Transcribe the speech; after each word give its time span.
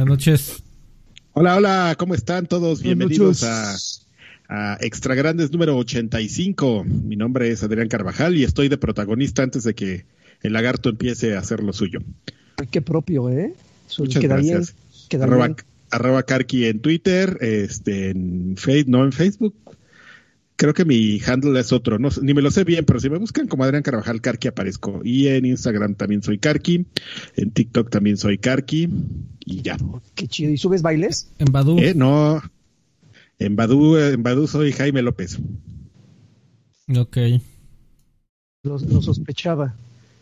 Buenas 0.00 0.16
noches. 0.16 0.62
Hola, 1.34 1.56
hola, 1.56 1.94
¿cómo 1.98 2.14
están 2.14 2.46
todos? 2.46 2.80
Bienvenidos 2.80 3.44
a, 3.44 3.76
a, 4.48 4.78
Extra 4.80 5.14
Grandes 5.14 5.52
número 5.52 5.76
85. 5.76 6.84
Mi 6.84 7.16
nombre 7.16 7.50
es 7.50 7.62
Adrián 7.62 7.88
Carvajal 7.88 8.34
y 8.34 8.44
estoy 8.44 8.70
de 8.70 8.78
protagonista 8.78 9.42
antes 9.42 9.62
de 9.62 9.74
que 9.74 10.06
el 10.40 10.54
lagarto 10.54 10.88
empiece 10.88 11.36
a 11.36 11.40
hacer 11.40 11.62
lo 11.62 11.74
suyo. 11.74 12.00
qué 12.70 12.80
propio, 12.80 13.28
¿eh? 13.28 13.52
Muchas 13.98 14.22
gracias. 14.22 14.74
arroba, 15.20 15.54
arroba 15.90 16.22
Karki 16.22 16.64
en 16.64 16.80
Twitter, 16.80 17.36
este, 17.42 18.08
en 18.08 18.56
Facebook, 18.56 18.90
no 18.90 19.04
en 19.04 19.12
Facebook, 19.12 19.54
creo 20.60 20.74
que 20.74 20.84
mi 20.84 21.18
handle 21.26 21.58
es 21.58 21.72
otro, 21.72 21.98
no, 21.98 22.10
ni 22.20 22.34
me 22.34 22.42
lo 22.42 22.50
sé 22.50 22.64
bien, 22.64 22.84
pero 22.84 23.00
si 23.00 23.08
me 23.08 23.16
buscan 23.16 23.48
como 23.48 23.64
Adrián 23.64 23.82
Carvajal 23.82 24.20
Karki 24.20 24.48
aparezco. 24.48 25.00
Y 25.02 25.28
en 25.28 25.46
Instagram 25.46 25.94
también 25.94 26.22
soy 26.22 26.36
Karki, 26.36 26.84
en 27.36 27.50
TikTok 27.50 27.88
también 27.88 28.18
soy 28.18 28.36
Karki, 28.36 28.86
y 29.46 29.62
ya. 29.62 29.78
Qué 30.14 30.28
chido. 30.28 30.52
¿Y 30.52 30.58
subes 30.58 30.82
bailes? 30.82 31.30
En 31.38 31.50
Badu. 31.50 31.78
Eh, 31.78 31.94
no. 31.96 32.42
En 33.38 33.56
Badu, 33.56 33.96
en 33.96 34.22
Badu 34.22 34.46
soy 34.46 34.72
Jaime 34.72 35.00
López. 35.00 35.38
Ok. 36.94 37.16
Lo, 38.62 38.78
sospechaba. 39.00 39.74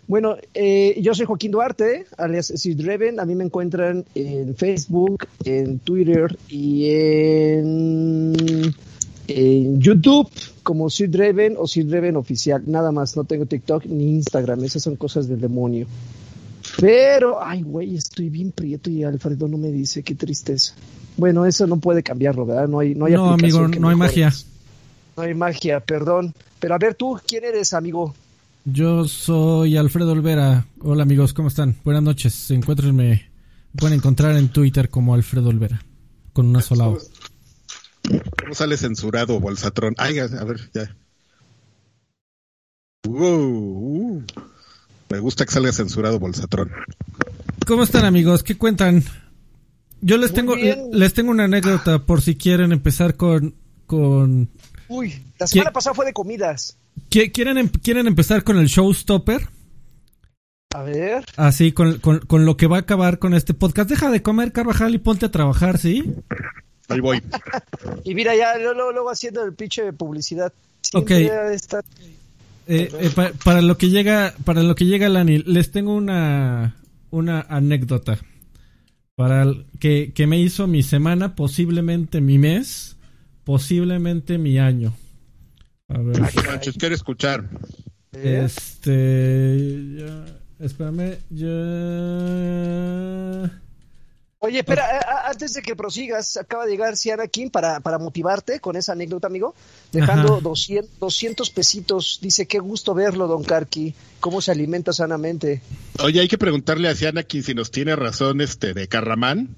Bueno, 0.06 0.36
eh, 0.54 1.00
yo 1.02 1.16
soy 1.16 1.26
Joaquín 1.26 1.50
Duarte, 1.50 2.06
alias 2.16 2.52
Sid 2.54 2.80
Reven. 2.80 3.18
A 3.18 3.24
mí 3.24 3.34
me 3.34 3.42
encuentran 3.42 4.04
en 4.14 4.54
Facebook, 4.54 5.26
en 5.44 5.80
Twitter 5.80 6.38
y 6.48 6.90
en 6.90 8.72
en 9.28 9.80
YouTube 9.80 10.28
como 10.62 10.90
Sid 10.90 11.14
Reven 11.14 11.54
o 11.58 11.66
Sid 11.66 11.90
Reven 11.90 12.16
oficial. 12.16 12.62
Nada 12.66 12.90
más, 12.90 13.16
no 13.16 13.24
tengo 13.24 13.46
TikTok 13.46 13.84
ni 13.86 14.16
Instagram. 14.16 14.64
Esas 14.64 14.82
son 14.82 14.96
cosas 14.96 15.28
del 15.28 15.40
demonio. 15.40 15.86
Pero, 16.80 17.42
ay, 17.42 17.62
güey, 17.62 17.96
estoy 17.96 18.28
bien 18.28 18.52
prieto 18.52 18.90
y 18.90 19.04
Alfredo 19.04 19.48
no 19.48 19.58
me 19.58 19.70
dice, 19.70 20.02
qué 20.02 20.14
tristeza. 20.14 20.74
Bueno, 21.16 21.46
eso 21.46 21.66
no 21.66 21.78
puede 21.78 22.02
cambiarlo, 22.02 22.46
¿verdad? 22.46 22.68
No 22.68 22.80
hay, 22.80 22.94
no 22.94 23.06
hay 23.06 23.14
No, 23.14 23.30
amigo, 23.30 23.66
no 23.68 23.88
hay 23.88 23.96
magia. 23.96 24.32
No 25.16 25.22
hay 25.22 25.34
magia, 25.34 25.80
perdón. 25.80 26.34
Pero 26.60 26.74
a 26.74 26.78
ver, 26.78 26.94
tú, 26.94 27.18
¿quién 27.26 27.44
eres, 27.44 27.72
amigo? 27.72 28.14
Yo 28.64 29.04
soy 29.06 29.76
Alfredo 29.76 30.12
Olvera. 30.12 30.66
Hola, 30.80 31.02
amigos, 31.02 31.32
¿cómo 31.32 31.48
están? 31.48 31.76
Buenas 31.84 32.02
noches. 32.02 32.50
Encuéntrenme, 32.50 33.28
me 33.72 33.80
pueden 33.80 33.96
encontrar 33.96 34.36
en 34.36 34.48
Twitter 34.50 34.90
como 34.90 35.14
Alfredo 35.14 35.48
Olvera, 35.48 35.82
con 36.32 36.46
una 36.46 36.60
sola 36.60 36.88
O. 36.88 36.98
¿Cómo 38.48 38.54
sale 38.54 38.78
censurado, 38.78 39.38
Bolsatrón? 39.40 39.94
Ay, 39.98 40.20
a 40.20 40.26
ver, 40.26 40.70
ya. 40.72 40.96
Me 45.10 45.18
gusta 45.18 45.44
que 45.44 45.52
salga 45.52 45.70
censurado, 45.70 46.18
Bolsatrón. 46.18 46.72
¿Cómo 47.66 47.82
están, 47.82 48.06
amigos? 48.06 48.42
¿Qué 48.42 48.56
cuentan? 48.56 49.04
Yo 50.00 50.16
les 50.16 50.32
tengo 50.32 50.56
les 50.56 51.12
tengo 51.12 51.30
una 51.30 51.44
anécdota 51.44 52.06
por 52.06 52.22
si 52.22 52.36
quieren 52.36 52.72
empezar 52.72 53.16
con 53.16 53.54
con 53.84 54.48
Uy, 54.88 55.22
la 55.38 55.46
semana 55.46 55.70
pasada 55.70 55.92
fue 55.92 56.06
de 56.06 56.14
comidas. 56.14 56.78
¿Quieren 57.10 57.58
em-, 57.58 57.68
quieren 57.68 58.06
empezar 58.06 58.44
con 58.44 58.56
el 58.56 58.68
showstopper? 58.68 59.46
A 60.74 60.82
ver. 60.84 61.26
Así, 61.36 61.72
con, 61.72 61.98
con, 61.98 62.20
con, 62.20 62.46
lo 62.46 62.56
que 62.56 62.66
va 62.66 62.76
a 62.78 62.80
acabar 62.80 63.18
con 63.18 63.34
este 63.34 63.52
podcast. 63.52 63.90
Deja 63.90 64.10
de 64.10 64.22
comer, 64.22 64.52
Carvajal, 64.52 64.94
y 64.94 64.98
ponte 64.98 65.26
a 65.26 65.30
trabajar, 65.30 65.76
¿sí? 65.76 66.14
Ahí 66.88 67.00
voy. 67.00 67.22
y 68.04 68.14
mira, 68.14 68.34
ya 68.34 68.56
luego, 68.58 68.92
luego 68.92 69.10
haciendo 69.10 69.44
el 69.44 69.54
pinche 69.54 69.84
de 69.84 69.92
publicidad. 69.92 70.52
Ok. 70.94 71.10
Eh, 71.10 71.58
eh, 72.66 73.10
para 73.44 73.62
lo 73.62 73.78
que 73.78 73.88
llega, 73.88 74.34
para 74.44 74.62
lo 74.62 74.74
que 74.74 74.84
llega 74.84 75.08
Lani, 75.08 75.38
les 75.38 75.70
tengo 75.70 75.94
una, 75.94 76.76
una 77.10 77.40
anécdota. 77.40 78.18
Para 79.14 79.46
que, 79.80 80.12
que 80.14 80.26
me 80.26 80.38
hizo 80.38 80.66
mi 80.66 80.82
semana, 80.82 81.34
posiblemente 81.34 82.20
mi 82.20 82.38
mes, 82.38 82.96
posiblemente 83.44 84.38
mi 84.38 84.58
año. 84.58 84.94
A 85.88 85.98
ver. 85.98 86.20
quiero 86.78 86.94
escuchar. 86.94 87.48
Este. 88.12 89.96
Ya, 89.96 90.26
espérame. 90.60 91.18
Ya. 91.30 91.48
Oye, 94.40 94.60
espera, 94.60 95.24
antes 95.26 95.54
de 95.54 95.62
que 95.62 95.74
prosigas, 95.74 96.36
acaba 96.36 96.64
de 96.64 96.70
llegar 96.70 96.96
Siana 96.96 97.26
Kim 97.26 97.50
para, 97.50 97.80
para 97.80 97.98
motivarte 97.98 98.60
con 98.60 98.76
esa 98.76 98.92
anécdota, 98.92 99.26
amigo, 99.26 99.52
dejando 99.90 100.40
200, 100.40 101.50
pesitos. 101.50 102.20
Dice, 102.22 102.46
qué 102.46 102.60
gusto 102.60 102.94
verlo, 102.94 103.26
don 103.26 103.42
Karki, 103.42 103.94
cómo 104.20 104.40
se 104.40 104.52
alimenta 104.52 104.92
sanamente. 104.92 105.60
Oye, 105.98 106.20
hay 106.20 106.28
que 106.28 106.38
preguntarle 106.38 106.88
a 106.88 106.94
Siana 106.94 107.24
Kim 107.24 107.42
si 107.42 107.54
nos 107.54 107.72
tiene 107.72 107.96
razón 107.96 108.40
este 108.40 108.74
de 108.74 108.86
Carramán, 108.86 109.56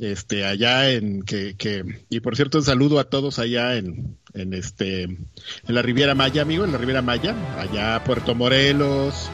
este, 0.00 0.44
allá 0.46 0.90
en, 0.90 1.22
que, 1.22 1.54
que, 1.56 1.84
y 2.10 2.18
por 2.18 2.34
cierto, 2.34 2.58
un 2.58 2.64
saludo 2.64 2.98
a 2.98 3.04
todos 3.04 3.38
allá 3.38 3.76
en, 3.76 4.18
en 4.34 4.52
este, 4.52 5.04
en 5.04 5.28
la 5.68 5.80
Riviera 5.80 6.16
Maya, 6.16 6.42
amigo, 6.42 6.64
en 6.64 6.72
la 6.72 6.78
Riviera 6.78 7.02
Maya, 7.02 7.36
allá 7.56 8.02
Puerto 8.02 8.34
Morelos, 8.34 9.30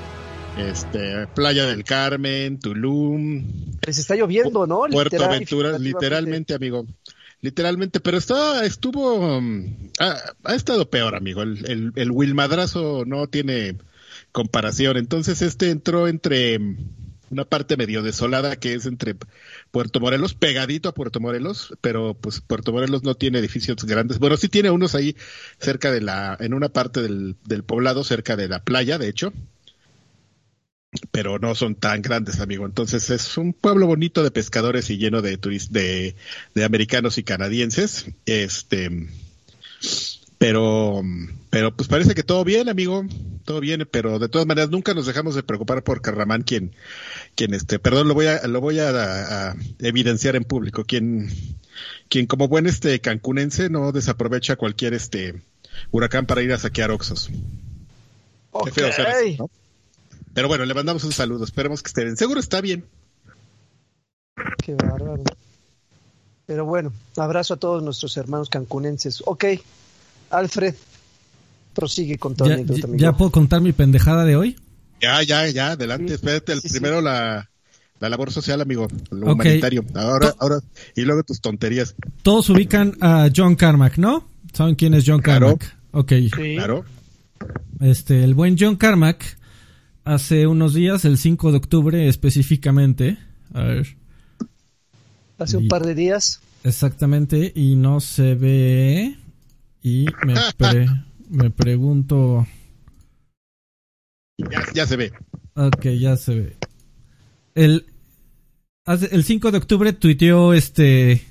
este, 0.58 1.26
Playa 1.28 1.66
del 1.66 1.84
Carmen, 1.84 2.58
Tulum. 2.58 3.44
Les 3.86 3.98
está 3.98 4.16
lloviendo, 4.16 4.66
¿no? 4.66 4.82
Puerto 4.90 5.24
Aventura, 5.24 5.78
literalmente, 5.78 6.54
amigo. 6.54 6.86
Literalmente, 7.40 8.00
pero 8.00 8.18
está, 8.18 8.64
estuvo, 8.64 9.40
ha, 10.00 10.54
estado 10.54 10.90
peor, 10.90 11.14
amigo. 11.14 11.42
El, 11.42 11.92
el, 11.94 12.10
Wilmadrazo 12.10 13.04
no 13.06 13.28
tiene 13.28 13.76
comparación. 14.32 14.96
Entonces, 14.96 15.40
este 15.42 15.70
entró 15.70 16.08
entre 16.08 16.58
una 17.30 17.44
parte 17.44 17.76
medio 17.76 18.02
desolada 18.02 18.56
que 18.56 18.74
es 18.74 18.86
entre 18.86 19.14
Puerto 19.70 20.00
Morelos, 20.00 20.34
pegadito 20.34 20.88
a 20.88 20.94
Puerto 20.94 21.20
Morelos, 21.20 21.74
pero 21.80 22.14
pues 22.14 22.40
Puerto 22.40 22.72
Morelos 22.72 23.04
no 23.04 23.14
tiene 23.14 23.38
edificios 23.38 23.76
grandes. 23.84 24.18
Bueno, 24.18 24.36
sí 24.36 24.48
tiene 24.48 24.70
unos 24.70 24.96
ahí 24.96 25.14
cerca 25.58 25.92
de 25.92 26.00
la, 26.00 26.36
en 26.40 26.54
una 26.54 26.70
parte 26.70 27.02
del, 27.02 27.36
del 27.44 27.62
poblado, 27.62 28.02
cerca 28.02 28.34
de 28.34 28.48
la 28.48 28.64
playa, 28.64 28.98
de 28.98 29.08
hecho, 29.08 29.32
pero 31.10 31.38
no 31.38 31.54
son 31.54 31.74
tan 31.74 32.02
grandes, 32.02 32.40
amigo. 32.40 32.64
Entonces 32.66 33.10
es 33.10 33.36
un 33.36 33.52
pueblo 33.52 33.86
bonito 33.86 34.22
de 34.22 34.30
pescadores 34.30 34.90
y 34.90 34.98
lleno 34.98 35.22
de 35.22 35.36
de, 35.36 36.14
de 36.54 36.64
americanos 36.64 37.18
y 37.18 37.24
canadienses. 37.24 38.06
Este, 38.26 38.90
pero, 40.38 41.02
pero 41.50 41.74
pues 41.74 41.88
parece 41.88 42.14
que 42.14 42.22
todo 42.22 42.44
bien, 42.44 42.68
amigo, 42.68 43.04
todo 43.44 43.60
bien, 43.60 43.86
pero 43.90 44.18
de 44.18 44.28
todas 44.28 44.46
maneras 44.46 44.70
nunca 44.70 44.94
nos 44.94 45.06
dejamos 45.06 45.34
de 45.34 45.42
preocupar 45.42 45.82
por 45.82 46.00
Carramán, 46.00 46.42
quien, 46.42 46.72
quien 47.34 47.54
este, 47.54 47.78
perdón, 47.78 48.08
lo 48.08 48.14
voy 48.14 48.26
a, 48.26 48.46
lo 48.46 48.60
voy 48.60 48.78
a, 48.78 49.56
evidenciar 49.80 50.36
en 50.36 50.44
público, 50.44 50.84
quien, 50.84 51.28
quien 52.08 52.26
como 52.26 52.48
buen 52.48 52.66
este 52.66 53.00
cancunense 53.00 53.68
no 53.68 53.92
desaprovecha 53.92 54.56
cualquier 54.56 54.94
este 54.94 55.42
huracán 55.90 56.26
para 56.26 56.42
ir 56.42 56.52
a 56.52 56.58
saquear 56.58 56.92
oxos. 56.92 57.30
Pero 60.38 60.46
bueno, 60.46 60.64
le 60.66 60.72
mandamos 60.72 61.02
un 61.02 61.10
saludo. 61.10 61.42
Esperemos 61.42 61.82
que 61.82 61.88
esté 61.88 62.04
bien. 62.04 62.16
Seguro 62.16 62.38
está 62.38 62.60
bien. 62.60 62.84
Qué 64.64 64.72
bárbaro. 64.76 65.24
Pero 66.46 66.64
bueno, 66.64 66.92
abrazo 67.16 67.54
a 67.54 67.56
todos 67.56 67.82
nuestros 67.82 68.16
hermanos 68.16 68.48
cancunenses. 68.48 69.20
Ok, 69.26 69.46
Alfred, 70.30 70.76
prosigue 71.74 72.18
con 72.18 72.36
todo. 72.36 72.50
¿Ya, 72.50 72.62
¿Ya 72.94 73.16
puedo 73.16 73.32
contar 73.32 73.60
mi 73.62 73.72
pendejada 73.72 74.24
de 74.24 74.36
hoy? 74.36 74.56
Ya, 75.00 75.20
ya, 75.24 75.48
ya, 75.48 75.72
adelante. 75.72 76.14
Espérate, 76.14 76.52
el 76.52 76.60
primero 76.60 77.00
la, 77.00 77.50
la 77.98 78.08
labor 78.08 78.30
social, 78.30 78.60
amigo, 78.60 78.86
lo 79.10 79.32
humanitario. 79.32 79.84
Ahora, 79.96 80.36
ahora, 80.38 80.60
y 80.94 81.00
luego 81.00 81.24
tus 81.24 81.40
tonterías. 81.40 81.96
Todos 82.22 82.48
ubican 82.50 82.96
a 83.00 83.28
John 83.34 83.56
Carmack, 83.56 83.98
¿no? 83.98 84.28
¿Saben 84.52 84.76
quién 84.76 84.94
es 84.94 85.02
John 85.04 85.20
Carmack? 85.20 85.58
Claro. 85.58 85.78
Ok. 85.90 86.12
Claro. 86.30 86.84
Este, 87.80 88.22
el 88.22 88.34
buen 88.34 88.54
John 88.56 88.76
Carmack 88.76 89.37
hace 90.08 90.46
unos 90.46 90.72
días, 90.72 91.04
el 91.04 91.18
5 91.18 91.52
de 91.52 91.58
octubre 91.58 92.08
específicamente. 92.08 93.18
A 93.52 93.62
ver. 93.62 93.96
Hace 95.38 95.58
un 95.58 95.68
par 95.68 95.84
de 95.84 95.94
días. 95.94 96.40
Exactamente, 96.64 97.52
y 97.54 97.76
no 97.76 98.00
se 98.00 98.34
ve. 98.34 99.16
Y 99.82 100.06
me, 100.26 100.34
me 101.28 101.50
pregunto. 101.50 102.46
Ya, 104.74 104.86
se 104.86 104.96
ve. 104.96 105.12
Ok, 105.54 105.86
ya 105.98 106.16
se 106.16 106.34
ve. 106.34 106.56
El, 107.54 107.86
el 108.86 109.24
5 109.24 109.50
de 109.50 109.58
octubre 109.58 109.92
tuiteó 109.92 110.54
este. 110.54 111.22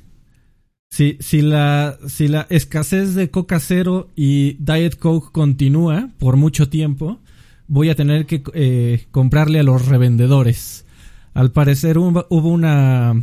Si, 0.90 1.18
si, 1.20 1.42
la, 1.42 1.98
si 2.08 2.28
la 2.28 2.48
escasez 2.50 3.14
de 3.16 3.30
Coca 3.30 3.60
Cero 3.60 4.10
y 4.16 4.54
Diet 4.54 4.98
Coke 4.98 5.32
continúa 5.34 6.12
por 6.18 6.38
mucho 6.38 6.70
tiempo, 6.70 7.20
voy 7.68 7.90
a 7.90 7.96
tener 7.96 8.26
que 8.26 8.44
eh, 8.54 9.06
comprarle 9.12 9.60
a 9.60 9.64
los 9.64 9.88
revendedores. 9.88 10.86
Al 11.34 11.52
parecer 11.52 11.98
hubo 11.98 12.50
una. 12.50 13.14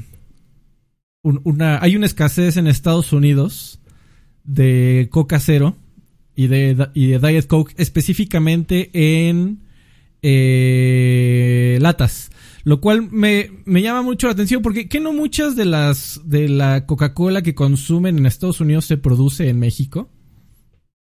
Hay 1.81 1.97
una 1.97 2.07
escasez 2.07 2.57
en 2.57 2.67
Estados 2.67 3.13
Unidos 3.13 3.81
de 4.45 5.09
Coca 5.11 5.41
Cero 5.41 5.77
y 6.37 6.49
de, 6.49 6.89
y 6.95 7.07
de 7.09 7.19
Diet 7.19 7.47
Coke 7.47 7.75
específicamente 7.77 8.91
en 8.93 9.61
eh, 10.23 11.79
latas. 11.81 12.31
Lo 12.65 12.81
cual 12.81 13.11
me, 13.11 13.51
me 13.67 13.83
llama 13.83 14.03
mucho 14.03 14.27
la 14.27 14.33
atención 14.33 14.63
porque 14.63 14.89
¿qué 14.89 15.01
no 15.01 15.13
muchas 15.13 15.55
de 15.55 15.67
las 15.67 16.21
de 16.25 16.49
la 16.49 16.87
Coca-Cola 16.87 17.43
que 17.43 17.55
consumen 17.55 18.19
en 18.19 18.27
Estados 18.27 18.61
Unidos 18.61 18.87
se 18.87 18.97
produce 18.97 19.49
en 19.49 19.59
México? 19.59 20.11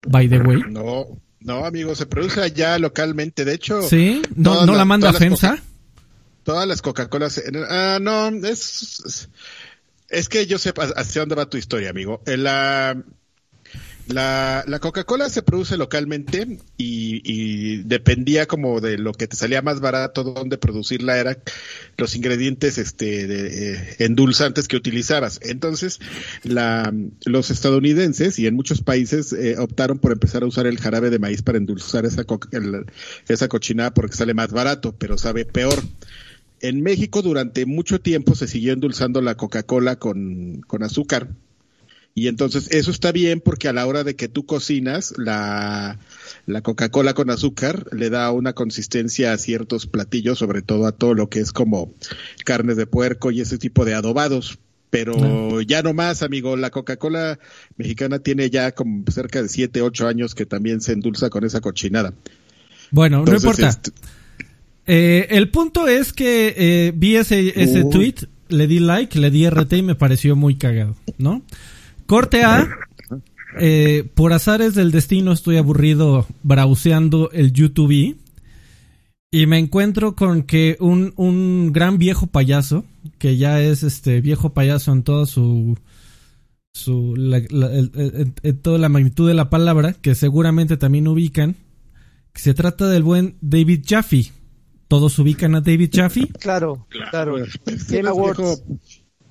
By 0.07 0.27
the 0.27 0.39
way. 0.39 0.61
No, 0.69 1.05
no, 1.43 1.65
amigo, 1.65 1.95
se 1.95 2.05
produce 2.05 2.41
allá 2.41 2.77
localmente. 2.79 3.45
De 3.45 3.53
hecho, 3.53 3.81
¿Sí? 3.83 4.21
¿No, 4.35 4.65
no 4.65 4.73
la 4.73 4.85
manda 4.85 5.09
a 5.09 5.13
FEMSA? 5.13 5.57
Todas 6.43 6.67
las 6.67 6.81
Coca-Colas. 6.81 7.41
Ah, 7.69 7.99
no, 8.01 8.29
es. 8.45 9.29
Es 10.09 10.29
que 10.29 10.45
yo 10.45 10.57
sé 10.57 10.73
hacia 10.95 11.21
dónde 11.21 11.35
va 11.35 11.49
tu 11.49 11.57
historia, 11.57 11.89
amigo. 11.89 12.21
La, 12.25 13.01
la, 14.07 14.65
la 14.67 14.79
Coca-Cola 14.79 15.29
se 15.29 15.43
produce 15.43 15.77
localmente 15.77 16.59
y, 16.77 17.83
dependía 17.83 18.45
como 18.45 18.81
de 18.81 18.97
lo 18.97 19.13
que 19.13 19.27
te 19.27 19.35
salía 19.35 19.61
más 19.61 19.79
barato, 19.79 20.23
dónde 20.23 20.57
producirla, 20.57 21.17
era 21.17 21.37
los 21.97 22.15
ingredientes 22.15 22.77
este, 22.77 23.27
de, 23.27 23.73
eh, 23.73 23.95
endulzantes 23.99 24.67
que 24.67 24.75
utilizabas. 24.75 25.39
Entonces, 25.41 25.99
la, 26.43 26.93
los 27.25 27.51
estadounidenses 27.51 28.39
y 28.39 28.47
en 28.47 28.55
muchos 28.55 28.81
países 28.81 29.33
eh, 29.33 29.55
optaron 29.57 29.99
por 29.99 30.11
empezar 30.11 30.43
a 30.43 30.47
usar 30.47 30.67
el 30.67 30.79
jarabe 30.79 31.09
de 31.09 31.19
maíz 31.19 31.41
para 31.41 31.57
endulzar 31.57 32.05
esa, 32.05 32.25
esa 33.27 33.47
cochinada 33.47 33.93
porque 33.93 34.15
sale 34.15 34.33
más 34.33 34.51
barato, 34.51 34.95
pero 34.97 35.17
sabe 35.17 35.45
peor. 35.45 35.81
En 36.59 36.81
México 36.81 37.21
durante 37.21 37.65
mucho 37.65 37.99
tiempo 37.99 38.35
se 38.35 38.47
siguió 38.47 38.73
endulzando 38.73 39.21
la 39.21 39.35
Coca-Cola 39.35 39.97
con, 39.97 40.61
con 40.67 40.83
azúcar 40.83 41.29
y 42.15 42.27
entonces 42.27 42.69
eso 42.71 42.91
está 42.91 43.11
bien 43.11 43.41
porque 43.41 43.67
a 43.67 43.73
la 43.73 43.87
hora 43.87 44.03
de 44.03 44.15
que 44.15 44.27
tú 44.27 44.45
cocinas, 44.45 45.13
la, 45.17 45.97
la 46.45 46.61
Coca-Cola 46.61 47.13
con 47.15 47.31
azúcar 47.31 47.85
le 47.91 48.11
da 48.11 48.31
una 48.31 48.53
consistencia 48.53 49.33
a 49.33 49.37
ciertos 49.39 49.87
platillos, 49.87 50.37
sobre 50.37 50.61
todo 50.61 50.85
a 50.85 50.91
todo 50.91 51.15
lo 51.15 51.29
que 51.29 51.39
es 51.39 51.51
como 51.51 51.91
carnes 52.45 52.77
de 52.77 52.85
puerco 52.85 53.31
y 53.31 53.41
ese 53.41 53.57
tipo 53.57 53.83
de 53.83 53.95
adobados. 53.95 54.59
Pero 54.91 55.59
ya 55.61 55.81
no 55.81 55.95
más, 55.95 56.21
amigo, 56.21 56.55
la 56.55 56.69
Coca-Cola 56.69 57.39
mexicana 57.77 58.19
tiene 58.19 58.51
ya 58.51 58.73
como 58.73 59.03
cerca 59.11 59.41
de 59.41 59.49
7, 59.49 59.81
8 59.81 60.07
años 60.07 60.35
que 60.35 60.45
también 60.45 60.81
se 60.81 60.91
endulza 60.91 61.31
con 61.31 61.43
esa 61.43 61.61
cochinada. 61.61 62.13
Bueno, 62.91 63.25
no 63.25 63.33
importa. 63.33 63.69
Este, 63.69 63.91
eh, 64.85 65.27
el 65.31 65.49
punto 65.49 65.87
es 65.87 66.13
que 66.13 66.53
eh, 66.55 66.93
vi 66.95 67.15
ese, 67.15 67.59
ese 67.59 67.85
tweet, 67.85 68.27
le 68.49 68.67
di 68.67 68.77
like, 68.77 69.17
le 69.17 69.31
di 69.31 69.49
RT 69.49 69.73
y 69.73 69.81
me 69.81 69.95
pareció 69.95 70.35
muy 70.35 70.57
cagado, 70.57 70.95
¿no? 71.17 71.41
Corte 72.05 72.43
A. 72.43 72.67
Eh, 73.59 74.09
por 74.15 74.33
azares 74.33 74.73
del 74.73 74.91
destino 74.91 75.31
estoy 75.31 75.57
aburrido 75.57 76.25
browseando 76.41 77.29
el 77.31 77.53
YouTube 77.53 78.17
y 79.33 79.47
me 79.47 79.57
encuentro 79.57 80.15
con 80.15 80.43
que 80.43 80.77
un, 80.79 81.13
un 81.15 81.71
gran 81.73 81.97
viejo 81.97 82.27
payaso, 82.27 82.85
que 83.17 83.37
ya 83.37 83.61
es 83.61 83.81
este 83.83 84.21
viejo 84.21 84.53
payaso 84.53 84.91
en 84.91 85.03
toda 85.03 85.25
su, 85.25 85.77
su 86.71 87.15
en, 87.17 88.57
toda 88.59 88.77
la 88.77 88.89
magnitud 88.89 89.27
de 89.27 89.33
la 89.33 89.49
palabra, 89.49 89.93
que 89.93 90.13
seguramente 90.13 90.77
también 90.77 91.07
ubican, 91.07 91.55
que 92.31 92.41
se 92.41 92.53
trata 92.53 92.87
del 92.87 93.01
buen 93.01 93.37
David 93.41 93.85
Jaffe. 93.87 94.31
¿Todos 94.87 95.17
ubican 95.17 95.55
a 95.55 95.61
David 95.61 95.89
Jaffe? 95.91 96.27
Claro, 96.39 96.85
claro. 96.89 97.37
Game 97.89 98.07
Awards. 98.07 98.63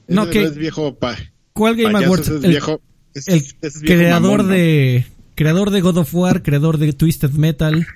No, 0.08 0.28
que 0.28 0.42
es 0.42 0.56
viejo 0.56 0.96
pa 0.96 1.16
¿Cuál 1.52 1.76
Game 1.76 2.04
Awards? 2.04 2.28
El, 2.28 3.44
creador 3.84 4.46
de 4.46 5.04
creador 5.34 5.70
de 5.70 5.80
God 5.80 5.98
of 5.98 6.14
War, 6.14 6.42
creador 6.42 6.78
de 6.78 6.92
Twisted 6.92 7.30
Metal. 7.32 7.86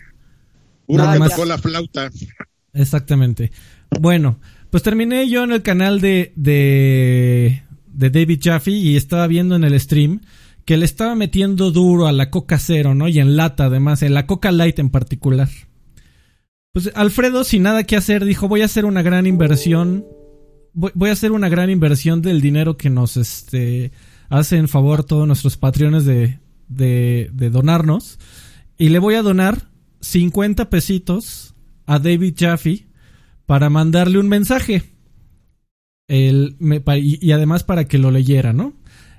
Una 0.86 1.18
más... 1.18 1.38
la 1.46 1.58
flauta. 1.58 2.10
Exactamente. 2.72 3.50
Bueno, 4.00 4.38
pues 4.70 4.82
terminé 4.82 5.28
yo 5.28 5.44
en 5.44 5.52
el 5.52 5.62
canal 5.62 6.00
de, 6.00 6.32
de, 6.36 7.62
de 7.86 8.10
David 8.10 8.40
Jaffe 8.42 8.70
y 8.70 8.96
estaba 8.96 9.26
viendo 9.26 9.56
en 9.56 9.64
el 9.64 9.78
stream 9.80 10.20
que 10.64 10.76
le 10.76 10.84
estaba 10.84 11.14
metiendo 11.14 11.70
duro 11.70 12.06
a 12.06 12.12
la 12.12 12.28
Coca 12.28 12.58
Cero, 12.58 12.94
¿no? 12.94 13.08
Y 13.08 13.20
en 13.20 13.36
lata, 13.36 13.66
además, 13.66 14.02
en 14.02 14.14
la 14.14 14.26
Coca 14.26 14.50
Light 14.52 14.78
en 14.78 14.90
particular. 14.90 15.48
Pues 16.72 16.90
Alfredo, 16.94 17.44
sin 17.44 17.62
nada 17.62 17.84
que 17.84 17.96
hacer, 17.96 18.24
dijo, 18.24 18.48
voy 18.48 18.62
a 18.62 18.66
hacer 18.66 18.84
una 18.84 19.02
gran 19.02 19.26
inversión 19.26 20.04
voy, 20.76 21.08
a 21.08 21.12
hacer 21.12 21.32
una 21.32 21.48
gran 21.48 21.70
inversión 21.70 22.22
del 22.22 22.40
dinero 22.40 22.76
que 22.76 22.90
nos 22.90 23.16
este, 23.16 23.92
hacen 24.28 24.68
favor 24.68 25.04
todos 25.04 25.26
nuestros 25.26 25.56
patrones 25.56 26.04
de, 26.04 26.38
de, 26.68 27.50
donarnos. 27.50 28.18
Y 28.78 28.90
le 28.90 28.98
voy 28.98 29.14
a 29.14 29.22
donar 29.22 29.70
50 30.00 30.68
pesitos 30.68 31.54
a 31.86 31.98
David 31.98 32.34
Jaffe 32.38 32.86
para 33.46 33.70
mandarle 33.70 34.18
un 34.18 34.28
mensaje. 34.28 34.82
El, 36.08 36.56
y, 36.98 37.32
además 37.32 37.64
para 37.64 37.86
que 37.86 37.98
lo 37.98 38.10
leyera, 38.10 38.52
¿no? 38.52 38.74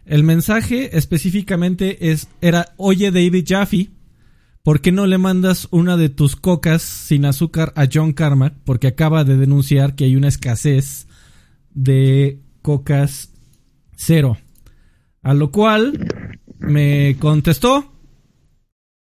El 0.05 0.23
mensaje 0.23 0.95
específicamente 0.97 2.11
es, 2.11 2.29
era, 2.39 2.73
oye 2.77 3.11
David 3.11 3.45
Jaffe, 3.45 3.89
¿por 4.63 4.79
qué 4.79 4.93
no 4.93 5.05
le 5.05 5.17
mandas 5.17 5.67
una 5.71 5.97
de 5.97 6.07
tus 6.07 6.37
cocas 6.37 6.81
sin 6.81 7.25
azúcar 7.25 7.73
a 7.75 7.87
John 7.91 8.13
Carmack? 8.13 8.53
Porque 8.63 8.87
acaba 8.87 9.25
de 9.25 9.35
denunciar 9.35 9.95
que 9.95 10.05
hay 10.05 10.15
una 10.15 10.29
escasez 10.29 11.06
de 11.77 12.41
cocas 12.63 13.31
cero. 13.95 14.37
A 15.21 15.33
lo 15.33 15.51
cual 15.51 16.39
me 16.59 17.15
contestó 17.19 17.93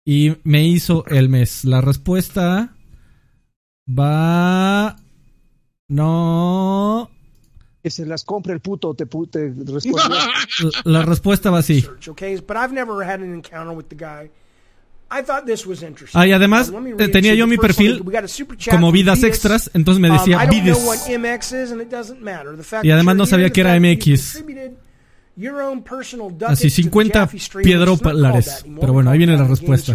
y 0.04 0.36
me 0.44 0.66
hizo 0.66 1.06
el 1.08 1.30
mes. 1.30 1.64
La 1.64 1.82
respuesta 1.82 2.76
va... 3.88 4.96
No... 5.88 7.12
Que 7.84 7.92
se 7.92 8.04
las 8.08 8.24
compre 8.24 8.54
el 8.54 8.62
puto, 8.62 8.96
te, 8.96 9.06
te 9.06 9.48
La 10.86 11.04
respuesta 11.04 11.52
va 11.52 11.60
así. 11.60 11.86
Ah, 16.14 16.28
y 16.28 16.32
además 16.32 16.72
eh, 16.98 17.08
tenía 17.10 17.34
yo 17.36 17.48
mi 17.48 17.58
perfil 17.58 18.04
como 18.70 18.92
vidas 18.92 19.24
extras, 19.24 19.72
entonces 19.74 20.02
me 20.02 20.10
decía 20.10 20.38
um, 20.44 20.50
vides. 20.50 21.10
Y 22.84 22.92
además 22.92 23.16
no 23.16 23.26
sabía 23.26 23.50
que 23.50 23.62
era 23.62 23.80
MX. 23.80 24.44
Así, 26.48 26.70
50 26.70 27.30
piedrólares. 27.62 28.66
Pero 28.80 28.94
bueno, 28.94 29.12
ahí 29.12 29.18
viene 29.18 29.38
la 29.38 29.44
respuesta. 29.46 29.94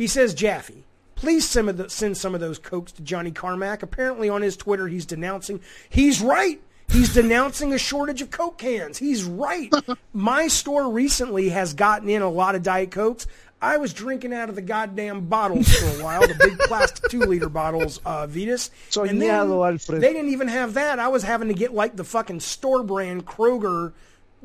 He 0.00 0.08
says, 0.08 0.34
Jaffe, 0.34 0.82
please 1.14 1.46
send 1.46 2.16
some 2.16 2.34
of 2.34 2.40
those 2.40 2.58
cokes 2.58 2.92
to 2.92 3.02
Johnny 3.02 3.32
Carmack. 3.32 3.82
Apparently 3.82 4.30
on 4.30 4.42
his 4.42 4.56
Twitter 4.56 4.88
he's 4.88 5.04
denouncing. 5.04 5.60
He's 5.90 6.22
right. 6.22 6.58
He's 6.90 7.14
denouncing 7.14 7.72
a 7.72 7.78
shortage 7.78 8.20
of 8.20 8.30
Coke 8.30 8.58
cans. 8.58 8.98
He's 8.98 9.22
right. 9.24 9.72
My 10.12 10.48
store 10.48 10.90
recently 10.90 11.50
has 11.50 11.72
gotten 11.72 12.08
in 12.08 12.20
a 12.20 12.28
lot 12.28 12.56
of 12.56 12.64
Diet 12.64 12.90
Cokes. 12.90 13.28
I 13.62 13.76
was 13.76 13.92
drinking 13.92 14.32
out 14.32 14.48
of 14.48 14.54
the 14.54 14.62
goddamn 14.62 15.26
bottles 15.26 15.68
for 15.68 15.86
a 16.00 16.02
while, 16.04 16.22
the 16.22 16.34
big 16.34 16.58
plastic 16.60 17.08
two 17.10 17.20
liter 17.20 17.48
bottles, 17.48 18.00
uh, 18.04 18.26
Vetus. 18.26 18.70
So 18.88 19.04
and 19.04 19.20
then 19.20 19.48
they 19.88 20.12
didn't 20.12 20.30
even 20.30 20.48
have 20.48 20.74
that. 20.74 20.98
I 20.98 21.08
was 21.08 21.22
having 21.22 21.48
to 21.48 21.54
get 21.54 21.72
like 21.72 21.94
the 21.94 22.04
fucking 22.04 22.40
store 22.40 22.82
brand 22.82 23.26
Kroger 23.26 23.92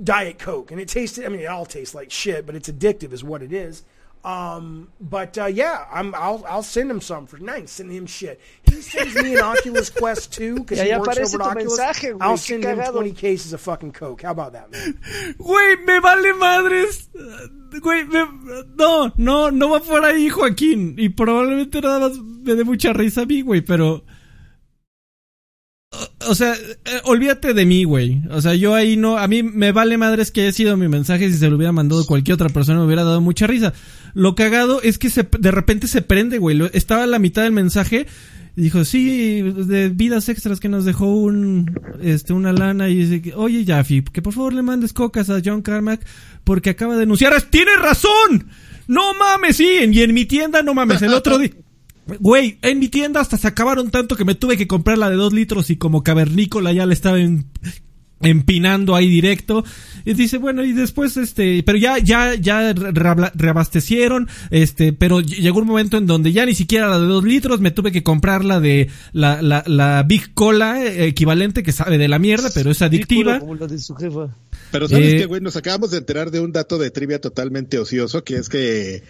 Diet 0.04 0.38
Coke, 0.38 0.72
and 0.72 0.80
it 0.80 0.90
tasted. 0.90 1.26
I 1.26 1.30
mean, 1.30 1.40
it 1.40 1.46
all 1.46 1.66
tastes 1.66 1.96
like 1.96 2.12
shit, 2.12 2.46
but 2.46 2.56
it's 2.56 2.70
addictive, 2.70 3.14
is 3.14 3.24
what 3.24 3.42
it 3.42 3.54
is. 3.54 3.84
Um, 4.26 4.88
but 5.00 5.38
uh, 5.38 5.46
yeah, 5.46 5.86
I'm, 5.92 6.16
I'll 6.16 6.44
I'll 6.50 6.64
send 6.64 6.90
him 6.90 7.00
some 7.00 7.28
for 7.28 7.38
nine. 7.38 7.68
Send 7.68 7.92
him 7.92 8.08
shit. 8.08 8.42
He 8.64 8.82
sends 8.82 9.14
me 9.14 9.36
an 9.36 9.42
Oculus 9.44 9.92
Quest 9.92 10.34
2 10.34 10.56
because 10.56 10.82
he 10.82 10.92
works 10.96 11.36
over 11.36 11.44
at 11.44 11.50
Oculus. 11.50 11.80
Mensaje, 11.80 12.18
I'll 12.20 12.36
send 12.36 12.64
him 12.64 12.82
20 12.82 13.12
cases 13.12 13.54
of 13.54 13.62
fucking 13.62 13.92
coke. 13.92 14.24
How 14.24 14.32
about 14.32 14.54
that, 14.54 14.72
man? 14.72 14.98
Güey, 15.38 15.86
me 15.86 16.00
vale 16.00 16.34
madres. 16.34 17.08
Güey, 17.14 18.08
me... 18.08 18.66
no, 18.76 19.12
no, 19.16 19.52
no 19.52 19.70
va 19.70 19.80
por 19.80 20.04
ahí, 20.04 20.30
Joaquín. 20.32 20.96
Y 20.98 21.10
probablemente 21.10 21.80
nada 21.80 22.00
más 22.00 22.18
me 22.18 22.56
dé 22.56 22.64
mucha 22.64 22.94
risa 22.94 23.22
a 23.22 23.26
mí, 23.28 23.44
güey, 23.44 23.62
pero 23.62 24.04
o 26.28 26.36
sea, 26.36 26.54
eh, 26.54 27.02
olvídate 27.04 27.54
de 27.54 27.66
mí, 27.66 27.84
güey. 27.84 28.22
O 28.30 28.42
sea, 28.42 28.56
yo 28.56 28.76
ahí 28.76 28.98
no, 28.98 29.18
a 29.18 29.28
mí 29.28 29.44
me 29.44 29.72
vale 29.72 29.98
madres 29.98 30.32
que 30.32 30.42
haya 30.42 30.52
sido 30.52 30.78
mi 30.78 30.88
mensaje. 30.88 31.32
Si 31.32 31.38
se 31.38 31.50
lo 31.50 31.56
hubiera 31.56 31.72
mandado 31.72 32.06
cualquier 32.06 32.36
otra 32.36 32.50
persona 32.50 32.80
me 32.80 32.86
hubiera 32.86 33.04
dado 33.04 33.22
mucha 33.22 33.48
risa. 33.48 33.74
Lo 34.14 34.36
cagado 34.36 34.82
es 34.82 34.98
que 34.98 35.10
se, 35.10 35.28
de 35.40 35.52
repente 35.52 35.88
se 35.88 36.02
prende, 36.02 36.38
güey. 36.38 36.60
Estaba 36.74 37.04
a 37.04 37.08
la 37.08 37.20
mitad 37.20 37.44
del 37.44 37.52
mensaje 37.52 38.08
y 38.56 38.62
dijo, 38.62 38.86
sí, 38.86 39.42
de 39.42 39.90
vidas 39.90 40.30
extras 40.30 40.60
que 40.60 40.70
nos 40.70 40.86
dejó 40.86 41.08
un, 41.08 41.80
este, 42.02 42.32
una 42.32 42.54
lana 42.54 42.88
y 42.88 42.96
dice, 42.96 43.34
oye, 43.36 43.66
Jaffe, 43.66 44.04
que 44.12 44.22
por 44.22 44.34
favor 44.34 44.54
le 44.54 44.62
mandes 44.62 44.94
cocas 44.94 45.30
a 45.30 45.42
John 45.44 45.62
Carmack 45.62 46.06
porque 46.44 46.70
acaba 46.70 46.94
de 46.94 47.02
denunciar. 47.02 47.40
¡Tienes 47.42 47.80
razón! 47.82 48.48
No 48.88 49.14
mames, 49.16 49.58
sí, 49.58 49.80
y 49.92 50.02
en 50.02 50.14
mi 50.14 50.26
tienda, 50.26 50.62
no 50.62 50.74
mames, 50.74 51.02
el 51.02 51.14
otro 51.14 51.38
día. 51.38 51.52
Güey, 52.20 52.58
en 52.62 52.80
mi 52.80 52.88
tienda 52.88 53.20
hasta 53.20 53.38
se 53.38 53.48
acabaron 53.48 53.90
tanto 53.90 54.16
que 54.16 54.26
me 54.26 54.36
tuve 54.36 54.58
que 54.58 54.68
comprar 54.68 54.98
la 54.98 55.10
de 55.10 55.16
dos 55.16 55.34
litros 55.34 55.70
y 55.70 55.78
como 55.78 56.04
cavernícola 56.04 56.72
ya 56.72 56.86
le 56.86 56.94
estaba 56.94 57.20
en... 57.20 57.46
empinando 58.22 58.96
ahí 58.96 59.10
directo 59.10 59.66
y 60.06 60.14
dice 60.14 60.38
bueno 60.38 60.64
y 60.64 60.72
después 60.72 61.18
este 61.18 61.62
pero 61.64 61.78
ya 61.78 61.98
ya 61.98 62.34
ya 62.36 62.74
reabastecieron 62.74 64.30
este 64.52 64.94
pero 64.94 65.20
llegó 65.20 65.60
un 65.60 65.68
momento 65.68 65.98
en 65.98 66.08
donde 66.08 66.32
ya 66.32 66.46
ni 66.46 66.56
siquiera 66.56 66.88
la 66.88 66.98
de 66.98 67.08
dos 67.08 67.26
litros 67.26 67.60
me 67.60 67.72
tuve 67.72 67.92
que 67.92 68.04
comprar 68.04 68.46
la 68.46 68.62
de 68.62 68.90
la 69.12 69.42
la, 69.42 69.64
la 69.68 70.04
Big 70.04 70.34
Cola 70.34 70.82
eh, 70.82 71.08
equivalente 71.08 71.62
que 71.62 71.74
sabe 71.74 71.98
de 71.98 72.08
la 72.08 72.18
mierda 72.18 72.50
pero 72.54 72.72
es 72.72 72.82
adictiva 72.82 73.40
Como 73.42 73.56
la 73.56 73.68
de 73.68 73.80
su 73.80 73.94
jefa. 73.96 74.30
Pero 74.72 74.88
sabes 74.90 75.14
Eh, 75.14 75.18
que, 75.20 75.26
güey, 75.26 75.42
nos 75.42 75.56
acabamos 75.56 75.92
de 75.92 76.00
enterar 76.00 76.32
de 76.32 76.40
un 76.40 76.52
dato 76.52 76.78
de 76.78 76.92
trivia 76.92 77.20
totalmente 77.22 77.78
ocioso, 77.80 78.24
que 78.24 78.36
es 78.38 78.50
que, 78.50 79.04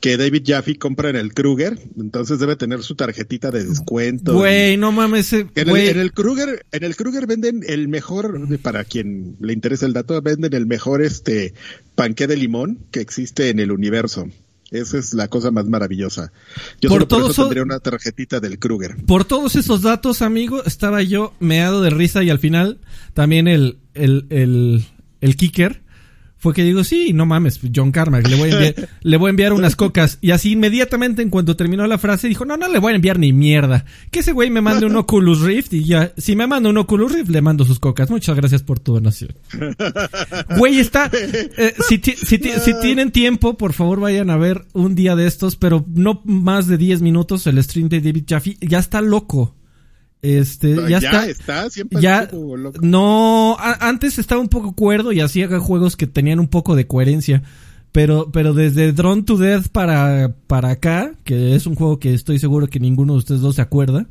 que 0.00 0.16
David 0.16 0.42
Jaffe 0.46 0.76
compra 0.78 1.10
en 1.10 1.16
el 1.16 1.34
Kruger, 1.34 1.78
entonces 1.98 2.38
debe 2.38 2.56
tener 2.56 2.82
su 2.82 2.94
tarjetita 2.94 3.50
de 3.50 3.64
descuento. 3.64 4.34
güey 4.34 4.76
no 4.76 4.90
mames 4.92 5.32
eh, 5.32 5.46
En 5.54 5.68
el, 5.68 5.76
en 5.76 5.98
el 5.98 6.12
Kruger, 6.12 6.64
en 6.72 6.84
el 6.84 6.96
Kruger 6.96 7.26
venden 7.26 7.62
el 7.66 7.88
mejor, 7.88 8.38
para 8.60 8.84
quien 8.84 9.36
le 9.40 9.52
interesa 9.52 9.86
el 9.86 9.92
dato, 9.92 10.20
venden 10.22 10.54
el 10.54 10.66
mejor 10.66 11.02
este 11.02 11.52
panqué 11.94 12.26
de 12.26 12.36
limón 12.36 12.78
que 12.90 13.00
existe 13.00 13.50
en 13.50 13.58
el 13.60 13.70
universo. 13.72 14.28
Esa 14.70 14.96
es 14.96 15.12
la 15.12 15.28
cosa 15.28 15.50
más 15.50 15.66
maravillosa. 15.66 16.32
Yo 16.80 16.88
Por 16.88 17.00
solo 17.02 17.08
por 17.08 17.20
eso 17.24 17.32
so- 17.34 17.42
tendría 17.42 17.62
una 17.62 17.78
tarjetita 17.78 18.40
del 18.40 18.58
Kruger. 18.58 18.96
Por 19.04 19.26
todos 19.26 19.54
esos 19.56 19.82
datos, 19.82 20.22
amigo, 20.22 20.64
estaba 20.64 21.02
yo 21.02 21.34
meado 21.40 21.82
de 21.82 21.90
risa 21.90 22.22
y 22.22 22.30
al 22.30 22.38
final 22.38 22.78
también 23.12 23.48
el, 23.48 23.76
el, 23.92 24.24
el, 24.30 24.86
el 25.22 25.36
kicker 25.36 25.80
fue 26.36 26.54
que 26.54 26.64
digo, 26.64 26.82
sí, 26.82 27.12
no 27.12 27.24
mames, 27.24 27.60
John 27.72 27.92
Carmack, 27.92 28.26
le 28.26 28.34
voy 28.34 28.50
a 28.50 28.52
enviar, 28.54 28.88
le 29.02 29.16
voy 29.16 29.28
a 29.28 29.30
enviar 29.30 29.52
unas 29.52 29.76
cocas. 29.76 30.18
Y 30.20 30.32
así 30.32 30.50
inmediatamente 30.50 31.22
en 31.22 31.30
cuanto 31.30 31.54
terminó 31.54 31.86
la 31.86 31.98
frase 31.98 32.26
dijo, 32.26 32.44
no, 32.44 32.56
no 32.56 32.66
le 32.66 32.80
voy 32.80 32.92
a 32.92 32.96
enviar 32.96 33.20
ni 33.20 33.32
mierda. 33.32 33.84
Que 34.10 34.18
ese 34.18 34.32
güey 34.32 34.50
me 34.50 34.60
mande 34.60 34.86
un 34.86 34.96
Oculus 34.96 35.40
Rift 35.42 35.72
y 35.72 35.84
ya, 35.84 36.12
si 36.16 36.34
me 36.34 36.48
manda 36.48 36.68
un 36.68 36.78
Oculus 36.78 37.12
Rift, 37.12 37.30
le 37.30 37.42
mando 37.42 37.64
sus 37.64 37.78
cocas. 37.78 38.10
Muchas 38.10 38.34
gracias 38.34 38.64
por 38.64 38.80
tu 38.80 38.92
donación. 38.94 39.34
Güey, 40.58 40.80
está, 40.80 41.08
eh, 41.12 41.74
si, 41.88 41.98
ti- 41.98 42.16
si, 42.16 42.38
ti- 42.38 42.50
si 42.60 42.72
tienen 42.80 43.12
tiempo, 43.12 43.56
por 43.56 43.72
favor 43.72 44.00
vayan 44.00 44.28
a 44.30 44.36
ver 44.36 44.64
un 44.72 44.94
día 44.96 45.14
de 45.14 45.26
estos, 45.28 45.54
pero 45.54 45.84
no 45.94 46.22
más 46.24 46.66
de 46.66 46.76
10 46.76 47.02
minutos 47.02 47.46
el 47.46 47.62
stream 47.62 47.88
de 47.88 48.00
David 48.00 48.24
Jaffe. 48.28 48.56
Ya 48.60 48.80
está 48.80 49.00
loco. 49.00 49.54
Este, 50.22 50.76
ya, 50.88 50.98
está. 51.26 51.68
siempre 51.68 52.00
Ya, 52.00 52.28
loco. 52.32 52.78
no, 52.80 53.56
a- 53.58 53.88
antes 53.88 54.18
estaba 54.20 54.40
un 54.40 54.48
poco 54.48 54.72
cuerdo 54.72 55.10
y 55.12 55.20
hacía 55.20 55.48
juegos 55.58 55.96
que 55.96 56.06
tenían 56.06 56.38
un 56.38 56.46
poco 56.48 56.76
de 56.76 56.86
coherencia. 56.86 57.42
Pero, 57.90 58.30
pero 58.32 58.54
desde 58.54 58.92
Drone 58.92 59.22
to 59.24 59.36
Death 59.36 59.68
para, 59.68 60.32
para 60.46 60.70
acá, 60.70 61.12
que 61.24 61.54
es 61.54 61.66
un 61.66 61.74
juego 61.74 61.98
que 61.98 62.14
estoy 62.14 62.38
seguro 62.38 62.68
que 62.68 62.80
ninguno 62.80 63.12
de 63.14 63.18
ustedes 63.18 63.40
dos 63.42 63.56
se 63.56 63.62
acuerda. 63.62 64.06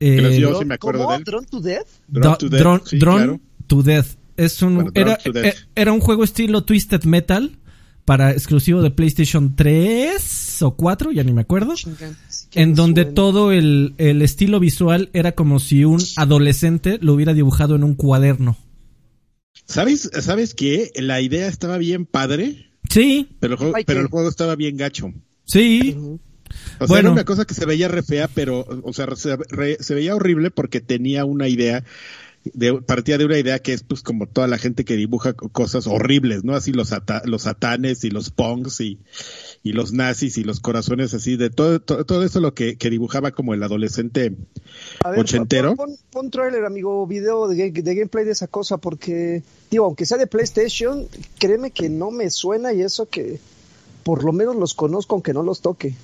eh, 0.00 0.16
Pero 0.16 0.30
yo 0.30 0.48
¿Drone- 0.48 0.58
sí 0.58 0.64
me 0.64 0.74
acuerdo 0.74 1.00
¿cómo? 1.04 1.12
de 1.12 1.16
él. 1.18 1.24
¿Drone 1.24 1.46
to 1.46 1.60
Death? 1.60 1.86
Drone 2.08 2.36
to 2.38 2.48
Death, 2.48 2.60
Drone- 2.60 2.82
sí, 2.86 2.98
Drone 2.98 3.18
claro. 3.24 3.40
to 3.68 3.82
Death. 3.84 4.06
Es 4.36 4.62
un, 4.62 4.74
Bueno, 4.74 4.90
era, 4.94 5.16
to 5.18 5.30
Death. 5.30 5.44
eh, 5.46 5.54
era 5.76 5.92
un 5.92 6.00
juego 6.00 6.24
estilo 6.24 6.64
Twisted 6.64 7.04
Metal 7.04 7.56
para 8.04 8.32
exclusivo 8.32 8.82
de 8.82 8.90
PlayStation 8.90 9.54
3 9.56 10.62
o 10.62 10.76
4, 10.76 11.12
ya 11.12 11.24
ni 11.24 11.32
me 11.32 11.40
acuerdo. 11.42 11.74
En 12.54 12.74
donde 12.74 13.04
todo 13.04 13.50
el, 13.52 13.94
el 13.98 14.22
estilo 14.22 14.60
visual 14.60 15.10
era 15.12 15.32
como 15.32 15.58
si 15.58 15.84
un 15.84 16.00
adolescente 16.16 16.98
lo 17.00 17.14
hubiera 17.14 17.34
dibujado 17.34 17.74
en 17.76 17.84
un 17.84 17.94
cuaderno. 17.94 18.56
¿Sabes, 19.66 20.10
¿Sabes 20.20 20.54
qué? 20.54 20.90
La 20.96 21.20
idea 21.20 21.48
estaba 21.48 21.78
bien 21.78 22.06
padre, 22.06 22.70
Sí, 22.90 23.28
pero 23.40 23.54
el 23.54 23.58
juego, 23.58 23.74
pero 23.86 24.00
el 24.00 24.08
juego 24.08 24.28
estaba 24.28 24.56
bien 24.56 24.76
gacho. 24.76 25.12
sí. 25.44 25.96
O 26.78 26.78
sea, 26.78 26.86
Bueno. 26.86 27.08
era 27.08 27.12
una 27.12 27.24
cosa 27.24 27.44
que 27.46 27.54
se 27.54 27.66
veía 27.66 27.88
re 27.88 28.02
fea, 28.04 28.28
pero, 28.32 28.64
o 28.84 28.92
sea, 28.92 29.08
se, 29.16 29.36
re- 29.36 29.78
se 29.80 29.94
veía 29.94 30.14
horrible 30.14 30.50
porque 30.52 30.80
tenía 30.80 31.24
una 31.24 31.48
idea, 31.48 31.82
de, 32.52 32.74
partía 32.82 33.16
de 33.16 33.24
una 33.24 33.38
idea 33.38 33.58
que 33.58 33.72
es 33.72 33.82
pues 33.82 34.02
como 34.02 34.26
toda 34.26 34.46
la 34.48 34.58
gente 34.58 34.84
que 34.84 34.96
dibuja 34.96 35.32
co- 35.32 35.48
cosas 35.48 35.86
horribles, 35.86 36.44
¿no? 36.44 36.54
Así 36.54 36.72
los, 36.72 36.92
ata- 36.92 37.22
los 37.24 37.42
satanes 37.42 38.04
y 38.04 38.10
los 38.10 38.30
punks 38.30 38.80
y, 38.82 38.98
y 39.62 39.72
los 39.72 39.92
nazis 39.92 40.36
y 40.36 40.44
los 40.44 40.60
corazones 40.60 41.14
así, 41.14 41.36
de 41.36 41.48
todo, 41.50 41.80
todo, 41.80 42.04
todo 42.04 42.22
eso 42.22 42.40
lo 42.40 42.52
que, 42.54 42.76
que 42.76 42.90
dibujaba 42.90 43.30
como 43.30 43.54
el 43.54 43.62
adolescente 43.62 44.34
A 45.02 45.10
ver, 45.10 45.20
ochentero. 45.20 45.74
Pon, 45.74 45.88
pon, 45.88 45.96
pon 46.10 46.30
trailer, 46.30 46.64
amigo, 46.66 47.06
video 47.06 47.48
de, 47.48 47.56
ga- 47.72 47.82
de 47.82 47.94
gameplay 47.94 48.24
de 48.24 48.32
esa 48.32 48.46
cosa, 48.46 48.76
porque, 48.76 49.42
digo, 49.70 49.86
aunque 49.86 50.04
sea 50.04 50.18
de 50.18 50.26
PlayStation, 50.26 51.06
créeme 51.38 51.70
que 51.70 51.88
no 51.88 52.10
me 52.10 52.28
suena 52.30 52.72
y 52.74 52.82
eso 52.82 53.08
que 53.08 53.38
por 54.02 54.22
lo 54.22 54.32
menos 54.34 54.54
los 54.56 54.74
conozco 54.74 55.14
aunque 55.14 55.32
no 55.32 55.42
los 55.42 55.62
toque. 55.62 55.94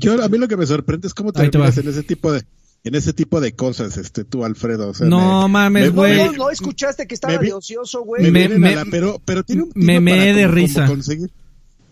Yo, 0.00 0.20
a 0.20 0.28
mí 0.28 0.36
lo 0.36 0.48
que 0.48 0.56
me 0.56 0.66
sorprende 0.66 1.06
es 1.06 1.14
cómo 1.14 1.32
te 1.32 1.48
terminas 1.48 1.78
va. 1.78 1.80
en 1.82 1.88
ese 1.88 2.02
tipo 2.02 2.32
de, 2.32 2.42
en 2.84 2.94
ese 2.94 3.12
tipo 3.14 3.40
de 3.40 3.54
cosas, 3.54 3.96
este, 3.96 4.24
tú, 4.24 4.44
Alfredo. 4.44 4.90
O 4.90 4.94
sea, 4.94 5.06
No 5.08 5.48
me- 5.48 5.52
mames, 5.54 5.82
me- 5.84 5.88
No, 5.90 5.94
güey. 5.94 6.16
no, 6.26 6.32
no 6.32 6.50
escuchaste 6.50 7.06
que 7.06 7.14
estaba 7.14 7.34
me 7.34 7.40
vi- 7.40 7.46
de 7.48 7.52
ocioso, 7.54 8.00
me, 8.00 8.04
güey. 8.06 8.30
Me- 8.30 8.48
me- 8.50 8.74
la- 8.76 8.84
pero, 8.90 9.20
pero 9.24 9.42
tiene 9.42 9.62
un 9.64 9.72
me 9.74 10.00
para 10.00 10.22
de 10.22 10.32
como- 10.32 10.42
como 10.44 10.54
risa. 10.54 10.86
conseguir, 10.86 11.30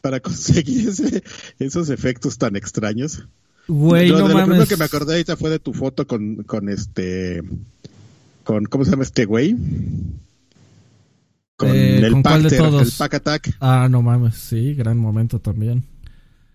para 0.03 0.21
conseguir 0.21 0.89
ese, 0.91 1.23
esos 1.59 1.89
efectos 1.91 2.37
tan 2.39 2.57
extraños. 2.57 3.27
Güey, 3.69 4.11
no 4.11 4.17
de 4.17 4.21
lo 4.23 4.27
primero 4.29 4.47
mames. 4.49 4.69
que 4.69 4.77
me 4.77 4.85
acordé 4.85 5.13
ahorita 5.15 5.37
fue 5.37 5.49
de 5.51 5.59
tu 5.61 5.73
foto 5.73 6.07
con, 6.07 6.43
con 6.43 6.69
este, 6.69 7.43
con, 8.45 8.65
¿cómo 8.67 8.85
se 8.85 8.91
llama 8.91 9.05
este 9.05 9.25
güey? 9.25 9.57
Con 11.57 11.69
Eh, 11.71 11.99
el 11.99 12.13
¿con 12.13 12.23
cuál 12.23 12.43
de 12.43 12.57
todos? 12.59 12.83
el 12.83 12.93
Pack 12.99 13.15
Attack. 13.15 13.57
Ah, 13.61 13.87
no 13.89 14.03
mames, 14.03 14.35
sí, 14.35 14.75
gran 14.75 14.99
momento 14.99 15.39
también. 15.39 15.85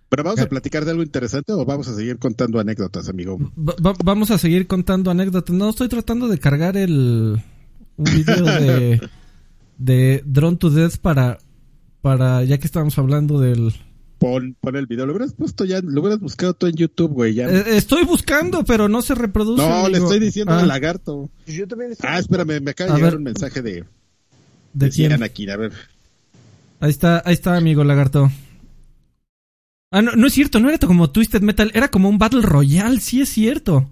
Pero 0.09 0.23
vamos 0.23 0.39
a 0.39 0.47
platicar 0.47 0.85
de 0.85 0.91
algo 0.91 1.03
interesante 1.03 1.51
o 1.51 1.65
vamos 1.65 1.87
a 1.89 1.95
seguir 1.95 2.17
contando 2.17 2.59
anécdotas, 2.59 3.09
amigo. 3.09 3.37
Va- 3.57 3.75
va- 3.85 3.95
vamos 4.05 4.31
a 4.31 4.37
seguir 4.37 4.65
contando 4.67 5.11
anécdotas. 5.11 5.53
No, 5.53 5.69
estoy 5.69 5.89
tratando 5.89 6.27
de 6.29 6.37
cargar 6.39 6.77
el 6.77 7.41
un 7.97 8.03
video 8.05 8.45
de 8.45 9.01
de 9.77 10.23
Drone 10.25 10.57
to 10.57 10.69
Death 10.69 10.97
para 10.97 11.37
para 12.01 12.43
ya 12.45 12.57
que 12.57 12.67
estábamos 12.67 12.97
hablando 12.97 13.39
del 13.39 13.73
Pon, 14.17 14.55
pon 14.59 14.75
el 14.77 14.87
video. 14.87 15.05
Lo 15.05 15.11
hubieras 15.13 15.33
puesto 15.33 15.63
ya, 15.65 15.79
lo 15.83 16.01
hubieras 16.01 16.19
buscado 16.19 16.53
tú 16.55 16.65
en 16.67 16.73
YouTube, 16.75 17.11
güey. 17.11 17.35
Ya. 17.35 17.47
Eh, 17.49 17.77
estoy 17.77 18.03
buscando, 18.05 18.63
pero 18.63 18.87
no 18.87 19.01
se 19.03 19.13
reproduce. 19.13 19.61
no, 19.67 19.87
le 19.89 19.97
estoy 19.99 20.19
diciendo 20.19 20.53
Ah, 20.53 20.61
al 20.61 20.67
lagarto. 20.69 21.29
Yo 21.45 21.67
también 21.67 21.91
estoy- 21.91 22.09
Ah, 22.09 22.17
espérame, 22.17 22.59
me 22.61 22.71
acaba 22.71 22.91
de 22.91 22.95
llegar 22.97 23.11
ver. 23.11 23.17
un 23.17 23.23
mensaje 23.25 23.61
de, 23.61 23.71
¿De 23.73 23.85
de 24.73 24.89
quién? 24.89 25.11
Anakin. 25.11 25.49
A 25.51 25.57
ver. 25.57 25.71
Ahí 26.79 26.89
está, 26.89 27.21
ahí 27.25 27.33
está, 27.35 27.57
amigo 27.57 27.83
lagarto. 27.83 28.31
Ah, 29.91 30.01
no, 30.01 30.11
no 30.13 30.27
es 30.27 30.33
cierto, 30.33 30.59
no 30.59 30.69
era 30.69 30.77
como 30.79 31.09
Twisted 31.11 31.41
Metal, 31.41 31.71
era 31.73 31.87
como 31.89 32.09
un 32.09 32.17
Battle 32.17 32.41
Royale, 32.41 32.99
sí 32.99 33.21
es 33.21 33.29
cierto. 33.29 33.89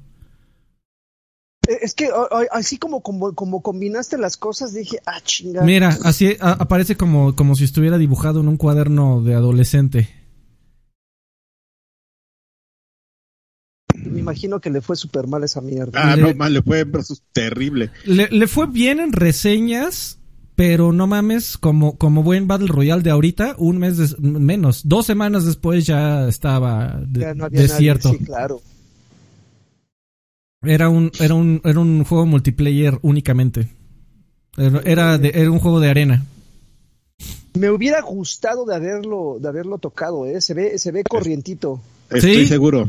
Eh, 1.68 1.78
Es 1.82 1.94
que 1.94 2.12
o- 2.12 2.24
o- 2.30 2.46
así 2.52 2.78
como, 2.78 3.02
como, 3.02 3.34
como 3.34 3.62
combinaste 3.62 4.18
las 4.18 4.36
cosas, 4.38 4.74
dije, 4.74 5.00
ah, 5.06 5.22
chinga. 5.24 5.64
Mira, 5.64 5.98
así 6.04 6.36
a- 6.42 6.52
aparece 6.52 6.96
como, 6.98 7.36
como 7.36 7.56
si 7.56 7.64
estuviera 7.64 7.98
dibujado 7.98 8.42
en 8.42 8.50
un 8.50 8.58
cuaderno 8.58 9.22
de 9.22 9.36
adolescente. 9.36 10.10
Me 13.96 14.20
imagino 14.20 14.60
que 14.60 14.70
le 14.70 14.82
fue 14.82 14.96
súper 14.96 15.28
mal 15.28 15.44
esa 15.44 15.62
mierda. 15.62 15.92
Ah, 16.12 16.16
Le- 16.16 16.22
no, 16.22 16.34
mal, 16.36 16.54
le 16.54 16.62
fue 16.62 16.86
terrible. 17.32 17.92
Le, 18.06 18.28
le 18.30 18.48
fue 18.48 18.68
bien 18.68 19.00
en 19.00 19.14
reseñas, 19.14 20.20
pero 20.55 20.91
no 20.93 21.05
mames, 21.07 21.57
como, 21.57 21.97
como 21.97 22.24
buen 22.24 22.47
Battle 22.47 22.67
Royale 22.67 23.03
de 23.03 23.09
ahorita, 23.12 23.55
un 23.57 23.77
mes 23.77 23.97
des- 23.97 24.19
menos, 24.19 24.88
dos 24.88 25.05
semanas 25.05 25.45
después 25.45 25.85
ya 25.85 26.27
estaba 26.27 27.00
de- 27.05 27.19
Ya 27.21 27.33
no 27.33 27.45
había 27.45 27.62
desierto. 27.62 28.07
nadie, 28.09 28.19
sí, 28.19 28.25
claro. 28.25 28.62
Era 30.63 30.89
un, 30.89 31.12
era 31.19 31.35
un, 31.35 31.62
era 31.63 31.79
un 31.79 32.03
juego 32.03 32.25
multiplayer 32.25 32.97
únicamente. 33.03 33.69
Era, 34.57 34.81
era, 34.85 35.17
de- 35.17 35.31
era 35.35 35.51
un 35.51 35.59
juego 35.59 35.79
de 35.79 35.89
arena. 35.89 36.25
Me 37.53 37.69
hubiera 37.69 38.01
gustado 38.01 38.65
de 38.65 38.75
haberlo, 38.75 39.38
de 39.39 39.47
haberlo 39.47 39.77
tocado, 39.77 40.25
eh. 40.25 40.41
Se 40.41 40.53
ve, 40.53 40.77
se 40.77 40.91
ve 40.91 41.03
corrientito. 41.03 41.79
Estoy 42.09 42.38
Sí. 42.43 42.47
seguro. 42.47 42.85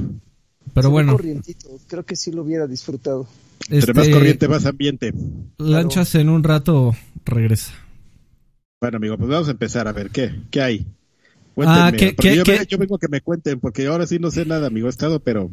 Pero 0.74 0.82
Se 0.82 0.88
ve 0.88 0.92
bueno, 0.92 1.12
corrientito. 1.12 1.68
Creo 1.86 2.04
que 2.04 2.16
sí 2.16 2.32
lo 2.32 2.42
hubiera 2.42 2.66
disfrutado. 2.66 3.26
Entre 3.68 3.94
más 3.94 4.04
este, 4.06 4.14
corriente, 4.18 4.48
más 4.48 4.66
ambiente. 4.66 5.12
lanchas 5.58 6.14
en 6.14 6.28
un 6.28 6.42
rato 6.44 6.94
regresa. 7.24 7.72
Bueno, 8.80 8.98
amigo, 8.98 9.16
pues 9.16 9.28
vamos 9.30 9.48
a 9.48 9.52
empezar 9.52 9.88
a 9.88 9.92
ver 9.92 10.10
qué, 10.10 10.32
qué 10.50 10.60
hay. 10.62 10.86
Ah, 10.86 11.90
Cuéntenme, 11.90 11.96
¿qué- 11.96 12.14
qué- 12.16 12.36
yo, 12.36 12.44
qué? 12.44 12.52
vengo- 12.52 12.64
yo 12.68 12.78
vengo 12.78 12.96
a 12.96 12.98
que 12.98 13.08
me 13.08 13.20
cuenten, 13.22 13.58
porque 13.60 13.86
ahora 13.86 14.06
sí 14.06 14.18
no 14.18 14.30
sé 14.30 14.44
nada, 14.44 14.66
amigo. 14.66 14.86
He 14.86 14.90
estado, 14.90 15.20
pero 15.20 15.50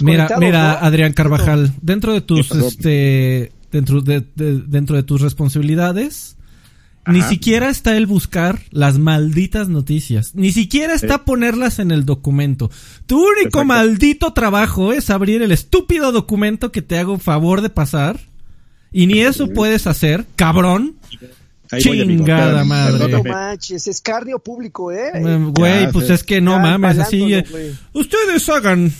Mira, 0.00 0.28
mira, 0.38 0.78
¿no? 0.80 0.86
Adrián 0.86 1.12
Carvajal, 1.12 1.72
dentro 1.82 2.14
de 2.14 2.22
tus, 2.22 2.50
este, 2.52 3.52
dentro 3.70 4.00
de, 4.00 4.24
de- 4.36 4.62
dentro 4.62 4.96
de 4.96 5.02
tus 5.02 5.20
responsabilidades, 5.20 6.36
ni 7.06 7.22
siquiera 7.22 7.68
está 7.68 7.96
el 7.96 8.06
buscar 8.06 8.60
las 8.70 8.98
malditas 8.98 9.68
noticias, 9.68 10.34
ni 10.34 10.52
siquiera 10.52 10.94
está 10.94 11.14
Sí. 11.16 11.22
ponerlas 11.26 11.78
en 11.78 11.90
el 11.90 12.04
documento. 12.04 12.70
Tu 13.06 13.16
único 13.18 13.40
Exacto. 13.60 13.64
maldito 13.64 14.32
trabajo 14.32 14.92
es 14.92 15.10
abrir 15.10 15.42
el 15.42 15.52
estúpido 15.52 16.12
documento 16.12 16.70
que 16.72 16.82
te 16.82 16.98
hago 16.98 17.18
favor 17.18 17.60
de 17.60 17.70
pasar, 17.70 18.20
y 18.92 19.06
ni 19.06 19.20
eso 19.20 19.48
puedes 19.48 19.86
hacer, 19.86 20.26
cabrón. 20.36 20.96
ahí. 21.70 21.80
Chingada 21.80 22.64
madre. 22.64 23.08
No 23.08 23.24
manches, 23.24 23.86
escarnio 23.86 24.38
público, 24.38 24.92
¿eh? 24.92 25.10
Eh, 25.14 25.38
Güey, 25.56 25.90
pues 25.90 26.10
es 26.10 26.22
que 26.22 26.42
no 26.42 26.52
Ya, 26.56 26.58
mames, 26.58 26.98
así. 26.98 27.32
eh. 27.32 27.44
Ustedes 27.94 28.46
hagan 28.50 28.92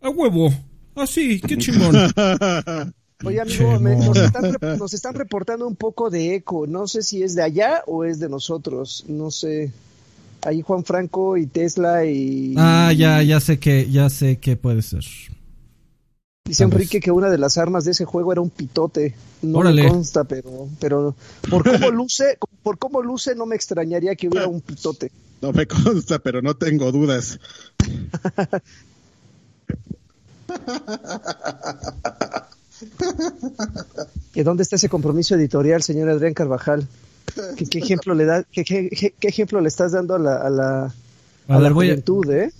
a 0.00 0.08
huevo, 0.08 0.54
así, 0.94 1.40
qué 1.40 1.58
chingón. 1.58 1.96
Oye, 3.24 3.40
amigo, 3.40 3.80
me- 3.80 3.96
nos, 3.96 4.16
están, 4.16 4.56
nos 4.78 4.94
están 4.94 5.14
reportando 5.14 5.66
un 5.66 5.74
poco 5.76 6.08
de 6.08 6.36
eco. 6.36 6.66
No 6.68 6.86
sé 6.86 7.02
si 7.02 7.22
es 7.22 7.34
de 7.34 7.42
allá 7.42 7.82
o 7.86 8.04
es 8.04 8.20
de 8.20 8.28
nosotros. 8.28 9.04
No 9.08 9.30
sé. 9.30 9.72
Ahí 10.42 10.62
Juan 10.62 10.84
Franco 10.84 11.36
y 11.36 11.46
Tesla 11.46 12.04
y... 12.04 12.54
Ah, 12.56 12.92
ya, 12.96 13.20
ya 13.24 13.40
sé 13.40 13.58
que, 13.58 13.90
ya 13.90 14.08
sé 14.08 14.38
que 14.38 14.56
puede 14.56 14.82
ser. 14.82 15.04
Dice 16.44 16.64
vez. 16.64 16.72
Enrique 16.74 17.00
que 17.00 17.10
una 17.10 17.28
de 17.28 17.38
las 17.38 17.58
armas 17.58 17.84
de 17.84 17.90
ese 17.90 18.04
juego 18.04 18.30
era 18.30 18.40
un 18.40 18.50
pitote. 18.50 19.16
No 19.42 19.58
Órale. 19.58 19.82
me 19.82 19.88
consta, 19.88 20.22
pero, 20.24 20.68
pero 20.78 21.16
por 21.50 21.68
cómo 21.68 21.90
luce, 21.90 22.38
por 22.62 22.78
cómo 22.78 23.02
luce 23.02 23.34
no 23.34 23.46
me 23.46 23.56
extrañaría 23.56 24.14
que 24.14 24.28
hubiera 24.28 24.46
un 24.46 24.60
pitote. 24.60 25.10
No 25.42 25.52
me 25.52 25.66
consta, 25.66 26.20
pero 26.20 26.40
no 26.40 26.54
tengo 26.54 26.92
dudas. 26.92 27.40
¿Y 34.34 34.42
dónde 34.42 34.62
está 34.62 34.76
ese 34.76 34.88
compromiso 34.88 35.34
editorial, 35.34 35.82
señor 35.82 36.08
Adrián 36.08 36.34
Carvajal? 36.34 36.86
¿Qué, 37.56 37.66
qué 37.66 37.78
ejemplo 37.78 38.14
le 38.14 38.24
da, 38.24 38.44
qué, 38.50 38.64
qué- 38.64 38.88
qué- 38.90 39.12
qué 39.18 39.28
ejemplo 39.28 39.60
le 39.60 39.68
estás 39.68 39.92
dando 39.92 40.14
a 40.14 40.18
la, 40.18 40.36
a 40.36 40.48
la, 40.50 40.84
A 40.84 40.92
a 41.48 41.54
la 41.54 41.58
ver, 41.60 41.72
voy 41.74 41.86
a, 41.86 41.90
juventud, 41.90 42.30
eh? 42.32 42.50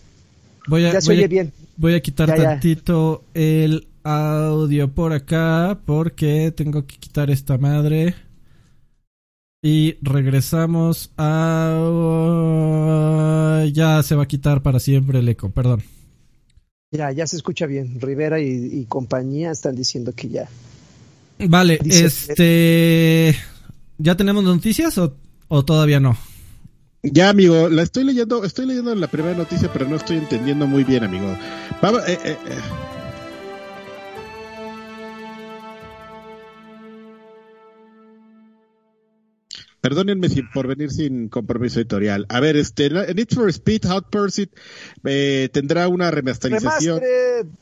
voy 0.68 0.84
a, 0.84 0.92
Ya 0.92 1.00
se 1.00 1.08
voy 1.10 1.16
oye 1.18 1.28
bien. 1.28 1.52
voy 1.76 1.94
a 1.94 2.00
quitar 2.00 2.28
Ya, 2.28 2.36
ya. 2.36 2.42
tantito 2.50 3.24
el 3.34 3.86
audio 4.02 4.88
por 4.92 5.12
acá 5.12 5.78
porque 5.86 6.52
tengo 6.54 6.86
que 6.86 6.96
quitar 6.98 7.30
esta 7.30 7.56
madre. 7.58 8.14
Y 9.62 9.96
regresamos 10.02 11.10
a... 12.38 13.64
Ya 13.72 14.02
se 14.04 14.14
va 14.14 14.22
a 14.22 14.28
quitar 14.28 14.62
para 14.62 14.78
siempre 14.80 15.18
el 15.18 15.28
eco, 15.28 15.50
perdón. 15.50 15.82
Ya, 16.90 17.12
ya 17.12 17.26
se 17.26 17.36
escucha 17.36 17.66
bien. 17.66 18.00
Rivera 18.00 18.40
y, 18.40 18.46
y 18.48 18.84
compañía 18.86 19.50
están 19.50 19.76
diciendo 19.76 20.12
que 20.14 20.28
ya. 20.28 20.48
Vale, 21.38 21.78
Dice- 21.82 22.06
este... 22.06 23.36
¿Ya 23.98 24.16
tenemos 24.16 24.44
noticias 24.44 24.96
o, 24.98 25.14
o 25.48 25.64
todavía 25.64 26.00
no? 26.00 26.16
Ya, 27.02 27.28
amigo, 27.30 27.68
la 27.68 27.82
estoy 27.82 28.04
leyendo, 28.04 28.42
estoy 28.44 28.66
leyendo 28.66 28.94
la 28.94 29.06
primera 29.08 29.36
noticia, 29.36 29.72
pero 29.72 29.88
no 29.88 29.96
estoy 29.96 30.16
entendiendo 30.16 30.66
muy 30.66 30.82
bien, 30.84 31.04
amigo. 31.04 31.26
Vamos, 31.82 32.08
eh, 32.08 32.18
eh, 32.24 32.36
eh. 32.48 32.97
Perdónenme 39.80 40.28
si- 40.28 40.42
por 40.42 40.66
venir 40.66 40.90
sin 40.90 41.28
compromiso 41.28 41.78
editorial. 41.78 42.26
A 42.28 42.40
ver, 42.40 42.56
este, 42.56 42.90
Need 42.90 43.28
for 43.32 43.48
Speed 43.48 43.82
Hot 43.86 44.10
Pursuit 44.10 44.50
eh, 45.04 45.48
tendrá 45.52 45.86
una 45.88 46.10
remasterización. 46.10 47.00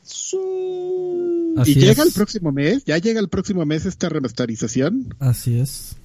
Su- 0.03 1.55
¿Y 1.65 1.75
llega 1.75 2.03
es. 2.03 2.09
el 2.09 2.13
próximo 2.13 2.53
mes? 2.53 2.85
¿Ya 2.85 2.99
llega 2.99 3.21
el 3.21 3.29
próximo 3.29 3.65
mes 3.67 3.87
esta 3.87 4.09
remasterización? 4.09 5.15
Así 5.19 5.59
es. 5.59 5.97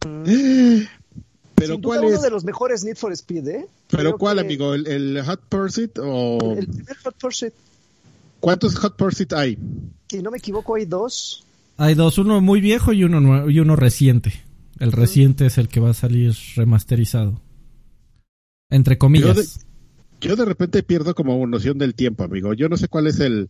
¿Pero 0.00 1.74
Sin 1.74 1.80
duda 1.82 1.96
cuál 1.96 2.04
uno 2.06 2.16
es? 2.16 2.22
de 2.22 2.30
los 2.30 2.44
mejores 2.44 2.84
Need 2.84 2.96
for 2.96 3.12
Speed, 3.12 3.48
¿eh? 3.48 3.66
¿Pero 3.90 4.02
Creo 4.02 4.18
cuál, 4.18 4.36
que 4.36 4.40
amigo? 4.42 4.72
¿El, 4.74 4.86
el 4.86 5.22
Hot 5.24 5.40
Pursuit 5.48 5.98
o 5.98 6.56
El 6.58 6.66
primer 6.68 6.96
Hot 7.04 7.14
Pursuit, 7.20 7.52
cuántos 8.40 8.76
Hot 8.76 8.96
Pursuit 8.96 9.30
hay? 9.34 9.58
si 10.08 10.22
no 10.22 10.30
me 10.30 10.38
equivoco, 10.38 10.74
hay 10.74 10.86
dos. 10.86 11.44
Hay 11.76 11.94
dos, 11.94 12.16
uno 12.18 12.40
muy 12.40 12.60
viejo 12.60 12.92
y 12.92 13.04
uno 13.04 13.20
nuevo, 13.20 13.50
y 13.50 13.60
uno 13.60 13.76
reciente. 13.76 14.42
El 14.80 14.90
reciente 14.92 15.46
es 15.46 15.58
el 15.58 15.68
que 15.68 15.78
va 15.78 15.90
a 15.90 15.94
salir 15.94 16.34
remasterizado. 16.56 17.40
Entre 18.70 18.98
comillas. 18.98 19.36
Yo 19.36 19.42
de- 19.42 20.28
Yo 20.28 20.36
de 20.36 20.44
repente 20.44 20.82
pierdo 20.82 21.14
como 21.14 21.46
noción 21.46 21.78
del 21.78 21.94
tiempo, 21.94 22.24
amigo. 22.24 22.52
Yo 22.54 22.68
no 22.68 22.76
sé 22.76 22.88
cuál 22.88 23.06
es 23.06 23.20
el, 23.20 23.48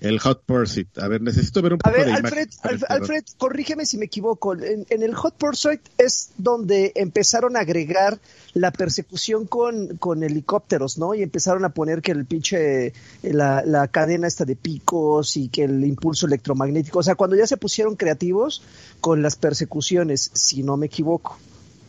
el 0.00 0.18
Hot 0.20 0.42
Pursuit. 0.44 0.96
A 0.98 1.08
ver, 1.08 1.20
necesito 1.22 1.60
ver 1.62 1.72
un 1.74 1.80
A 1.82 1.88
poco 1.90 1.96
ver, 1.96 2.06
de 2.06 2.12
Alfred, 2.12 2.30
imagen. 2.48 2.60
para 2.62 2.74
Alf- 2.74 2.82
entender. 2.82 3.02
Alfred, 3.02 3.24
corrígeme 3.36 3.86
si 3.86 3.98
me 3.98 4.04
equivoco. 4.06 4.54
En, 4.54 4.86
en 4.88 5.02
el 5.02 5.14
Hot 5.14 5.34
Pursuit 5.36 5.80
es 5.98 6.30
donde 6.38 6.92
empezaron 6.94 7.56
a 7.56 7.60
agregar 7.60 8.18
la 8.54 8.70
persecución 8.72 9.46
con, 9.46 9.96
con 9.98 10.22
helicópteros, 10.22 10.98
¿no? 10.98 11.14
Y 11.14 11.22
empezaron 11.22 11.64
a 11.64 11.70
poner 11.70 12.00
que 12.02 12.12
el 12.12 12.24
pinche, 12.26 12.92
la, 13.22 13.62
la 13.64 13.88
cadena 13.88 14.26
esta 14.26 14.44
de 14.44 14.56
picos 14.56 15.36
y 15.36 15.48
que 15.48 15.64
el 15.64 15.84
impulso 15.84 16.26
electromagnético. 16.26 16.98
O 17.00 17.02
sea, 17.02 17.14
cuando 17.14 17.36
ya 17.36 17.46
se 17.46 17.56
pusieron 17.56 17.96
creativos 17.96 18.62
con 19.00 19.22
las 19.22 19.36
persecuciones, 19.36 20.30
si 20.34 20.62
no 20.62 20.76
me 20.76 20.86
equivoco. 20.86 21.36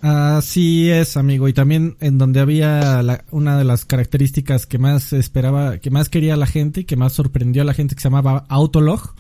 Así 0.02 0.90
es, 0.90 1.18
amigo. 1.18 1.48
Y 1.50 1.54
también 1.54 1.98
en 2.00 2.18
donde 2.18 2.40
había 2.40 3.02
una 3.32 3.58
de 3.58 3.66
las 3.66 3.86
características 3.86 4.66
que 4.66 4.78
más 4.78 5.12
esperaba, 5.12 5.80
que 5.80 5.92
más 5.92 6.10
quería 6.10 6.38
la 6.38 6.48
gente 6.48 6.86
que 6.86 6.96
más 6.96 7.14
sorprendió 7.14 7.64
a 7.64 7.66
la 7.66 7.74
gente 7.74 7.96
que 7.96 8.02
se 8.02 8.08
llamaba 8.08 8.46
Autolog. 8.48 9.16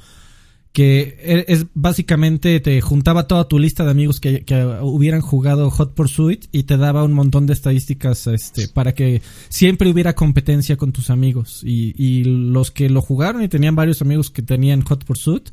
Que 0.71 1.17
e- 1.19 1.45
es 1.47 1.65
básicamente 1.73 2.59
te 2.59 2.79
juntaba 2.79 3.27
toda 3.27 3.47
tu 3.47 3.57
lista 3.57 3.83
de 3.83 3.91
amigos 3.91 4.19
que, 4.19 4.45
que 4.45 4.63
hubieran 4.81 5.19
jugado 5.19 5.69
Hot 5.71 5.95
Pursuit 5.95 6.45
y 6.51 6.63
te 6.63 6.77
daba 6.77 7.03
un 7.03 7.13
montón 7.13 7.47
de 7.47 7.53
estadísticas 7.53 8.27
este, 8.27 8.67
para 8.67 8.93
que 8.93 9.23
siempre 9.49 9.89
hubiera 9.89 10.13
competencia 10.13 10.77
con 10.77 10.91
tus 10.91 11.09
amigos. 11.09 11.61
Y, 11.65 11.95
y 11.97 12.23
los 12.23 12.69
que 12.71 12.87
lo 12.87 13.01
jugaron 13.01 13.41
y 13.41 13.49
tenían 13.49 13.75
varios 13.75 14.01
amigos 14.01 14.29
que 14.29 14.43
tenían 14.43 14.83
Hot 14.83 15.05
Pursuit, 15.05 15.49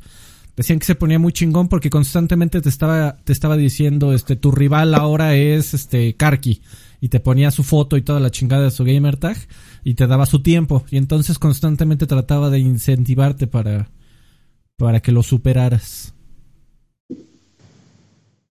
Decían 0.57 0.79
que 0.79 0.85
se 0.87 0.95
ponía 0.95 1.19
muy 1.19 1.31
chingón 1.31 1.69
porque 1.69 1.89
constantemente 1.91 2.59
te 2.61 2.67
estaba, 2.69 3.15
te 3.23 3.31
estaba 3.31 3.55
diciendo, 3.55 4.11
este, 4.11 4.35
tu 4.35 4.51
rival 4.51 4.95
ahora 4.95 5.35
es, 5.35 5.73
este, 5.73 6.15
Karki. 6.15 6.61
Y 6.99 7.09
te 7.09 7.19
ponía 7.19 7.51
su 7.51 7.63
foto 7.63 7.95
y 7.95 8.01
toda 8.01 8.19
la 8.19 8.31
chingada 8.31 8.63
de 8.63 8.71
su 8.71 8.83
gamer 8.83 9.17
tag. 9.17 9.37
Y 9.83 9.93
te 9.93 10.07
daba 10.07 10.25
su 10.25 10.41
tiempo. 10.41 10.83
Y 10.89 10.97
entonces 10.97 11.37
constantemente 11.37 12.07
trataba 12.07 12.49
de 12.49 12.57
incentivarte 12.57 13.45
para, 13.45 13.91
para 14.77 14.99
que 14.99 15.11
lo 15.11 15.21
superaras. 15.21 16.15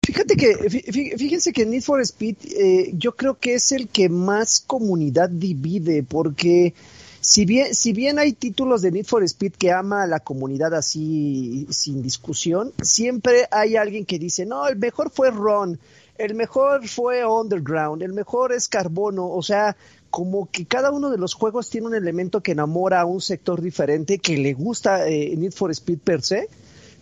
Fíjate 0.04 0.36
que, 0.36 0.56
fí- 0.58 0.84
fí- 0.86 1.18
fíjense 1.18 1.54
que 1.54 1.66
Need 1.68 1.84
for 1.84 2.02
Speed 2.02 2.36
eh, 2.60 2.92
yo 2.96 3.16
creo 3.16 3.38
que 3.38 3.54
es 3.54 3.72
el 3.72 3.88
que 3.88 4.10
más 4.10 4.60
comunidad 4.60 5.30
divide 5.30 6.02
porque 6.02 6.74
si 7.22 7.46
bien, 7.46 7.76
si 7.76 7.94
bien 7.94 8.20
hay 8.20 8.34
títulos 8.34 8.82
de 8.82 8.92
Need 8.92 9.06
for 9.06 9.24
Speed 9.24 9.54
que 9.54 9.72
ama 9.72 10.04
a 10.04 10.08
la 10.08 10.20
comunidad 10.20 10.74
así 10.74 11.68
sin 11.70 12.02
discusión, 12.02 12.74
siempre 12.82 13.48
hay 13.52 13.76
alguien 13.76 14.06
que 14.06 14.20
dice, 14.20 14.46
no, 14.46 14.68
el 14.68 14.78
mejor 14.78 15.12
fue 15.12 15.30
Ron, 15.30 15.80
el 16.18 16.34
mejor 16.34 16.88
fue 16.88 17.26
Underground, 17.26 18.02
el 18.02 18.14
mejor 18.14 18.52
es 18.52 18.68
Carbono, 18.68 19.30
o 19.30 19.44
sea, 19.44 19.78
como 20.10 20.50
que 20.52 20.66
cada 20.66 20.92
uno 20.92 21.12
de 21.12 21.18
los 21.18 21.36
juegos 21.36 21.70
tiene 21.70 21.88
un 21.88 21.96
elemento 21.96 22.42
que 22.42 22.52
enamora 22.54 23.02
a 23.02 23.06
un 23.06 23.22
sector 23.22 23.62
diferente, 23.62 24.18
que 24.18 24.38
le 24.38 24.54
gusta 24.54 25.08
eh, 25.08 25.36
Need 25.38 25.54
for 25.54 25.72
Speed 25.72 26.00
per 26.00 26.22
se 26.22 26.50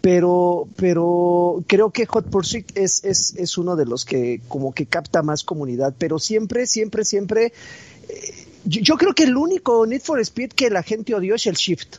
pero 0.02 0.68
pero 0.76 1.64
creo 1.68 1.92
que 1.92 2.06
Hot 2.06 2.30
Pursuit 2.30 2.72
es, 2.78 3.04
es, 3.04 3.36
es 3.36 3.58
uno 3.58 3.76
de 3.76 3.86
los 3.86 4.06
que 4.06 4.42
como 4.48 4.74
que 4.74 4.86
capta 4.86 5.22
más 5.24 5.44
comunidad, 5.44 5.94
pero 5.98 6.20
siempre, 6.20 6.68
siempre, 6.68 7.04
siempre, 7.04 7.54
eh, 8.08 8.39
yo, 8.66 8.82
yo 8.82 8.96
creo 8.98 9.14
que 9.14 9.24
el 9.24 9.36
único 9.38 9.86
Need 9.86 10.02
for 10.02 10.20
Speed 10.20 10.52
que 10.52 10.70
la 10.70 10.84
gente 10.84 11.14
odió 11.16 11.36
es 11.36 11.46
el 11.48 11.56
Shift. 11.56 11.98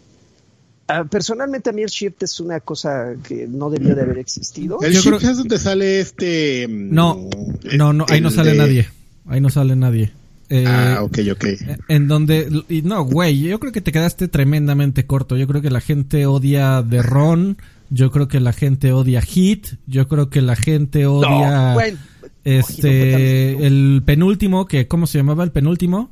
Ah, 0.88 1.04
personalmente 1.04 1.70
a 1.70 1.72
mí 1.72 1.82
el 1.82 1.88
Shift 1.88 2.22
es 2.24 2.40
una 2.40 2.58
cosa 2.60 3.14
que 3.26 3.46
no 3.46 3.70
debió 3.70 3.94
de 3.94 4.02
haber 4.02 4.18
existido. 4.18 4.78
El 4.82 4.92
Yo 4.92 5.00
Shift 5.00 5.18
creo- 5.18 5.30
es 5.30 5.36
donde 5.38 5.58
sale 5.58 6.00
este... 6.00 6.66
mm, 6.68 6.92
No, 6.92 7.28
no, 7.76 7.92
no, 7.92 8.06
ahí 8.08 8.20
no 8.20 8.30
sale 8.30 8.52
de- 8.52 8.56
nadie. 8.58 8.88
Ahí 9.26 9.40
no 9.40 9.50
sale 9.50 9.76
nadie. 9.76 10.12
Eh, 10.48 10.64
Ah, 10.66 10.98
ok, 11.02 11.18
ok. 11.30 11.44
En 11.86 12.08
donde, 12.08 12.48
y 12.68 12.82
no, 12.82 13.04
güey, 13.04 13.38
yo 13.40 13.60
creo 13.60 13.70
que 13.72 13.80
te 13.80 13.92
quedaste 13.92 14.26
tremendamente 14.26 15.06
corto. 15.06 15.36
Yo 15.36 15.46
creo 15.46 15.62
que 15.62 15.70
la 15.70 15.80
gente 15.80 16.26
odia 16.26 16.82
de 16.82 17.02
Ron, 17.02 17.56
yo 17.90 18.10
creo 18.10 18.26
que 18.26 18.40
la 18.40 18.52
gente 18.52 18.92
odia 18.92 19.22
Hit, 19.22 19.68
yo 19.86 20.08
creo 20.08 20.28
que 20.28 20.42
la 20.42 20.56
gente 20.56 21.06
odia 21.06 21.68
No, 21.68 21.74
bueno, 21.74 21.98
este 22.44 23.64
el 23.66 24.02
penúltimo, 24.04 24.66
que 24.66 24.88
¿cómo 24.88 25.06
se 25.06 25.18
llamaba 25.18 25.44
el 25.44 25.52
penúltimo? 25.52 26.10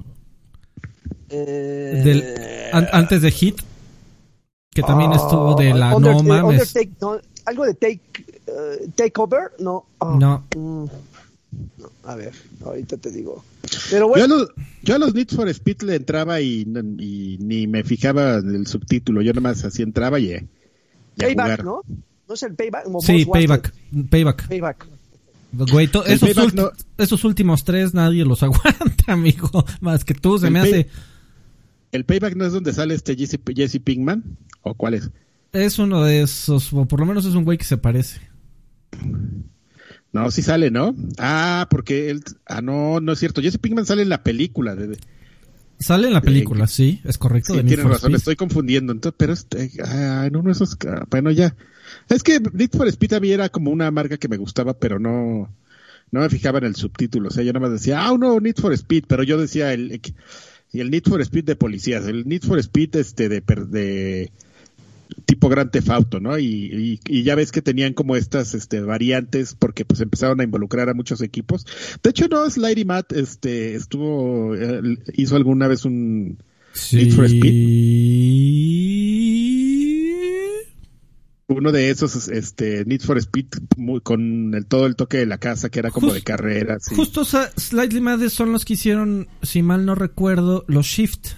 Eh, 1.30 2.02
Del 2.04 2.70
an- 2.72 2.88
antes 2.92 3.22
de 3.22 3.30
Hit, 3.30 3.60
que 4.72 4.82
también 4.82 5.12
estuvo 5.12 5.54
de 5.56 5.74
la 5.74 5.96
Under- 5.96 6.14
no 6.14 6.20
eh, 6.20 6.22
mames. 6.42 6.74
Undertake- 6.74 6.92
no, 7.00 7.20
algo 7.46 7.64
de 7.64 7.74
Take 7.74 8.00
eh, 8.46 8.88
Takeover, 8.94 9.52
no. 9.58 9.86
ah, 10.00 10.16
No. 10.18 10.44
mm, 10.56 10.84
no, 11.78 11.90
A 12.04 12.14
ver, 12.14 12.32
ahorita 12.64 12.96
te 12.96 13.10
digo. 13.10 13.44
Pero 13.90 14.14
Yo, 14.16 14.24
a 14.24 14.28
los, 14.28 14.48
yo 14.82 14.94
a 14.94 14.98
los 14.98 15.14
Need 15.14 15.28
for 15.30 15.48
Speed 15.48 15.82
le 15.82 15.96
entraba 15.96 16.40
y, 16.40 16.60
y 16.98 17.38
ni 17.40 17.66
me 17.66 17.84
fijaba 17.84 18.36
en 18.36 18.54
el 18.54 18.66
subtítulo. 18.66 19.20
Yo 19.22 19.32
nomás 19.34 19.64
así 19.64 19.82
entraba 19.82 20.18
y, 20.20 20.32
y 20.32 20.40
Payback, 21.16 21.44
jugar. 21.60 21.64
¿no? 21.64 21.82
¿No 22.28 22.34
es 22.34 22.42
el 22.42 22.54
Payback? 22.54 22.84
Como 22.84 23.00
Sí. 23.00 23.24
Payback, 23.26 23.72
Payback. 24.10 24.48
Payback. 24.48 24.86
Güey, 25.52 25.88
esos, 26.06 26.52
no- 26.54 26.70
esos 26.98 27.24
últimos 27.24 27.64
tres 27.64 27.94
nadie 27.94 28.24
los 28.24 28.42
aguanta, 28.44 29.12
amigo. 29.12 29.50
Más 29.80 30.04
que 30.04 30.14
tú, 30.14 30.38
se 30.38 30.46
El 30.48 30.52
me 30.52 30.60
hace. 30.60 30.88
¿El 31.92 32.04
Payback 32.04 32.36
no 32.36 32.44
es 32.44 32.52
donde 32.52 32.72
sale 32.72 32.94
este 32.94 33.16
Jesse, 33.16 33.38
Jesse 33.54 33.80
Pinkman? 33.82 34.36
¿O 34.62 34.74
cuál 34.74 34.94
es? 34.94 35.10
Es 35.52 35.78
uno 35.78 36.04
de 36.04 36.22
esos, 36.22 36.72
o 36.72 36.84
por 36.86 37.00
lo 37.00 37.06
menos 37.06 37.24
es 37.24 37.34
un 37.34 37.44
güey 37.44 37.58
que 37.58 37.64
se 37.64 37.78
parece. 37.78 38.20
No, 40.12 40.30
sí 40.30 40.42
sale, 40.42 40.70
¿no? 40.70 40.94
Ah, 41.18 41.66
porque 41.70 42.10
él... 42.10 42.22
Ah, 42.46 42.60
no, 42.60 43.00
no 43.00 43.12
es 43.12 43.18
cierto. 43.18 43.40
Jesse 43.40 43.58
Pinkman 43.58 43.86
sale 43.86 44.02
en 44.02 44.08
la 44.08 44.22
película. 44.22 44.74
De, 44.74 44.98
Sale 45.78 46.08
en 46.08 46.14
la 46.14 46.20
película, 46.20 46.66
sí, 46.66 47.00
es 47.04 47.18
correcto. 47.18 47.54
Sí, 47.54 47.62
tienes 47.62 47.86
razón, 47.86 48.14
estoy 48.14 48.34
confundiendo. 48.34 48.92
Entonces, 48.92 49.16
pero 49.16 49.32
este, 49.32 49.70
ah, 49.84 50.24
en 50.26 50.34
uno 50.34 50.46
de 50.46 50.52
esos, 50.52 50.76
ah, 50.88 51.04
bueno, 51.08 51.30
ya. 51.30 51.54
Es 52.08 52.22
que 52.22 52.40
Need 52.40 52.70
for 52.76 52.88
Speed 52.88 53.12
a 53.12 53.20
mí 53.20 53.30
era 53.30 53.48
como 53.48 53.70
una 53.70 53.90
marca 53.90 54.16
que 54.16 54.28
me 54.28 54.36
gustaba, 54.38 54.74
pero 54.74 54.98
no, 54.98 55.54
no 56.10 56.20
me 56.20 56.28
fijaba 56.28 56.58
en 56.58 56.64
el 56.64 56.74
subtítulo. 56.74 57.28
O 57.28 57.30
sea, 57.30 57.44
yo 57.44 57.52
nada 57.52 57.68
más 57.68 57.78
decía, 57.78 58.04
ah, 58.04 58.16
no, 58.18 58.40
Need 58.40 58.56
for 58.56 58.72
Speed, 58.72 59.04
pero 59.06 59.22
yo 59.22 59.38
decía 59.38 59.72
el, 59.72 60.00
y 60.72 60.80
el 60.80 60.90
Need 60.90 61.04
for 61.04 61.20
Speed 61.20 61.44
de 61.44 61.56
policías, 61.56 62.06
el 62.06 62.26
Need 62.28 62.42
for 62.42 62.58
Speed 62.58 62.96
este 62.96 63.28
de, 63.28 63.40
de 63.40 64.30
tipo 65.24 65.48
Gran 65.48 65.70
Theft 65.70 65.90
Auto, 65.90 66.20
¿no? 66.20 66.38
Y, 66.38 66.44
y, 66.46 67.00
y 67.06 67.22
ya 67.22 67.34
ves 67.34 67.52
que 67.52 67.62
tenían 67.62 67.94
como 67.94 68.16
estas 68.16 68.54
este, 68.54 68.80
variantes 68.80 69.54
porque 69.54 69.84
pues 69.84 70.00
empezaron 70.00 70.40
a 70.40 70.44
involucrar 70.44 70.88
a 70.88 70.94
muchos 70.94 71.22
equipos. 71.22 71.66
De 72.02 72.10
hecho, 72.10 72.28
no, 72.28 72.48
Slidey 72.48 72.84
Matt 72.84 73.12
este, 73.12 73.74
estuvo, 73.74 74.54
eh, 74.54 74.98
hizo 75.14 75.36
alguna 75.36 75.68
vez 75.68 75.84
un, 75.84 76.38
Need 76.92 77.12
for 77.12 77.28
Sí. 77.28 77.38
Uno 81.48 81.72
de 81.72 81.88
esos 81.90 82.28
este 82.28 82.84
Need 82.84 83.00
for 83.00 83.16
Speed 83.18 83.46
muy- 83.76 84.00
con 84.00 84.54
el 84.54 84.66
todo 84.66 84.86
el 84.86 84.96
toque 84.96 85.16
de 85.18 85.26
la 85.26 85.38
casa 85.38 85.70
que 85.70 85.78
era 85.78 85.90
como 85.90 86.12
de 86.12 86.22
carreras 86.22 86.84
Justo 86.94 87.24
Slightly 87.24 88.00
Mad 88.00 88.20
son 88.28 88.52
los 88.52 88.64
que 88.64 88.74
hicieron, 88.74 89.28
si 89.42 89.62
mal 89.62 89.84
no 89.86 89.94
recuerdo, 89.94 90.64
los 90.68 90.86
Shift. 90.86 91.28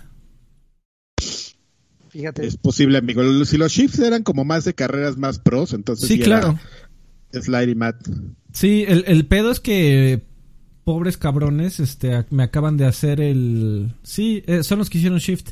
Fíjate. 2.08 2.44
es 2.44 2.56
posible 2.56 2.98
amigo 2.98 3.22
si 3.44 3.56
los 3.56 3.70
shifts 3.70 4.00
eran 4.00 4.24
como 4.24 4.44
más 4.44 4.64
de 4.64 4.74
carreras 4.74 5.16
más 5.16 5.38
pros 5.38 5.72
entonces 5.72 6.08
Sí, 6.08 6.18
claro. 6.18 6.58
Slidey 7.32 7.76
Matt 7.76 8.04
Sí, 8.52 8.84
el, 8.88 9.04
el 9.06 9.26
pedo 9.26 9.52
es 9.52 9.60
que 9.60 10.24
pobres 10.82 11.16
cabrones, 11.16 11.78
este, 11.78 12.26
me 12.30 12.42
acaban 12.42 12.76
de 12.76 12.84
hacer 12.86 13.20
el, 13.20 13.94
sí, 14.02 14.42
eh, 14.48 14.64
son 14.64 14.80
los 14.80 14.90
que 14.90 14.98
hicieron 14.98 15.20
Shift. 15.20 15.50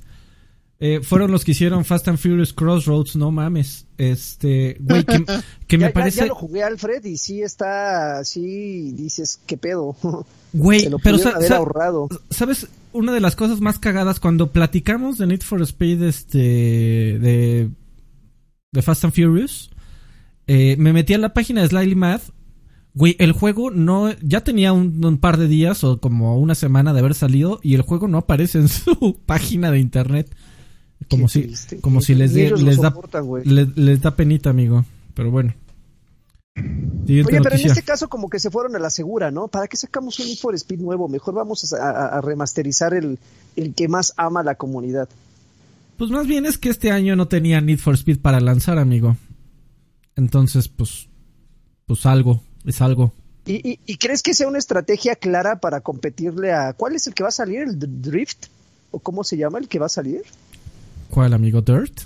Eh, 0.80 1.00
fueron 1.02 1.32
los 1.32 1.44
que 1.44 1.50
hicieron 1.50 1.84
Fast 1.84 2.06
and 2.06 2.18
Furious 2.18 2.52
Crossroads, 2.52 3.16
no 3.16 3.32
mames. 3.32 3.86
Este, 3.96 4.76
güey, 4.80 5.04
que, 5.04 5.18
me 5.78 5.86
ya- 5.86 5.92
parece, 5.92 6.20
Ya, 6.20 6.26
lo 6.26 6.36
jugué, 6.36 6.62
Alfred, 6.62 7.04
y 7.04 7.16
sí 7.18 7.42
está, 7.42 8.24
sí 8.24 8.92
dices, 8.92 9.40
¿qué 9.46 9.56
pedo? 9.56 9.96
güey, 10.52 10.80
Se 10.80 10.90
lo 10.90 10.98
pero 11.00 11.18
sa- 11.18 11.30
haber 11.30 11.48
sa- 11.48 11.56
ahorrado. 11.56 12.08
¿Sabes? 12.30 12.68
Una 12.92 13.12
de 13.12 13.20
las 13.20 13.34
cosas 13.36 13.60
más 13.60 13.78
cagadas 13.80 14.20
cuando 14.20 14.52
platicamos 14.52 15.18
de 15.18 15.26
Need 15.26 15.42
for 15.42 15.60
Speed, 15.62 16.02
este, 16.04 16.38
de, 16.38 17.70
de 18.72 18.82
Fast 18.82 19.04
and 19.04 19.12
Furious, 19.14 19.70
eh, 20.46 20.76
me 20.78 20.92
metí 20.92 21.12
a 21.12 21.18
la 21.18 21.34
página 21.34 21.62
de 21.62 21.68
Slightly 21.68 21.96
Mad. 21.96 22.20
Güey, 22.94 23.16
el 23.18 23.32
juego 23.32 23.70
no, 23.70 24.10
ya 24.22 24.42
tenía 24.42 24.72
un, 24.72 25.04
un 25.04 25.18
par 25.18 25.36
de 25.36 25.46
días 25.48 25.84
o 25.84 26.00
como 26.00 26.38
una 26.38 26.54
semana 26.54 26.92
de 26.92 27.00
haber 27.00 27.14
salido 27.14 27.60
y 27.62 27.74
el 27.74 27.82
juego 27.82 28.08
no 28.08 28.18
aparece 28.18 28.58
en 28.58 28.68
su 28.68 29.18
página 29.26 29.70
de 29.70 29.80
internet. 29.80 30.34
Como 31.08 31.28
si, 31.28 31.42
triste. 31.42 31.80
como 31.80 32.00
si 32.00 32.14
les, 32.14 32.34
de- 32.34 32.50
les 32.50 32.76
da, 32.78 32.90
soportan, 32.90 33.24
les 33.44 34.00
da 34.02 34.14
penita, 34.16 34.50
amigo. 34.50 34.84
Pero 35.14 35.30
bueno. 35.30 35.54
Siguiente 37.06 37.32
Oye, 37.32 37.40
pero 37.42 37.54
en 37.56 37.66
este 37.66 37.82
caso 37.82 38.08
como 38.08 38.28
que 38.28 38.40
se 38.40 38.50
fueron 38.50 38.74
a 38.76 38.78
la 38.78 38.90
segura, 38.90 39.30
¿no? 39.30 39.48
¿Para 39.48 39.68
qué 39.68 39.76
sacamos 39.76 40.18
un 40.18 40.26
Need 40.26 40.38
for 40.38 40.54
Speed 40.54 40.80
nuevo? 40.80 41.08
Mejor 41.08 41.34
vamos 41.34 41.72
a, 41.72 41.76
a- 41.90 42.06
a 42.18 42.20
remasterizar 42.20 42.94
el, 42.94 43.18
el 43.56 43.74
que 43.74 43.88
más 43.88 44.12
ama 44.16 44.42
la 44.42 44.56
comunidad. 44.56 45.08
Pues 45.96 46.10
más 46.10 46.26
bien 46.26 46.46
es 46.46 46.58
que 46.58 46.68
este 46.68 46.90
año 46.90 47.16
no 47.16 47.28
tenía 47.28 47.60
Need 47.60 47.78
for 47.78 47.94
Speed 47.94 48.18
para 48.20 48.40
lanzar, 48.40 48.78
amigo. 48.78 49.16
Entonces, 50.16 50.68
pues, 50.68 51.08
pues 51.86 52.04
algo, 52.06 52.42
es 52.64 52.80
algo. 52.82 53.12
¿Y, 53.46 53.66
y, 53.68 53.80
y 53.86 53.96
crees 53.96 54.22
que 54.22 54.34
sea 54.34 54.48
una 54.48 54.58
estrategia 54.58 55.14
clara 55.14 55.60
para 55.60 55.80
competirle 55.80 56.52
a... 56.52 56.72
¿Cuál 56.74 56.96
es 56.96 57.06
el 57.06 57.14
que 57.14 57.22
va 57.22 57.30
a 57.30 57.32
salir? 57.32 57.60
¿El 57.60 57.78
Drift? 58.02 58.46
¿O 58.90 58.98
cómo 58.98 59.24
se 59.24 59.36
llama 59.36 59.58
el 59.58 59.68
que 59.68 59.78
va 59.78 59.86
a 59.86 59.90
salir? 59.90 60.22
¿Cuál, 61.10 61.32
amigo? 61.34 61.60
¿Dirt? 61.62 62.00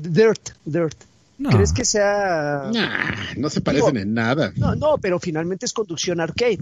Dirt, 0.00 0.50
Dirt. 0.64 0.96
No. 1.38 1.50
¿Crees 1.50 1.72
que 1.72 1.84
sea...? 1.84 2.70
Nah, 2.72 3.34
no 3.36 3.50
se 3.50 3.60
parecen 3.60 3.94
Digo, 3.94 4.02
en 4.02 4.14
nada 4.14 4.52
No, 4.56 4.74
no, 4.76 4.98
pero 4.98 5.18
finalmente 5.18 5.66
es 5.66 5.72
conducción 5.72 6.20
arcade. 6.20 6.60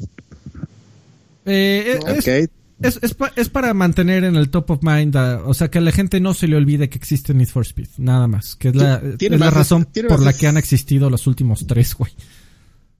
Eh, 1.44 1.98
No. 2.02 2.08
es, 2.12 2.26
es, 2.26 2.98
es 3.02 3.14
pa- 3.14 3.32
es 3.36 3.48
para 3.48 3.74
mantener 3.74 4.24
en 4.24 4.36
el 4.36 4.48
top 4.50 4.70
of 4.70 4.78
mind, 4.82 5.16
a- 5.16 5.42
o 5.44 5.52
sea, 5.54 5.68
que 5.70 5.78
a 5.78 5.80
la 5.80 5.92
gente 5.92 6.20
no 6.20 6.32
se 6.34 6.48
le 6.48 6.56
olvide 6.56 6.88
que 6.88 6.96
existe 6.98 7.34
Need 7.34 7.48
for 7.48 7.64
Speed, 7.66 7.88
nada 7.98 8.26
más. 8.26 8.56
Que 8.56 8.68
es 8.68 8.74
la, 8.74 9.02
es 9.18 9.30
la 9.38 9.50
razón 9.50 9.86
por 10.08 10.20
la 10.22 10.32
que 10.32 10.46
han 10.46 10.56
existido 10.56 11.10
los 11.10 11.26
últimos 11.26 11.66
tres, 11.66 11.94
güey. 11.94 12.12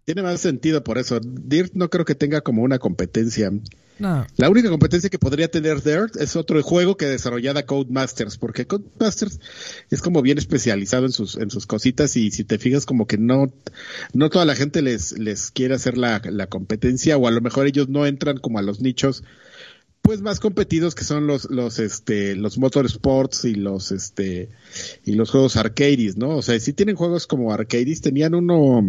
Tiene 0.05 0.23
más 0.23 0.41
sentido 0.41 0.83
por 0.83 0.99
eso 0.99 1.21
Dirt 1.21 1.73
no 1.75 1.91
creo 1.91 2.05
que 2.05 2.15
tenga 2.15 2.41
como 2.41 2.63
una 2.63 2.79
competencia 2.79 3.51
No. 3.99 4.27
La 4.37 4.49
única 4.49 4.71
competencia 4.71 5.11
que 5.11 5.19
podría 5.19 5.51
tener 5.51 5.83
Dirt 5.83 6.17
es 6.17 6.35
otro 6.37 6.63
juego 6.63 6.97
que 6.97 7.07
desarrollada 7.07 7.67
Codemasters, 7.67 8.39
porque 8.39 8.67
Codemasters 8.67 9.41
es 9.91 10.01
como 10.01 10.23
bien 10.23 10.39
especializado 10.39 11.05
en 11.07 11.13
sus, 11.13 11.37
en 11.37 11.51
sus 11.51 11.67
cositas 11.67 12.17
y 12.17 12.31
si 12.31 12.45
te 12.45 12.59
fijas 12.59 12.87
como 12.87 13.07
que 13.07 13.19
no, 13.19 13.53
no 14.15 14.31
toda 14.31 14.47
la 14.47 14.57
gente 14.57 14.81
les, 14.81 15.19
les 15.19 15.51
quiere 15.51 15.75
hacer 15.75 15.99
la, 15.99 16.23
la 16.25 16.47
competencia 16.47 17.17
o 17.17 17.29
a 17.29 17.31
lo 17.31 17.41
mejor 17.41 17.67
ellos 17.67 17.89
no 17.89 18.07
entran 18.07 18.39
como 18.39 18.59
a 18.59 18.63
los 18.63 18.81
nichos 18.81 19.23
pues 20.03 20.23
más 20.23 20.41
competidos 20.41 20.95
que 20.95 21.05
son 21.05 21.27
los, 21.27 21.51
los, 21.51 21.79
este, 21.79 22.35
los 22.35 22.59
motorsports 22.59 23.45
y 23.45 23.55
los, 23.55 23.93
este, 23.93 24.49
y 25.05 25.13
los 25.13 25.31
juegos 25.31 25.57
arcades, 25.57 26.17
¿no? 26.17 26.37
O 26.37 26.43
sea, 26.43 26.59
si 26.59 26.73
tienen 26.73 26.97
juegos 26.97 27.27
como 27.27 27.53
arcades, 27.53 28.01
tenían 28.01 28.35
uno, 28.35 28.83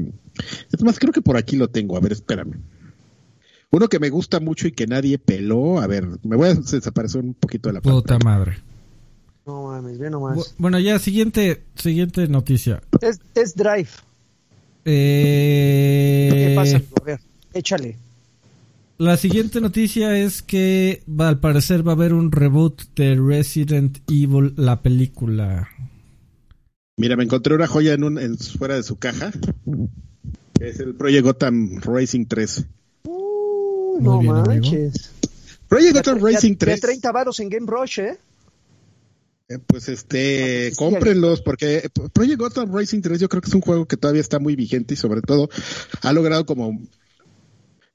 es 0.72 0.84
más, 0.84 1.00
creo 1.00 1.12
que 1.14 1.22
por 1.22 1.38
aquí 1.38 1.56
lo 1.56 1.70
tengo, 1.70 1.98
a 1.98 2.00
ver, 2.00 2.12
espérame. 2.14 2.54
Uno 3.72 3.88
que 3.88 4.00
me 4.00 4.10
gusta 4.10 4.40
mucho 4.42 4.68
y 4.68 4.74
que 4.74 4.86
nadie 4.86 5.18
peló. 5.18 5.80
A 5.80 5.88
ver, 5.88 6.06
me 6.24 6.36
voy 6.36 6.50
a 6.50 6.54
desaparecer 6.56 7.22
un 7.24 7.34
poquito 7.34 7.70
de 7.70 7.74
la 7.74 7.82
Puta 7.82 8.18
pantalla. 8.18 8.38
madre. 8.38 8.58
No 9.46 9.64
mames, 9.68 9.98
ve 9.98 10.10
nomás. 10.10 10.38
Bu- 10.38 10.54
Bueno, 10.58 10.78
ya, 10.80 11.00
siguiente, 11.00 11.64
siguiente 11.76 12.28
noticia. 12.28 12.82
Es, 13.02 13.20
es 13.34 13.56
Drive. 13.56 13.88
Eh, 14.84 16.30
¿Qué 16.34 16.56
pasa? 16.56 16.82
A 17.02 17.04
ver, 17.06 17.20
échale. 17.54 17.98
La 18.98 19.18
siguiente 19.18 19.62
noticia 19.62 20.16
es 20.18 20.42
que 20.42 21.02
va, 21.10 21.30
al 21.30 21.40
parecer 21.40 21.86
va 21.88 21.94
a 21.94 21.96
haber 21.96 22.14
un 22.14 22.32
reboot 22.32 22.84
de 22.96 23.16
Resident 23.16 23.98
Evil, 24.10 24.54
la 24.58 24.82
película. 24.82 25.70
Mira, 26.98 27.16
me 27.16 27.24
encontré 27.24 27.56
una 27.56 27.66
joya 27.68 27.94
en 27.94 28.04
un, 28.04 28.20
en, 28.20 28.38
fuera 28.38 28.76
de 28.76 28.84
su 28.84 28.98
caja. 28.98 29.32
Es 30.62 30.80
el 30.80 30.96
Project 30.96 31.24
Gotham 31.24 31.80
Racing 31.82 32.26
3. 32.26 32.66
Uh, 33.06 34.00
no 34.02 34.20
bien, 34.20 34.32
amigo. 34.36 34.46
manches. 34.48 35.12
Project 35.68 35.94
Ya, 35.96 36.00
Gotham 36.02 36.20
ya- 36.20 36.26
Racing 36.26 36.52
ya 36.54 36.58
3. 36.60 36.82
30 36.82 37.12
varos 37.12 37.40
en 37.40 37.50
Game 37.50 37.66
Rush, 37.68 38.00
¿eh? 38.00 38.18
eh, 39.50 39.58
pues 39.66 39.90
este, 39.90 40.70
Sí, 40.70 40.76
cómprenlos 40.76 41.42
porque 41.42 41.78
eh, 41.78 41.90
Project 42.14 42.40
Gotham 42.40 42.74
Racing 42.76 43.02
3 43.02 43.20
yo 43.20 43.28
creo 43.30 43.42
que 43.42 43.50
es 43.50 43.56
un 43.56 43.62
juego 43.62 43.86
que 43.88 43.98
todavía 43.98 44.22
está 44.22 44.40
muy 44.40 44.56
vigente 44.56 44.94
y 44.94 44.98
sobre 44.98 45.22
todo 45.22 45.50
ha 46.02 46.14
logrado 46.14 46.46
como 46.46 46.80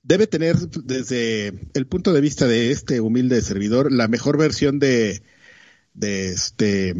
debe 0.02 0.26
tener 0.26 0.57
desde 0.57 1.52
el 1.74 1.87
punto 1.87 2.12
de 2.12 2.20
vista 2.20 2.46
de 2.46 2.70
este 2.72 3.00
humilde 3.00 3.40
servidor 3.42 3.90
la 3.92 4.07
mejor 4.09 4.37
versión 4.38 4.79
de 4.79 5.22
de 5.94 6.29
este 6.29 6.94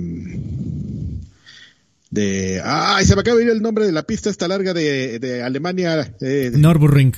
de 2.17 2.61
ay 2.65 3.05
se 3.05 3.15
me 3.15 3.21
acaba 3.21 3.37
de 3.37 3.45
ir 3.45 3.51
el 3.51 3.63
nombre 3.63 3.87
de 3.87 3.93
la 3.93 4.03
pista 4.03 4.29
esta 4.31 4.49
larga 4.49 4.75
de, 4.75 5.21
de 5.21 5.43
Alemania 5.43 6.13
eh, 6.21 6.51
Nürburgring. 6.53 7.13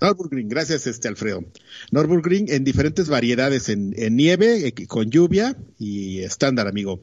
Nürburgring, 0.00 0.48
gracias 0.48 0.86
este 0.86 1.08
Alfredo. 1.08 1.44
Nürburgring 1.90 2.46
en 2.50 2.62
diferentes 2.62 3.08
variedades, 3.08 3.68
en, 3.68 3.92
en 3.96 4.14
nieve, 4.14 4.68
eh, 4.68 4.86
con 4.86 5.10
lluvia 5.10 5.56
y 5.78 6.20
estándar, 6.20 6.68
amigo. 6.68 7.00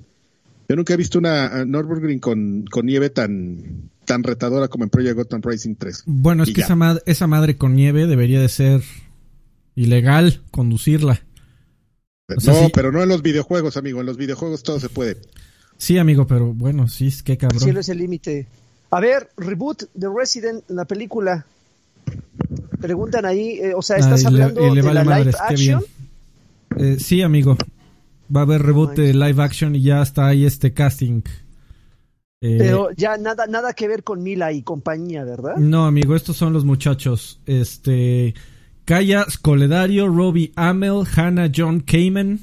Yo 0.70 0.76
nunca 0.78 0.94
he 0.94 0.98
visto 0.98 1.20
una 1.20 1.66
Nürburgring 1.66 2.20
con, 2.20 2.64
con 2.72 2.86
nieve 2.86 3.10
tan, 3.10 3.90
tan 4.06 4.24
retadora 4.24 4.70
como 4.70 4.86
en 4.86 4.90
Project 4.90 5.16
Gotham 5.18 5.42
Racing 5.42 5.76
3. 5.76 6.04
Bueno, 6.06 6.44
es 6.44 6.50
Y 6.50 6.54
que 6.54 6.62
ya. 6.62 6.66
esa, 6.68 6.76
mad- 6.76 7.02
esa 7.06 7.28
madre 7.28 7.58
con 7.58 7.76
nieve 7.76 8.08
debería 8.08 8.40
de 8.40 8.48
ser 8.50 8.82
ilegal 9.76 10.42
conducirla. 10.52 11.22
O 12.36 12.40
sea, 12.40 12.54
no, 12.54 12.70
pero 12.70 12.92
no 12.92 13.04
en 13.04 13.10
los 13.10 13.22
videojuegos, 13.22 13.78
amigo. 13.78 14.00
En 14.00 14.06
los 14.08 14.18
videojuegos 14.18 14.64
todo 14.64 14.80
se 14.80 14.90
puede. 14.90 15.18
Sí, 15.78 15.98
amigo, 15.98 16.26
pero 16.28 16.54
bueno, 16.54 16.88
sí, 16.88 17.08
es 17.08 17.22
que 17.24 17.34
El 17.34 17.38
cabrón. 17.38 17.60
cielo 17.60 17.80
es 17.80 17.90
el 17.90 17.98
límite. 17.98 18.48
A 18.92 19.00
ver, 19.00 19.30
reboot 19.38 19.84
de 19.94 20.08
Resident, 20.16 20.64
la 20.70 20.86
película. 20.86 21.46
Preguntan 22.80 23.26
ahí, 23.26 23.60
eh, 23.60 23.74
o 23.76 23.82
sea, 23.82 23.98
¿estás 23.98 24.26
Ay, 24.26 24.34
le- 24.34 24.44
hablando 24.44 24.62
le 24.76 24.82
de 24.82 24.94
la 24.94 25.02
live 25.04 25.06
madres, 25.06 25.36
bien. 25.58 25.76
action? 25.78 25.84
Eh, 26.78 26.98
sí, 27.00 27.22
amigo. 27.22 27.58
Va 28.36 28.42
a 28.42 28.44
haber 28.44 28.62
reboot 28.62 28.96
de 28.96 29.14
live 29.14 29.42
action 29.44 29.76
y 29.76 29.82
ya 29.82 30.02
está 30.02 30.28
ahí 30.28 30.46
este 30.46 30.74
casting. 30.74 31.22
Eh, 32.42 32.58
Pero 32.60 32.90
ya 32.96 33.18
nada, 33.18 33.48
nada 33.48 33.74
que 33.74 33.88
ver 33.88 34.04
con 34.04 34.22
Mila 34.22 34.52
y 34.52 34.62
compañía, 34.62 35.24
¿verdad? 35.24 35.56
No, 35.58 35.86
amigo, 35.86 36.16
estos 36.16 36.36
son 36.38 36.54
los 36.54 36.66
muchachos. 36.66 37.40
Este. 37.46 38.34
Kaya 38.84 39.26
Scoledario, 39.30 40.08
Robbie 40.08 40.52
Amell, 40.56 41.04
Hannah 41.16 41.50
John 41.56 41.80
Kamen, 41.80 42.40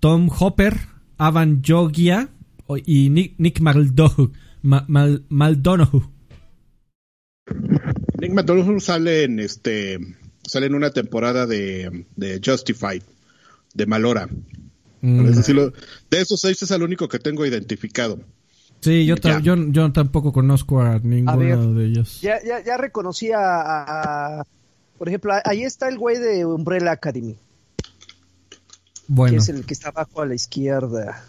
Tom 0.00 0.28
Hopper, 0.38 0.76
Avan 1.16 1.62
Jogia 1.66 2.28
o- 2.28 2.37
y 2.76 3.08
Nick, 3.10 3.34
Nick 3.38 3.60
Maldohu, 3.60 4.32
Ma- 4.62 4.84
Mal- 4.88 5.24
Maldonohu. 5.28 6.10
Nick 8.20 8.32
McDonough 8.32 8.80
sale 8.80 9.24
en 9.24 9.38
este 9.40 9.98
sale 10.44 10.66
en 10.66 10.74
una 10.74 10.90
temporada 10.90 11.46
de, 11.46 12.06
de 12.16 12.40
Justified. 12.44 13.02
de 13.74 13.86
Malora. 13.86 14.28
Mm. 15.02 15.26
Lo- 15.54 15.72
de 16.10 16.20
esos 16.20 16.40
seis 16.40 16.60
es 16.62 16.70
el 16.72 16.82
único 16.82 17.08
que 17.08 17.18
tengo 17.18 17.46
identificado. 17.46 18.18
Sí, 18.80 19.06
yo, 19.06 19.16
ta- 19.16 19.38
Ya. 19.38 19.40
yo, 19.40 19.56
yo 19.70 19.92
tampoco 19.92 20.32
conozco 20.32 20.80
a 20.80 20.98
ninguno 21.00 21.38
ver, 21.38 21.58
de 21.58 21.86
ellos. 21.86 22.20
Ya, 22.20 22.38
ya, 22.44 22.64
ya 22.64 22.76
reconocí 22.76 23.30
a, 23.30 23.38
a- 23.40 24.40
a- 24.40 24.44
Por 24.98 25.08
ejemplo, 25.08 25.32
ahí 25.44 25.62
está 25.62 25.88
el 25.88 25.98
güey 25.98 26.18
de 26.18 26.44
Umbrella 26.44 26.90
Academy, 26.92 27.36
Bueno, 29.06 29.32
que 29.32 29.38
es 29.38 29.48
el 29.48 29.64
que 29.64 29.74
está 29.74 29.90
abajo 29.90 30.22
a 30.22 30.26
la 30.26 30.34
izquierda. 30.34 31.24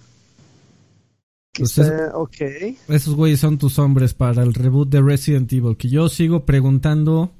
Que 1.51 1.63
Pues 1.63 1.77
está- 1.77 2.15
ok. 2.15 2.35
esos 2.89 3.15
güeyes 3.15 3.39
son 3.39 3.57
tus 3.57 3.79
hombres 3.79 4.13
para 4.13 4.43
el 4.43 4.53
reboot 4.53 4.89
de 4.89 5.01
Resident 5.01 5.51
Evil. 5.51 5.75
Que 5.77 5.89
yo 5.89 6.07
sigo 6.09 6.45
preguntando. 6.45 7.31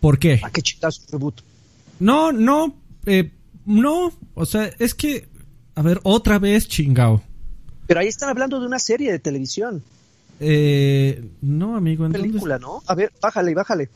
¿Por 0.00 0.18
qué? 0.18 0.40
¿A 0.42 0.50
qué 0.50 0.62
chitazo 0.62 1.02
reboot? 1.12 1.40
No, 1.98 2.32
no, 2.32 2.74
eh, 3.06 3.30
no. 3.66 4.12
O 4.34 4.46
sea, 4.46 4.70
es 4.78 4.94
que. 4.94 5.28
A 5.74 5.82
ver, 5.82 6.00
otra 6.02 6.38
vez 6.38 6.66
chingao. 6.68 7.22
Pero 7.86 8.00
ahí 8.00 8.08
están 8.08 8.28
hablando 8.30 8.60
de 8.60 8.66
una 8.66 8.78
serie 8.78 9.10
de 9.12 9.18
televisión, 9.18 9.82
Eh, 10.42 11.22
no, 11.42 11.76
amigo, 11.76 12.06
¿en 12.06 12.12
película, 12.12 12.58
¿no? 12.58 12.82
A 12.86 12.94
ver, 12.94 13.12
bájale, 13.20 13.52
bájale. 13.54 13.90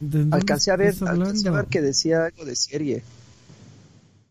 ¿De 0.00 0.20
dónde 0.20 0.36
Alcancé 0.36 0.70
a 0.70 0.76
ver, 0.76 0.94
alcancé 1.06 1.48
a 1.48 1.52
ver 1.52 1.66
que 1.66 1.82
decía 1.82 2.24
algo 2.26 2.46
de 2.46 2.56
serie. 2.56 3.02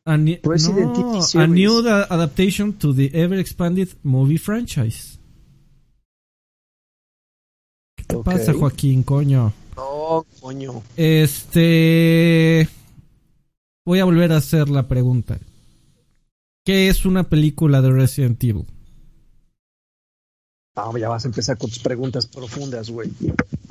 A, 0.05 0.17
Resident 0.43 0.97
no, 0.97 1.19
Evil 1.19 1.41
a 1.41 1.47
new 1.47 1.81
da- 1.83 2.07
adaptation 2.09 2.73
to 2.73 2.93
the 2.93 3.11
ever 3.13 3.37
expanded 3.37 3.89
movie 4.03 4.39
franchise. 4.39 5.19
¿Qué 7.95 8.03
te 8.05 8.17
pasa, 8.17 8.53
Joaquín, 8.53 9.03
coño? 9.03 9.53
No, 9.75 10.25
coño. 10.39 10.81
Este. 10.97 12.67
Voy 13.85 13.99
a 13.99 14.05
volver 14.05 14.31
a 14.31 14.37
hacer 14.37 14.69
la 14.69 14.87
pregunta. 14.87 15.39
¿Qué 16.65 16.89
es 16.89 17.05
una 17.05 17.23
película 17.23 17.81
de 17.81 17.91
Resident 17.91 18.43
Evil? 18.43 18.65
No, 20.75 20.97
ya 20.97 21.09
vas 21.09 21.25
a 21.25 21.27
empezar 21.27 21.57
con 21.57 21.69
tus 21.69 21.79
preguntas 21.79 22.25
profundas, 22.27 22.89
güey. 22.89 23.09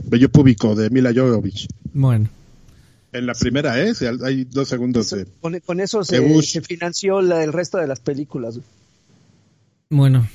Bello 0.05 0.29
público 0.29 0.75
de 0.75 0.91
Mila 0.91 1.13
Jovovich. 1.15 1.67
Bueno, 1.93 2.29
En 3.13 3.27
la 3.27 3.35
primera, 3.35 3.81
¿eh? 3.83 3.93
Hay 4.25 4.45
dos 4.45 4.69
segundos 4.69 5.11
de... 5.11 5.27
Con, 5.41 5.59
con 5.61 5.81
eso 5.81 6.05
se, 6.05 6.21
De 6.21 6.33
Bush. 6.33 6.53
se 6.53 6.61
financió 6.61 7.21
la- 7.21 7.43
el 7.43 7.53
resto 7.53 7.79
de 7.79 7.87
las 7.89 8.01
películas. 8.01 8.59
bueno. 9.91 10.29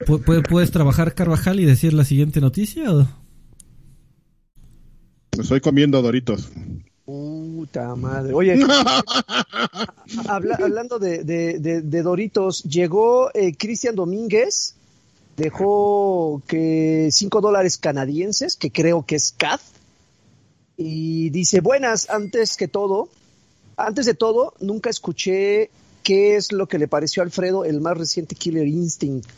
¿Pu- 0.00 0.22
pu- 0.24 0.46
¿Puedes 0.48 0.70
trabajar, 0.70 1.14
Carvajal, 1.14 1.58
y 1.58 1.64
decir 1.64 1.92
la 1.92 2.04
siguiente 2.04 2.40
noticia? 2.40 2.94
o? 2.94 3.08
Estoy 5.32 5.60
comiendo 5.60 6.00
Doritos. 6.02 6.48
Puta 7.04 7.94
madre. 7.96 8.32
Oye, 8.34 8.60
habla- 10.28 10.58
hablando 10.62 10.98
de, 10.98 11.24
de- 11.24 11.58
de- 11.58 11.82
de 11.82 12.02
Doritos, 12.02 12.62
llegó 12.64 13.30
eh, 13.34 13.54
Cristian 13.56 13.94
Domínguez, 13.96 14.76
dejó 15.36 16.42
que 16.46 17.08
5 17.10 17.40
dólares 17.40 17.78
canadienses, 17.78 18.56
que 18.56 18.70
creo 18.70 19.04
que 19.06 19.16
es 19.16 19.32
CAD, 19.36 19.60
y 20.80 21.30
dice, 21.30 21.60
buenas, 21.60 22.08
antes 22.08 22.56
que 22.56 22.68
todo, 22.68 23.08
antes 23.76 24.06
de 24.06 24.14
todo, 24.14 24.54
nunca 24.60 24.88
escuché 24.88 25.70
qué 26.04 26.36
es 26.36 26.52
lo 26.52 26.68
que 26.68 26.78
le 26.78 26.86
pareció 26.86 27.20
a 27.20 27.26
Alfredo 27.26 27.64
el 27.64 27.80
más 27.80 27.98
reciente 27.98 28.36
Killer 28.36 28.66
Instinct. 28.66 29.28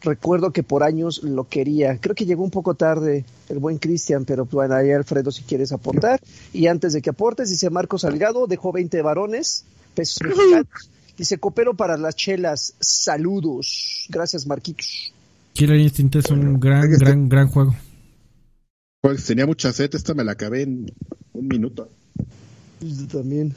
Recuerdo 0.00 0.50
que 0.50 0.62
por 0.62 0.82
años 0.82 1.22
lo 1.22 1.46
quería. 1.46 1.98
Creo 1.98 2.14
que 2.14 2.24
llegó 2.24 2.42
un 2.42 2.50
poco 2.50 2.74
tarde 2.74 3.26
el 3.50 3.58
buen 3.58 3.76
Cristian, 3.76 4.24
pero 4.24 4.46
bueno, 4.46 4.74
ahí 4.74 4.90
Alfredo 4.90 5.30
si 5.30 5.42
quieres 5.42 5.72
aportar. 5.72 6.20
Y 6.54 6.66
antes 6.66 6.94
de 6.94 7.02
que 7.02 7.10
aportes, 7.10 7.50
dice 7.50 7.68
Marco 7.68 7.98
Salgado, 7.98 8.46
dejó 8.46 8.72
20 8.72 9.02
varones, 9.02 9.64
pesos 9.94 10.22
mexicanos. 10.22 10.90
Dice, 11.18 11.36
coopero 11.36 11.74
para 11.74 11.98
las 11.98 12.16
chelas. 12.16 12.74
Saludos. 12.80 14.06
Gracias, 14.08 14.46
Marquitos. 14.46 15.12
Killer 15.52 15.78
Instinct 15.78 16.16
es 16.16 16.30
un 16.30 16.58
gran, 16.58 16.90
gran, 16.90 17.28
gran 17.28 17.48
juego. 17.48 17.74
Pues 19.02 19.24
tenía 19.24 19.46
mucha 19.46 19.72
sed, 19.72 19.90
esta 19.94 20.14
me 20.14 20.22
la 20.22 20.32
acabé 20.32 20.62
en 20.62 20.92
un 21.32 21.48
minuto. 21.48 21.90
Yo 22.80 23.06
también. 23.08 23.52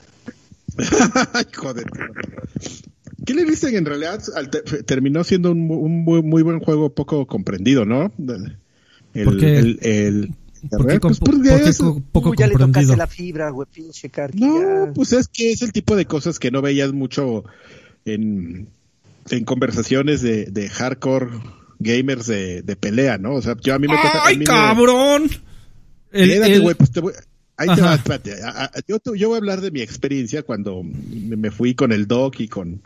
Ay, 1.34 1.46
joder. 1.56 1.86
¿Qué 3.28 3.34
le 3.36 3.46
dicen 3.46 3.76
en 3.76 3.86
realidad? 3.86 4.24
Al 4.36 4.50
te- 4.50 4.62
terminó 4.84 5.24
siendo 5.24 5.52
un, 5.52 5.70
un 5.70 6.04
muy, 6.04 6.24
muy 6.24 6.42
buen 6.42 6.60
jugo 6.60 6.90
poco 6.90 7.28
comprendido, 7.28 7.86
¿no? 7.86 8.12
El, 9.14 9.24
¿Por 9.26 9.38
qué? 9.40 9.58
el, 9.60 9.80
el- 9.84 10.34
¿Por 10.68 10.88
qué, 10.88 11.00
pues 11.00 11.20
por 11.20 11.40
qué 11.44 11.72
poco 12.12 12.34
ya 12.34 12.48
le 12.48 12.56
tocaste 12.56 12.98
la 12.98 13.06
fibra, 13.06 13.52
güey, 13.52 13.68
pinche. 13.72 14.10
No, 14.34 14.86
ya. 14.88 14.94
pues 14.96 15.14
es 15.14 15.28
que 15.28 15.52
es 15.52 15.62
el 15.62 15.72
tipo 15.72 15.96
de 15.96 16.06
cosas 16.08 16.40
que 16.40 16.50
no 16.50 16.64
veías 16.64 16.92
mucho 16.92 17.44
en, 18.04 18.68
en 19.30 19.46
conversaciones 19.46 20.24
de, 20.24 20.46
de 20.46 20.70
hardcore 20.70 21.28
gamers 21.80 22.28
de, 22.28 22.62
de 22.62 22.76
pelea, 22.76 23.18
¿no? 23.18 23.36
O 23.36 23.42
sea, 23.42 23.56
yo 23.62 23.74
a 23.74 23.80
mí 23.80 23.88
me 23.88 23.96
cuesta- 24.00 24.20
a 24.20 24.28
¡Ay, 24.28 24.36
mí 24.36 24.40
me- 24.40 24.46
cabrón! 24.46 25.30
El- 26.12 26.32
el- 26.32 26.62
güey, 26.62 26.76
pues 26.76 26.92
te 26.92 27.02
voy- 27.02 27.14
ahí 27.58 27.68
te 27.76 27.82
va, 27.82 27.96
espérate. 27.96 28.42
A- 28.44 28.66
a- 28.66 28.72
yo, 28.88 29.00
yo 29.16 29.28
voy 29.30 29.36
a 29.36 29.40
hablar 29.40 29.62
de 29.62 29.72
mi 29.72 29.82
experiencia 29.82 30.44
cuando 30.44 30.82
me 30.84 31.52
fui 31.52 31.76
con 31.76 31.92
el 31.92 32.08
Doc 32.08 32.40
y 32.40 32.48
con, 32.48 32.82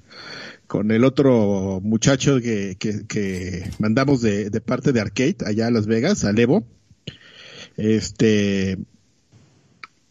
con 0.68 0.92
el 0.92 1.04
otro 1.04 1.80
muchacho 1.84 2.40
que, 2.42 2.76
que, 2.80 3.06
que 3.08 3.70
mandamos 3.80 4.22
de, 4.22 4.50
de 4.50 4.62
parte 4.62 4.92
de 4.92 5.02
Arcade 5.02 5.38
allá 5.46 5.68
a 5.68 5.72
Las 5.72 5.86
Vegas, 5.88 6.26
a 6.26 6.32
Evo. 6.32 6.66
Este. 7.78 8.78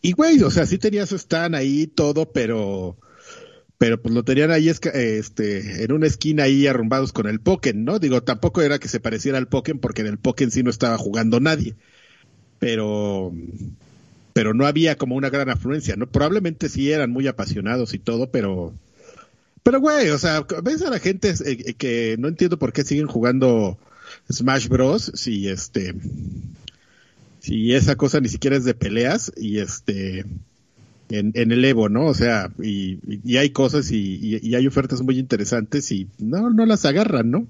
Y 0.00 0.12
güey, 0.12 0.42
o 0.42 0.50
sea, 0.50 0.64
sí 0.66 0.78
tenía 0.78 1.06
su 1.06 1.16
stand 1.16 1.54
ahí 1.54 1.86
todo, 1.86 2.30
pero. 2.32 2.96
Pero 3.78 4.02
pues 4.02 4.12
lo 4.12 4.24
tenían 4.24 4.50
ahí 4.50 4.68
este, 4.68 5.84
en 5.84 5.92
una 5.92 6.06
esquina 6.06 6.42
ahí 6.44 6.66
arrumbados 6.66 7.12
con 7.12 7.28
el 7.28 7.40
Pokémon, 7.40 7.84
¿no? 7.84 7.98
Digo, 8.00 8.22
tampoco 8.22 8.60
era 8.60 8.78
que 8.78 8.88
se 8.88 9.00
pareciera 9.00 9.38
al 9.38 9.48
Pokémon 9.48 9.80
porque 9.80 10.00
en 10.00 10.08
el 10.08 10.18
Pokémon 10.18 10.50
sí 10.50 10.62
no 10.62 10.70
estaba 10.70 10.98
jugando 10.98 11.38
nadie 11.38 11.76
pero 12.58 13.32
pero 14.32 14.54
no 14.54 14.66
había 14.66 14.96
como 14.96 15.16
una 15.16 15.30
gran 15.30 15.50
afluencia, 15.50 15.96
¿no? 15.96 16.06
Probablemente 16.06 16.68
sí 16.68 16.92
eran 16.92 17.10
muy 17.10 17.26
apasionados 17.26 17.94
y 17.94 17.98
todo, 17.98 18.30
pero 18.30 18.72
pero 19.62 19.80
güey, 19.80 20.10
o 20.10 20.18
sea, 20.18 20.46
ves 20.62 20.82
a 20.82 20.90
la 20.90 21.00
gente 21.00 21.32
eh, 21.44 21.74
que 21.74 22.16
no 22.18 22.28
entiendo 22.28 22.58
por 22.58 22.72
qué 22.72 22.84
siguen 22.84 23.06
jugando 23.06 23.78
Smash 24.30 24.68
Bros 24.68 25.12
si 25.14 25.48
este 25.48 25.94
si 27.40 27.74
esa 27.74 27.96
cosa 27.96 28.20
ni 28.20 28.28
siquiera 28.28 28.56
es 28.56 28.64
de 28.64 28.74
peleas 28.74 29.32
y 29.36 29.58
este 29.58 30.24
en, 31.10 31.32
en 31.34 31.52
el 31.52 31.64
Evo, 31.64 31.88
¿no? 31.88 32.06
O 32.06 32.14
sea, 32.14 32.50
y, 32.62 32.98
y 33.24 33.36
hay 33.36 33.50
cosas 33.50 33.90
y, 33.92 33.96
y- 34.20 34.40
y 34.42 34.54
hay 34.54 34.66
ofertas 34.66 35.02
muy 35.02 35.18
interesantes 35.18 35.90
y 35.92 36.08
no 36.18 36.50
no 36.50 36.66
las 36.66 36.84
agarran, 36.84 37.30
¿no? 37.30 37.46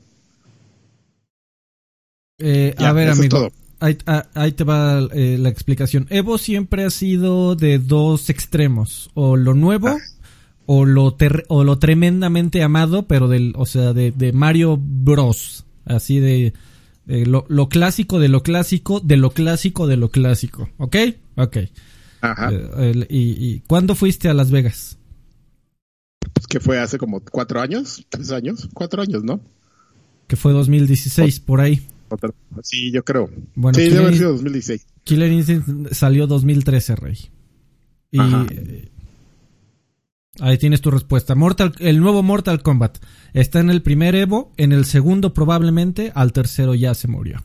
Eh, 2.39 2.75
Ya, 2.79 2.91
a 2.91 2.93
ver, 2.93 3.11
amigo. 3.11 3.51
Ahí, 3.81 3.97
ah, 4.07 4.27
ahí 4.35 4.53
te 4.53 4.65
va 4.65 5.01
eh, 5.13 5.37
la 5.39 5.49
explicación. 5.49 6.07
Evo 6.11 6.37
siempre 6.39 6.85
ha 6.85 6.91
sido 6.91 7.55
de 7.55 7.79
dos 7.79 8.29
extremos. 8.31 9.11
O 9.15 9.37
lo 9.37 9.55
nuevo, 9.55 9.89
Ah. 9.89 9.99
o, 10.67 10.85
lo 10.85 11.15
ter- 11.15 11.45
o 11.49 11.63
lo 11.65 11.79
tremendamente 11.79 12.63
amado, 12.63 13.07
pero 13.07 13.29
del, 13.29 13.53
o 13.57 13.67
sea, 13.67 13.93
de, 13.93 14.11
de 14.13 14.33
Mario 14.33 14.79
Bros. 14.81 15.65
Así 15.85 16.19
de, 16.21 16.55
de 17.07 17.25
lo, 17.27 17.45
lo 17.49 17.69
clásico 17.69 18.19
de 18.19 18.29
lo 18.29 18.43
clásico, 18.43 19.01
de 19.01 19.17
lo 19.17 19.31
clásico 19.31 19.87
de 19.87 19.97
lo 19.97 20.11
clásico. 20.11 20.69
¿Ok? 20.79 20.97
Ok. 21.37 21.57
Ajá. 22.21 22.51
Eh, 22.53 23.07
y, 23.09 23.19
y 23.47 23.61
¿Cuándo 23.67 23.95
fuiste 23.95 24.29
a 24.29 24.35
Las 24.35 24.51
Vegas? 24.51 24.99
Pues 26.33 26.47
que 26.47 26.61
fue 26.61 26.79
hace 26.79 26.99
como 26.99 27.21
cuatro 27.21 27.61
años, 27.61 28.05
tres 28.09 28.31
años, 28.33 28.69
cuatro 28.75 29.03
años, 29.03 29.25
¿no? 29.25 29.41
Que 30.27 30.37
fue 30.37 30.53
2016, 30.53 31.41
por 31.41 31.61
ahí. 31.61 31.87
Sí, 32.63 32.91
yo 32.93 33.05
creo. 33.05 33.31
Bueno, 33.55 33.77
sí, 33.77 33.83
¿quién 33.83 33.95
debe 33.95 34.07
haber 34.07 34.19
sido 34.19 34.33
2016. 34.33 34.87
Killer 35.05 35.33
Instinct 35.33 35.93
salió 35.93 36.27
2013, 36.27 36.97
Rey. 36.97 37.31
Y 38.11 38.19
Ajá. 38.21 38.47
eh, 38.51 38.91
ahí 40.41 40.59
tienes 40.59 40.81
tu 40.81 40.91
respuesta. 40.91 41.35
Mortal, 41.35 41.75
el 41.79 42.01
nuevo 42.01 42.23
Mortal 42.23 42.63
Kombat 42.63 42.99
está 43.33 43.61
en 43.61 43.71
el 43.71 43.83
primer 43.83 44.15
Evo, 44.15 44.53
en 44.57 44.73
el 44.73 44.85
segundo 44.85 45.35
probablemente, 45.35 46.13
al 46.15 46.33
tercero 46.33 46.75
ya 46.75 46.95
se 46.95 47.09
murió. 47.09 47.45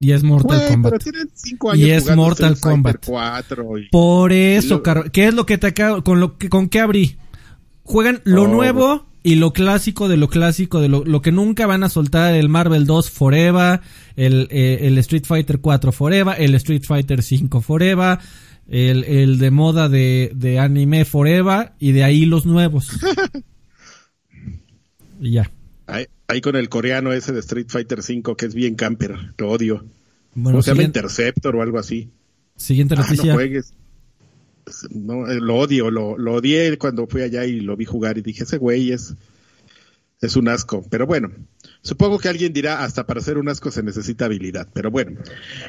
Y 0.00 0.12
es 0.12 0.22
Mortal 0.22 0.60
Kombat. 0.68 0.92
pero 0.92 1.02
tienen 1.02 1.30
cinco 1.32 1.74
Y 1.74 1.90
es 1.90 2.14
Mortal 2.14 2.58
Kombat. 2.60 3.04
4 3.06 3.78
y- 3.78 3.88
Por 3.90 4.32
eso, 4.32 4.66
Y 4.66 4.70
lo- 4.70 4.82
Car- 4.82 5.10
¿qué 5.10 5.28
es 5.28 5.34
lo 5.34 5.46
que 5.46 5.56
te 5.58 5.68
acabo, 5.68 6.02
con 6.04 6.20
lo 6.20 6.36
que, 6.36 6.48
con 6.48 6.68
qué 6.68 6.80
abrí? 6.80 7.16
Juegan 7.84 8.20
lo 8.24 8.42
Oh, 8.44 8.48
nuevo 8.48 9.06
y 9.22 9.36
lo 9.36 9.52
clásico 9.52 10.08
de 10.08 10.16
lo 10.18 10.28
clásico 10.28 10.80
de 10.80 10.88
lo, 10.88 11.04
lo 11.04 11.22
que 11.22 11.32
nunca 11.32 11.66
van 11.66 11.84
a 11.84 11.88
soltar 11.88 12.34
el 12.34 12.48
Marvel 12.48 12.86
2 12.86 13.10
Forever, 13.10 13.80
el, 14.16 14.48
eh, 14.50 14.80
el 14.82 14.98
Street 14.98 15.24
Fighter 15.24 15.60
4 15.60 15.92
Forever, 15.92 16.34
el 16.38 16.54
Street 16.56 16.82
Fighter 16.84 17.22
5 17.22 17.60
Forever, 17.62 18.18
el, 18.68 19.04
el 19.04 19.38
de 19.38 19.50
moda 19.50 19.88
de, 19.88 20.32
de 20.34 20.58
anime 20.58 21.04
Forever 21.04 21.72
y 21.78 21.92
de 21.92 22.04
ahí 22.04 22.26
los 22.26 22.44
nuevos. 22.46 22.90
y 25.20 25.32
ya. 25.32 25.50
Ahí, 25.86 26.06
ahí 26.34 26.40
con 26.40 26.56
el 26.56 26.68
coreano 26.68 27.12
ese 27.12 27.32
de 27.32 27.40
Street 27.40 27.66
Fighter 27.68 28.02
5 28.02 28.36
que 28.36 28.46
es 28.46 28.54
bien 28.54 28.74
camper, 28.74 29.16
lo 29.38 29.50
odio. 29.50 29.84
Bueno, 30.34 30.56
¿Cómo 30.56 30.62
se 30.62 30.72
llama 30.72 30.82
Interceptor 30.82 31.56
o 31.56 31.62
algo 31.62 31.78
así? 31.78 32.10
siguiente 32.56 32.94
Ah, 32.94 32.98
no 32.98 33.04
noticia. 33.04 33.32
juegues. 33.34 33.72
no, 34.90 35.28
eh, 35.30 35.40
lo 35.40 35.56
odio, 35.56 35.90
lo, 35.90 36.16
lo 36.18 36.34
odié 36.34 36.76
cuando 36.78 37.06
fui 37.06 37.22
allá 37.22 37.44
y 37.44 37.60
lo 37.60 37.76
vi 37.76 37.84
jugar 37.84 38.18
y 38.18 38.22
dije, 38.22 38.44
ese 38.44 38.58
güey 38.58 38.92
es, 38.92 39.14
es 40.20 40.36
un 40.36 40.48
asco. 40.48 40.84
Pero 40.90 41.06
bueno, 41.06 41.30
supongo 41.82 42.18
que 42.18 42.28
alguien 42.28 42.52
dirá, 42.52 42.82
hasta 42.84 43.06
para 43.06 43.20
ser 43.20 43.38
un 43.38 43.48
asco 43.48 43.70
se 43.70 43.82
necesita 43.82 44.24
habilidad. 44.26 44.68
Pero 44.72 44.90
bueno, 44.90 45.20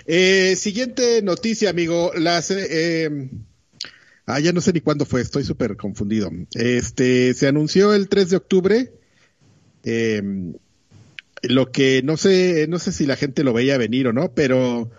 eh, 0.06 0.56
siguiente 0.58 1.22
noticia, 1.22 1.70
amigo. 1.70 2.12
Las, 2.18 2.52
eh, 2.52 3.30
ah, 4.26 4.40
ya 4.40 4.52
no 4.54 4.62
sé 4.62 4.74
ni 4.74 4.82
cuándo 4.82 5.06
fue, 5.06 5.22
estoy 5.22 5.44
súper 5.44 5.76
confundido. 5.78 6.32
Este, 6.54 7.34
se 7.34 7.48
anunció 7.48 7.94
el 7.94 8.10
3 8.10 8.30
de 8.32 8.36
octubre. 8.38 8.94
Eh, 9.86 10.22
lo 11.44 11.72
que 11.72 12.02
no 12.04 12.18
sé, 12.18 12.66
no 12.68 12.80
sé 12.80 12.92
si 12.92 13.06
la 13.06 13.16
gente 13.16 13.44
lo 13.44 13.54
veía 13.54 13.78
venir 13.78 14.08
o 14.08 14.14
no, 14.14 14.32
pero 14.34 14.90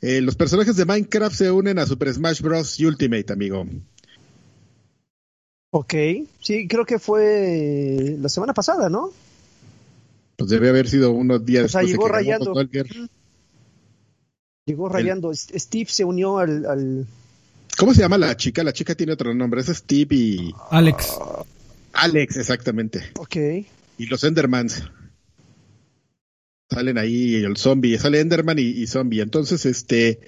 eh, 0.00 0.20
los 0.20 0.36
personajes 0.36 0.76
de 0.76 0.84
Minecraft 0.86 1.36
se 1.36 1.50
unen 1.50 1.78
a 1.78 1.86
Super 1.86 2.12
Smash 2.12 2.40
Bros. 2.40 2.80
Ultimate, 2.80 3.32
amigo. 3.32 3.66
Ok, 5.70 5.94
sí, 6.40 6.66
creo 6.68 6.84
que 6.84 6.98
fue 6.98 8.16
la 8.18 8.28
semana 8.28 8.52
pasada, 8.52 8.88
¿no? 8.90 9.10
Pues 10.36 10.50
debe 10.50 10.68
haber 10.68 10.88
sido 10.88 11.12
unos 11.12 11.44
días 11.46 11.64
O 11.64 11.68
sea, 11.68 11.80
después 11.82 11.92
de 11.92 11.92
llegó 11.92 12.08
rayando. 12.08 12.54
Llegó 14.66 14.88
rayando. 14.88 15.34
Steve 15.34 15.90
se 15.90 16.04
unió 16.04 16.38
al, 16.38 16.66
al- 16.66 17.06
¿Cómo 17.78 17.94
se 17.94 18.00
llama 18.00 18.18
la 18.18 18.36
chica? 18.36 18.62
La 18.62 18.72
chica 18.72 18.94
tiene 18.94 19.12
otro 19.12 19.34
nombre, 19.34 19.60
es 19.60 19.68
Steve 19.68 20.14
y 20.14 20.54
Alex. 20.70 21.16
Alex, 21.94 22.36
exactamente. 22.36 23.12
Ok. 23.18 23.36
Y 24.02 24.06
los 24.06 24.24
Endermans. 24.24 24.82
Salen 26.68 26.98
ahí 26.98 27.36
el 27.36 27.56
zombie, 27.56 27.96
sale 27.98 28.18
Enderman 28.18 28.58
y, 28.58 28.84
zombie. 28.88 29.20
Entonces, 29.20 29.64
este, 29.64 30.18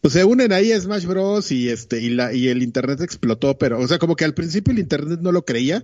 pues 0.00 0.14
se 0.14 0.22
unen 0.22 0.52
ahí 0.52 0.70
a 0.70 0.80
Smash 0.80 1.06
Bros. 1.06 1.50
y 1.50 1.68
este, 1.68 2.00
y 2.00 2.10
la, 2.10 2.32
y 2.32 2.46
el 2.46 2.62
internet 2.62 3.00
explotó, 3.00 3.58
pero, 3.58 3.80
o 3.80 3.88
sea, 3.88 3.98
como 3.98 4.14
que 4.14 4.24
al 4.24 4.34
principio 4.34 4.72
el 4.72 4.78
internet 4.78 5.18
no 5.22 5.32
lo 5.32 5.44
creía. 5.44 5.82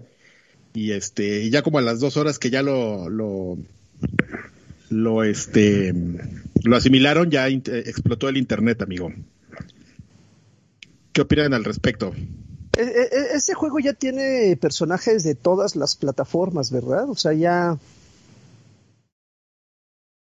Y 0.72 0.92
este, 0.92 1.50
ya 1.50 1.62
como 1.62 1.81
a 1.81 1.83
las 1.83 1.98
dos 1.98 2.16
horas 2.16 2.38
que 2.38 2.50
ya 2.50 2.62
lo, 2.62 3.11
lo, 3.11 3.59
lo 4.88 5.24
este, 5.24 5.92
lo 6.62 6.76
asimilaron, 6.76 7.28
ya 7.28 7.48
int- 7.48 7.74
explotó 7.74 8.28
el 8.28 8.37
internet, 8.37 8.83
amigo. 8.83 9.12
¿Qué 11.12 11.22
opinan 11.22 11.55
al 11.55 11.64
respecto? 11.64 12.14
E- 12.77 12.83
e- 12.83 13.37
ese 13.37 13.55
juego 13.55 13.79
ya 13.81 13.93
tiene 13.93 14.57
personajes 14.61 15.23
de 15.25 15.35
todas 15.35 15.77
las 15.77 15.95
plataformas, 15.95 16.71
¿verdad? 16.71 17.09
O 17.11 17.15
sea, 17.15 17.33
ya. 17.33 17.79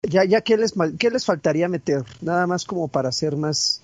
Ya, 0.03 0.25
ya, 0.25 0.43
¿qué 0.43 0.57
les, 0.59 0.75
qué 0.99 1.11
les 1.11 1.25
faltaría 1.25 1.69
meter? 1.69 2.03
Nada 2.21 2.47
más 2.47 2.65
como 2.67 2.89
para 2.89 3.11
ser 3.11 3.37
más, 3.37 3.81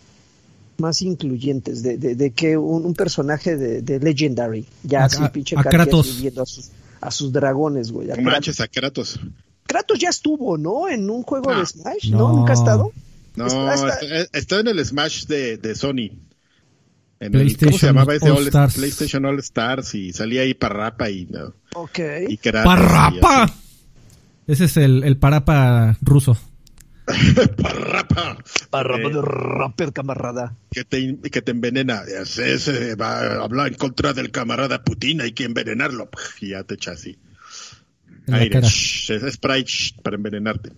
más 0.77 1.01
incluyentes, 1.01 1.83
de, 1.83 1.97
de, 1.97 2.15
de 2.15 2.31
que 2.33 2.59
un, 2.59 2.85
un 2.85 2.95
personaje 2.95 3.57
de, 3.57 3.81
de 3.81 3.99
Legendary, 4.01 4.67
ya 4.83 5.03
A- 5.03 5.05
así, 5.07 5.23
a- 5.23 5.33
pinche 5.33 5.57
a 5.59 5.63
Kratos. 5.63 6.23
a 6.37 6.45
sus, 6.45 6.71
a 7.01 7.11
sus 7.11 7.33
dragones, 7.33 7.91
güey. 7.91 8.11
a 8.11 8.15
Kratos. 8.15 8.33
manches 8.33 8.61
a 8.61 8.69
Kratos. 8.69 9.19
Kratos 9.67 9.99
ya 9.99 10.11
estuvo, 10.11 10.59
¿no? 10.59 10.89
En 10.89 11.09
un 11.09 11.23
juego 11.23 11.53
No. 11.55 11.61
de 11.61 11.65
Smash, 11.67 12.11
¿no? 12.11 12.19
No. 12.19 12.33
¿Nunca 12.37 12.53
ha 12.53 12.57
estado? 12.57 12.93
No, 13.37 13.47
Está- 13.47 13.75
está, 13.75 14.39
está 14.39 14.61
en 14.61 14.69
el 14.69 14.85
Smash 14.85 15.25
de, 15.25 15.57
de 15.57 15.75
Sony. 15.75 16.11
En 17.21 17.27
el, 17.27 17.33
PlayStation 17.43 17.69
¿Cómo 17.71 17.79
se 17.79 17.87
llamaba 17.87 18.15
ese 18.15 18.31
All 18.31 18.39
All- 18.39 18.47
Stars. 18.49 18.75
PlayStation 18.77 19.25
All 19.27 19.39
Stars 19.41 19.95
y 19.95 20.13
salía 20.13 20.41
ahí 20.43 20.55
Parrapa 20.55 21.11
y, 21.11 21.27
no, 21.27 21.55
Ok. 21.75 21.99
y 22.29 22.37
Kratos 22.39 22.63
y 22.73 22.77
¡Parrapa! 22.77 23.43
así. 23.45 23.53
Ese 24.47 24.65
es 24.65 24.77
el, 24.79 25.05
el 25.05 25.17
parapa 25.19 25.97
ruso. 26.01 26.37
Parrapa. 27.63 28.39
Parrapa 28.71 29.09
Eh, 29.09 29.13
de 29.15 29.23
rapper, 29.23 29.93
camarada. 29.93 30.55
que, 30.71 30.85
te, 30.85 31.19
que 31.31 31.43
te 31.43 31.51
envenena. 31.51 32.03
Ese, 32.03 32.55
ese 32.55 32.95
va 32.97 33.19
a 33.21 33.45
hablar 33.45 33.69
en 33.69 33.75
contra 33.75 34.13
del 34.13 34.31
camarada 34.31 34.83
Putin, 34.83 35.21
hay 35.21 35.33
que 35.33 35.45
envenenarlo. 35.45 36.09
Y 36.41 36.51
ya 36.51 36.65
te 36.65 36.75
echa 36.75 36.93
así. 36.93 37.19
Aire, 38.33 38.61
shh, 38.63 39.11
es 39.11 39.35
spray 39.35 39.63
shh, 39.65 40.01
para 40.03 40.17
envenenarte. 40.17 40.71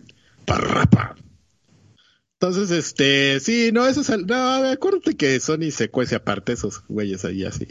Parrapa. 0.44 1.14
Entonces, 2.42 2.72
este, 2.72 3.38
sí, 3.38 3.70
no, 3.72 3.86
eso 3.86 4.00
es, 4.00 4.08
el- 4.10 4.26
no, 4.26 4.34
acuérdate 4.68 5.14
que 5.16 5.38
Sony 5.38 5.70
se 5.70 5.90
cuece 5.90 6.16
aparte 6.16 6.52
esos 6.54 6.82
güeyes 6.88 7.24
ahí 7.24 7.44
así. 7.44 7.68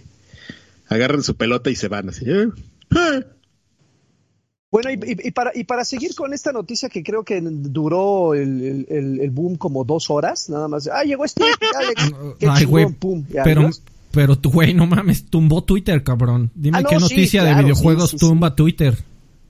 Agarran 0.88 1.24
su 1.24 1.36
pelota 1.36 1.70
y 1.70 1.76
se 1.76 1.90
van 1.90 2.08
así. 2.08 2.24
¿eh? 2.26 2.48
¿eh? 2.96 3.26
Bueno, 4.72 4.90
y, 4.92 4.94
y- 4.94 5.28
y 5.28 5.32
para, 5.32 5.52
y 5.54 5.66
para 5.66 5.84
seguir 5.84 6.16
con 6.16 6.34
esta 6.34 6.54
noticia 6.54 6.88
que 6.88 7.04
creo 7.04 7.26
que 7.26 7.42
duró 7.44 8.34
el, 8.34 8.86
el- 8.88 9.20
el- 9.20 9.30
boom 9.30 9.58
como 9.58 9.84
dos 9.84 10.10
horas, 10.10 10.50
nada 10.50 10.70
más. 10.70 10.88
Ah, 10.88 11.04
llegó 11.04 11.28
Steve, 11.28 11.50
Alex, 11.78 12.14
qué 12.40 12.48
Ay, 12.50 12.60
chingón, 12.64 12.94
pum, 12.94 13.26
Pero, 13.44 13.70
pero 14.12 14.38
tu 14.38 14.52
güey, 14.52 14.74
no 14.74 14.88
mames, 14.88 15.26
tumbó 15.26 15.66
Twitter, 15.66 16.02
cabrón. 16.02 16.50
Dime 16.56 16.78
Ah, 16.78 16.82
no, 16.84 16.88
qué 16.90 16.96
sí, 16.96 17.02
noticia 17.02 17.42
claro, 17.42 17.58
de 17.58 17.64
videojuegos 17.66 18.12
sí, 18.12 18.18
sí, 18.18 18.26
sí. 18.26 18.30
tumba 18.30 18.56
Twitter. 18.56 18.96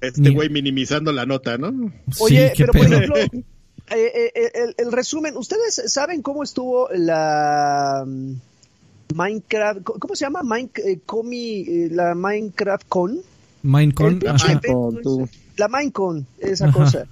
Este 0.02 0.20
Ni- 0.22 0.34
güey 0.34 0.50
minimizando 0.50 1.12
la 1.12 1.28
nota, 1.28 1.60
¿no? 1.60 1.92
Oye, 2.22 2.48
sí, 2.50 2.54
qué 2.58 2.66
pero 2.66 2.74
por 2.74 2.82
pedo. 2.90 2.96
ejemplo, 3.18 3.44
eh, 3.92 4.12
eh, 4.16 4.32
eh, 4.36 4.52
el, 4.54 4.76
el 4.78 4.92
resumen, 4.92 5.38
¿ustedes 5.38 5.82
saben 5.92 6.22
cómo 6.22 6.44
estuvo 6.44 6.90
la 6.92 8.04
mm, 8.06 8.34
Minecraft, 9.16 9.82
¿cómo 9.84 10.16
se 10.16 10.26
llama? 10.26 10.42
Mine, 10.44 10.70
eh, 10.86 11.00
Comi, 11.06 11.62
eh, 11.68 11.90
la 11.92 12.16
Minecraft 12.16 12.88
Con. 12.88 13.20
Minecon. 13.64 14.20
La 15.58 15.68
Minecon, 15.68 16.26
esa 16.40 16.66
Ajá. 16.66 16.74
cosa. 16.74 17.06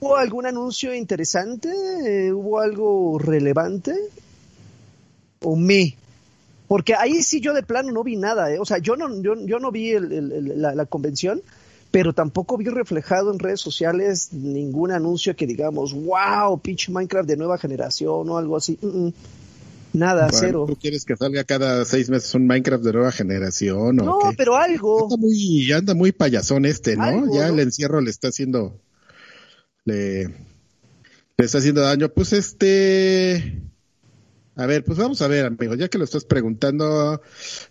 ¿Hubo 0.00 0.16
algún 0.16 0.46
anuncio 0.46 0.92
interesante? 0.94 1.68
¿Hubo 2.32 2.58
algo 2.60 3.18
relevante? 3.18 3.94
¿O 5.42 5.54
me? 5.56 5.94
Porque 6.66 6.94
ahí 6.94 7.22
sí 7.22 7.40
yo 7.40 7.52
de 7.54 7.62
plano 7.62 7.92
no 7.92 8.02
vi 8.02 8.16
nada, 8.16 8.52
¿eh? 8.52 8.58
O 8.58 8.64
sea, 8.64 8.78
yo 8.78 8.96
no, 8.96 9.22
yo, 9.22 9.34
yo 9.46 9.58
no 9.60 9.70
vi 9.70 9.90
el- 9.92 10.10
el- 10.12 10.32
el- 10.32 10.62
la, 10.62 10.74
la 10.74 10.86
convención, 10.86 11.40
pero 11.92 12.14
tampoco 12.14 12.56
vi 12.56 12.64
reflejado 12.64 13.32
en 13.32 13.38
redes 13.38 13.60
sociales 13.60 14.32
ningún 14.32 14.90
anuncio 14.90 15.36
que 15.36 15.46
digamos, 15.46 15.92
wow, 15.92 16.58
pinche 16.58 16.90
Minecraft 16.90 17.28
de 17.28 17.36
nueva 17.36 17.58
generación 17.58 18.28
o 18.28 18.38
algo 18.38 18.56
así. 18.56 18.78
Mm, 18.80 19.06
mm. 19.06 19.12
Nada, 19.92 20.28
Bueno, 20.28 20.38
cero. 20.40 20.64
¿Tú 20.66 20.76
quieres 20.76 21.04
que 21.04 21.16
salga 21.16 21.44
cada 21.44 21.84
seis 21.84 22.08
meses 22.08 22.34
un 22.34 22.46
Minecraft 22.46 22.82
de 22.82 22.92
nueva 22.94 23.12
generación 23.12 24.00
o 24.00 24.04
No, 24.04 24.18
qué? 24.20 24.34
pero 24.38 24.56
algo. 24.56 25.04
Anda 25.04 25.18
muy, 25.18 25.70
anda 25.70 25.94
muy 25.94 26.12
payasón 26.12 26.64
este, 26.64 26.96
¿no? 26.96 27.04
Algo, 27.04 27.34
ya 27.34 27.48
¿no? 27.48 27.54
el 27.54 27.60
encierro 27.60 28.00
le 28.00 28.10
está 28.10 28.28
haciendo, 28.28 28.80
le, 29.84 30.28
le 30.28 31.44
está 31.44 31.58
haciendo 31.58 31.82
daño. 31.82 32.08
Pues 32.08 32.32
este, 32.32 33.60
a 34.54 34.66
ver, 34.66 34.84
pues 34.84 34.98
vamos 34.98 35.22
a 35.22 35.28
ver, 35.28 35.46
amigo, 35.46 35.74
ya 35.74 35.88
que 35.88 35.98
lo 35.98 36.04
estás 36.04 36.24
preguntando, 36.24 37.22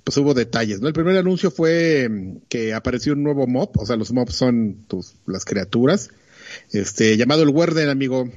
pues 0.04 0.18
hubo 0.18 0.34
detalles, 0.34 0.82
¿no? 0.82 0.88
El 0.88 0.94
primer 0.94 1.16
anuncio 1.16 1.52
fue 1.52 2.10
mm, 2.10 2.38
que 2.50 2.74
apareció 2.74 3.14
un 3.14 3.24
nuevo 3.24 3.46
mob, 3.46 3.72
o 3.78 3.86
sea, 3.86 3.98
los 3.98 4.12
mobs 4.12 4.36
son 4.36 4.86
tus, 4.88 5.14
las 5.28 5.46
criaturas, 5.46 6.10
este, 6.72 7.18
llamado 7.18 7.44
el 7.44 7.50
Warden, 7.50 7.90
amigo. 7.90 8.30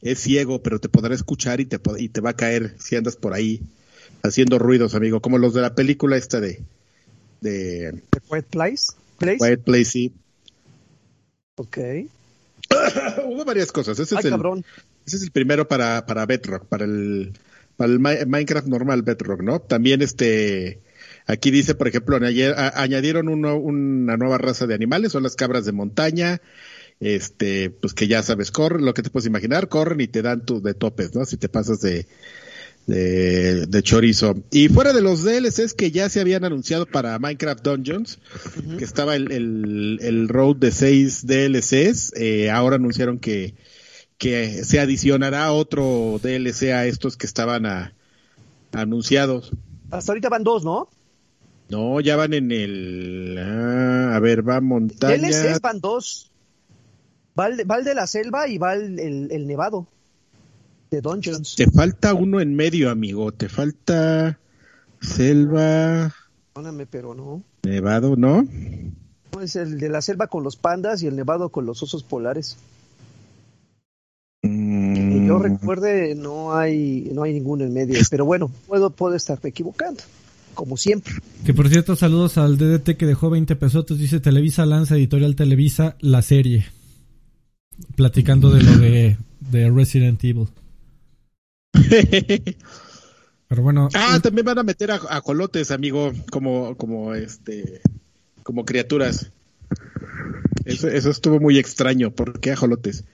Es 0.00 0.18
ciego, 0.18 0.60
pero 0.64 0.80
te 0.80 0.88
podrá 0.88 1.14
escuchar 1.14 1.60
y 1.60 1.66
te, 1.66 1.80
y 1.98 2.08
te 2.08 2.20
va 2.20 2.30
a 2.30 2.36
caer 2.36 2.74
si 2.80 2.96
andas 2.96 3.14
por 3.14 3.34
ahí 3.34 3.62
haciendo 4.24 4.58
ruidos, 4.58 4.96
amigo, 4.96 5.20
como 5.20 5.38
los 5.38 5.54
de 5.54 5.60
la 5.60 5.76
película 5.76 6.16
esta 6.16 6.40
de, 6.40 6.60
de 7.40 8.02
The 8.10 8.20
Quiet 8.28 8.46
Place. 8.46 8.84
Place. 9.18 9.38
Quiet 9.38 9.62
Place, 9.62 9.84
sí. 9.84 10.12
Ok. 11.54 11.78
Hubo 13.26 13.44
varias 13.44 13.70
cosas. 13.70 13.96
Ese 14.00 14.16
Ay, 14.16 14.20
es, 14.20 14.24
el, 14.24 14.30
cabrón. 14.32 14.64
ese 15.06 15.16
es 15.18 15.22
el 15.22 15.30
primero 15.30 15.68
para, 15.68 16.04
para 16.04 16.26
Bedrock, 16.26 16.66
para 16.66 16.84
el, 16.84 17.32
Mi- 17.90 18.24
Minecraft 18.26 18.66
normal 18.66 19.02
Bedrock, 19.02 19.42
¿no? 19.42 19.60
También 19.60 20.02
este, 20.02 20.80
aquí 21.26 21.50
dice, 21.50 21.74
por 21.74 21.88
ejemplo, 21.88 22.16
añadir- 22.16 22.54
a- 22.56 22.80
añadieron 22.82 23.28
uno- 23.28 23.56
una 23.56 24.16
nueva 24.16 24.38
raza 24.38 24.66
de 24.66 24.74
animales, 24.74 25.12
son 25.12 25.22
las 25.22 25.36
cabras 25.36 25.64
de 25.64 25.72
montaña, 25.72 26.40
este, 27.00 27.70
pues 27.70 27.94
que 27.94 28.06
ya 28.06 28.22
sabes, 28.22 28.50
corren, 28.50 28.84
lo 28.84 28.94
que 28.94 29.02
te 29.02 29.10
puedes 29.10 29.26
imaginar, 29.26 29.68
corren 29.68 30.00
y 30.00 30.06
te 30.08 30.22
dan 30.22 30.44
tus 30.44 30.62
de 30.62 30.74
topes, 30.74 31.14
¿no? 31.14 31.24
Si 31.24 31.36
te 31.36 31.48
pasas 31.48 31.80
de, 31.80 32.06
de, 32.86 33.66
de 33.66 33.82
chorizo. 33.82 34.42
Y 34.50 34.68
fuera 34.68 34.92
de 34.92 35.02
los 35.02 35.22
DLCs 35.24 35.74
que 35.74 35.90
ya 35.90 36.08
se 36.08 36.20
habían 36.20 36.44
anunciado 36.44 36.86
para 36.86 37.18
Minecraft 37.18 37.62
Dungeons, 37.64 38.18
que 38.78 38.84
estaba 38.84 39.16
el, 39.16 39.30
el, 39.32 39.98
el 40.02 40.28
road 40.28 40.56
de 40.56 40.70
seis 40.72 41.26
DLCs, 41.26 42.12
eh, 42.16 42.50
ahora 42.50 42.76
anunciaron 42.76 43.18
que, 43.18 43.54
que 44.22 44.62
se 44.64 44.78
adicionará 44.78 45.50
otro 45.50 46.20
DLC 46.22 46.72
a 46.72 46.86
estos 46.86 47.16
que 47.16 47.26
estaban 47.26 47.66
a- 47.66 47.92
anunciados. 48.70 49.50
Hasta 49.90 50.12
ahorita 50.12 50.28
van 50.28 50.44
dos, 50.44 50.64
¿no? 50.64 50.88
No, 51.68 51.98
ya 52.00 52.14
van 52.14 52.32
en 52.32 52.52
el, 52.52 53.36
ah, 53.40 54.14
a 54.14 54.20
ver, 54.20 54.48
va 54.48 54.60
montaña. 54.60 55.16
DLCs 55.16 55.60
van 55.60 55.80
dos. 55.80 56.30
Va 57.36 57.48
el, 57.48 57.56
de- 57.56 57.64
va 57.64 57.78
el 57.78 57.84
de 57.84 57.94
la 57.96 58.06
selva 58.06 58.46
y 58.46 58.58
va 58.58 58.74
el, 58.74 59.00
el- 59.00 59.32
el 59.32 59.46
nevado 59.48 59.88
de 60.92 61.00
Dungeons. 61.00 61.56
Te 61.56 61.68
falta 61.68 62.14
uno 62.14 62.40
en 62.40 62.54
medio, 62.54 62.90
amigo. 62.90 63.32
Te 63.32 63.48
falta 63.48 64.38
selva, 65.00 66.14
Perdóname, 66.54 66.86
pero 66.86 67.12
no. 67.14 67.42
nevado, 67.64 68.14
¿no? 68.14 68.46
No, 69.32 69.40
Es 69.40 69.56
el 69.56 69.78
de 69.80 69.88
la 69.88 70.00
selva 70.00 70.28
con 70.28 70.44
los 70.44 70.54
pandas 70.54 71.02
y 71.02 71.08
el 71.08 71.16
nevado 71.16 71.48
con 71.48 71.66
los 71.66 71.82
osos 71.82 72.04
polares. 72.04 72.56
Yo 75.32 75.38
recuerde, 75.38 76.14
no 76.14 76.54
hay, 76.54 77.10
no 77.12 77.22
hay 77.22 77.32
ninguno 77.32 77.64
en 77.64 77.72
medio. 77.72 77.98
Pero 78.10 78.24
bueno, 78.24 78.50
puedo, 78.66 78.90
puedo 78.90 79.14
estar 79.14 79.38
equivocando, 79.42 80.02
como 80.54 80.76
siempre. 80.76 81.14
Que 81.44 81.54
por 81.54 81.68
cierto, 81.68 81.96
saludos 81.96 82.38
al 82.38 82.58
DDT 82.58 82.96
que 82.96 83.06
dejó 83.06 83.30
20 83.30 83.56
pesos. 83.56 83.86
Dice 83.98 84.20
Televisa 84.20 84.66
lanza 84.66 84.96
editorial 84.96 85.36
Televisa 85.36 85.96
la 86.00 86.22
serie. 86.22 86.66
Platicando 87.96 88.50
de 88.50 88.62
lo 88.62 88.78
de, 88.78 89.16
de 89.40 89.70
Resident 89.70 90.22
Evil. 90.22 90.48
Pero 93.48 93.62
bueno. 93.62 93.88
Ah, 93.94 94.20
también 94.22 94.46
van 94.46 94.58
a 94.58 94.62
meter 94.62 94.90
a, 94.90 95.00
a 95.08 95.20
colotes, 95.20 95.70
amigo, 95.70 96.12
como, 96.30 96.76
como 96.76 97.14
este, 97.14 97.80
como 98.42 98.64
criaturas. 98.64 99.30
Eso, 100.64 100.88
eso 100.88 101.10
estuvo 101.10 101.40
muy 101.40 101.58
extraño. 101.58 102.10
¿Por 102.10 102.40
qué 102.40 102.52
ajolotes? 102.52 103.04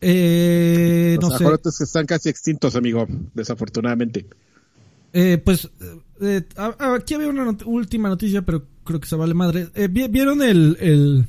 Eh, 0.00 1.16
Los 1.20 1.30
no 1.30 1.36
sé. 1.38 1.44
ajolotes 1.44 1.80
están 1.80 2.06
casi 2.06 2.28
extintos, 2.28 2.76
amigo, 2.76 3.06
desafortunadamente. 3.34 4.26
Eh, 5.12 5.38
pues 5.44 5.68
eh, 6.20 6.42
aquí 6.78 7.14
había 7.14 7.28
una 7.28 7.44
not- 7.44 7.62
última 7.66 8.08
noticia, 8.08 8.42
pero 8.42 8.64
creo 8.84 9.00
que 9.00 9.08
se 9.08 9.16
vale 9.16 9.34
madre. 9.34 9.68
Eh, 9.74 9.88
¿vi- 9.88 10.08
¿Vieron 10.08 10.42
el, 10.42 10.76
el 10.80 11.24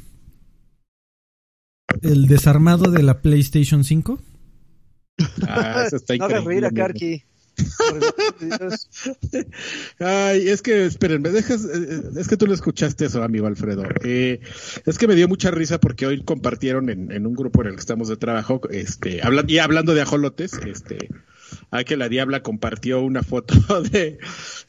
el 2.02 2.28
desarmado 2.28 2.92
de 2.92 3.02
la 3.04 3.22
PlayStation 3.22 3.84
5? 3.84 4.20
Ah, 5.48 5.84
eso 5.88 5.96
está 5.96 6.16
no 6.18 6.26
hagas 6.26 6.44
reír 6.44 6.66
a 6.66 6.68
increíble. 6.70 6.82
Karki. 6.94 7.24
Ay, 10.00 10.50
es 10.50 10.62
que, 10.62 10.86
espérenme, 10.86 11.30
dejas, 11.30 11.66
eh, 11.66 12.02
es 12.18 12.28
que 12.28 12.38
tú 12.38 12.48
no 12.48 12.54
escuchaste 12.54 13.06
eso, 13.06 13.24
amigo 13.24 13.48
Alfredo. 13.48 13.84
Eh, 14.04 14.40
es 14.86 14.98
que 14.98 15.08
me 15.08 15.16
dio 15.16 15.28
mucha 15.28 15.52
risa 15.52 15.80
porque 15.80 16.08
hoy 16.08 16.24
compartieron 16.24 16.90
en, 16.90 17.12
en 17.12 17.26
un 17.26 17.34
grupo 17.34 17.62
en 17.62 17.68
el 17.70 17.74
que 17.76 17.82
estamos 17.82 18.08
de 18.08 18.18
trabajo, 18.18 18.62
este, 18.70 19.22
y 19.48 19.58
hablando 19.58 19.94
de 19.94 20.02
ajolotes, 20.02 20.54
este, 20.66 21.10
a 21.72 21.84
que 21.84 21.98
la 21.98 22.10
Diabla 22.10 22.42
compartió 22.42 23.02
una 23.02 23.24
foto 23.24 23.56
de, 23.92 24.20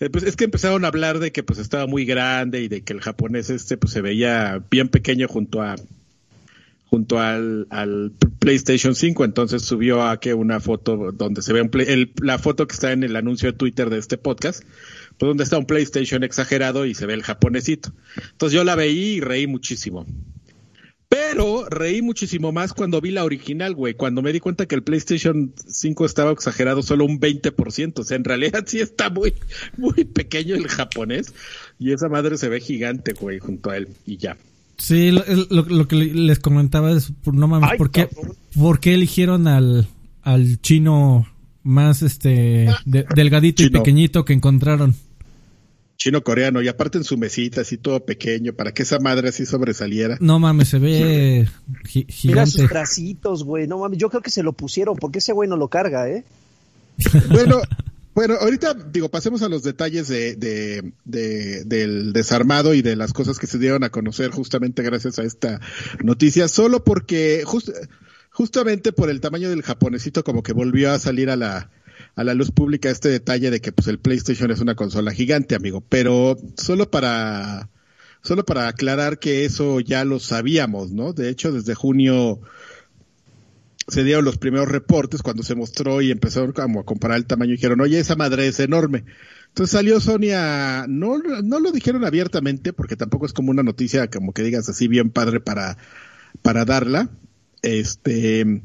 eh, 0.01 0.11
pues 0.11 0.25
es 0.25 0.37
que 0.37 0.45
empezaron 0.45 0.85
a 0.85 0.89
hablar 0.89 1.19
de 1.19 1.33
que 1.33 1.43
pues 1.43 1.59
estaba 1.59 1.87
muy 1.87 2.05
grande 2.05 2.61
y 2.63 2.69
de 2.69 2.83
que 2.83 2.93
el 2.93 3.01
japonés 3.01 3.51
este 3.51 3.77
pues 3.77 3.93
se 3.93 4.01
veía 4.01 4.63
bien 4.71 4.89
pequeño 4.89 5.29
junto 5.29 5.63
a, 5.63 5.77
junto 6.91 7.21
al, 7.21 7.69
al 7.71 8.13
PlayStation 8.41 8.95
5, 8.97 9.25
entonces 9.25 9.63
subió 9.63 10.03
a 10.03 10.19
que 10.19 10.35
una 10.35 10.59
foto 10.59 11.13
donde 11.13 11.41
se 11.41 11.53
ve 11.53 11.63
un 11.63 11.69
play- 11.71 11.87
el- 11.89 12.13
la 12.21 12.39
foto 12.39 12.67
que 12.67 12.75
está 12.75 12.91
en 12.93 13.05
el 13.05 13.15
anuncio 13.17 13.53
de 13.53 13.57
Twitter 13.57 13.89
de 13.91 13.99
este 13.99 14.19
podcast, 14.19 14.65
pues 15.17 15.29
donde 15.29 15.45
está 15.45 15.57
un 15.57 15.67
PlayStation 15.67 16.25
exagerado 16.25 16.87
y 16.87 16.95
se 16.95 17.07
ve 17.07 17.15
el 17.15 17.23
japonesito. 17.23 17.93
Entonces 18.33 18.55
yo 18.57 18.65
la 18.65 18.75
veí 18.75 18.99
y 19.17 19.21
reí 19.21 19.47
muchísimo. 19.47 20.05
Pero 21.09 21.69
reí 21.69 22.03
muchísimo 22.03 22.53
más 22.53 22.73
cuando 22.73 23.01
vi 23.01 23.11
la 23.11 23.25
original, 23.25 23.75
güey, 23.75 23.95
cuando 23.95 24.23
me 24.23 24.33
di 24.33 24.39
cuenta 24.39 24.67
que 24.67 24.77
el 24.77 24.85
PlayStation 24.85 25.53
5 25.67 26.07
estaba 26.07 26.31
exagerado 26.31 26.83
solo 26.83 27.05
un 27.05 27.19
20%, 27.19 27.99
o 27.99 28.05
sea, 28.05 28.17
en 28.17 28.23
realidad 28.25 28.63
sí 28.67 28.79
está 28.79 29.11
muy, 29.11 29.35
muy 29.77 30.05
pequeño 30.05 30.55
el 30.55 30.69
japonés 30.69 31.35
y 31.81 31.93
esa 31.93 32.09
madre 32.09 32.39
se 32.39 32.49
ve 32.49 32.61
gigante, 32.61 33.13
güey, 33.13 33.41
junto 33.41 33.71
a 33.71 33.77
él 33.77 33.89
y 34.07 34.19
ya. 34.19 34.37
Sí, 34.81 35.11
lo, 35.13 35.23
lo- 35.51 35.63
lo 35.69 35.87
que 35.87 35.95
les 35.97 36.39
comentaba 36.41 36.91
es, 36.91 37.13
no 37.31 37.47
mames, 37.47 37.71
Ay, 37.73 37.79
¿por 37.79 37.91
qué, 37.91 38.09
por 38.59 38.81
qué 38.81 38.95
eligieron 38.95 39.47
al, 39.47 39.87
al 40.23 40.61
chino 40.63 41.27
más 41.63 42.03
este 42.03 42.69
de- 42.87 43.07
delgadito 43.15 43.63
y 43.63 43.71
pequeñito 43.71 44.25
que 44.25 44.33
encontraron? 44.33 44.95
chino 45.99 46.23
coreano 46.25 46.63
y 46.63 46.69
aparte 46.69 46.97
en 46.97 47.05
su 47.05 47.19
mesita 47.19 47.61
así 47.61 47.77
todo 47.77 48.03
pequeño 48.07 48.55
para 48.55 48.73
que 48.73 48.85
esa 48.85 48.99
madre 49.01 49.29
así 49.29 49.45
sobresaliera. 49.45 50.17
No 50.19 50.39
mames, 50.39 50.69
se 50.69 50.79
ve 50.79 51.47
gi- 51.85 52.07
Mira 52.25 52.47
sus 52.47 52.67
bracitos, 52.71 53.45
güey. 53.45 53.67
No 53.67 53.79
mames, 53.81 53.99
yo 53.99 54.09
creo 54.09 54.23
que 54.23 54.31
se 54.31 54.43
lo 54.43 54.55
pusieron 54.55 54.97
porque 54.97 55.19
ese 55.19 55.35
güey 55.35 55.47
no 55.47 55.59
lo 55.59 55.69
carga, 55.69 56.09
¿eh? 56.09 56.25
Bueno, 57.29 57.61
bueno, 58.21 58.35
ahorita 58.39 58.75
digo, 58.75 59.09
pasemos 59.09 59.41
a 59.41 59.49
los 59.49 59.63
detalles 59.63 60.07
de, 60.09 60.37
de, 60.37 60.93
de- 61.07 61.65
del 61.65 62.13
desarmado 62.13 62.75
y 62.75 62.83
de 62.83 62.95
las 62.95 63.15
cosas 63.15 63.39
que 63.39 63.47
se 63.47 63.59
dieron 63.59 63.83
a 63.83 63.89
conocer 63.89 64.31
justamente 64.31 64.83
gracias 64.83 65.19
a 65.19 65.23
esta 65.23 65.59
noticia, 66.05 66.47
solo 66.49 66.85
porque 66.85 67.43
just- 67.47 67.71
justamente 68.31 68.93
por 68.93 69.09
el 69.09 69.23
tamaño 69.23 69.49
del 69.49 69.63
japonesito 69.63 70.23
como 70.23 70.43
que 70.43 70.53
volvió 70.53 70.93
a 70.93 70.99
salir 70.99 71.31
a 71.31 71.37
la 71.37 71.71
a 72.15 72.23
la 72.25 72.35
luz 72.35 72.51
pública 72.51 72.91
este 72.91 73.09
detalle 73.09 73.51
de 73.51 73.61
que 73.63 73.73
pues 73.73 73.89
el 73.89 73.99
PlayStation 73.99 74.51
es 74.51 74.61
una 74.61 74.75
consola 74.75 75.13
gigante, 75.13 75.55
amigo, 75.55 75.83
pero 75.89 76.37
solo 76.59 76.91
para 76.91 77.71
solo 78.23 78.45
para 78.45 78.69
aclarar 78.69 79.19
que 79.19 79.47
eso 79.47 79.81
ya 79.81 80.05
lo 80.05 80.19
sabíamos, 80.21 80.93
¿no? 80.93 81.15
De 81.15 81.31
hecho, 81.31 81.53
desde 81.53 81.75
junio 81.75 82.41
se 83.91 84.05
dieron 84.05 84.25
los 84.25 84.39
primeros 84.39 84.69
reportes 84.69 85.23
cuando 85.23 85.43
se 85.43 85.55
mostró 85.55 86.01
y 86.01 86.11
empezaron 86.11 86.53
como 86.53 86.81
a 86.81 86.85
comparar 86.85 87.19
el 87.19 87.27
tamaño 87.27 87.53
y 87.53 87.57
dijeron, 87.57 87.81
oye, 87.81 87.99
esa 87.99 88.17
madre 88.17 88.47
es 88.47 88.61
enorme. 88.61 89.05
Entonces 89.49 89.73
salió 89.73 90.01
Sony 90.01 90.33
a, 90.35 90.87
no, 90.89 91.19
no 91.19 91.59
lo 91.59 91.73
dijeron 91.73 92.05
abiertamente 92.05 92.73
porque 92.73 92.97
tampoco 92.97 93.27
es 93.27 93.33
como 93.33 93.51
una 93.51 93.65
noticia 93.65 94.09
como 94.09 94.33
que 94.33 94.43
digas 94.43 94.69
así 94.69 94.87
bien 94.87 95.11
padre 95.11 95.41
para, 95.41 95.77
para 96.43 96.65
darla. 96.65 97.11
Este, 97.63 98.63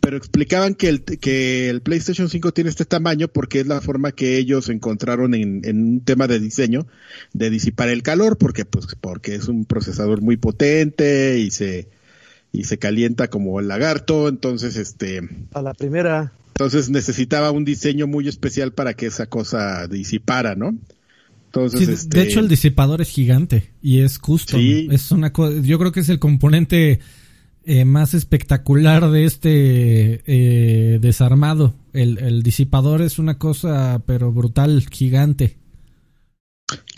pero 0.00 0.16
explicaban 0.16 0.74
que 0.74 0.88
el, 0.88 1.02
que 1.02 1.68
el 1.68 1.82
PlayStation 1.82 2.28
5 2.28 2.52
tiene 2.52 2.70
este 2.70 2.84
tamaño 2.84 3.28
porque 3.28 3.60
es 3.60 3.66
la 3.66 3.80
forma 3.80 4.12
que 4.12 4.38
ellos 4.38 4.68
encontraron 4.68 5.34
en, 5.34 5.62
en 5.64 5.82
un 5.82 6.00
tema 6.00 6.26
de 6.26 6.40
diseño 6.40 6.86
de 7.32 7.50
disipar 7.50 7.88
el 7.88 8.02
calor 8.02 8.38
porque 8.38 8.64
pues 8.64 8.86
porque 9.00 9.34
es 9.34 9.48
un 9.48 9.66
procesador 9.66 10.22
muy 10.22 10.36
potente 10.36 11.38
y 11.38 11.50
se 11.50 11.88
y 12.52 12.64
se 12.64 12.78
calienta 12.78 13.28
como 13.28 13.60
el 13.60 13.68
lagarto, 13.68 14.28
entonces 14.28 14.76
este 14.76 15.20
A 15.52 15.62
la 15.62 15.72
primera. 15.74 16.32
entonces 16.54 16.90
necesitaba 16.90 17.50
un 17.50 17.64
diseño 17.64 18.06
muy 18.06 18.26
especial 18.28 18.72
para 18.72 18.94
que 18.94 19.06
esa 19.06 19.26
cosa 19.26 19.86
disipara, 19.86 20.54
¿no? 20.54 20.76
Entonces 21.46 21.80
Sí, 21.86 21.92
este 21.92 22.18
De 22.18 22.24
hecho, 22.24 22.40
el 22.40 22.48
disipador 22.48 23.00
es 23.00 23.08
gigante 23.08 23.70
y 23.82 24.00
es 24.00 24.18
custom. 24.18 24.60
Sí. 24.60 24.88
Es 24.90 25.10
una 25.10 25.32
co- 25.32 25.52
yo 25.60 25.78
creo 25.78 25.90
que 25.92 26.00
es 26.00 26.08
el 26.08 26.18
componente 26.20 27.00
eh, 27.64 27.84
más 27.84 28.14
espectacular 28.14 29.10
de 29.10 29.24
este 29.24 30.22
eh, 30.26 30.98
desarmado. 31.00 31.74
El, 31.92 32.18
el 32.18 32.42
disipador 32.42 33.02
es 33.02 33.18
una 33.18 33.36
cosa, 33.38 34.00
pero 34.06 34.32
brutal, 34.32 34.84
gigante. 34.90 35.56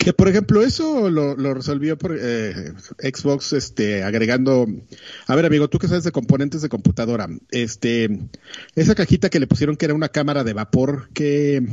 Que 0.03 0.11
por 0.11 0.27
ejemplo 0.27 0.63
eso 0.63 1.09
lo, 1.09 1.35
resolvió 1.53 1.97
por 1.97 2.17
eh, 2.19 2.73
Xbox 2.99 3.53
este 3.53 4.03
agregando 4.03 4.67
a 5.27 5.35
ver 5.35 5.45
amigo 5.45 5.69
tú 5.69 5.79
que 5.79 5.87
sabes 5.87 6.03
de 6.03 6.11
componentes 6.11 6.61
de 6.61 6.67
computadora 6.69 7.29
este 7.51 8.09
esa 8.75 8.95
cajita 8.95 9.29
que 9.29 9.39
le 9.39 9.47
pusieron 9.47 9.77
que 9.77 9.85
era 9.85 9.93
una 9.93 10.09
cámara 10.09 10.43
de 10.43 10.51
vapor 10.53 11.09
que 11.13 11.63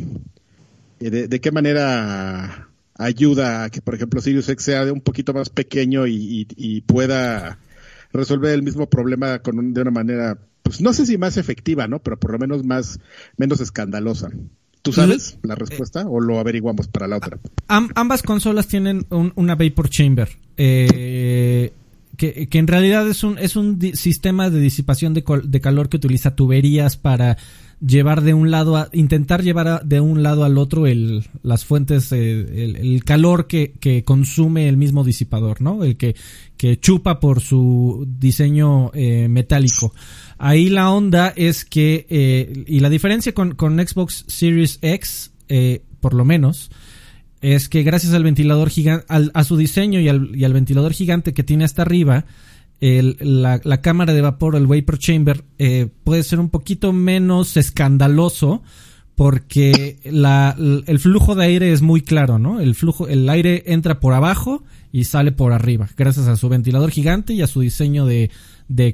eh, 1.01 1.11
de, 1.11 1.41
qué 1.41 1.51
manera 1.51 2.69
ayuda 2.97 3.65
a 3.65 3.71
que 3.71 3.81
por 3.83 3.95
ejemplo 3.97 4.21
Sirius 4.21 4.49
X 4.49 4.65
sea 4.65 4.85
de 4.85 4.93
un 4.93 5.01
poquito 5.01 5.33
más 5.35 5.49
pequeño 5.49 6.07
y, 6.07 6.15
y- 6.15 6.47
y 6.57 6.81
pueda 6.83 7.59
resolver 8.13 8.53
el 8.55 8.63
mismo 8.63 8.89
problema 8.89 9.41
con 9.41 9.59
un- 9.59 9.75
de 9.75 9.81
una 9.83 9.91
manera 9.91 10.39
pues 10.63 10.81
no 10.81 10.93
sé 10.93 11.05
si 11.05 11.19
más 11.19 11.37
efectiva 11.37 11.89
no 11.89 12.01
pero 12.01 12.17
por 12.21 12.31
lo 12.31 12.39
menos 12.39 12.65
más 12.65 13.01
menos 13.37 13.61
escandalosa 13.61 14.31
¿Tú 14.83 14.93
sabes 14.93 15.37
la 15.43 15.55
respuesta 15.55 16.07
o 16.09 16.21
lo 16.21 16.39
averiguamos 16.39 16.89
para 16.89 17.07
la 17.07 17.19
otra? 17.19 17.39
Am- 17.69 17.91
ambas 17.95 18.23
consolas 18.23 18.67
tienen 18.69 19.07
un- 19.11 19.33
una 19.37 19.55
Vapor 19.55 19.89
Chamber. 19.91 20.29
eh, 20.57 21.73
que, 22.17 22.49
que 22.49 22.59
en 22.59 22.67
realidad 22.67 23.09
es 23.09 23.25
un, 23.25 23.39
es 23.39 23.57
un 23.57 23.81
sistema 23.95 24.51
de 24.51 24.61
disipación 24.61 25.15
de, 25.15 25.25
col- 25.25 25.51
de 25.51 25.61
calor 25.63 25.89
que 25.89 25.97
utiliza 25.97 26.35
tuberías 26.37 26.97
para 26.99 27.39
llevar 27.85 28.23
de 28.23 28.35
un 28.35 28.51
lado 28.51 28.77
a, 28.77 28.89
intentar 28.93 29.43
llevar 29.43 29.85
de 29.85 30.01
un 30.01 30.23
lado 30.23 30.45
al 30.45 30.59
otro 30.59 30.87
el, 30.87 31.25
las 31.43 31.65
fuentes, 31.65 32.13
eh, 32.13 32.77
el, 32.81 33.05
calor 33.05 33.47
que, 33.47 33.73
que 33.73 34.05
consume 34.05 34.69
el 34.69 34.77
mismo 34.77 35.05
disipador, 35.05 35.61
¿no? 35.61 35.83
El 35.85 35.97
que, 35.97 36.15
que 36.57 36.79
chupa 36.79 37.21
por 37.21 37.41
su 37.41 38.07
diseño 38.07 38.91
eh, 38.93 39.29
metálico. 39.29 39.95
Ahí 40.37 40.69
la 40.69 40.91
onda 40.91 41.33
es 41.35 41.65
que, 41.65 42.07
eh, 42.11 42.65
y 42.67 42.81
la 42.81 42.91
diferencia 42.91 43.33
con, 43.33 43.55
con 43.55 43.79
Xbox 43.79 44.25
Series 44.29 44.79
X, 44.83 45.33
eh, 45.49 45.83
por 46.01 46.13
lo 46.13 46.25
menos, 46.25 46.71
es 47.41 47.71
que 47.71 47.83
gracias 47.83 48.13
al 48.13 48.25
ventilador 48.25 48.69
gigante, 48.69 49.07
a 49.09 49.45
su 49.45 49.57
diseño 49.57 50.01
y 50.01 50.09
al, 50.09 50.37
y 50.37 50.45
al 50.45 50.53
ventilador 50.53 50.93
gigante 50.93 51.33
que 51.33 51.43
tiene 51.43 51.65
hasta 51.65 51.81
arriba, 51.81 52.27
la, 52.81 53.81
cámara 53.83 54.15
de 54.15 54.23
vapor, 54.23 54.57
el 54.57 54.67
vapor 54.67 54.99
chamber, 54.99 55.45
eh, 55.59 55.89
puede 56.05 56.23
ser 56.23 56.41
un 56.41 56.49
poquito 56.49 56.93
menos 56.93 57.57
escandaloso 57.57 58.63
porque 59.21 59.99
el 60.03 60.99
flujo 60.99 61.35
de 61.35 61.45
aire 61.45 61.73
es 61.73 61.83
muy 61.83 62.01
claro, 62.01 62.39
¿no? 62.39 62.59
El 62.59 62.75
flujo, 62.75 63.07
el 63.07 63.29
aire 63.29 63.65
entra 63.67 64.01
por 64.01 64.15
abajo 64.15 64.65
y 64.93 65.05
sale 65.05 65.31
por 65.31 65.53
arriba, 65.53 65.91
gracias 65.95 66.27
a 66.27 66.37
su 66.37 66.49
ventilador 66.49 66.91
gigante 66.91 67.35
y 67.35 67.43
a 67.43 67.47
su 67.47 67.61
diseño 67.61 68.07
de, 68.07 68.31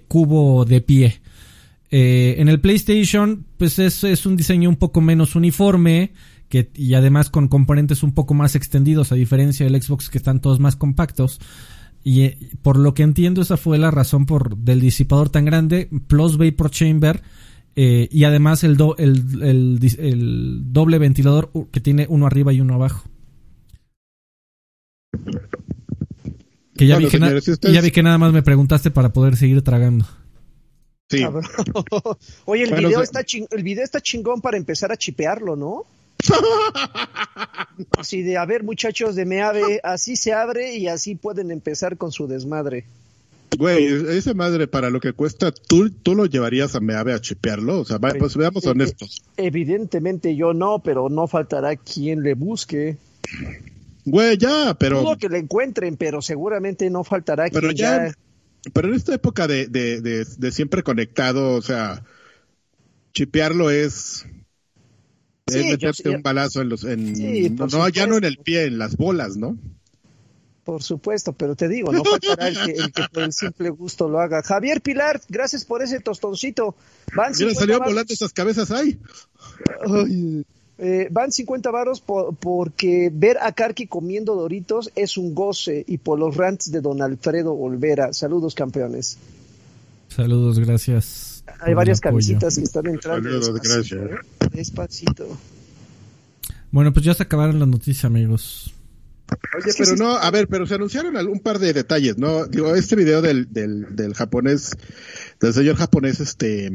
cubo 0.09 0.64
de 0.64 0.80
pie. 0.80 1.20
Eh, 1.93 2.34
en 2.39 2.49
el 2.49 2.61
PlayStation, 2.61 3.47
pues 3.57 3.78
es, 3.78 4.26
un 4.26 4.37
diseño 4.37 4.68
un 4.68 4.74
poco 4.74 5.01
menos 5.01 5.37
uniforme 5.37 6.12
y 6.74 6.95
además 6.95 7.30
con 7.30 7.47
componentes 7.47 8.03
un 8.03 8.12
poco 8.12 8.34
más 8.34 8.57
extendidos, 8.57 9.12
a 9.12 9.14
diferencia 9.14 9.64
del 9.64 9.80
Xbox 9.80 10.11
que 10.11 10.18
están 10.18 10.41
todos 10.41 10.59
más 10.59 10.74
compactos. 10.74 11.39
Y 12.09 12.22
eh, 12.22 12.38
por 12.62 12.76
lo 12.78 12.94
que 12.94 13.02
entiendo, 13.02 13.42
esa 13.42 13.57
fue 13.57 13.78
la 13.78 13.90
razón 13.90 14.26
por 14.26 14.57
del 14.57 14.78
disipador 14.80 15.28
tan 15.28 15.44
grande, 15.44 15.88
plus 16.07 16.38
Vapor 16.38 16.70
Chamber, 16.70 17.20
Eh, 17.78 18.09
y 18.11 18.24
además 18.24 18.64
el, 18.64 18.76
do- 18.78 18.96
el, 18.96 19.42
el 19.42 19.78
el 19.98 20.62
doble 20.72 20.98
ventilador 20.98 21.50
que 21.70 21.80
tiene 21.80 22.07
uno 22.09 22.24
arriba 22.26 22.50
y 22.54 22.61
uno 22.62 22.72
abajo. 22.74 23.07
Que 26.76 26.86
ya, 26.86 26.94
Bueno, 26.94 27.07
vi 27.09 27.11
que, 27.11 27.18
na- 27.18 27.26
señores, 27.26 27.44
si 27.44 27.50
ustedes- 27.52 27.74
ya 27.74 27.80
vi 27.80 27.90
que 27.90 28.02
nada 28.02 28.18
más 28.18 28.32
me 28.32 28.42
preguntaste 28.42 28.90
para 28.90 29.12
poder 29.12 29.36
seguir 29.36 29.61
tragando. 29.62 30.07
Sí. 31.11 31.22
Oye, 32.46 32.64
el 32.64 32.70
Bueno, 32.70 32.88
video 32.88 33.02
está 33.02 33.20
ching- 33.24 33.46
el 33.50 33.62
video 33.62 33.84
está 33.84 34.00
chingón 34.00 34.40
para 34.40 34.57
empezar 34.57 34.90
a 34.92 34.96
chipearlo, 34.96 35.54
¿no? 35.57 35.84
Así 37.98 38.22
de, 38.22 38.36
a 38.36 38.44
ver, 38.46 38.62
muchachos 38.62 39.14
de 39.14 39.24
Meave, 39.24 39.80
así 39.82 40.16
se 40.16 40.32
abre 40.32 40.76
y 40.76 40.88
así 40.88 41.14
pueden 41.14 41.50
empezar 41.50 41.96
con 41.96 42.10
su 42.12 42.26
desmadre. 42.26 42.84
Güey, 43.56 43.86
esa 44.16 44.34
madre 44.34 44.66
para 44.66 44.90
lo 44.90 45.00
que 45.00 45.12
cuesta, 45.12 45.52
¿tú, 45.52 45.90
tú 45.90 46.14
lo 46.14 46.26
llevarías 46.26 46.74
a 46.74 46.80
Meave 46.80 47.12
a 47.14 47.20
chipearlo? 47.20 47.80
O 47.80 47.84
sea, 47.84 47.98
va- 47.98 48.12
pues 48.18 48.36
veamos 48.36 48.64
Eh, 48.64 48.68
eh, 48.68 48.70
honestos. 48.70 49.22
Evidentemente 49.36 50.36
yo 50.36 50.52
no, 50.52 50.80
pero 50.80 51.08
no 51.08 51.26
faltará 51.26 51.76
quien 51.76 52.22
le 52.22 52.34
busque. 52.34 52.96
Güey, 54.04 54.36
ya, 54.38 54.74
pero, 54.78 55.00
Dudo 55.00 55.16
que 55.16 55.28
le 55.28 55.38
encuentren, 55.38 55.96
pero 55.96 56.22
seguramente 56.22 56.88
no 56.90 57.02
faltará 57.04 57.48
pero 57.50 57.68
quien 57.68 57.76
ya, 57.76 58.06
ya... 58.08 58.14
pero 58.72 58.88
en 58.88 58.94
esta 58.94 59.14
época 59.14 59.46
de, 59.46 59.66
de, 59.66 60.00
de, 60.00 60.24
de 60.38 60.52
siempre 60.52 60.82
conectado, 60.82 61.54
o 61.54 61.62
sea, 61.62 62.02
chipearlo 63.14 63.70
es, 63.70 64.26
es 65.47 65.55
yo 65.55 65.70
meterte 65.70 66.11
un 66.11 66.22
balazo 66.22 66.61
en 66.62 66.68
los, 66.68 66.84
en, 66.84 67.14
Sí, 67.16 67.51
no, 67.51 67.66
por 67.68 67.92
ya 67.92 68.07
no 68.07 68.16
en 68.16 68.24
el 68.24 68.38
pie, 68.38 68.64
en 68.64 68.78
las 68.78 68.97
bolas, 68.97 69.36
¿no? 69.36 69.57
Por 70.64 70.82
supuesto, 70.82 71.32
pero 71.32 71.55
te 71.55 71.68
digo, 71.68 71.92
no 71.92 72.03
faltará 72.03 72.49
el 72.49 72.57
que, 72.64 72.72
el 72.72 72.92
que 72.92 73.03
por 73.12 73.22
el 73.22 73.32
simple 73.32 73.70
gusto 73.70 74.09
lo 74.09 74.18
haga. 74.18 74.42
Javier 74.42 74.80
Pilar, 74.80 75.20
gracias 75.28 75.64
por 75.64 75.80
ese 75.82 76.01
tostoncito. 76.01 76.74
Van 77.14 77.26
Mira, 77.28 77.34
50 77.36 77.61
salieron 77.61 77.78
varos. 77.80 77.94
volando 77.94 78.12
esas 78.12 78.32
cabezas 78.32 78.72
ahí. 78.72 78.99
Ay, 79.86 80.44
eh, 80.78 81.07
van 81.12 81.30
50 81.30 81.70
varos 81.70 82.01
po- 82.01 82.32
porque 82.32 83.11
ver 83.14 83.38
a 83.40 83.53
Karki 83.53 83.86
comiendo 83.86 84.34
doritos 84.34 84.90
es 84.97 85.16
un 85.16 85.34
goce 85.36 85.84
y 85.86 85.99
por 85.99 86.18
los 86.18 86.36
rants 86.36 86.72
de 86.72 86.80
don 86.80 87.01
Alfredo 87.01 87.55
Olvera. 87.55 88.12
Saludos, 88.12 88.57
campeones. 88.57 89.18
Saludos, 90.09 90.59
gracias. 90.59 91.36
Hay 91.61 91.74
varias 91.74 91.99
apoyo. 91.99 92.12
camisetas 92.12 92.57
que 92.57 92.64
están 92.64 92.86
entrando. 92.86 93.28
Saludos, 93.28 93.62
despacito, 93.62 93.97
gracias. 93.97 94.20
¿eh? 94.20 94.49
Despacito. 94.53 95.38
Bueno, 96.70 96.92
pues 96.92 97.05
ya 97.07 97.14
se 97.14 97.22
acabaron 97.22 97.59
las 97.59 97.68
noticias, 97.68 98.05
amigos. 98.05 98.74
Oye, 99.57 99.72
pero 99.76 99.97
no, 99.97 100.16
a 100.16 100.30
ver, 100.30 100.47
pero 100.49 100.66
se 100.66 100.74
anunciaron 100.74 101.16
algún 101.16 101.40
par 101.40 101.59
de 101.59 101.72
detalles, 101.72 102.16
¿no? 102.16 102.47
Digo, 102.47 102.74
este 102.76 102.94
video 102.94 103.22
del, 103.22 103.53
del, 103.53 103.97
del 103.97 104.14
japonés, 104.14 104.70
del 105.40 105.53
señor 105.53 105.76
japonés, 105.76 106.20
este, 106.20 106.70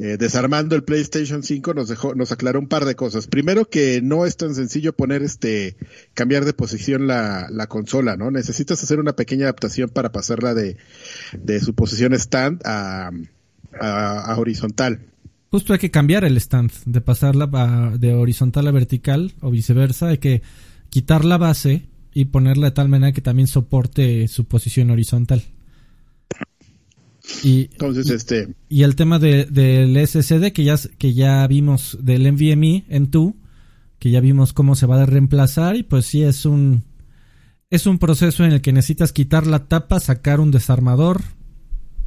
eh, 0.00 0.16
desarmando 0.16 0.76
el 0.76 0.84
PlayStation 0.84 1.42
5 1.42 1.74
nos 1.74 1.88
dejó, 1.88 2.14
nos 2.14 2.30
aclaró 2.30 2.60
un 2.60 2.68
par 2.68 2.84
de 2.84 2.94
cosas. 2.94 3.26
Primero 3.26 3.68
que 3.68 4.00
no 4.00 4.26
es 4.26 4.36
tan 4.36 4.54
sencillo 4.54 4.92
poner 4.92 5.22
este, 5.22 5.76
cambiar 6.14 6.44
de 6.44 6.52
posición 6.52 7.08
la, 7.08 7.48
la 7.50 7.66
consola, 7.66 8.16
¿no? 8.16 8.30
Necesitas 8.30 8.80
hacer 8.82 9.00
una 9.00 9.14
pequeña 9.14 9.44
adaptación 9.46 9.88
para 9.88 10.12
pasarla 10.12 10.54
de, 10.54 10.76
su 11.60 11.74
posición 11.74 12.14
stand 12.14 12.62
a, 12.64 13.10
horizontal. 14.36 15.00
Justo 15.50 15.72
hay 15.72 15.78
que 15.78 15.90
cambiar 15.90 16.24
el 16.24 16.36
stand, 16.36 16.70
de 16.86 17.00
pasarla 17.00 17.48
a- 17.52 17.96
de 17.98 18.14
horizontal 18.14 18.66
a 18.68 18.70
vertical 18.70 19.34
o 19.40 19.50
viceversa. 19.50 20.08
Hay 20.08 20.18
que 20.18 20.42
quitar 20.90 21.24
la 21.24 21.38
base 21.38 21.86
y 22.14 22.26
ponerla 22.26 22.66
de 22.66 22.72
tal 22.72 22.88
manera 22.88 23.12
que 23.12 23.20
también 23.20 23.48
soporte 23.48 24.28
su 24.28 24.44
posición 24.44 24.90
horizontal. 24.90 25.42
Y, 27.42 27.68
Entonces, 27.72 28.10
este, 28.10 28.54
y 28.68 28.82
el 28.84 28.96
tema 28.96 29.18
de- 29.18 29.44
del 29.44 29.96
SSD 29.96 30.52
que 30.52 30.64
ya, 30.64 30.76
que 30.98 31.12
ya 31.14 31.46
vimos 31.46 31.98
del 32.00 32.26
NVMe 32.26 32.84
en 32.88 33.10
tu 33.10 33.36
que 33.98 34.10
ya 34.10 34.20
vimos 34.20 34.52
cómo 34.52 34.76
se 34.76 34.86
va 34.86 35.02
a 35.02 35.06
reemplazar 35.06 35.76
y 35.76 35.82
pues 35.82 36.06
sí 36.06 36.22
es 36.22 36.44
un 36.46 36.84
es 37.70 37.86
un 37.86 37.98
proceso 37.98 38.44
en 38.44 38.52
el 38.52 38.60
que 38.62 38.72
necesitas 38.72 39.12
quitar 39.12 39.46
la 39.46 39.66
tapa, 39.66 40.00
sacar 40.00 40.40
un 40.40 40.50
desarmador, 40.50 41.20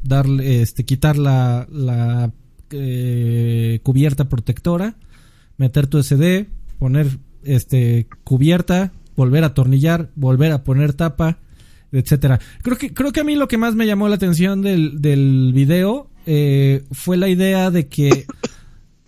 darle 0.01 0.61
este 0.61 0.85
quitar 0.85 1.17
la, 1.17 1.67
la 1.71 2.31
eh, 2.71 3.79
cubierta 3.83 4.27
protectora, 4.29 4.95
meter 5.57 5.85
tu 5.87 6.01
SD, 6.01 6.47
poner 6.79 7.19
este 7.43 8.07
cubierta, 8.23 8.91
volver 9.15 9.43
a 9.43 9.47
atornillar, 9.47 10.09
volver 10.15 10.51
a 10.51 10.63
poner 10.63 10.93
tapa, 10.93 11.37
etcétera. 11.91 12.39
Creo 12.61 12.77
que 12.77 12.93
creo 12.93 13.11
que 13.11 13.19
a 13.21 13.23
mí 13.23 13.35
lo 13.35 13.47
que 13.47 13.57
más 13.57 13.75
me 13.75 13.85
llamó 13.85 14.07
la 14.09 14.15
atención 14.15 14.61
del 14.61 15.01
del 15.01 15.51
video 15.53 16.09
eh, 16.25 16.83
fue 16.91 17.17
la 17.17 17.27
idea 17.29 17.71
de 17.71 17.87
que 17.87 18.25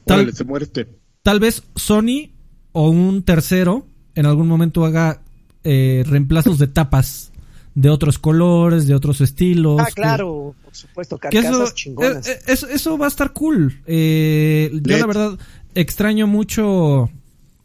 tal, 0.05 0.19
órale, 0.21 0.31
se 0.33 0.43
muerte. 0.43 0.87
tal 1.21 1.39
vez 1.39 1.63
Sony 1.75 2.31
o 2.71 2.89
un 2.89 3.23
tercero 3.23 3.85
en 4.15 4.25
algún 4.25 4.47
momento 4.47 4.85
haga 4.85 5.21
eh, 5.63 6.03
reemplazos 6.07 6.59
de 6.59 6.67
tapas 6.67 7.31
de 7.75 7.89
otros 7.89 8.19
colores, 8.19 8.85
de 8.85 8.93
otros 8.93 9.21
estilos. 9.21 9.79
Ah, 9.79 9.85
que- 9.85 9.93
claro, 9.93 10.53
por 10.63 10.75
supuesto, 10.75 11.15
eso, 11.15 11.19
carcasas 11.21 11.73
chingonas. 11.75 12.27
eh, 12.27 12.39
eso, 12.47 12.67
eso 12.67 12.97
va 12.99 13.05
a 13.05 13.09
estar 13.09 13.33
cool. 13.33 13.81
Eh, 13.87 14.69
yo 14.73 14.97
la 14.97 15.05
verdad 15.07 15.39
extraño 15.73 16.27
mucho 16.27 17.09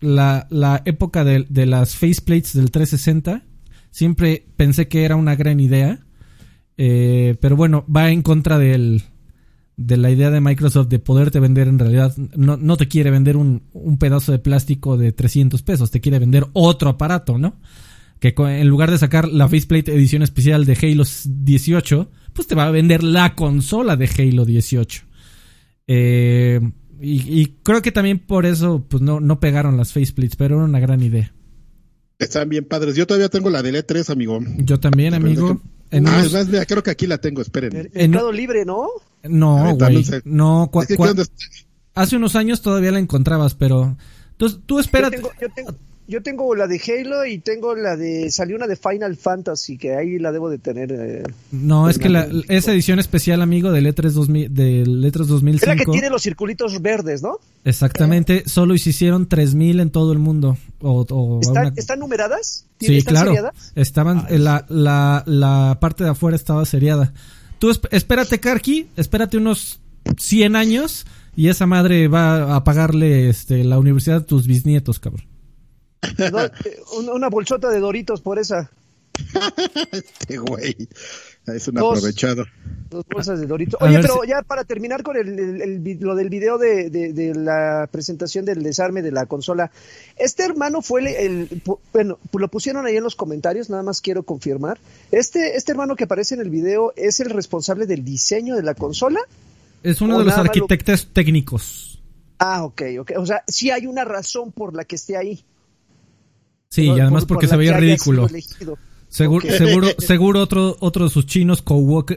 la, 0.00 0.46
la 0.50 0.80
época 0.86 1.24
de, 1.24 1.44
de 1.50 1.66
las 1.66 1.94
faceplates 1.96 2.54
del 2.54 2.70
360. 2.70 3.42
Siempre 3.98 4.46
pensé 4.54 4.86
que 4.86 5.04
era 5.04 5.16
una 5.16 5.34
gran 5.34 5.58
idea. 5.58 5.98
Eh, 6.76 7.34
pero 7.40 7.56
bueno, 7.56 7.84
va 7.88 8.12
en 8.12 8.22
contra 8.22 8.56
de 8.56 9.02
la 9.76 10.10
idea 10.12 10.30
de 10.30 10.40
Microsoft 10.40 10.86
de 10.86 11.00
poderte 11.00 11.40
vender 11.40 11.66
en 11.66 11.80
realidad. 11.80 12.16
No, 12.16 12.56
no 12.56 12.76
te 12.76 12.86
quiere 12.86 13.10
vender 13.10 13.36
un, 13.36 13.60
pedazo 13.98 14.30
de 14.30 14.38
plástico 14.38 14.96
de 14.96 15.10
300 15.10 15.62
pesos, 15.62 15.90
te 15.90 16.00
quiere 16.00 16.20
vender 16.20 16.46
otro 16.52 16.90
aparato, 16.90 17.38
¿no? 17.38 17.56
Que 18.20 18.34
en 18.38 18.68
lugar 18.68 18.92
de 18.92 18.98
sacar 18.98 19.26
la 19.26 19.48
faceplate 19.48 19.92
edición 19.92 20.22
especial 20.22 20.64
de 20.64 20.78
Halo 20.80 21.02
18, 21.24 22.10
pues 22.34 22.46
te 22.46 22.54
va 22.54 22.66
a 22.68 22.70
vender 22.70 23.02
la 23.02 23.34
consola 23.34 23.96
de 23.96 24.08
Halo 24.16 24.44
18. 24.44 25.02
Eh, 25.88 26.60
y, 27.00 27.40
y 27.40 27.46
creo 27.64 27.82
que 27.82 27.90
también 27.90 28.20
por 28.20 28.46
eso 28.46 28.86
pues 28.88 29.02
no, 29.02 29.18
no 29.18 29.40
pegaron 29.40 29.76
las 29.76 29.92
faceplates, 29.92 30.36
pero 30.36 30.54
era 30.54 30.64
una 30.64 30.78
gran 30.78 31.02
idea. 31.02 31.32
Están 32.18 32.48
bien 32.48 32.64
padres. 32.64 32.96
Yo 32.96 33.06
todavía 33.06 33.28
tengo 33.28 33.48
la 33.48 33.62
del 33.62 33.76
E3, 33.76 34.10
amigo. 34.10 34.40
Yo 34.58 34.80
también, 34.80 35.14
amigo. 35.14 35.60
En 35.90 36.06
ah, 36.08 36.10
unos- 36.14 36.26
es 36.26 36.32
más, 36.32 36.48
mira, 36.48 36.66
creo 36.66 36.82
que 36.82 36.90
aquí 36.90 37.06
la 37.06 37.18
tengo, 37.18 37.40
esperen. 37.40 37.72
Mer- 37.72 37.90
en- 37.94 38.10
Mercado 38.10 38.32
Libre, 38.32 38.64
¿no? 38.64 38.88
no, 39.22 39.74
güey. 39.76 40.04
no 40.24 40.70
cua- 40.70 41.28
hace 41.94 42.16
unos 42.16 42.36
años 42.36 42.60
todavía 42.62 42.92
la 42.92 42.98
encontrabas, 42.98 43.54
pero 43.54 43.96
tú, 44.36 44.50
tú 44.60 44.74
Yo 44.76 44.80
espérate. 44.80 45.16
tengo, 45.16 45.30
yo, 45.40 45.48
tengo, 45.54 45.74
yo 46.08 46.22
tengo 46.22 46.54
la 46.54 46.66
de 46.66 46.80
Halo 46.80 47.24
y 47.26 47.38
tengo 47.38 47.74
la 47.76 47.94
de. 47.96 48.30
Salió 48.30 48.56
una 48.56 48.66
de 48.66 48.76
Final 48.76 49.16
Fantasy 49.16 49.76
que 49.78 49.94
ahí 49.94 50.18
la 50.18 50.32
debo 50.32 50.48
de 50.50 50.58
tener. 50.58 50.90
eh. 50.90 51.22
No, 51.52 51.88
es 51.88 51.98
que 51.98 52.08
la, 52.08 52.26
esa 52.48 52.72
edición 52.72 52.98
especial, 52.98 53.42
amigo, 53.42 53.70
del 53.70 53.86
E3 53.86 54.10
2000, 54.10 54.52
del 54.54 55.04
E3 55.04 55.24
2005. 55.26 55.56
Es 55.72 55.78
la 55.78 55.84
que 55.84 55.90
tiene 55.92 56.10
los 56.10 56.22
circulitos 56.22 56.80
verdes, 56.82 57.22
¿no? 57.22 57.38
Exactamente, 57.64 58.44
solo 58.46 58.76
se 58.78 58.90
hicieron 58.90 59.28
3000 59.28 59.80
en 59.80 59.90
todo 59.90 60.12
el 60.12 60.18
mundo. 60.18 60.56
O, 60.80 61.04
o 61.08 61.40
¿Están, 61.40 61.66
una- 61.66 61.74
¿están 61.76 61.98
numeradas? 61.98 62.64
Sí, 62.80 62.96
¿Están 62.96 63.12
claro. 63.14 63.30
seriadas? 63.30 63.72
Estaban, 63.74 64.26
eh, 64.30 64.38
la, 64.38 64.64
la, 64.68 65.22
la 65.26 65.78
parte 65.80 66.04
de 66.04 66.10
afuera 66.10 66.34
estaba 66.36 66.64
seriada. 66.64 67.12
Tú 67.58 67.68
esp- 67.70 67.88
espérate, 67.90 68.40
Karki, 68.40 68.86
espérate 68.96 69.36
unos 69.36 69.80
100 70.16 70.56
años 70.56 71.06
y 71.36 71.48
esa 71.48 71.66
madre 71.66 72.08
va 72.08 72.56
a 72.56 72.64
pagarle 72.64 73.28
este, 73.28 73.62
la 73.64 73.78
universidad 73.78 74.18
a 74.18 74.26
tus 74.26 74.46
bisnietos, 74.46 74.98
cabrón. 75.00 75.24
Eh, 76.18 76.80
una, 77.14 77.28
bolsota 77.28 77.68
de 77.70 77.80
doritos 77.80 78.20
por 78.20 78.38
esa. 78.38 78.70
Este 79.92 80.38
güey. 80.38 80.76
Es 81.46 81.66
un 81.68 81.74
Dos. 81.76 81.98
aprovechado. 81.98 82.44
Dos 82.90 83.04
bolsas 83.10 83.40
de 83.40 83.46
doritos. 83.46 83.80
Oye, 83.82 83.98
pero 84.00 84.20
si- 84.22 84.28
ya 84.28 84.42
para 84.42 84.64
terminar 84.64 85.02
con 85.02 85.16
el, 85.16 85.38
el- 85.38 85.62
el 85.62 85.78
vi- 85.80 85.94
lo 85.98 86.14
del 86.14 86.28
video 86.28 86.58
de, 86.58 86.88
de- 86.90 87.12
de 87.12 87.34
la 87.34 87.88
presentación 87.90 88.44
del 88.44 88.62
desarme 88.62 89.02
de 89.02 89.10
la 89.12 89.26
consola, 89.26 89.70
este 90.16 90.44
hermano 90.44 90.82
fue 90.82 91.24
el, 91.26 91.62
bueno, 91.92 92.18
lo 92.32 92.48
pusieron 92.48 92.86
ahí 92.86 92.96
en 92.96 93.04
los 93.04 93.16
comentarios, 93.16 93.68
nada 93.70 93.82
más 93.82 94.00
quiero 94.00 94.22
confirmar. 94.22 94.78
Este, 95.10 95.56
este 95.56 95.72
hermano 95.72 95.96
que 95.96 96.04
aparece 96.04 96.34
en 96.34 96.40
el 96.42 96.50
video 96.50 96.92
es 96.96 97.20
el 97.20 97.30
responsable 97.30 97.86
del 97.86 98.04
diseño 98.04 98.54
de 98.56 98.62
la 98.62 98.74
consola. 98.74 99.20
Es 99.82 100.00
uno 100.00 100.18
de 100.18 100.24
los 100.26 100.36
lo- 100.36 100.42
arquitectos 100.42 101.08
técnicos. 101.12 102.00
Ah, 102.38 102.62
ok, 102.64 102.82
ok. 103.00 103.12
O 103.16 103.26
sea, 103.26 103.42
sí 103.48 103.70
hay 103.70 103.86
una 103.86 104.04
razón 104.04 104.52
por 104.52 104.74
la 104.76 104.84
que 104.84 104.96
esté 104.96 105.16
ahí. 105.16 105.44
Sí, 106.70 106.86
Por- 106.88 106.98
y 106.98 107.00
además 107.00 107.22
por- 107.24 107.28
porque 107.28 107.46
por 107.46 107.50
se 107.54 107.56
veía 107.58 107.76
ridículo. 107.76 108.28
Seguro, 109.10 109.48
seguro, 109.50 109.88
seguro 109.98 110.40
otro, 110.42 110.76
otro 110.80 111.04
de 111.04 111.10
sus 111.10 111.24
chinos 111.24 111.62
co- 111.62 112.12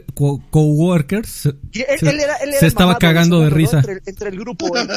coworkers 0.50 1.28
se, 1.30 1.48
Y 1.72 1.80
él, 1.80 1.98
se- 1.98 2.10
él 2.10 2.20
era, 2.20 2.36
él 2.36 2.50
era 2.50 2.58
se 2.58 2.66
el 2.66 2.68
estaba 2.68 2.98
cagando 2.98 3.40
de 3.40 3.48
risa. 3.48 3.78
Entre, 3.78 4.00
entre 4.04 4.28
el 4.28 4.38
grupo, 4.38 4.76
él, 4.76 4.88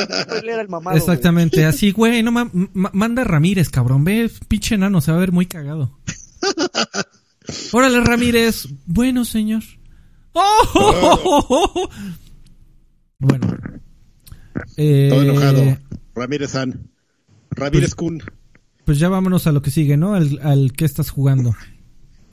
él 0.43 0.49
era 0.49 0.61
el 0.61 0.67
mamado. 0.67 0.93
güey. 0.95 0.97
Exactamente, 1.01 1.63
así, 1.65 1.91
güey, 1.91 2.21
no 2.21 2.33
ma- 2.33 2.51
ma- 2.73 2.91
manda 2.93 3.21
a 3.21 3.25
Ramírez, 3.25 3.69
cabrón, 3.69 4.03
ve, 4.03 4.29
pinche 4.49 4.75
enano, 4.75 4.99
se 4.99 5.11
va 5.11 5.17
a 5.17 5.19
ver 5.21 5.31
muy 5.31 5.45
cagado. 5.45 5.97
Órale, 7.71 8.01
Ramírez, 8.01 8.67
bueno, 8.85 9.23
señor. 9.23 9.63
¡Oh! 10.33 11.89
Bueno, 13.19 13.47
Eh, 14.77 15.07
Todo 15.09 15.21
enojado. 15.21 15.77
Ramírez 16.13 16.51
San. 16.51 16.89
Ramírez 17.51 17.95
Kun. 17.95 18.17
Pues 18.19 18.34
ya 18.99 19.09
vámonos 19.09 19.47
a 19.47 19.51
lo 19.51 19.61
que 19.61 19.71
sigue, 19.71 19.97
¿no? 19.97 20.13
Al, 20.13 20.39
al 20.43 20.73
que 20.73 20.85
estás 20.85 21.09
jugando. 21.09 21.55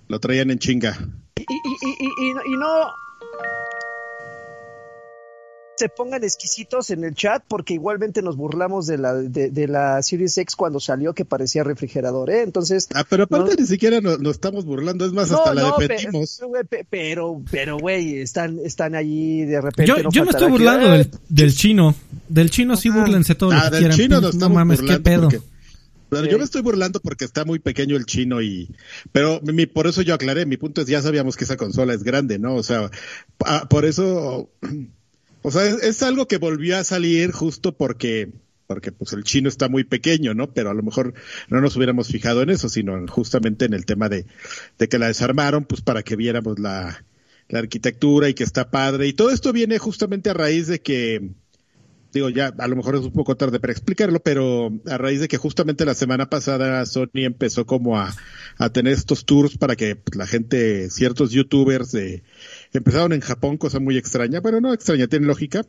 Lo 0.09 0.21
traían 0.21 0.51
en 0.51 0.59
chinga. 0.59 0.97
Y, 1.37 1.43
y, 1.43 1.45
y, 1.47 2.07
y, 2.27 2.31
y 2.31 2.35
no- 2.35 2.43
y 2.45 2.59
no 2.59 2.67
se 5.75 5.89
pongan 5.89 6.23
exquisitos 6.23 6.91
en 6.91 7.03
el 7.03 7.15
chat 7.15 7.43
porque 7.49 7.75
igualmente 7.75 8.23
nos 8.23 8.37
burlamos 8.37 8.87
de 8.87 8.99
la 8.99 9.15
de, 9.15 9.51
de 9.51 9.67
la 9.67 10.01
Series 10.03 10.37
X 10.39 10.55
cuando 10.55 10.79
salió 10.79 11.13
que 11.15 11.25
parecía 11.25 11.65
refrigerador, 11.65 12.31
¿eh? 12.31 12.43
Entonces 12.43 12.87
Ah, 12.95 13.05
pero 13.09 13.25
aparte 13.25 13.51
No. 13.55 13.57
ni 13.59 13.67
siquiera 13.67 14.01
nos, 14.01 14.21
nos 14.21 14.33
estamos 14.35 14.65
burlando, 14.65 15.05
es 15.07 15.13
más, 15.13 15.33
hasta 15.33 15.55
la 15.55 15.75
pe- 15.75 15.89
defendimos. 15.89 16.41
pe- 16.53 16.65
pe- 16.67 16.87
pero 16.89 17.43
pero 17.51 17.79
güey, 17.79 18.19
están 18.21 18.59
están 18.63 18.95
ahí 18.95 19.45
de 19.45 19.61
repente 19.61 19.87
Yo, 19.87 20.03
no 20.03 20.11
yo 20.13 20.25
me 20.25 20.31
estoy 20.31 20.51
burlando 20.51 20.89
"Ah, 20.89 20.99
del, 20.99 21.11
del 21.31 21.55
chino. 21.57 21.95
Del 22.29 22.51
chino 22.51 22.77
sí 22.77 22.91
Ajá. 22.91 23.01
burlense 23.01 23.35
todo 23.35 23.51
lo 23.51 23.57
Ah, 23.59 23.63
que 23.65 23.71
del 23.71 23.79
quieran. 23.81 23.97
chino 23.97 24.15
nos 24.17 24.23
no 24.23 24.29
estamos 24.31 24.55
mames, 24.55 24.83
qué 24.83 24.99
pedo. 25.01 25.31
porque- 25.31 25.41
Yo 26.31 26.39
me 26.39 26.45
estoy 26.45 26.63
burlando 26.63 27.01
porque 27.01 27.25
está 27.25 27.45
muy 27.45 27.59
pequeño 27.59 27.97
el 27.97 28.05
chino 28.07 28.43
y, 28.43 28.69
pero 29.13 29.41
mi, 29.43 29.67
por 29.67 29.87
eso 29.87 30.03
yo 30.03 30.15
aclaré, 30.15 30.45
mi 30.47 30.57
punto 30.57 30.81
es 30.83 30.87
ya 30.87 31.01
sabíamos 31.03 31.37
que 31.37 31.45
esa 31.45 31.57
consola 31.57 31.95
es 31.95 32.03
grande, 32.03 32.39
¿no? 32.39 32.55
O 32.55 32.63
sea, 32.63 32.91
pa- 33.39 33.69
por 33.69 33.85
eso, 33.85 34.51
o 35.43 35.51
sea, 35.51 35.67
es, 35.67 35.83
es 35.83 36.03
algo 36.03 36.29
que 36.29 36.39
volvió 36.39 36.77
a 36.79 36.85
salir 36.85 37.33
justo 37.33 37.77
porque, 37.77 38.31
porque 38.67 38.93
pues 38.93 39.13
el 39.13 39.25
chino 39.25 39.49
está 39.49 39.69
muy 39.69 39.85
pequeño, 39.85 40.35
¿no? 40.35 40.53
Pero 40.53 40.71
a 40.71 40.75
lo 40.75 40.83
mejor 40.83 41.15
no 41.49 41.61
nos 41.61 41.77
hubiéramos 41.77 42.09
fijado 42.09 42.43
en 42.43 42.51
eso, 42.51 42.69
sino 42.69 42.97
en- 42.97 43.07
justamente 43.07 43.65
en 43.65 43.73
el 43.75 43.87
tema 43.87 44.09
de, 44.09 44.27
de 44.79 44.89
que 44.89 44.99
la 44.99 45.09
desarmaron, 45.09 45.65
pues 45.65 45.81
para 45.83 46.03
que 46.03 46.17
viéramos 46.17 46.59
la, 46.59 47.05
la 47.49 47.59
arquitectura 47.59 48.29
y 48.29 48.35
que 48.35 48.45
está 48.45 48.71
padre. 48.71 49.07
Y 49.09 49.13
todo 49.15 49.31
esto 49.31 49.53
viene 49.53 49.79
justamente 49.79 50.31
a 50.31 50.35
raíz 50.35 50.67
de 50.67 50.81
que, 50.81 51.31
digo, 52.13 52.29
ya 52.29 52.53
a 52.59 52.69
lo 52.69 52.77
mejor 52.77 52.95
es 52.95 53.03
un 53.03 53.13
poco 53.13 53.37
tarde 53.37 53.59
para 53.59 53.73
explicarlo, 53.73 54.21
pero 54.21 54.71
a 54.87 54.99
raíz 54.99 55.21
de 55.21 55.29
que 55.29 55.39
justamente 55.39 55.85
la 55.85 55.95
semana 55.95 56.29
pasada 56.29 56.85
Sony 56.87 57.25
empezó 57.25 57.67
como 57.67 57.99
a, 57.99 58.15
a 58.59 58.71
tener 58.71 58.93
estos 58.93 59.25
tours 59.25 59.57
para 59.57 59.77
que 59.77 59.97
pues, 59.97 60.17
la 60.17 60.27
gente, 60.27 60.91
ciertos 60.91 61.31
youtubers 61.31 61.93
de, 61.93 62.23
empezaron 62.73 63.13
en 63.13 63.21
Japón, 63.21 63.57
cosa 63.57 63.81
muy 63.81 63.97
extraña, 63.97 64.41
bueno, 64.41 64.61
no 64.61 64.73
extraña, 64.73 65.07
tiene 65.07 65.27
lógica, 65.27 65.65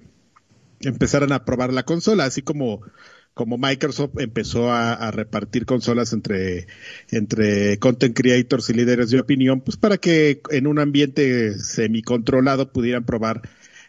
empezaran 0.82 1.32
a 1.32 1.46
probar 1.46 1.74
la 1.74 1.84
consola, 1.84 2.26
así 2.26 2.42
como 2.42 2.82
como 3.34 3.58
Microsoft 3.58 4.20
empezó 4.20 4.72
a, 4.72 4.94
a 4.94 5.12
repartir 5.12 5.66
consolas 5.66 6.14
entre, 6.14 6.68
entre 7.10 7.80
content 7.80 8.16
creators 8.16 8.70
y 8.70 8.74
líderes 8.74 9.10
de 9.10 9.20
opinión, 9.20 9.62
pues 9.62 9.76
para 9.76 9.98
que 9.98 10.42
en 10.52 10.68
un 10.68 10.78
ambiente 10.78 11.58
semicontrolado 11.58 12.72
pudieran 12.72 13.06
probar 13.06 13.42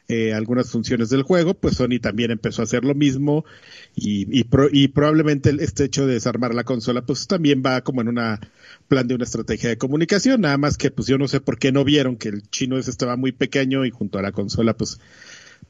eh, 0.08 0.34
algunas 0.34 0.70
funciones 0.70 1.08
del 1.08 1.22
juego, 1.22 1.54
pues 1.54 1.76
Sony 1.76 1.98
también 2.00 2.30
empezó 2.30 2.60
a 2.62 2.64
hacer 2.64 2.84
lo 2.84 2.94
mismo 2.94 3.44
y, 3.96 4.26
y, 4.38 4.44
pro- 4.44 4.68
y 4.70 4.88
probablemente 4.88 5.50
este 5.60 5.84
hecho 5.84 6.06
de 6.06 6.14
desarmar 6.14 6.54
la 6.54 6.64
consola 6.64 7.02
pues 7.02 7.26
también 7.26 7.62
va 7.64 7.80
como 7.80 8.02
en 8.02 8.08
una 8.08 8.38
plan 8.88 9.08
de 9.08 9.14
una 9.14 9.24
estrategia 9.24 9.70
de 9.70 9.78
comunicación, 9.78 10.42
nada 10.42 10.58
más 10.58 10.76
que 10.76 10.90
pues 10.90 11.08
yo 11.08 11.16
no 11.16 11.26
sé 11.26 11.40
por 11.40 11.58
qué 11.58 11.72
no 11.72 11.84
vieron 11.84 12.16
que 12.16 12.28
el 12.28 12.42
chino 12.50 12.76
ese 12.78 12.90
estaba 12.90 13.16
muy 13.16 13.32
pequeño 13.32 13.86
y 13.86 13.90
junto 13.90 14.18
a 14.18 14.22
la 14.22 14.32
consola 14.32 14.74
pues 14.76 14.98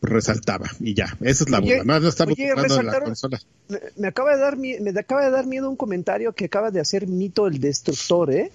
resaltaba 0.03 0.69
y 0.81 0.95
ya, 0.95 1.17
esa 1.21 1.45
es 1.45 1.51
la 1.51 1.59
Oye, 1.61 1.77
burla, 1.79 1.95
no, 1.95 2.01
no 2.01 2.09
estamos 2.09 2.35
oye, 2.35 2.49
de 2.49 2.83
la 2.83 3.01
consola. 3.01 3.41
me, 3.69 3.79
me 3.97 4.09
acaba 4.09 4.35
de 4.35 4.41
dar 4.41 4.57
me 4.59 4.91
acaba 4.99 5.25
de 5.25 5.31
dar 5.31 5.47
miedo 5.47 5.71
un 5.71 5.77
comentario 5.77 6.33
que 6.33 6.47
acaba 6.47 6.71
de 6.71 6.81
hacer 6.81 7.07
Mito 7.07 7.47
el 7.47 7.61
Destructor, 7.61 8.33
¿eh? 8.33 8.51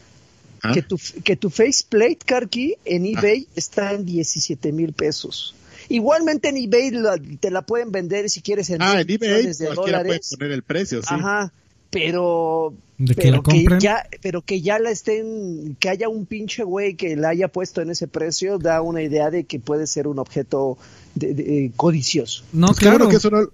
¿Ah? 0.61 0.73
Que 0.73 0.81
tu, 0.81 0.99
que 1.23 1.37
tu 1.37 1.49
faceplate, 1.49 2.17
Karki, 2.25 2.75
en 2.83 3.05
eBay 3.05 3.47
está 3.55 3.93
en 3.93 4.03
17 4.05 4.73
mil 4.73 4.91
pesos. 4.91 5.55
Igualmente 5.89 6.49
en 6.49 6.57
eBay 6.57 6.91
la- 6.91 7.19
te 7.39 7.51
la 7.51 7.63
pueden 7.63 7.91
vender 7.91 8.29
si 8.29 8.41
quieres 8.41 8.69
en 8.69 8.81
Ah, 8.81 9.03
10 9.03 9.21
en 9.21 9.27
eBay 9.29 9.45
de 9.47 9.55
cualquiera 9.55 9.75
puede 9.75 9.91
dólares. 10.03 10.35
poner 10.37 10.51
el 10.51 10.63
precio, 10.63 11.01
sí. 11.01 11.07
Ajá, 11.09 11.51
pero 11.89 12.73
De 12.97 13.15
que 13.15 13.21
pero 13.23 13.35
la 13.37 13.41
compren. 13.41 13.79
ya 13.79 14.05
pero 14.21 14.41
que 14.43 14.61
ya 14.61 14.77
la 14.79 14.91
estén 14.91 15.75
que 15.79 15.89
haya 15.89 16.07
un 16.07 16.25
pinche 16.27 16.63
güey 16.63 16.95
que 16.95 17.15
la 17.15 17.29
haya 17.29 17.47
puesto 17.47 17.81
en 17.81 17.89
ese 17.89 18.07
precio 18.07 18.59
da 18.59 18.81
una 18.81 19.01
idea 19.01 19.31
de 19.31 19.45
que 19.45 19.59
puede 19.59 19.87
ser 19.87 20.07
un 20.07 20.19
objeto 20.19 20.77
de- 21.15 21.33
de- 21.33 21.65
eh, 21.65 21.71
codicioso. 21.75 22.43
No, 22.53 22.67
Pues 22.67 22.79
claro. 22.79 22.97
bueno 22.99 23.09
que 23.11 23.17
eso 23.17 23.29
no- 23.31 23.49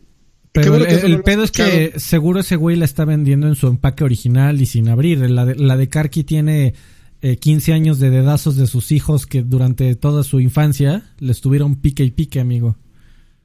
Pero 0.52 0.72
bueno 0.72 0.86
el, 0.86 1.18
que 1.18 1.24
pedo 1.24 1.44
es 1.44 1.52
que 1.52 1.94
seguro 2.00 2.40
ese 2.40 2.56
güey 2.56 2.76
la 2.78 2.86
está 2.86 3.04
vendiendo 3.06 3.48
en 3.48 3.56
su 3.56 3.68
empaque 3.68 4.04
original 4.06 4.62
y 4.62 4.66
sin 4.66 4.88
abrir. 4.90 5.20
La 5.30 5.46
de, 5.46 5.56
la 5.56 5.76
de 5.78 5.90
Karki 5.90 6.24
tiene 6.24 6.74
eh, 7.26 7.38
15 7.38 7.74
años 7.74 8.00
de 8.00 8.10
dedazos 8.10 8.56
de 8.56 8.68
sus 8.68 8.92
hijos 8.92 9.26
que 9.26 9.42
durante 9.42 9.96
toda 9.96 10.24
su 10.24 10.40
infancia 10.40 11.04
le 11.20 11.32
estuvieron 11.32 11.76
pique 11.78 12.04
y 12.04 12.12
pique, 12.12 12.40
amigo. 12.40 12.76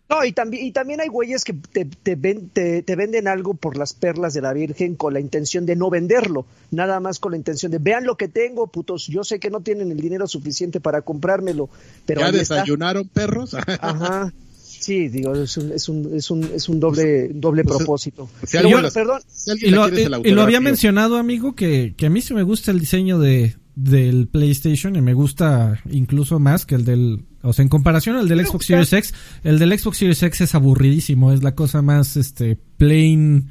No, 0.09 0.25
y 0.25 0.33
también, 0.33 0.67
y 0.67 0.73
también 0.73 1.01
hay 1.01 1.07
güeyes 1.09 1.45
que 1.45 1.53
te, 1.53 1.85
te, 1.85 2.17
ven- 2.17 2.51
te- 2.53 2.83
te 2.83 2.97
venden 2.97 3.29
algo 3.29 3.55
por 3.55 3.77
las 3.79 3.93
perlas 3.95 4.35
de 4.35 4.41
la 4.43 4.53
Virgen 4.53 4.97
con 4.97 5.15
la 5.15 5.21
intención 5.21 5.67
de 5.67 5.77
no 5.77 5.89
venderlo, 5.89 6.47
nada 6.73 6.99
más 6.99 7.21
con 7.21 7.31
la 7.31 7.39
intención 7.39 7.71
de 7.71 7.79
vean 7.79 8.05
lo 8.05 8.17
que 8.17 8.27
tengo, 8.27 8.67
putos, 8.67 9.07
yo 9.07 9.23
sé 9.23 9.39
que 9.39 9.51
no 9.51 9.61
tienen 9.61 9.93
el 9.93 10.01
dinero 10.01 10.27
suficiente 10.27 10.81
para 10.81 11.03
comprármelo, 11.03 11.71
pero 12.07 12.23
¿Ya 12.23 12.27
está. 12.31 12.57
desayunaron 12.57 13.07
perros? 13.09 13.55
Ajá. 13.81 14.33
Sí, 14.57 15.09
digo, 15.09 15.35
es 15.35 15.57
un, 15.57 15.71
es 15.73 15.89
un, 15.89 16.11
es 16.17 16.31
un, 16.31 16.43
es 16.55 16.69
un 16.69 16.81
doble, 16.81 17.29
doble 17.35 17.63
pues, 17.65 17.77
propósito. 17.77 18.29
si 18.43 18.47
Pero 18.57 18.61
alguien 18.61 18.73
bueno, 18.75 18.87
las- 18.87 18.95
perdón, 18.95 19.21
Si 19.29 19.51
alguien 19.53 19.71
Y 19.71 19.75
lo, 19.77 19.89
y- 19.89 20.29
y 20.31 20.39
había 20.41 20.61
mencionado, 20.61 21.19
amigo, 21.19 21.55
que, 21.55 21.95
que 21.97 22.07
a 22.07 22.11
mí 22.11 22.21
sí 22.21 22.35
me 22.35 22.43
gusta 22.43 22.73
el 22.73 22.81
diseño 22.81 23.19
de 23.21 23.55
del 23.83 24.29
PlayStation 24.29 24.97
y 24.97 25.01
me 25.01 25.15
gusta 25.15 25.81
incluso 25.91 26.39
más 26.39 26.67
que 26.67 26.75
el 26.75 26.85
del... 26.85 27.25
O 27.43 27.53
sea, 27.53 27.63
en 27.63 27.69
comparación 27.69 28.17
al 28.17 28.29
del 28.29 28.47
Xbox. 28.47 28.67
Series 28.67 28.93
X, 28.93 29.15
el 29.43 29.59
del 29.59 29.79
Xbox 29.79 29.97
Series 29.97 30.23
X 30.23 30.43
es 30.43 30.55
aburridísimo, 30.55 31.33
es 31.33 31.43
la 31.43 31.55
cosa 31.55 31.81
más 31.81 32.19
este 32.19 32.57
plain 32.77 33.49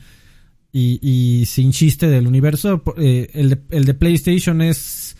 y, 0.71 0.99
y 1.01 1.45
sin 1.47 1.71
chiste 1.71 2.07
del 2.07 2.27
universo. 2.27 2.83
Eh, 2.97 3.31
el, 3.33 3.49
de, 3.49 3.61
el 3.71 3.85
de 3.85 3.93
PlayStation 3.95 4.61
es 4.61 5.17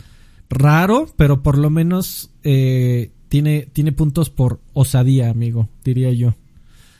raro, 0.50 1.12
pero 1.18 1.42
por 1.42 1.58
lo 1.58 1.72
menos 1.72 2.32
eh, 2.44 3.12
tiene, 3.28 3.68
tiene 3.74 3.92
puntos 3.92 4.30
por 4.30 4.62
osadía, 4.74 5.30
amigo, 5.30 5.70
diría 5.84 6.12
yo. 6.12 6.36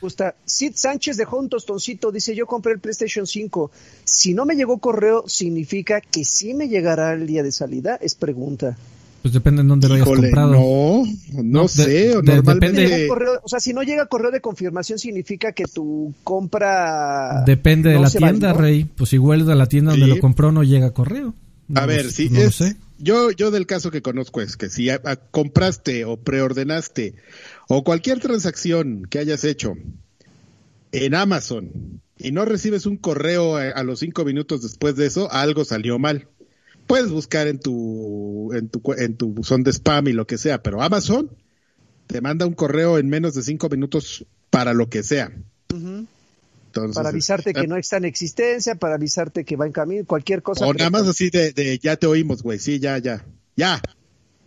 Gusta. 0.00 0.34
Sid 0.44 0.72
Sánchez 0.74 1.16
dejó 1.16 1.38
un 1.38 1.48
tostoncito, 1.48 2.10
dice, 2.10 2.34
yo 2.34 2.46
compré 2.46 2.72
el 2.72 2.78
PlayStation 2.80 3.26
5. 3.26 3.70
Si 4.04 4.34
no 4.34 4.44
me 4.46 4.56
llegó 4.56 4.78
correo, 4.78 5.24
¿significa 5.28 6.00
que 6.00 6.24
sí 6.24 6.54
me 6.54 6.68
llegará 6.68 7.12
el 7.12 7.26
día 7.26 7.42
de 7.42 7.52
salida? 7.52 7.96
Es 8.00 8.14
pregunta. 8.14 8.76
Pues 9.22 9.34
depende 9.34 9.60
en 9.60 9.68
dónde 9.68 9.86
lo 9.86 9.94
hayas 9.96 10.06
Híjole, 10.06 10.28
comprado. 10.30 10.52
no, 10.52 11.02
no, 11.34 11.42
No, 11.62 11.68
sé, 11.68 11.86
de- 11.90 12.22
normalmente... 12.22 12.80
depende- 12.80 13.06
correo- 13.08 13.40
o 13.42 13.48
sea, 13.50 13.60
si 13.60 13.74
no 13.74 13.82
llega 13.82 14.06
correo 14.06 14.30
de 14.30 14.40
confirmación, 14.40 14.98
significa 14.98 15.52
que 15.52 15.64
tu 15.66 16.14
compra... 16.24 17.42
Depende 17.44 17.90
de 17.90 17.98
la 18.00 18.08
tienda, 18.10 18.52
validó. 18.54 18.62
Rey. 18.62 18.84
Pues 18.84 19.12
igual 19.12 19.44
de 19.46 19.54
la 19.54 19.66
tienda 19.66 19.90
donde 19.92 20.06
lo 20.06 20.18
compró 20.20 20.52
no 20.52 20.62
llega 20.62 20.92
correo. 20.92 21.34
No 21.68 21.80
A 21.80 21.86
ver, 21.86 22.10
si 22.10 22.28
lo 22.30 22.40
es, 22.40 22.54
sé. 22.56 22.76
yo, 22.98 23.30
yo 23.30 23.50
del 23.50 23.66
caso 23.66 23.90
que 23.90 24.02
conozco 24.02 24.40
es 24.40 24.56
que 24.56 24.68
si 24.70 24.90
a- 24.90 25.00
a- 25.04 25.16
compraste 25.16 26.04
o 26.04 26.16
preordenaste 26.16 27.14
o 27.72 27.84
cualquier 27.84 28.18
transacción 28.18 29.06
que 29.08 29.20
hayas 29.20 29.44
hecho 29.44 29.74
en 30.90 31.14
Amazon 31.14 32.00
y 32.18 32.32
no 32.32 32.44
recibes 32.44 32.84
un 32.84 32.96
correo 32.96 33.56
a, 33.56 33.68
a 33.68 33.84
los 33.84 34.00
cinco 34.00 34.24
minutos 34.24 34.62
después 34.62 34.96
de 34.96 35.06
eso, 35.06 35.30
algo 35.30 35.64
salió 35.64 35.96
mal. 36.00 36.26
Puedes 36.88 37.12
buscar 37.12 37.46
en 37.46 37.60
tu, 37.60 38.52
en 38.54 38.70
tu, 38.70 38.82
en 38.98 39.16
tu 39.16 39.28
buzón 39.28 39.62
de 39.62 39.70
spam 39.70 40.08
y 40.08 40.12
lo 40.12 40.26
que 40.26 40.36
sea, 40.36 40.64
pero 40.64 40.82
Amazon 40.82 41.30
te 42.08 42.20
manda 42.20 42.44
un 42.44 42.54
correo 42.54 42.98
en 42.98 43.08
menos 43.08 43.34
de 43.34 43.42
cinco 43.42 43.68
minutos 43.68 44.26
para 44.50 44.74
lo 44.74 44.88
que 44.88 45.04
sea. 45.04 45.30
Entonces, 45.68 46.96
Para 46.96 47.10
avisarte 47.10 47.52
que 47.52 47.68
no 47.68 47.76
está 47.76 47.98
en 47.98 48.04
existencia, 48.04 48.74
para 48.74 48.96
avisarte 48.96 49.44
que 49.44 49.54
va 49.54 49.66
en 49.66 49.72
camino, 49.72 50.04
cualquier 50.06 50.42
cosa. 50.42 50.66
O 50.66 50.74
nada 50.74 50.90
más 50.90 51.06
así 51.06 51.30
de, 51.30 51.52
de 51.52 51.78
ya 51.78 51.94
te 51.94 52.08
oímos, 52.08 52.42
güey. 52.42 52.58
Sí, 52.58 52.80
ya, 52.80 52.98
ya. 52.98 53.24
Ya. 53.54 53.80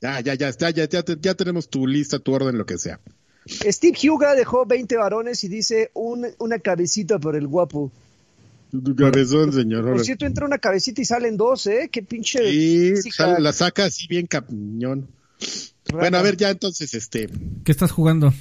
Ya, 0.04 0.20
ya, 0.20 0.34
ya 0.36 0.52
ya, 0.52 0.70
ya, 0.86 1.02
te- 1.04 1.18
ya 1.22 1.34
tenemos 1.34 1.70
tu 1.70 1.88
lista, 1.88 2.20
tu 2.20 2.34
orden, 2.34 2.58
lo 2.58 2.66
que 2.66 2.78
sea. 2.78 3.00
Steve 3.48 3.98
Huga 4.10 4.36
dejó 4.36 4.66
20 4.66 4.98
varones 4.98 5.44
y 5.46 5.48
dice 5.48 5.92
un- 5.94 6.28
una 6.40 6.60
cabecita 6.60 7.20
por 7.20 7.38
el 7.38 7.48
guapo. 7.48 7.90
Tu 8.72 8.96
cabezón, 8.96 9.54
señor. 9.54 9.86
Por 9.86 10.04
cierto, 10.04 10.26
entra 10.26 10.46
una 10.46 10.58
cabecita 10.58 11.02
y 11.02 11.06
salen 11.06 11.38
dos, 11.38 11.68
¿eh? 11.68 11.90
Qué 11.92 12.04
pinche. 12.04 12.52
Sí, 12.52 12.92
física 12.96 13.40
la 13.40 13.54
saca 13.54 13.86
así 13.86 14.08
bien 14.08 14.28
cañón. 14.28 15.08
Bueno, 15.92 16.18
a 16.18 16.22
ver, 16.22 16.36
ya 16.36 16.50
entonces, 16.50 16.94
este. 16.94 17.30
¿Qué 17.64 17.72
estás 17.72 17.92
jugando? 17.92 18.34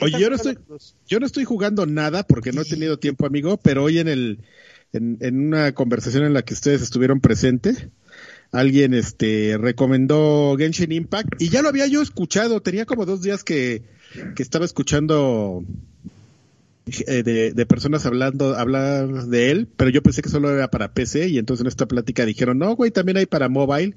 Oye, 0.00 0.18
yo 0.20 0.28
no 0.30 0.36
estoy, 0.36 0.58
yo 1.06 1.20
no 1.20 1.26
estoy 1.26 1.44
jugando 1.44 1.86
nada 1.86 2.22
porque 2.24 2.52
no 2.52 2.62
he 2.62 2.64
tenido 2.64 2.98
tiempo, 2.98 3.24
amigo, 3.26 3.56
pero 3.56 3.84
hoy 3.84 3.98
en 3.98 4.08
el, 4.08 4.40
en, 4.92 5.16
en 5.20 5.46
una 5.46 5.72
conversación 5.72 6.24
en 6.24 6.34
la 6.34 6.42
que 6.42 6.54
ustedes 6.54 6.82
estuvieron 6.82 7.20
presentes, 7.20 7.88
alguien 8.52 8.94
este 8.94 9.56
recomendó 9.58 10.56
Genshin 10.58 10.92
Impact 10.92 11.40
y 11.40 11.48
ya 11.48 11.62
lo 11.62 11.68
había 11.68 11.86
yo 11.86 12.02
escuchado, 12.02 12.62
tenía 12.62 12.86
como 12.86 13.06
dos 13.06 13.22
días 13.22 13.44
que, 13.44 13.82
que 14.34 14.42
estaba 14.42 14.64
escuchando 14.64 15.64
eh, 17.06 17.22
de, 17.22 17.52
de 17.52 17.66
personas 17.66 18.06
hablando 18.06 18.56
hablar 18.56 19.26
de 19.26 19.50
él, 19.50 19.68
pero 19.76 19.90
yo 19.90 20.02
pensé 20.02 20.22
que 20.22 20.30
solo 20.30 20.50
era 20.50 20.70
para 20.70 20.92
PC 20.92 21.28
y 21.28 21.38
entonces 21.38 21.62
en 21.62 21.68
esta 21.68 21.86
plática 21.86 22.24
dijeron, 22.24 22.58
no, 22.58 22.74
güey, 22.74 22.90
también 22.90 23.18
hay 23.18 23.26
para 23.26 23.48
mobile 23.48 23.94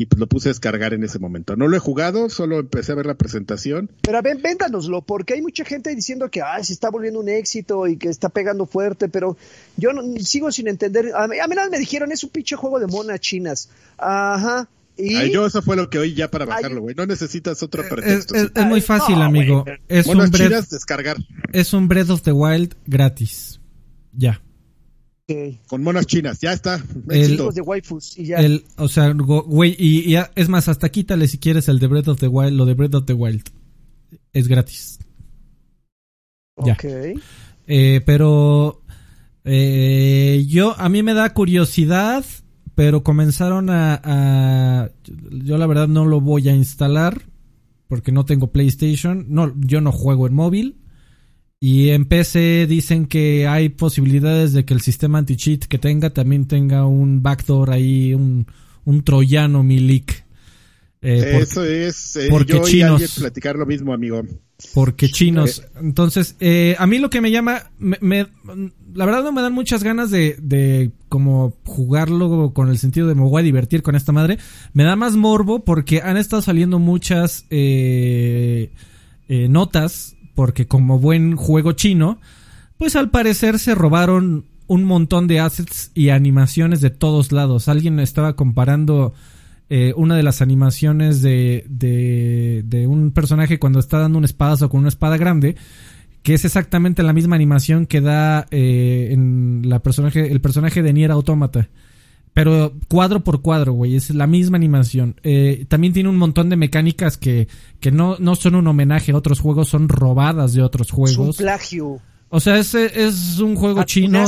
y 0.00 0.06
pues 0.06 0.18
lo 0.18 0.26
puse 0.26 0.48
a 0.48 0.52
descargar 0.52 0.94
en 0.94 1.04
ese 1.04 1.18
momento. 1.18 1.56
No 1.56 1.68
lo 1.68 1.76
he 1.76 1.78
jugado, 1.78 2.30
solo 2.30 2.58
empecé 2.58 2.92
a 2.92 2.94
ver 2.94 3.04
la 3.04 3.16
presentación. 3.18 3.90
Pero 4.00 4.22
ven, 4.22 4.40
véndanoslo, 4.40 5.02
porque 5.02 5.34
hay 5.34 5.42
mucha 5.42 5.62
gente 5.62 5.94
diciendo 5.94 6.30
que 6.30 6.40
se 6.62 6.72
está 6.72 6.88
volviendo 6.88 7.20
un 7.20 7.28
éxito 7.28 7.86
y 7.86 7.98
que 7.98 8.08
está 8.08 8.30
pegando 8.30 8.64
fuerte, 8.64 9.10
pero 9.10 9.36
yo 9.76 9.92
no, 9.92 10.02
sigo 10.18 10.50
sin 10.52 10.68
entender. 10.68 11.12
A 11.14 11.28
mí, 11.28 11.38
a 11.38 11.46
mí 11.46 11.54
me 11.70 11.78
dijeron, 11.78 12.12
es 12.12 12.24
un 12.24 12.30
pinche 12.30 12.56
juego 12.56 12.80
de 12.80 12.86
monas 12.86 13.20
chinas. 13.20 13.68
Ajá. 13.98 14.70
¿Y? 14.96 15.30
yo 15.32 15.44
eso 15.44 15.60
fue 15.60 15.76
lo 15.76 15.90
que 15.90 15.98
oí 15.98 16.14
ya 16.14 16.30
para 16.30 16.46
bajarlo, 16.46 16.80
güey. 16.80 16.94
No 16.94 17.04
necesitas 17.04 17.62
otro 17.62 17.86
pretexto. 17.86 18.34
Es, 18.36 18.66
muy 18.66 18.80
fácil, 18.80 19.20
amigo. 19.20 19.66
Es 19.86 20.06
un 20.06 20.30
Breath, 20.30 20.70
descargar. 20.70 21.18
Es 21.52 21.74
un 21.74 21.88
Breath 21.88 22.08
of 22.08 22.22
the 22.22 22.32
Wild 22.32 22.74
gratis. 22.86 23.60
Ya. 24.14 24.40
Con 25.66 25.82
monas 25.82 26.06
chinas, 26.06 26.40
ya 26.40 26.52
está. 26.52 26.82
El, 27.08 27.36
de 27.36 27.60
waifus 27.60 28.18
y 28.18 28.26
ya. 28.26 28.38
El, 28.38 28.64
o 28.76 28.88
sea, 28.88 29.12
güey, 29.12 29.76
y, 29.78 30.16
es 30.34 30.48
más, 30.48 30.68
hasta 30.68 30.88
quítale 30.88 31.28
si 31.28 31.38
quieres 31.38 31.68
el 31.68 31.78
de 31.78 31.86
Breath 31.86 32.08
of 32.08 32.18
the 32.18 32.28
Wild, 32.28 32.56
lo 32.56 32.64
de 32.64 32.74
Breath 32.74 32.94
of 32.94 33.06
the 33.06 33.12
Wild. 33.12 33.44
Es 34.32 34.48
gratis. 34.48 34.98
Ya. 36.64 36.74
Ok. 36.74 36.84
Eh, 37.66 38.00
pero 38.04 38.82
eh, 39.44 40.44
yo, 40.48 40.74
a 40.78 40.88
mí 40.88 41.02
me 41.02 41.14
da 41.14 41.32
curiosidad, 41.32 42.24
pero 42.74 43.02
comenzaron 43.02 43.70
a, 43.70 44.00
a, 44.02 44.90
Yo 45.30 45.58
la 45.58 45.66
verdad 45.66 45.88
no 45.88 46.04
lo 46.04 46.20
voy 46.20 46.48
a 46.48 46.54
instalar 46.54 47.22
porque 47.86 48.12
no 48.12 48.24
tengo 48.24 48.52
PlayStation. 48.52 49.26
No, 49.28 49.54
yo 49.58 49.80
no 49.80 49.92
juego 49.92 50.26
en 50.26 50.34
móvil. 50.34 50.79
Y 51.62 51.90
en 51.90 52.06
PC 52.06 52.66
dicen 52.66 53.04
que 53.04 53.46
hay 53.46 53.68
posibilidades 53.68 54.54
de 54.54 54.64
que 54.64 54.72
el 54.72 54.80
sistema 54.80 55.18
anti-cheat 55.18 55.64
que 55.64 55.78
tenga 55.78 56.08
también 56.08 56.48
tenga 56.48 56.86
un 56.86 57.22
backdoor 57.22 57.70
ahí, 57.70 58.14
un, 58.14 58.46
un 58.86 59.04
troyano 59.04 59.62
milic. 59.62 60.24
Eh, 61.02 61.40
Eso 61.42 61.62
es. 61.62 62.16
Eh, 62.16 62.28
porque 62.30 62.54
yo 62.54 62.62
chinos. 62.62 63.18
platicar 63.18 63.56
lo 63.56 63.66
mismo, 63.66 63.92
amigo. 63.92 64.22
Porque 64.72 65.10
chinos. 65.10 65.58
Eh. 65.58 65.78
Entonces, 65.82 66.34
eh, 66.40 66.76
a 66.78 66.86
mí 66.86 66.98
lo 66.98 67.10
que 67.10 67.20
me 67.20 67.30
llama, 67.30 67.70
me, 67.78 68.26
la 68.94 69.04
verdad 69.04 69.22
no 69.22 69.32
me 69.32 69.42
dan 69.42 69.52
muchas 69.52 69.82
ganas 69.82 70.10
de, 70.10 70.36
de 70.40 70.92
como 71.10 71.58
jugarlo 71.66 72.54
con 72.54 72.70
el 72.70 72.78
sentido 72.78 73.06
de 73.06 73.14
me 73.14 73.20
voy 73.20 73.38
a 73.38 73.44
divertir 73.44 73.82
con 73.82 73.96
esta 73.96 74.12
madre. 74.12 74.38
Me 74.72 74.84
da 74.84 74.96
más 74.96 75.14
morbo 75.14 75.62
porque 75.62 76.00
han 76.00 76.16
estado 76.16 76.40
saliendo 76.40 76.78
muchas 76.78 77.44
eh, 77.50 78.70
notas 79.28 80.16
porque 80.34 80.66
como 80.66 80.98
buen 80.98 81.36
juego 81.36 81.72
chino, 81.72 82.18
pues 82.78 82.96
al 82.96 83.10
parecer 83.10 83.58
se 83.58 83.74
robaron 83.74 84.44
un 84.66 84.84
montón 84.84 85.26
de 85.26 85.40
assets 85.40 85.90
y 85.94 86.10
animaciones 86.10 86.80
de 86.80 86.90
todos 86.90 87.32
lados. 87.32 87.68
Alguien 87.68 87.98
estaba 87.98 88.36
comparando 88.36 89.12
eh, 89.68 89.92
una 89.96 90.16
de 90.16 90.22
las 90.22 90.42
animaciones 90.42 91.22
de, 91.22 91.64
de, 91.68 92.86
un 92.86 93.10
personaje 93.10 93.58
cuando 93.58 93.78
está 93.78 93.98
dando 93.98 94.18
un 94.18 94.24
espadazo 94.24 94.68
con 94.68 94.80
una 94.80 94.88
espada 94.88 95.16
grande, 95.16 95.56
que 96.22 96.34
es 96.34 96.44
exactamente 96.44 97.02
la 97.02 97.12
misma 97.12 97.36
animación 97.36 97.86
que 97.86 98.00
da 98.00 98.46
eh, 98.50 99.08
en 99.12 99.62
la 99.64 99.80
personaje, 99.80 100.30
el 100.30 100.40
personaje 100.40 100.82
de 100.82 100.92
Nier 100.92 101.10
Automata. 101.10 101.68
Pero 102.32 102.72
cuadro 102.88 103.24
por 103.24 103.42
cuadro, 103.42 103.72
güey, 103.72 103.96
es 103.96 104.10
la 104.10 104.26
misma 104.26 104.56
animación. 104.56 105.20
Eh, 105.24 105.66
también 105.68 105.92
tiene 105.92 106.08
un 106.08 106.16
montón 106.16 106.48
de 106.48 106.56
mecánicas 106.56 107.16
que, 107.16 107.48
que 107.80 107.90
no, 107.90 108.16
no 108.18 108.36
son 108.36 108.54
un 108.54 108.66
homenaje 108.68 109.12
a 109.12 109.16
otros 109.16 109.40
juegos, 109.40 109.68
son 109.68 109.88
robadas 109.88 110.54
de 110.54 110.62
otros 110.62 110.90
juegos. 110.90 111.36
Es 111.36 111.40
un 111.40 111.44
plagio. 111.44 112.00
O 112.32 112.38
sea, 112.38 112.58
es, 112.58 112.74
es 112.74 113.40
un 113.40 113.56
juego 113.56 113.82
chino 113.82 114.24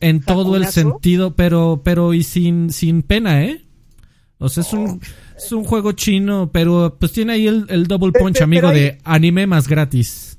en, 0.00 0.20
todo 0.20 0.56
el 0.56 0.66
sentido, 0.66 1.36
pero, 1.36 1.80
pero 1.84 2.12
y 2.12 2.24
sin, 2.24 2.72
sin 2.72 3.02
pena, 3.02 3.44
¿eh? 3.44 3.64
O 4.38 4.48
sea, 4.48 4.62
es 4.62 4.72
un, 4.72 4.88
oh. 4.88 4.98
es 5.36 5.52
un 5.52 5.62
juego 5.62 5.92
chino, 5.92 6.50
pero 6.52 6.96
pues 6.98 7.12
tiene 7.12 7.34
ahí 7.34 7.46
el, 7.46 7.86
double 7.86 8.10
punch, 8.10 8.40
amigo, 8.40 8.70
de 8.70 8.98
anime 9.04 9.46
más 9.46 9.68
gratis. 9.68 10.38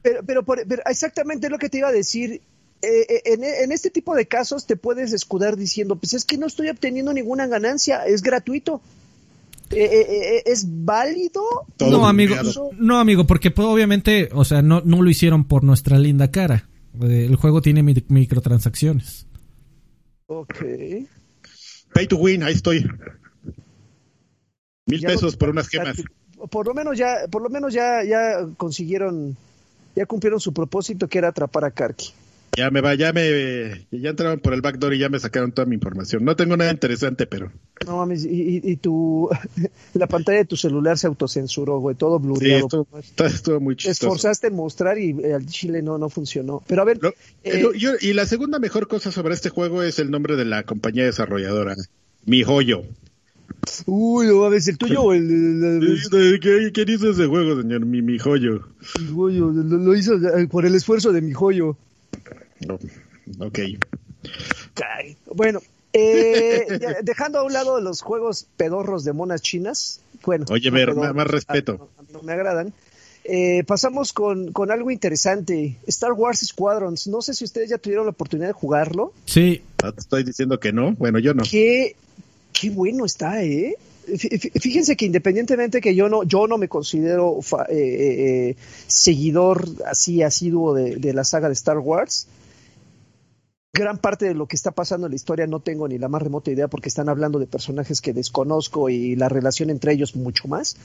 Pero, 0.00 0.22
pero, 0.24 0.42
pero, 0.44 0.82
exactamente 0.86 1.50
lo 1.50 1.58
que 1.58 1.68
te 1.68 1.78
iba 1.78 1.88
a 1.88 1.92
decir. 1.92 2.40
Eh, 2.82 3.06
eh, 3.08 3.22
en, 3.62 3.72
este 3.72 3.90
tipo 3.90 4.14
de 4.14 4.26
casos 4.26 4.66
te 4.66 4.76
puedes 4.76 5.12
escudar 5.12 5.56
diciendo, 5.56 5.96
pues 5.96 6.14
es 6.14 6.24
que 6.24 6.38
no 6.38 6.46
estoy 6.46 6.70
obteniendo 6.70 7.12
ninguna 7.12 7.46
ganancia, 7.46 8.06
es 8.06 8.22
gratuito. 8.22 8.80
Eh, 9.70 10.42
¿Es 10.46 10.66
válido? 10.66 11.42
no, 11.78 12.08
amigo, 12.08 12.34
no, 12.76 12.98
amigo, 12.98 13.26
porque 13.26 13.50
pues, 13.50 13.68
obviamente, 13.68 14.30
o 14.32 14.44
sea, 14.44 14.62
no, 14.62 14.82
no 14.84 15.02
lo 15.02 15.10
hicieron 15.10 15.44
por 15.44 15.62
nuestra 15.62 15.98
linda 15.98 16.30
cara. 16.30 16.68
El 17.00 17.36
juego 17.36 17.62
tiene 17.62 17.82
microtransacciones. 17.82 19.26
Ok. 20.26 20.64
Pay 21.92 22.06
to 22.08 22.16
win, 22.16 22.42
ahí 22.42 22.54
estoy. 22.54 22.84
Mil 24.86 25.02
pesos 25.02 25.36
por 25.36 25.50
unas 25.50 25.68
gemas. 25.68 26.02
Por 26.50 26.66
lo 26.66 26.74
menos 26.74 26.98
ya, 26.98 27.26
por 27.30 27.42
lo 27.42 27.50
menos 27.50 27.72
ya, 27.72 28.02
ya 28.02 28.46
consiguieron, 28.56 29.36
ya 29.94 30.06
cumplieron 30.06 30.40
su 30.40 30.52
propósito 30.52 31.06
que 31.06 31.18
era 31.18 31.28
atrapar 31.28 31.64
a 31.64 31.70
Karki. 31.70 32.12
Ya 32.56 32.70
me 32.70 32.80
va, 32.80 32.94
ya 32.94 33.12
me, 33.12 33.86
ya 33.90 34.10
entraron 34.10 34.40
por 34.40 34.54
el 34.54 34.60
backdoor 34.60 34.94
y 34.94 34.98
ya 34.98 35.08
me 35.08 35.20
sacaron 35.20 35.52
toda 35.52 35.66
mi 35.66 35.76
información. 35.76 36.24
No 36.24 36.34
tengo 36.36 36.56
nada 36.56 36.70
interesante, 36.70 37.26
pero. 37.26 37.52
No 37.86 37.96
mames, 37.96 38.24
y, 38.24 38.60
y, 38.62 38.76
tu, 38.76 39.28
la 39.94 40.06
pantalla 40.06 40.38
de 40.38 40.44
tu 40.44 40.56
celular 40.56 40.98
se 40.98 41.06
autocensuró, 41.06 41.78
güey, 41.78 41.96
todo 41.96 42.18
blureado. 42.18 42.68
Sí, 42.68 43.24
estuvo, 43.24 43.60
muy 43.60 43.76
chistoso. 43.76 44.06
esforzaste 44.06 44.48
en 44.48 44.56
mostrar 44.56 44.98
y 44.98 45.10
eh, 45.22 45.34
al 45.34 45.46
chile 45.46 45.80
no, 45.80 45.96
no 45.96 46.08
funcionó. 46.08 46.62
Pero 46.66 46.82
a 46.82 46.84
ver. 46.84 47.00
Eh, 47.44 47.64
y 48.00 48.12
la 48.12 48.26
segunda 48.26 48.58
mejor 48.58 48.88
cosa 48.88 49.12
sobre 49.12 49.34
este 49.34 49.48
juego 49.50 49.82
es 49.82 49.98
el 49.98 50.10
nombre 50.10 50.36
de 50.36 50.44
la 50.44 50.64
compañía 50.64 51.04
desarrolladora, 51.04 51.76
Mi 52.26 52.42
Joyo. 52.42 52.82
Uy, 53.86 54.26
no 54.26 54.40
mames, 54.40 54.68
el 54.68 54.78
tuyo 54.78 55.02
o 55.02 55.12
el. 55.12 55.98
¿Quién 56.72 56.88
hizo 56.88 57.10
ese 57.10 57.26
juego, 57.26 57.60
señor? 57.60 57.84
Mi, 57.84 58.02
mi 58.02 58.18
joyo. 58.18 58.62
Mi 59.00 59.12
joyo, 59.12 59.50
lo 59.50 59.94
hizo 59.94 60.14
eh, 60.14 60.48
por 60.48 60.66
el 60.66 60.74
esfuerzo 60.74 61.12
de 61.12 61.20
mi 61.20 61.32
joyo. 61.32 61.76
No, 62.66 62.78
ok. 63.38 63.58
Bueno, 65.34 65.60
eh, 65.92 66.66
dejando 67.02 67.38
a 67.38 67.44
un 67.44 67.52
lado 67.52 67.80
los 67.80 68.02
juegos 68.02 68.46
pedorros 68.56 69.04
de 69.04 69.12
monas 69.12 69.42
chinas, 69.42 70.00
bueno. 70.24 70.46
Oye, 70.50 70.70
ver, 70.70 70.94
más, 70.94 71.26
respeto. 71.26 71.88
No, 72.12 72.22
me 72.22 72.32
agradan. 72.32 72.72
Eh, 73.24 73.64
pasamos 73.66 74.12
con, 74.12 74.52
con, 74.52 74.70
algo 74.70 74.90
interesante. 74.90 75.76
Star 75.86 76.12
Wars 76.12 76.40
Squadrons. 76.40 77.06
No 77.06 77.22
sé 77.22 77.34
si 77.34 77.44
ustedes 77.44 77.70
ya 77.70 77.78
tuvieron 77.78 78.06
la 78.06 78.10
oportunidad 78.10 78.48
de 78.48 78.54
jugarlo. 78.54 79.12
Sí. 79.26 79.62
te 79.76 80.00
estoy 80.00 80.24
diciendo 80.24 80.58
que 80.58 80.72
no. 80.72 80.92
Bueno, 80.92 81.18
yo 81.18 81.34
no. 81.34 81.42
Qué, 81.48 81.96
qué 82.52 82.70
bueno 82.70 83.04
está, 83.04 83.42
¿eh? 83.42 83.76
Fíjense 84.16 84.96
que 84.96 85.04
independientemente 85.04 85.80
que 85.80 85.94
yo 85.94 86.08
no, 86.08 86.24
yo 86.24 86.48
no 86.48 86.58
me 86.58 86.68
considero 86.68 87.38
eh, 87.68 88.56
seguidor 88.88 89.68
así 89.86 90.22
asiduo 90.22 90.74
de, 90.74 90.96
de, 90.96 91.12
la 91.12 91.22
saga 91.22 91.46
de 91.46 91.54
Star 91.54 91.78
Wars, 91.78 92.26
gran 93.72 93.98
parte 93.98 94.26
de 94.26 94.34
lo 94.34 94.46
que 94.46 94.56
está 94.56 94.72
pasando 94.72 95.06
en 95.06 95.12
la 95.12 95.16
historia 95.16 95.46
no 95.46 95.60
tengo 95.60 95.86
ni 95.86 95.98
la 95.98 96.08
más 96.08 96.22
remota 96.22 96.50
idea 96.50 96.68
porque 96.68 96.88
están 96.88 97.08
hablando 97.08 97.38
de 97.38 97.46
personajes 97.46 98.00
que 98.00 98.12
desconozco 98.12 98.88
y 98.88 99.14
la 99.14 99.28
relación 99.28 99.70
entre 99.70 99.92
ellos 99.92 100.16
mucho 100.16 100.48
más. 100.48 100.76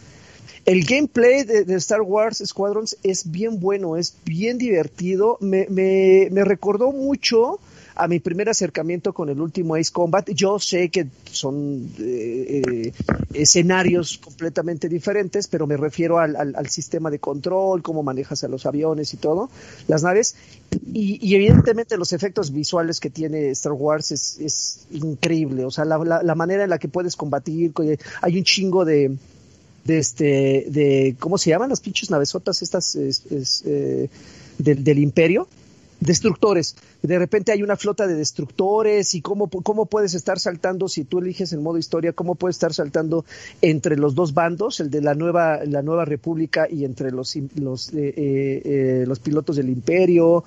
El 0.66 0.86
gameplay 0.86 1.44
de, 1.44 1.74
Star 1.76 2.02
Wars 2.02 2.44
Squadrons 2.46 2.98
es 3.04 3.32
bien 3.32 3.60
bueno, 3.60 3.98
es 3.98 4.16
bien 4.24 4.58
divertido. 4.58 5.38
Me, 5.42 5.68
me, 5.70 6.30
me 6.32 6.44
recordó 6.44 6.92
mucho 6.92 7.60
a 7.96 8.08
mi 8.08 8.20
primer 8.20 8.50
acercamiento 8.50 9.14
con 9.14 9.30
el 9.30 9.40
último 9.40 9.76
Ace 9.76 9.92
Combat. 9.92 10.30
Yo 10.32 10.60
sé 10.60 10.90
que 10.90 11.08
son 11.32 11.90
eh, 12.00 12.62
eh, 12.66 12.94
escenarios 13.34 14.18
completamente 14.18 14.90
diferentes, 14.90 15.48
pero 15.48 15.66
me 15.66 15.78
refiero 15.78 16.20
al, 16.20 16.70
sistema 16.70 17.10
de 17.10 17.20
control, 17.20 17.82
cómo 17.82 18.04
manejas 18.04 18.44
a 18.44 18.48
los 18.48 18.66
aviones 18.66 19.14
y 19.14 19.18
todo, 19.18 19.50
las 19.88 20.04
naves. 20.04 20.36
Y, 20.94 21.34
evidentemente 21.34 21.98
los 21.98 22.12
efectos 22.12 22.52
visuales 22.52 23.00
que 23.00 23.10
tiene 23.10 23.50
Star 23.52 23.74
Wars 23.74 24.12
es, 24.12 24.88
increíble. 24.92 25.66
O 25.66 25.72
sea, 25.72 25.86
la, 25.86 26.36
manera 26.36 26.64
en 26.66 26.70
la 26.70 26.78
que 26.78 26.90
puedes 26.90 27.16
combatir, 27.16 27.72
hay 28.22 28.38
un 28.38 28.44
chingo 28.44 28.86
de 28.86 29.18
de 29.86 30.00
este 30.00 30.66
de 30.68 31.16
cómo 31.20 31.38
se 31.38 31.52
llaman 31.52 31.70
las 31.70 31.80
pinches 31.80 32.10
navesotas 32.10 32.64
estas 32.64 32.96
eh, 32.96 34.10
del, 34.58 34.84
del 34.84 34.98
imperio 34.98 35.48
destructores. 36.00 36.76
De 37.08 37.20
repente 37.20 37.52
hay 37.52 37.64
una 37.64 37.76
flota 37.76 38.08
de 38.08 38.16
destructores 38.16 39.14
y 39.14 39.22
cómo, 39.22 39.50
cómo 39.50 39.86
puedes 39.86 40.14
estar 40.14 40.40
saltando, 40.40 40.88
si 40.88 41.04
tú 41.04 41.20
eliges 41.20 41.54
el 41.54 41.60
modo 41.60 41.78
historia, 41.78 42.14
cómo 42.14 42.36
puedes 42.36 42.56
estar 42.56 42.74
saltando 42.74 43.26
entre 43.62 43.98
los 43.98 44.16
dos 44.16 44.34
bandos, 44.34 44.80
el 44.80 44.90
de 44.90 45.02
la 45.02 45.14
nueva, 45.14 45.64
la 45.66 45.82
nueva 45.82 46.06
república 46.06 46.68
y 46.70 46.86
entre 46.86 47.12
los, 47.12 47.36
los, 47.56 47.94
eh, 47.94 48.14
eh, 48.16 48.62
eh, 48.66 49.04
los 49.08 49.20
pilotos 49.20 49.56
del 49.56 49.70
imperio, 49.70 50.44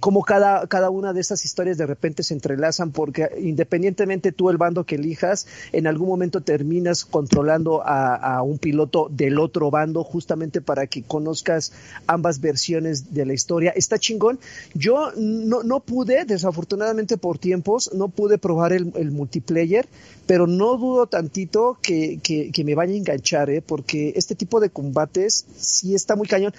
cómo 0.00 0.22
cada, 0.22 0.66
cada 0.66 0.90
una 0.90 1.12
de 1.12 1.20
estas 1.20 1.44
historias 1.44 1.78
de 1.78 1.86
repente 1.86 2.22
se 2.22 2.34
entrelazan 2.34 2.92
porque 2.92 3.28
independientemente 3.40 4.32
tú 4.32 4.50
el 4.50 4.56
bando 4.56 4.84
que 4.84 4.96
elijas, 4.96 5.46
en 5.72 5.86
algún 5.86 6.08
momento 6.08 6.40
terminas 6.40 7.04
controlando 7.04 7.82
a, 7.84 8.42
un 8.42 8.58
piloto 8.58 9.08
del 9.10 9.38
otro 9.38 9.70
bando 9.70 10.04
justamente 10.04 10.60
para 10.60 10.86
que 10.86 11.02
conozcas 11.02 11.72
ambas 12.06 12.40
versiones 12.40 13.14
de 13.14 13.26
la 13.26 13.32
historia. 13.32 13.72
Está 13.74 13.98
chingón 13.98 14.38
Yo 14.74 15.12
no, 15.16 15.62
no 15.62 15.80
desafortunadamente 16.04 17.16
por 17.16 17.38
tiempos, 17.38 17.90
no 17.94 18.08
pude 18.08 18.38
probar 18.38 18.72
el, 18.72 19.10
multiplayer, 19.10 19.86
pero 20.26 20.46
no 20.46 20.76
dudo 20.76 21.06
tantito 21.06 21.78
que, 21.80 22.18
que, 22.22 22.64
me 22.64 22.74
vaya 22.74 22.92
a 22.92 22.96
enganchar, 22.96 23.50
¿eh? 23.50 23.62
porque 23.62 24.12
este 24.16 24.34
tipo 24.34 24.60
de 24.60 24.70
combates 24.70 25.46
sí 25.56 25.94
está 25.94 26.16
muy 26.16 26.28
cañón. 26.28 26.52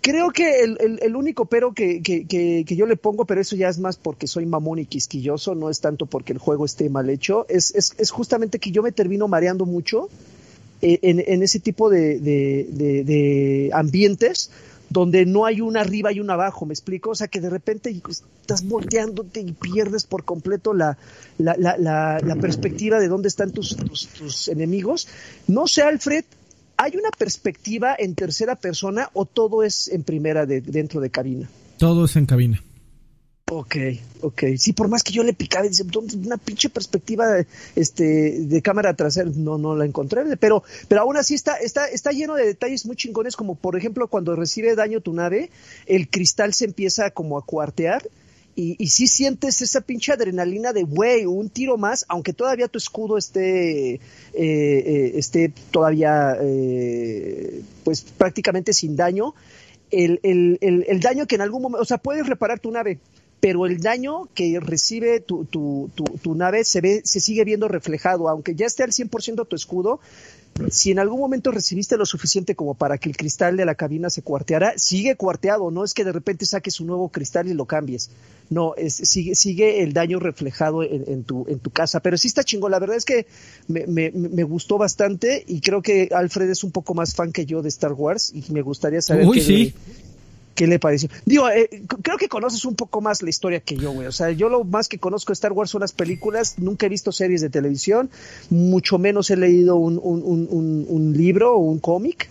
Creo 0.00 0.30
que 0.30 0.60
el, 0.60 0.98
el, 1.02 1.16
único 1.16 1.46
pero 1.46 1.72
que, 1.72 2.00
que, 2.00 2.26
que, 2.26 2.76
yo 2.76 2.86
le 2.86 2.96
pongo, 2.96 3.24
pero 3.24 3.40
eso 3.40 3.56
ya 3.56 3.68
es 3.68 3.78
más 3.78 3.96
porque 3.96 4.28
soy 4.28 4.46
mamón 4.46 4.78
y 4.78 4.86
quisquilloso, 4.86 5.54
no 5.54 5.68
es 5.68 5.80
tanto 5.80 6.06
porque 6.06 6.32
el 6.32 6.38
juego 6.38 6.64
esté 6.64 6.88
mal 6.88 7.10
hecho, 7.10 7.44
es, 7.48 7.74
es, 7.74 8.10
justamente 8.10 8.60
que 8.60 8.70
yo 8.70 8.82
me 8.82 8.92
termino 8.92 9.26
mareando 9.26 9.66
mucho 9.66 10.08
eh, 10.80 11.00
en, 11.02 11.24
en 11.26 11.42
ese 11.42 11.58
tipo 11.58 11.90
de, 11.90 12.20
de, 12.20 13.02
de 13.04 13.70
ambientes 13.72 14.50
donde 14.88 15.26
no 15.26 15.46
hay 15.46 15.60
un 15.60 15.76
arriba 15.76 16.12
y 16.12 16.20
un 16.20 16.30
abajo, 16.30 16.66
¿me 16.66 16.72
explico? 16.72 17.10
O 17.10 17.14
sea, 17.14 17.28
que 17.28 17.40
de 17.40 17.50
repente 17.50 17.94
estás 18.40 18.66
volteándote 18.66 19.40
y 19.40 19.52
pierdes 19.52 20.04
por 20.04 20.24
completo 20.24 20.74
la, 20.74 20.96
la, 21.38 21.56
la, 21.56 22.18
la, 22.20 22.36
perspectiva 22.36 23.00
de 23.00 23.08
dónde 23.08 23.28
están 23.28 23.50
tus, 23.50 23.76
tus, 23.76 24.48
enemigos. 24.48 25.08
No 25.48 25.66
sé, 25.66 25.82
Alfred, 25.82 26.24
¿hay 26.76 26.96
una 26.96 27.10
perspectiva 27.10 27.94
en 27.98 28.14
tercera 28.14 28.54
persona 28.54 29.10
o 29.12 29.24
todo 29.24 29.62
es 29.62 29.88
en 29.88 30.04
primera 30.04 30.46
de, 30.46 30.60
dentro 30.60 31.00
de 31.00 31.10
cabina? 31.10 31.48
Todo 31.78 32.04
es 32.04 32.16
en 32.16 32.26
cabina. 32.26 32.62
Ok, 33.48 33.76
ok. 34.22 34.42
Sí, 34.58 34.72
por 34.72 34.88
más 34.88 35.04
que 35.04 35.12
yo 35.12 35.22
le 35.22 35.32
picaba, 35.32 35.68
dice, 35.68 35.84
una 36.16 36.36
pinche 36.36 36.68
perspectiva 36.68 37.26
este, 37.76 38.40
de 38.40 38.60
cámara 38.60 38.94
trasera, 38.94 39.30
no, 39.36 39.56
no 39.56 39.76
la 39.76 39.84
encontré, 39.84 40.36
pero, 40.36 40.64
pero 40.88 41.02
aún 41.02 41.16
así 41.16 41.34
está, 41.34 41.54
está, 41.58 41.86
está 41.86 42.10
lleno 42.10 42.34
de 42.34 42.44
detalles 42.44 42.86
muy 42.86 42.96
chingones, 42.96 43.36
como 43.36 43.54
por 43.54 43.76
ejemplo 43.76 44.08
cuando 44.08 44.34
recibe 44.34 44.74
daño 44.74 45.00
tu 45.00 45.12
nave, 45.12 45.50
el 45.86 46.08
cristal 46.08 46.54
se 46.54 46.64
empieza 46.64 47.12
como 47.12 47.38
a 47.38 47.42
cuartear, 47.42 48.08
y, 48.56 48.74
y 48.82 48.88
sí 48.88 49.06
sientes 49.06 49.62
esa 49.62 49.80
pinche 49.80 50.12
adrenalina 50.12 50.72
de, 50.72 50.82
güey, 50.82 51.24
un 51.24 51.48
tiro 51.48 51.76
más, 51.76 52.04
aunque 52.08 52.32
todavía 52.32 52.66
tu 52.66 52.78
escudo 52.78 53.16
esté, 53.16 53.92
eh, 53.94 54.00
eh, 54.34 55.12
esté 55.14 55.52
todavía, 55.70 56.36
eh, 56.42 57.62
pues 57.84 58.00
prácticamente 58.02 58.72
sin 58.72 58.96
daño, 58.96 59.36
el, 59.92 60.18
el, 60.24 60.58
el, 60.62 60.84
el 60.88 61.00
daño 61.00 61.28
que 61.28 61.36
en 61.36 61.42
algún 61.42 61.62
momento, 61.62 61.82
o 61.82 61.84
sea, 61.84 61.98
puedes 61.98 62.26
reparar 62.26 62.58
tu 62.58 62.72
nave, 62.72 62.98
pero 63.40 63.66
el 63.66 63.80
daño 63.80 64.28
que 64.34 64.58
recibe 64.60 65.20
tu, 65.20 65.44
tu, 65.44 65.90
tu, 65.94 66.34
nave 66.34 66.64
se, 66.64 66.80
ve, 66.80 67.02
se 67.04 67.20
sigue 67.20 67.44
viendo 67.44 67.68
reflejado, 67.68 68.28
aunque 68.28 68.54
ya 68.54 68.66
esté 68.66 68.82
al 68.82 68.92
100% 68.92 69.46
tu 69.46 69.56
escudo, 69.56 70.00
si 70.70 70.90
en 70.90 70.98
algún 70.98 71.20
momento 71.20 71.50
recibiste 71.50 71.96
lo 71.96 72.06
suficiente 72.06 72.54
como 72.54 72.74
para 72.74 72.98
que 72.98 73.08
el 73.08 73.16
cristal 73.16 73.56
de 73.56 73.64
la 73.66 73.74
cabina 73.74 74.08
se 74.08 74.22
cuarteara, 74.22 74.72
sigue 74.76 75.16
cuarteado, 75.16 75.70
no 75.70 75.84
es 75.84 75.92
que 75.92 76.04
de 76.04 76.12
repente 76.12 76.46
saques 76.46 76.80
un 76.80 76.86
nuevo 76.86 77.10
cristal 77.10 77.48
y 77.48 77.54
lo 77.54 77.66
cambies. 77.66 78.10
No, 78.48 78.74
es, 78.76 78.94
sigue, 78.94 79.34
sigue 79.34 79.82
el 79.82 79.92
daño 79.92 80.18
reflejado 80.18 80.82
en, 80.82 81.24
tu, 81.24 81.44
en 81.48 81.58
tu 81.58 81.70
casa. 81.70 82.00
Pero 82.00 82.16
sí 82.16 82.28
está 82.28 82.44
chingón, 82.44 82.70
la 82.70 82.78
verdad 82.78 82.96
es 82.96 83.04
que 83.04 83.26
me, 83.68 83.86
me, 83.86 84.10
me, 84.12 84.44
gustó 84.44 84.78
bastante 84.78 85.44
y 85.46 85.60
creo 85.60 85.82
que 85.82 86.08
Alfred 86.12 86.48
es 86.48 86.64
un 86.64 86.70
poco 86.70 86.94
más 86.94 87.14
fan 87.14 87.32
que 87.32 87.44
yo 87.44 87.60
de 87.60 87.68
Star 87.68 87.92
Wars 87.92 88.32
y 88.32 88.44
me 88.52 88.62
gustaría 88.62 89.02
saber 89.02 89.26
Uy, 89.26 89.40
sí. 89.40 89.74
¿Qué 90.56 90.66
le 90.66 90.78
pareció? 90.78 91.10
Digo, 91.26 91.50
eh, 91.50 91.82
creo 92.02 92.16
que 92.16 92.28
conoces 92.28 92.64
un 92.64 92.74
poco 92.74 93.02
más 93.02 93.22
la 93.22 93.28
historia 93.28 93.60
que 93.60 93.76
yo, 93.76 93.92
güey. 93.92 94.08
O 94.08 94.12
sea, 94.12 94.30
yo 94.30 94.48
lo 94.48 94.64
más 94.64 94.88
que 94.88 94.98
conozco 94.98 95.30
de 95.30 95.34
Star 95.34 95.52
Wars 95.52 95.70
son 95.70 95.82
las 95.82 95.92
películas, 95.92 96.54
nunca 96.58 96.86
he 96.86 96.88
visto 96.88 97.12
series 97.12 97.42
de 97.42 97.50
televisión, 97.50 98.08
mucho 98.48 98.98
menos 98.98 99.30
he 99.30 99.36
leído 99.36 99.76
un, 99.76 100.00
un, 100.02 100.22
un, 100.24 100.86
un 100.88 101.12
libro 101.12 101.54
o 101.54 101.58
un 101.58 101.78
cómic, 101.78 102.30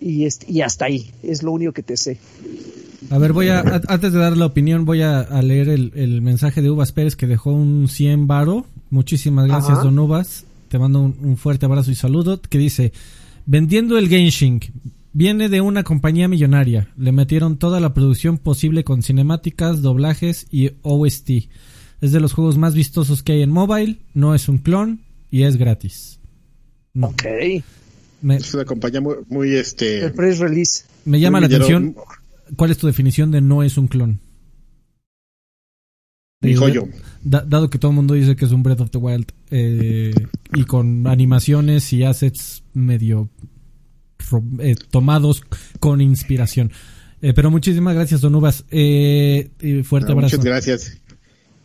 y, 0.00 0.28
y 0.46 0.60
hasta 0.60 0.84
ahí, 0.84 1.10
es 1.24 1.42
lo 1.42 1.50
único 1.50 1.72
que 1.72 1.82
te 1.82 1.96
sé. 1.96 2.18
A 3.10 3.18
ver, 3.18 3.32
voy 3.32 3.48
a, 3.48 3.60
antes 3.88 4.12
de 4.12 4.18
dar 4.20 4.36
la 4.36 4.46
opinión, 4.46 4.84
voy 4.84 5.02
a, 5.02 5.24
leer 5.42 5.68
el, 5.68 5.90
el, 5.96 6.22
mensaje 6.22 6.62
de 6.62 6.70
Uvas 6.70 6.92
Pérez 6.92 7.16
que 7.16 7.26
dejó 7.26 7.50
un 7.50 7.88
100 7.88 8.28
varo. 8.28 8.66
Muchísimas 8.90 9.48
gracias, 9.48 9.82
don 9.82 9.98
Uvas. 9.98 10.44
Te 10.68 10.78
mando 10.78 11.00
un, 11.00 11.16
un, 11.22 11.36
fuerte 11.36 11.66
abrazo 11.66 11.90
y 11.90 11.96
saludo. 11.96 12.40
Que 12.40 12.58
dice, 12.58 12.92
vendiendo 13.46 13.98
el 13.98 14.08
Genshin, 14.08 14.60
Viene 15.18 15.48
de 15.48 15.60
una 15.60 15.82
compañía 15.82 16.28
millonaria. 16.28 16.92
Le 16.96 17.10
metieron 17.10 17.58
toda 17.58 17.80
la 17.80 17.92
producción 17.92 18.38
posible 18.38 18.84
con 18.84 19.02
cinemáticas, 19.02 19.82
doblajes 19.82 20.46
y 20.52 20.70
OST. 20.82 21.30
Es 22.00 22.12
de 22.12 22.20
los 22.20 22.32
juegos 22.32 22.56
más 22.56 22.76
vistosos 22.76 23.24
que 23.24 23.32
hay 23.32 23.42
en 23.42 23.50
mobile. 23.50 23.98
No 24.14 24.32
es 24.36 24.48
un 24.48 24.58
clon 24.58 25.00
y 25.28 25.42
es 25.42 25.56
gratis. 25.56 26.20
Ok. 27.00 27.24
es 28.28 28.54
una 28.54 28.64
compañía 28.64 29.00
muy, 29.00 29.56
este. 29.56 30.04
El 30.04 30.12
press 30.12 30.38
release. 30.38 30.84
Me 31.04 31.18
llama 31.18 31.40
la 31.40 31.46
atención. 31.46 31.96
¿Cuál 32.54 32.70
es 32.70 32.78
tu 32.78 32.86
definición 32.86 33.32
de 33.32 33.40
no 33.40 33.64
es 33.64 33.76
un 33.76 33.88
clon? 33.88 34.20
Mi 36.40 36.54
joyo. 36.54 36.86
dado 37.24 37.70
que 37.70 37.80
todo 37.80 37.90
el 37.90 37.96
mundo 37.96 38.14
dice 38.14 38.36
que 38.36 38.44
es 38.44 38.52
un 38.52 38.62
Breath 38.62 38.82
of 38.82 38.90
the 38.92 38.98
Wild 38.98 39.32
eh, 39.50 40.14
y 40.54 40.62
con 40.62 41.08
animaciones 41.08 41.92
y 41.92 42.04
assets 42.04 42.62
medio 42.72 43.28
eh, 44.60 44.74
tomados 44.90 45.42
con 45.80 46.00
inspiración. 46.00 46.72
Eh, 47.20 47.32
pero 47.34 47.50
muchísimas 47.50 47.94
gracias, 47.94 48.20
Don 48.20 48.34
Uvas. 48.34 48.64
Eh, 48.70 49.50
fuerte 49.84 50.12
abrazo. 50.12 50.36
Muchas 50.36 50.44
gracias. 50.44 50.98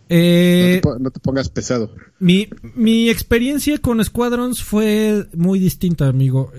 no, 0.10 1.12
te, 1.12 1.20
pongas 1.22 1.49
pesado. 1.49 1.93
Mi, 2.20 2.47
mi 2.76 3.10
experiencia 3.10 3.78
con 3.78 4.04
Squadrons 4.04 4.64
fue 4.64 5.28
muy 5.34 5.60
distinta, 5.60 6.08
amigo. 6.08 6.51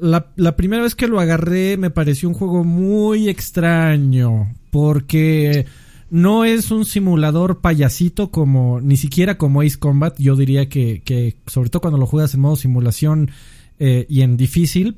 la, 0.00 0.32
la 0.36 0.56
primera 0.56 0.82
vez 0.82 0.94
que 0.94 1.06
lo 1.06 1.20
agarré 1.20 1.76
me 1.76 1.90
pareció 1.90 2.28
un 2.28 2.34
juego 2.34 2.64
muy 2.64 3.28
extraño. 3.28 4.54
Porque 4.70 5.66
no 6.14 6.44
es 6.44 6.70
un 6.70 6.84
simulador 6.84 7.60
payasito 7.60 8.30
como, 8.30 8.80
ni 8.80 8.96
siquiera 8.96 9.36
como 9.36 9.62
Ace 9.62 9.78
Combat. 9.78 10.14
Yo 10.16 10.36
diría 10.36 10.68
que, 10.68 11.02
que 11.04 11.38
sobre 11.48 11.70
todo 11.70 11.80
cuando 11.80 11.98
lo 11.98 12.06
juegas 12.06 12.34
en 12.34 12.40
modo 12.40 12.54
simulación, 12.54 13.32
eh, 13.78 14.06
y 14.08 14.22
en 14.22 14.36
difícil, 14.36 14.96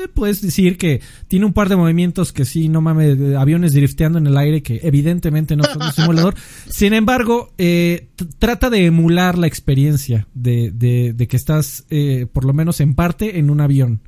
eh, 0.00 0.08
puedes 0.08 0.40
decir 0.40 0.78
que 0.78 1.00
tiene 1.28 1.46
un 1.46 1.52
par 1.52 1.68
de 1.68 1.76
movimientos 1.76 2.32
que 2.32 2.44
sí, 2.44 2.68
no 2.68 2.80
mames, 2.80 3.36
aviones 3.36 3.72
drifteando 3.72 4.18
en 4.18 4.26
el 4.26 4.36
aire 4.36 4.62
que 4.62 4.80
evidentemente 4.82 5.56
no 5.56 5.64
son 5.64 5.82
un 5.82 5.92
simulador. 5.92 6.34
Sin 6.68 6.94
embargo, 6.94 7.52
eh, 7.58 8.08
trata 8.38 8.70
de 8.70 8.86
emular 8.86 9.36
la 9.36 9.46
experiencia 9.46 10.26
de, 10.34 10.70
de, 10.70 11.12
de 11.12 11.28
que 11.28 11.36
estás, 11.36 11.84
eh, 11.90 12.26
por 12.32 12.44
lo 12.44 12.52
menos 12.52 12.80
en 12.80 12.94
parte, 12.94 13.38
en 13.38 13.50
un 13.50 13.60
avión. 13.60 14.00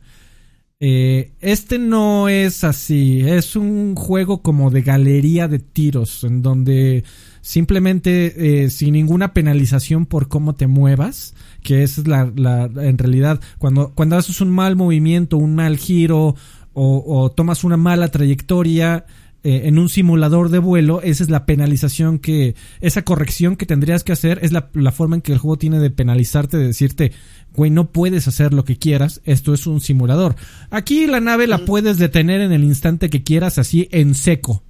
Eh, 0.85 1.33
este 1.41 1.79
no 1.79 2.29
es 2.29 2.65
así, 2.65 3.21
es 3.21 3.55
un 3.55 3.95
juego 3.95 4.43
como 4.43 4.71
de 4.71 4.83
galería 4.83 5.47
de 5.47 5.61
tiros, 5.61 6.25
en 6.25 6.43
donde 6.43 7.05
simplemente 7.41 8.69
sin 8.69 8.95
ninguna 8.95 9.33
penalización 9.33 10.07
por 10.07 10.27
cómo 10.27 10.57
te 10.57 10.67
muevas, 10.67 11.35
que 11.63 11.83
es 11.83 12.07
la, 12.07 12.33
la 12.35 12.65
en 12.65 12.99
realidad 12.99 13.41
cuando, 13.59 13.93
cuando 13.95 14.17
haces 14.17 14.41
un 14.41 14.51
mal 14.51 14.77
movimiento, 14.77 15.37
un 15.37 15.55
mal 15.55 15.77
giro 15.77 16.35
o, 16.75 17.05
o 17.07 17.31
tomas 17.31 17.65
una 17.65 17.77
mala 17.77 18.09
trayectoria, 18.09 19.05
eh, 19.45 19.63
en 19.65 19.81
un 19.81 19.89
simulador 19.89 20.51
de 20.51 20.61
vuelo, 20.61 21.03
esa 21.03 21.25
es 21.25 21.29
la 21.29 21.47
penalización 21.47 22.21
que, 22.21 22.55
esa 22.81 23.03
corrección 23.03 23.57
que 23.57 23.67
tendrías 23.67 24.05
que 24.05 24.13
hacer, 24.13 24.39
es 24.43 24.53
la, 24.53 24.69
la 24.73 24.93
forma 24.93 25.17
en 25.17 25.23
que 25.23 25.33
el 25.33 25.39
juego 25.39 25.59
tiene 25.59 25.81
de 25.81 25.91
penalizarte, 25.91 26.59
de 26.59 26.69
decirte, 26.69 27.11
güey, 27.53 27.69
no 27.69 27.91
puedes 27.91 28.29
hacer 28.29 28.53
lo 28.55 28.65
que 28.65 28.77
quieras, 28.77 29.21
esto 29.25 29.53
es 29.53 29.67
un 29.67 29.81
simulador. 29.81 30.37
Aquí 30.71 31.09
la 31.09 31.19
nave 31.19 31.49
la 31.49 31.59
puedes 31.59 31.99
detener 31.99 32.41
en 32.41 32.53
el 32.53 32.63
instante 32.63 33.11
que 33.11 33.25
quieras, 33.25 33.59
así 33.59 33.89
en 33.91 34.15
seco, 34.15 34.63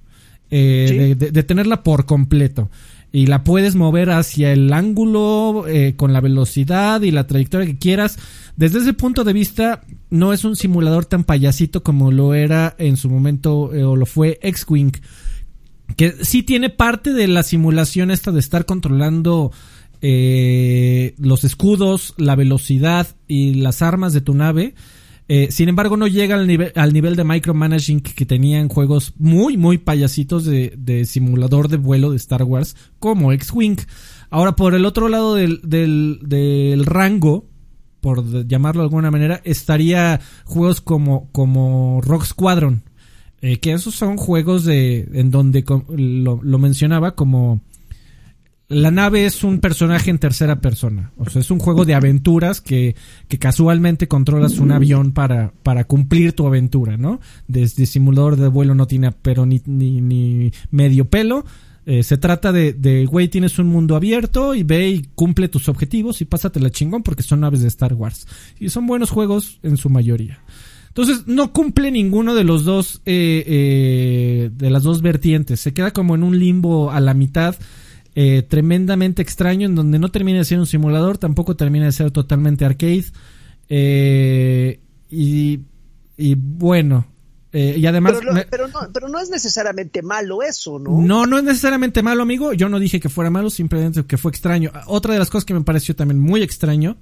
eh, 0.49 1.13
de, 1.19 1.29
detenerla 1.29 1.83
por 1.83 2.07
completo 2.07 2.71
y 3.15 3.27
la 3.27 3.43
puedes 3.43 3.75
mover 3.75 4.09
hacia 4.09 4.51
el 4.51 4.73
ángulo 4.73 5.65
eh, 5.67 5.93
con 5.95 6.13
la 6.13 6.19
velocidad 6.19 6.99
y 7.03 7.11
la 7.11 7.27
trayectoria 7.27 7.67
que 7.67 7.77
quieras. 7.77 8.17
Desde 8.57 8.79
ese 8.79 8.93
punto 8.93 9.23
de 9.23 9.33
vista, 9.33 9.83
no 10.09 10.33
es 10.33 10.43
un 10.43 10.55
simulador 10.55 11.05
tan 11.05 11.23
payasito 11.23 11.83
como 11.83 12.11
lo 12.11 12.33
era 12.33 12.75
en 12.79 12.97
su 12.97 13.11
momento 13.11 13.71
eh, 13.71 13.83
o 13.83 13.95
lo 13.95 14.07
fue 14.07 14.39
X-Wing. 14.41 14.93
Que 15.95 16.15
sí 16.23 16.41
tiene 16.41 16.71
parte 16.71 17.13
de 17.13 17.27
la 17.27 17.43
simulación 17.43 18.09
esta 18.09 18.31
de 18.31 18.39
estar 18.39 18.65
controlando 18.65 19.51
eh, 20.01 21.13
los 21.19 21.43
escudos, 21.43 22.15
la 22.17 22.35
velocidad 22.35 23.05
y 23.27 23.53
las 23.53 23.83
armas 23.83 24.13
de 24.13 24.21
tu 24.21 24.33
nave 24.33 24.73
eh, 25.27 25.47
sin 25.51 25.69
embargo, 25.69 25.95
no 25.95 26.07
llega 26.07 26.35
al 26.35 26.47
nivel, 26.47 26.73
al 26.75 26.93
nivel 26.93 27.15
de 27.15 27.23
micromanaging 27.23 28.01
que 28.01 28.25
tenían 28.25 28.67
juegos 28.67 29.13
muy, 29.17 29.57
muy 29.57 29.77
payasitos 29.77 30.45
de, 30.45 31.05
simulador 31.05 31.69
de 31.69 31.77
vuelo 31.77 32.11
de 32.11 32.17
Star 32.17 32.43
Wars, 32.43 32.75
como 32.99 33.31
X-Wing. 33.31 33.77
Ahora, 34.29 34.55
por 34.55 34.75
el 34.75 34.85
otro 34.85 35.07
lado 35.07 35.35
del, 35.35 35.61
del, 35.63 36.85
rango, 36.85 37.45
por 38.01 38.47
llamarlo 38.47 38.81
de 38.81 38.87
alguna 38.87 39.11
manera, 39.11 39.41
estaría 39.45 40.19
juegos 40.43 40.81
como, 40.81 41.29
como 41.31 42.01
Rock 42.01 42.25
Squadron. 42.25 42.83
Eh, 43.41 43.59
que 43.59 43.73
esos 43.73 43.95
son 43.95 44.15
juegos 44.17 44.63
de, 44.63 45.09
en 45.13 45.29
donde 45.29 45.65
lo, 45.89 46.39
lo 46.41 46.59
mencionaba 46.59 47.13
como 47.15 47.61
la 48.73 48.91
nave 48.91 49.25
es 49.25 49.43
un 49.43 49.59
personaje 49.59 50.09
en 50.09 50.19
tercera 50.19 50.59
persona. 50.59 51.11
O 51.17 51.29
sea, 51.29 51.41
es 51.41 51.51
un 51.51 51.59
juego 51.59 51.85
de 51.85 51.95
aventuras 51.95 52.61
que, 52.61 52.95
que 53.27 53.39
casualmente 53.39 54.07
controlas 54.07 54.59
un 54.59 54.71
avión 54.71 55.11
para, 55.11 55.53
para 55.63 55.85
cumplir 55.85 56.33
tu 56.33 56.45
aventura, 56.47 56.97
¿no? 56.97 57.19
Desde 57.47 57.85
simulador 57.85 58.35
de 58.35 58.47
vuelo 58.47 58.75
no 58.75 58.87
tiene 58.87 59.11
pero 59.11 59.45
ni, 59.45 60.51
medio 60.71 61.05
pelo. 61.05 61.45
Eh, 61.85 62.03
se 62.03 62.17
trata 62.17 62.53
de, 62.53 62.73
de, 62.73 63.05
güey, 63.05 63.27
tienes 63.27 63.59
un 63.59 63.67
mundo 63.67 63.95
abierto 63.95 64.55
y 64.55 64.63
ve 64.63 64.89
y 64.89 65.05
cumple 65.15 65.49
tus 65.49 65.67
objetivos 65.67 66.21
y 66.21 66.25
pásatela 66.25 66.69
chingón 66.69 67.03
porque 67.03 67.23
son 67.23 67.41
naves 67.41 67.61
de 67.61 67.67
Star 67.67 67.93
Wars. 67.93 68.27
Y 68.59 68.69
son 68.69 68.87
buenos 68.87 69.09
juegos 69.09 69.59
en 69.63 69.77
su 69.77 69.89
mayoría. 69.89 70.39
Entonces, 70.95 71.25
no 71.25 71.51
cumple 71.53 71.89
ninguno 71.89 72.35
de 72.35 72.43
los 72.43 72.65
dos, 72.65 73.01
eh, 73.07 73.43
eh, 73.47 74.51
de 74.53 74.69
las 74.69 74.83
dos 74.83 75.01
vertientes. 75.01 75.59
Se 75.59 75.73
queda 75.73 75.91
como 75.91 76.13
en 76.13 76.21
un 76.21 76.37
limbo 76.37 76.91
a 76.91 76.99
la 76.99 77.15
mitad 77.15 77.55
eh, 78.15 78.43
tremendamente 78.43 79.21
extraño 79.21 79.65
en 79.67 79.75
donde 79.75 79.97
no 79.99 80.09
termina 80.09 80.39
de 80.39 80.45
ser 80.45 80.59
un 80.59 80.67
simulador, 80.67 81.17
tampoco 81.17 81.55
termina 81.55 81.85
de 81.85 81.91
ser 81.91 82.11
totalmente 82.11 82.65
arcade. 82.65 83.05
Eh, 83.69 84.79
y, 85.09 85.61
y, 86.17 86.35
bueno, 86.35 87.07
eh, 87.51 87.75
y 87.77 87.85
además... 87.85 88.13
Pero, 88.19 88.33
me, 88.33 88.45
pero, 88.45 88.67
no, 88.67 88.79
pero, 88.93 89.09
no, 89.09 89.19
es 89.19 89.29
necesariamente 89.29 90.01
malo 90.01 90.43
eso, 90.43 90.79
¿no? 90.79 91.01
No, 91.01 91.25
no 91.25 91.37
es 91.37 91.43
necesariamente 91.43 92.03
malo, 92.03 92.23
amigo. 92.23 92.53
Yo 92.53 92.69
no 92.69 92.79
dije 92.79 92.99
que 92.99 93.09
fuera 93.09 93.29
malo, 93.29 93.49
simplemente 93.49 94.05
que 94.05 94.17
fue 94.17 94.31
extraño. 94.31 94.71
Otra 94.87 95.13
de 95.13 95.19
las 95.19 95.29
cosas 95.29 95.45
que 95.45 95.53
me 95.53 95.61
pareció 95.61 95.95
también 95.95 96.19
muy 96.19 96.41
extraño 96.43 96.97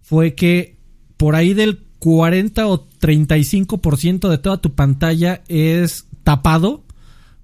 fue 0.00 0.34
que 0.34 0.76
por 1.16 1.36
ahí 1.36 1.54
del 1.54 1.84
40 2.00 2.66
o 2.66 2.88
35% 2.98 4.28
de 4.28 4.38
toda 4.38 4.60
tu 4.60 4.74
pantalla 4.74 5.42
es 5.46 6.06
tapado 6.24 6.84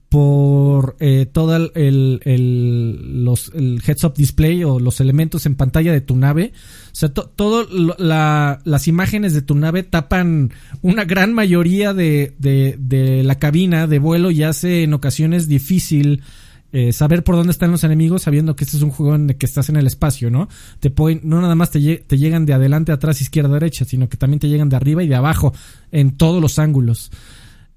por 0.08 0.96
eh, 1.00 1.26
todo 1.30 1.56
el, 1.56 2.20
el, 2.24 3.24
los, 3.24 3.52
el 3.54 3.82
heads 3.86 4.04
up 4.04 4.14
display 4.14 4.64
o 4.64 4.80
los 4.80 5.00
elementos 5.00 5.44
en 5.44 5.54
pantalla 5.54 5.92
de 5.92 6.00
tu 6.00 6.16
nave. 6.16 6.52
O 6.92 6.94
sea, 6.94 7.10
to, 7.10 7.28
todo 7.28 7.66
la, 7.98 8.60
las 8.64 8.88
imágenes 8.88 9.34
de 9.34 9.42
tu 9.42 9.54
nave 9.54 9.82
tapan 9.82 10.52
una 10.80 11.04
gran 11.04 11.34
mayoría 11.34 11.92
de, 11.92 12.34
de, 12.38 12.76
de, 12.78 13.22
la 13.22 13.38
cabina 13.38 13.86
de 13.86 13.98
vuelo 13.98 14.30
y 14.30 14.42
hace 14.42 14.84
en 14.84 14.94
ocasiones 14.94 15.46
difícil 15.46 16.22
eh, 16.72 16.92
saber 16.92 17.22
por 17.22 17.36
dónde 17.36 17.52
están 17.52 17.70
los 17.70 17.84
enemigos 17.84 18.22
sabiendo 18.22 18.56
que 18.56 18.64
este 18.64 18.78
es 18.78 18.82
un 18.82 18.90
juego 18.90 19.14
en 19.14 19.28
el 19.30 19.36
que 19.36 19.46
estás 19.46 19.68
en 19.68 19.76
el 19.76 19.86
espacio, 19.86 20.30
¿no? 20.30 20.48
Te 20.80 20.90
pueden, 20.90 21.20
no 21.24 21.40
nada 21.42 21.54
más 21.54 21.70
te, 21.70 21.98
te 21.98 22.18
llegan 22.18 22.46
de 22.46 22.54
adelante, 22.54 22.92
atrás, 22.92 23.20
izquierda, 23.20 23.52
derecha, 23.52 23.84
sino 23.84 24.08
que 24.08 24.16
también 24.16 24.40
te 24.40 24.48
llegan 24.48 24.70
de 24.70 24.76
arriba 24.76 25.02
y 25.02 25.08
de 25.08 25.16
abajo 25.16 25.52
en 25.92 26.16
todos 26.16 26.40
los 26.40 26.58
ángulos. 26.58 27.10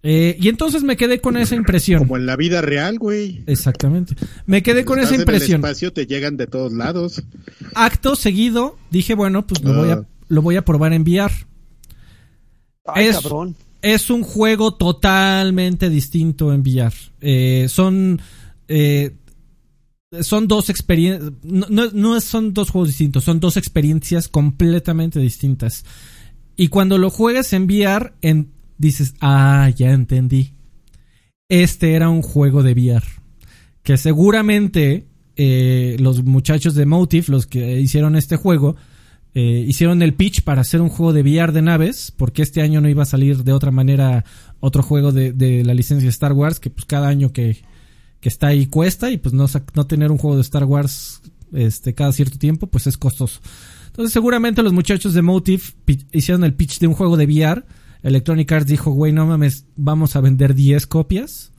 Eh, 0.04 0.36
y 0.40 0.50
entonces 0.50 0.84
me 0.84 0.98
quedé 0.98 1.22
con 1.22 1.38
esa 1.38 1.56
impresión. 1.56 2.00
Como 2.00 2.18
en 2.18 2.26
la 2.26 2.36
vida 2.36 2.62
real, 2.62 2.98
güey. 2.98 3.44
Exactamente. 3.46 4.16
Me 4.46 4.64
quedé 4.64 4.84
con 4.84 5.00
esa 5.00 5.16
impresión. 5.16 5.62
En 5.62 5.66
el 5.66 5.72
espacio 5.72 5.94
te 5.94 6.08
llegan 6.08 6.38
de 6.38 6.48
todos 6.48 6.74
lados. 6.74 7.22
Acto 7.76 8.16
seguido, 8.16 8.78
dije, 8.90 9.14
bueno, 9.14 9.46
pues 9.46 9.62
lo, 9.64 9.72
uh. 9.72 9.76
voy, 9.76 9.90
a, 9.92 10.04
lo 10.28 10.42
voy 10.42 10.56
a 10.56 10.66
probar 10.66 10.94
en 10.94 11.04
VR. 11.04 11.32
Ay, 12.86 13.08
es, 13.08 13.20
cabrón. 13.20 13.56
es 13.84 14.10
un 14.10 14.24
juego 14.24 14.74
totalmente 14.74 15.90
distinto 15.90 16.52
en 16.52 16.62
VR. 16.62 16.96
Eh, 17.22 17.68
son. 17.70 18.20
Eh, 18.68 19.16
son 20.22 20.48
dos 20.48 20.70
experiencias. 20.70 21.32
No, 21.44 21.68
no, 21.70 21.90
no 21.94 22.20
son 22.20 22.54
dos 22.54 22.70
juegos 22.70 22.90
distintos, 22.90 23.24
son 23.24 23.40
dos 23.40 23.56
experiencias 23.56 24.28
completamente 24.28 25.20
distintas. 25.20 25.86
Y 26.58 26.68
cuando 26.68 26.98
lo 26.98 27.10
juegas 27.10 27.54
en 27.54 27.64
VR, 27.64 28.14
en, 28.22 28.52
dices, 28.82 29.14
ah, 29.22 29.70
ya 29.76 29.92
entendí. 29.92 30.54
Este 31.48 31.94
era 31.94 32.10
un 32.10 32.22
juego 32.22 32.64
de 32.64 32.74
VR. 32.74 33.06
Que 33.84 33.98
seguramente 33.98 35.08
eh, 35.36 35.98
los 36.00 36.24
muchachos 36.24 36.76
de 36.76 36.86
Motive, 36.86 37.26
los 37.30 37.48
que 37.48 37.80
hicieron 37.80 38.16
este 38.16 38.36
juego, 38.36 38.76
eh, 39.34 39.64
hicieron 39.68 40.02
el 40.02 40.14
pitch 40.14 40.44
para 40.44 40.62
hacer 40.62 40.82
un 40.82 40.90
juego 40.90 41.14
de 41.14 41.22
VR 41.22 41.54
de 41.54 41.62
naves, 41.62 42.12
porque 42.16 42.42
este 42.42 42.62
año 42.62 42.82
no 42.82 42.90
iba 42.90 43.04
a 43.04 43.06
salir 43.06 43.44
de 43.44 43.54
otra 43.54 43.72
manera 43.72 44.26
otro 44.60 44.84
juego 44.84 45.12
de, 45.12 45.32
de 45.32 45.64
la 45.64 45.74
licencia 45.74 46.06
de 46.06 46.12
Star 46.12 46.34
Wars, 46.34 46.60
que 46.60 46.70
pues 46.70 46.86
cada 46.86 47.08
año 47.08 47.32
que, 47.32 47.58
que 48.20 48.30
está 48.30 48.48
ahí 48.48 48.66
cuesta, 48.66 49.12
y 49.12 49.18
pues 49.18 49.34
no, 49.34 49.46
no 49.74 49.88
tener 49.88 50.12
un 50.12 50.18
juego 50.18 50.36
de 50.36 50.42
Star 50.42 50.66
Wars 50.66 51.22
este, 51.54 51.94
cada 51.94 52.12
cierto 52.12 52.38
tiempo, 52.38 52.68
pues 52.68 52.88
es 52.88 52.98
costoso. 52.98 53.40
Entonces 53.88 54.14
seguramente 54.14 54.64
los 54.64 54.74
muchachos 54.74 55.14
de 55.14 55.22
Motive 55.22 55.64
hicieron 56.12 56.44
el 56.44 56.54
pitch 56.54 56.80
de 56.80 56.88
un 56.88 56.94
juego 56.94 57.18
de 57.18 57.26
VR 57.26 57.64
Electronic 58.04 58.52
Arts 58.52 58.68
dijo, 58.68 58.92
güey, 58.92 59.12
no 59.12 59.26
mames, 59.26 59.66
vamos 59.76 60.16
a 60.16 60.22
vender 60.22 60.56
10 60.56 60.88
copias. 60.88 61.52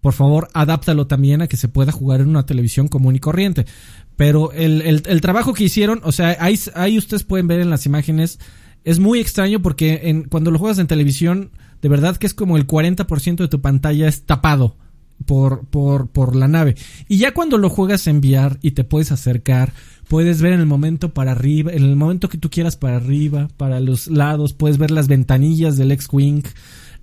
Por 0.00 0.12
favor, 0.12 0.48
adáptalo 0.54 1.06
también 1.06 1.42
a 1.42 1.48
que 1.48 1.56
se 1.56 1.68
pueda 1.68 1.90
jugar 1.90 2.20
en 2.20 2.28
una 2.28 2.46
televisión 2.46 2.88
común 2.88 3.16
y 3.16 3.20
corriente. 3.20 3.66
Pero 4.14 4.52
el, 4.52 4.82
el, 4.82 5.02
el 5.06 5.20
trabajo 5.20 5.52
que 5.52 5.64
hicieron, 5.64 6.00
o 6.04 6.12
sea, 6.12 6.36
ahí, 6.38 6.58
ahí, 6.74 6.96
ustedes 6.96 7.24
pueden 7.24 7.48
ver 7.48 7.60
en 7.60 7.70
las 7.70 7.86
imágenes, 7.86 8.38
es 8.84 8.98
muy 8.98 9.18
extraño 9.18 9.60
porque 9.60 10.02
en, 10.04 10.24
cuando 10.24 10.50
lo 10.50 10.58
juegas 10.58 10.78
en 10.78 10.86
televisión, 10.86 11.50
de 11.82 11.88
verdad 11.88 12.16
que 12.16 12.26
es 12.26 12.34
como 12.34 12.56
el 12.56 12.66
40% 12.66 13.36
de 13.36 13.48
tu 13.48 13.60
pantalla 13.60 14.06
es 14.06 14.24
tapado 14.24 14.76
por, 15.24 15.64
por, 15.66 16.08
por 16.08 16.36
la 16.36 16.48
nave. 16.48 16.76
Y 17.08 17.18
ya 17.18 17.32
cuando 17.32 17.58
lo 17.58 17.70
juegas 17.70 18.06
en 18.06 18.18
VR 18.18 18.58
y 18.62 18.72
te 18.72 18.84
puedes 18.84 19.12
acercar, 19.12 19.72
puedes 20.08 20.40
ver 20.42 20.52
en 20.52 20.60
el 20.60 20.66
momento 20.66 21.12
para 21.14 21.32
arriba, 21.32 21.72
en 21.72 21.84
el 21.84 21.96
momento 21.96 22.28
que 22.28 22.38
tú 22.38 22.50
quieras 22.50 22.76
para 22.76 22.96
arriba, 22.96 23.48
para 23.56 23.80
los 23.80 24.08
lados, 24.08 24.52
puedes 24.52 24.78
ver 24.78 24.90
las 24.90 25.08
ventanillas 25.08 25.76
del 25.76 25.92
X-Wing. 25.92 26.42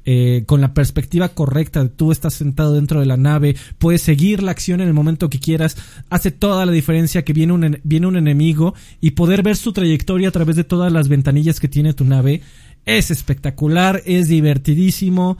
Eh, 0.05 0.43
con 0.45 0.59
la 0.59 0.73
perspectiva 0.73 1.29
correcta, 1.29 1.87
tú 1.87 2.11
estás 2.11 2.33
sentado 2.33 2.73
dentro 2.73 2.99
de 2.99 3.05
la 3.05 3.15
nave, 3.15 3.55
puedes 3.77 4.01
seguir 4.01 4.43
la 4.43 4.51
acción 4.51 4.81
en 4.81 4.89
el 4.89 4.93
momento 4.93 5.29
que 5.29 5.39
quieras, 5.39 5.77
hace 6.09 6.29
toda 6.29 6.65
la 6.65 6.73
diferencia 6.73 7.23
que 7.23 7.31
viene 7.31 7.53
un, 7.53 7.79
viene 7.85 8.07
un 8.07 8.17
enemigo 8.17 8.73
y 8.99 9.11
poder 9.11 9.43
ver 9.43 9.55
su 9.55 9.71
trayectoria 9.71 10.27
a 10.27 10.31
través 10.31 10.57
de 10.57 10.65
todas 10.65 10.91
las 10.91 11.07
ventanillas 11.07 11.61
que 11.61 11.69
tiene 11.69 11.93
tu 11.93 12.03
nave 12.03 12.41
es 12.85 13.11
espectacular, 13.11 14.01
es 14.05 14.27
divertidísimo. 14.27 15.37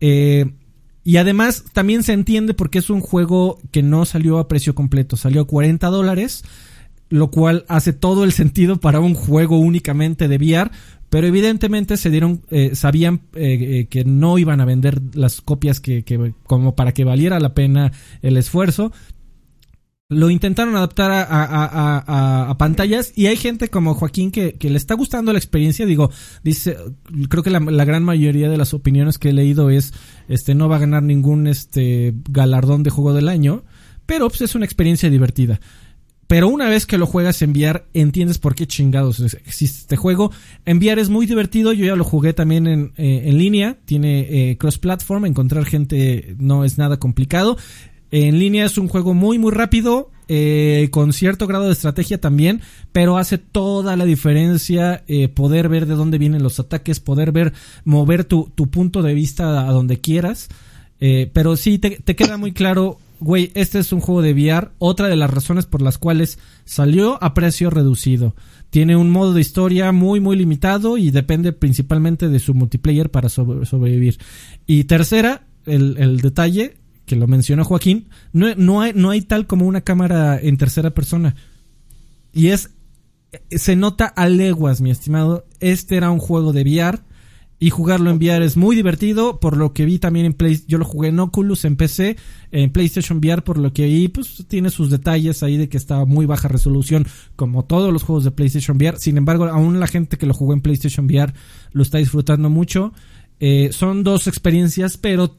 Eh, 0.00 0.46
y 1.06 1.18
además 1.18 1.64
también 1.72 2.02
se 2.02 2.12
entiende 2.12 2.52
porque 2.52 2.80
es 2.80 2.90
un 2.90 3.00
juego 3.00 3.60
que 3.70 3.82
no 3.82 4.04
salió 4.04 4.38
a 4.38 4.48
precio 4.48 4.74
completo, 4.74 5.16
salió 5.16 5.42
a 5.42 5.46
40 5.46 5.86
dólares 5.86 6.42
lo 7.08 7.30
cual 7.30 7.64
hace 7.68 7.92
todo 7.92 8.24
el 8.24 8.32
sentido 8.32 8.80
para 8.80 8.98
un 8.98 9.14
juego 9.14 9.58
únicamente 9.58 10.26
de 10.26 10.36
VR, 10.36 10.70
pero 11.08 11.26
evidentemente 11.26 11.96
se 11.96 12.10
dieron, 12.10 12.42
eh, 12.50 12.74
sabían 12.74 13.20
eh, 13.34 13.58
eh, 13.60 13.86
que 13.88 14.04
no 14.04 14.38
iban 14.38 14.60
a 14.60 14.64
vender 14.64 15.00
las 15.14 15.40
copias 15.40 15.78
que, 15.78 16.02
que, 16.02 16.34
como 16.44 16.74
para 16.74 16.92
que 16.92 17.04
valiera 17.04 17.38
la 17.38 17.54
pena 17.54 17.92
el 18.22 18.36
esfuerzo. 18.36 18.92
Lo 20.08 20.30
intentaron 20.30 20.76
adaptar 20.76 21.10
a, 21.10 21.22
a, 21.24 21.98
a, 22.06 22.50
a 22.50 22.58
pantallas 22.58 23.12
y 23.16 23.26
hay 23.26 23.36
gente 23.36 23.68
como 23.68 23.94
Joaquín 23.94 24.30
que, 24.30 24.54
que, 24.54 24.70
le 24.70 24.76
está 24.76 24.94
gustando 24.94 25.32
la 25.32 25.38
experiencia. 25.40 25.84
Digo, 25.84 26.12
dice, 26.44 26.76
creo 27.28 27.42
que 27.42 27.50
la, 27.50 27.58
gran 27.84 28.04
mayoría 28.04 28.48
de 28.48 28.56
las 28.56 28.72
opiniones 28.72 29.18
que 29.18 29.30
he 29.30 29.32
leído 29.32 29.68
es, 29.68 29.94
este, 30.28 30.54
no 30.54 30.68
va 30.68 30.76
a 30.76 30.80
ganar 30.80 31.02
ningún, 31.02 31.48
este, 31.48 32.14
galardón 32.30 32.84
de 32.84 32.90
juego 32.90 33.14
del 33.14 33.28
año, 33.28 33.64
pero 34.06 34.28
pues 34.28 34.42
es 34.42 34.54
una 34.54 34.64
experiencia 34.64 35.10
divertida. 35.10 35.60
Pero 36.28 36.48
una 36.48 36.68
vez 36.68 36.86
que 36.86 36.98
lo 36.98 37.06
juegas 37.06 37.42
en 37.42 37.50
VR, 37.50 37.86
entiendes 37.92 38.38
por 38.38 38.54
qué 38.54 38.68
chingados 38.68 39.20
existe 39.20 39.80
este 39.80 39.96
juego. 39.96 40.30
En 40.64 40.78
VR 40.78 41.00
es 41.00 41.08
muy 41.08 41.26
divertido, 41.26 41.72
yo 41.72 41.84
ya 41.84 41.96
lo 41.96 42.04
jugué 42.04 42.32
también 42.32 42.68
en, 42.68 42.92
eh, 42.96 43.22
en 43.26 43.38
línea, 43.38 43.78
tiene 43.84 44.50
eh, 44.50 44.56
cross-platform, 44.56 45.26
encontrar 45.26 45.64
gente 45.64 46.36
no 46.38 46.64
es 46.64 46.78
nada 46.78 46.98
complicado. 46.98 47.56
En 48.10 48.38
línea 48.38 48.66
es 48.66 48.78
un 48.78 48.88
juego 48.88 49.14
muy 49.14 49.38
muy 49.38 49.52
rápido, 49.52 50.10
eh, 50.28 50.88
con 50.90 51.12
cierto 51.12 51.46
grado 51.46 51.66
de 51.66 51.72
estrategia 51.72 52.20
también, 52.20 52.60
pero 52.92 53.18
hace 53.18 53.38
toda 53.38 53.96
la 53.96 54.04
diferencia 54.04 55.04
eh, 55.06 55.28
poder 55.28 55.68
ver 55.68 55.86
de 55.86 55.94
dónde 55.94 56.18
vienen 56.18 56.42
los 56.42 56.60
ataques, 56.60 57.00
poder 57.00 57.32
ver, 57.32 57.52
mover 57.84 58.24
tu, 58.24 58.50
tu 58.54 58.68
punto 58.68 59.02
de 59.02 59.14
vista 59.14 59.68
a 59.68 59.72
donde 59.72 60.00
quieras. 60.00 60.48
Eh, 60.98 61.30
pero 61.32 61.56
sí 61.56 61.78
te, 61.78 61.90
te 61.90 62.16
queda 62.16 62.38
muy 62.38 62.52
claro 62.52 62.98
güey, 63.20 63.50
este 63.54 63.78
es 63.78 63.92
un 63.92 64.00
juego 64.00 64.22
de 64.22 64.32
VR. 64.32 64.70
Otra 64.78 65.08
de 65.08 65.16
las 65.16 65.30
razones 65.30 65.66
por 65.66 65.82
las 65.82 65.98
cuales 65.98 66.38
salió 66.64 67.22
a 67.22 67.34
precio 67.34 67.70
reducido. 67.70 68.34
Tiene 68.70 68.96
un 68.96 69.10
modo 69.10 69.32
de 69.32 69.40
historia 69.40 69.92
muy, 69.92 70.20
muy 70.20 70.36
limitado 70.36 70.98
y 70.98 71.10
depende 71.10 71.52
principalmente 71.52 72.28
de 72.28 72.40
su 72.40 72.54
multiplayer 72.54 73.10
para 73.10 73.28
sobrevivir. 73.28 74.18
Y 74.66 74.84
tercera, 74.84 75.46
el, 75.64 75.96
el, 75.98 76.20
detalle 76.20 76.76
que 77.06 77.16
lo 77.16 77.26
mencionó 77.26 77.64
Joaquín, 77.64 78.08
no, 78.32 78.54
no, 78.56 78.80
hay, 78.80 78.92
no 78.94 79.10
hay 79.10 79.22
tal 79.22 79.46
como 79.46 79.66
una 79.66 79.80
cámara 79.80 80.38
en 80.40 80.56
tercera 80.56 80.90
persona. 80.90 81.36
Y 82.32 82.48
es, 82.48 82.70
se 83.50 83.76
nota 83.76 84.06
a 84.06 84.28
leguas, 84.28 84.80
mi 84.80 84.90
estimado. 84.90 85.46
Este 85.60 85.96
era 85.96 86.10
un 86.10 86.18
juego 86.18 86.52
de 86.52 86.62
VR 86.62 87.00
y 87.58 87.70
jugarlo 87.70 88.10
en 88.10 88.16
VR 88.16 88.44
es 88.44 88.56
muy 88.56 88.76
divertido, 88.76 89.40
por 89.40 89.56
lo 89.56 89.72
que 89.72 89.86
vi 89.86 89.98
también 89.98 90.26
en 90.26 90.34
Play, 90.34 90.60
yo 90.68 90.76
lo 90.76 90.84
jugué 90.84 91.08
en 91.08 91.18
Oculus, 91.18 91.64
en 91.64 91.76
PC, 91.76 92.16
en 92.52 92.70
PlayStation 92.70 93.18
VR, 93.18 93.42
por 93.42 93.56
lo 93.56 93.72
que 93.72 93.86
vi, 93.86 94.08
pues 94.08 94.44
tiene 94.46 94.68
sus 94.68 94.90
detalles 94.90 95.42
ahí 95.42 95.56
de 95.56 95.68
que 95.68 95.78
estaba 95.78 96.04
muy 96.04 96.26
baja 96.26 96.48
resolución, 96.48 97.06
como 97.34 97.64
todos 97.64 97.92
los 97.92 98.02
juegos 98.02 98.24
de 98.24 98.30
PlayStation 98.30 98.76
VR. 98.76 98.98
Sin 98.98 99.16
embargo, 99.16 99.46
aún 99.46 99.80
la 99.80 99.86
gente 99.86 100.18
que 100.18 100.26
lo 100.26 100.34
jugó 100.34 100.52
en 100.52 100.60
PlayStation 100.60 101.06
VR 101.06 101.32
lo 101.72 101.82
está 101.82 101.96
disfrutando 101.96 102.50
mucho. 102.50 102.92
Eh, 103.40 103.70
son 103.72 104.02
dos 104.02 104.26
experiencias, 104.26 104.98
pero 104.98 105.38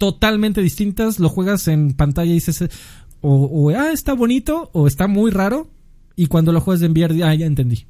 totalmente 0.00 0.62
distintas. 0.62 1.20
Lo 1.20 1.28
juegas 1.28 1.68
en 1.68 1.92
pantalla 1.92 2.30
y 2.30 2.34
dices, 2.34 2.64
o, 3.20 3.44
o, 3.44 3.68
ah, 3.68 3.92
está 3.92 4.14
bonito, 4.14 4.70
o 4.72 4.86
está 4.86 5.06
muy 5.06 5.30
raro, 5.30 5.68
y 6.16 6.26
cuando 6.26 6.52
lo 6.52 6.60
juegas 6.62 6.80
de 6.80 6.86
enviar, 6.86 7.12
ah, 7.22 7.34
ya 7.34 7.44
entendí. 7.44 7.86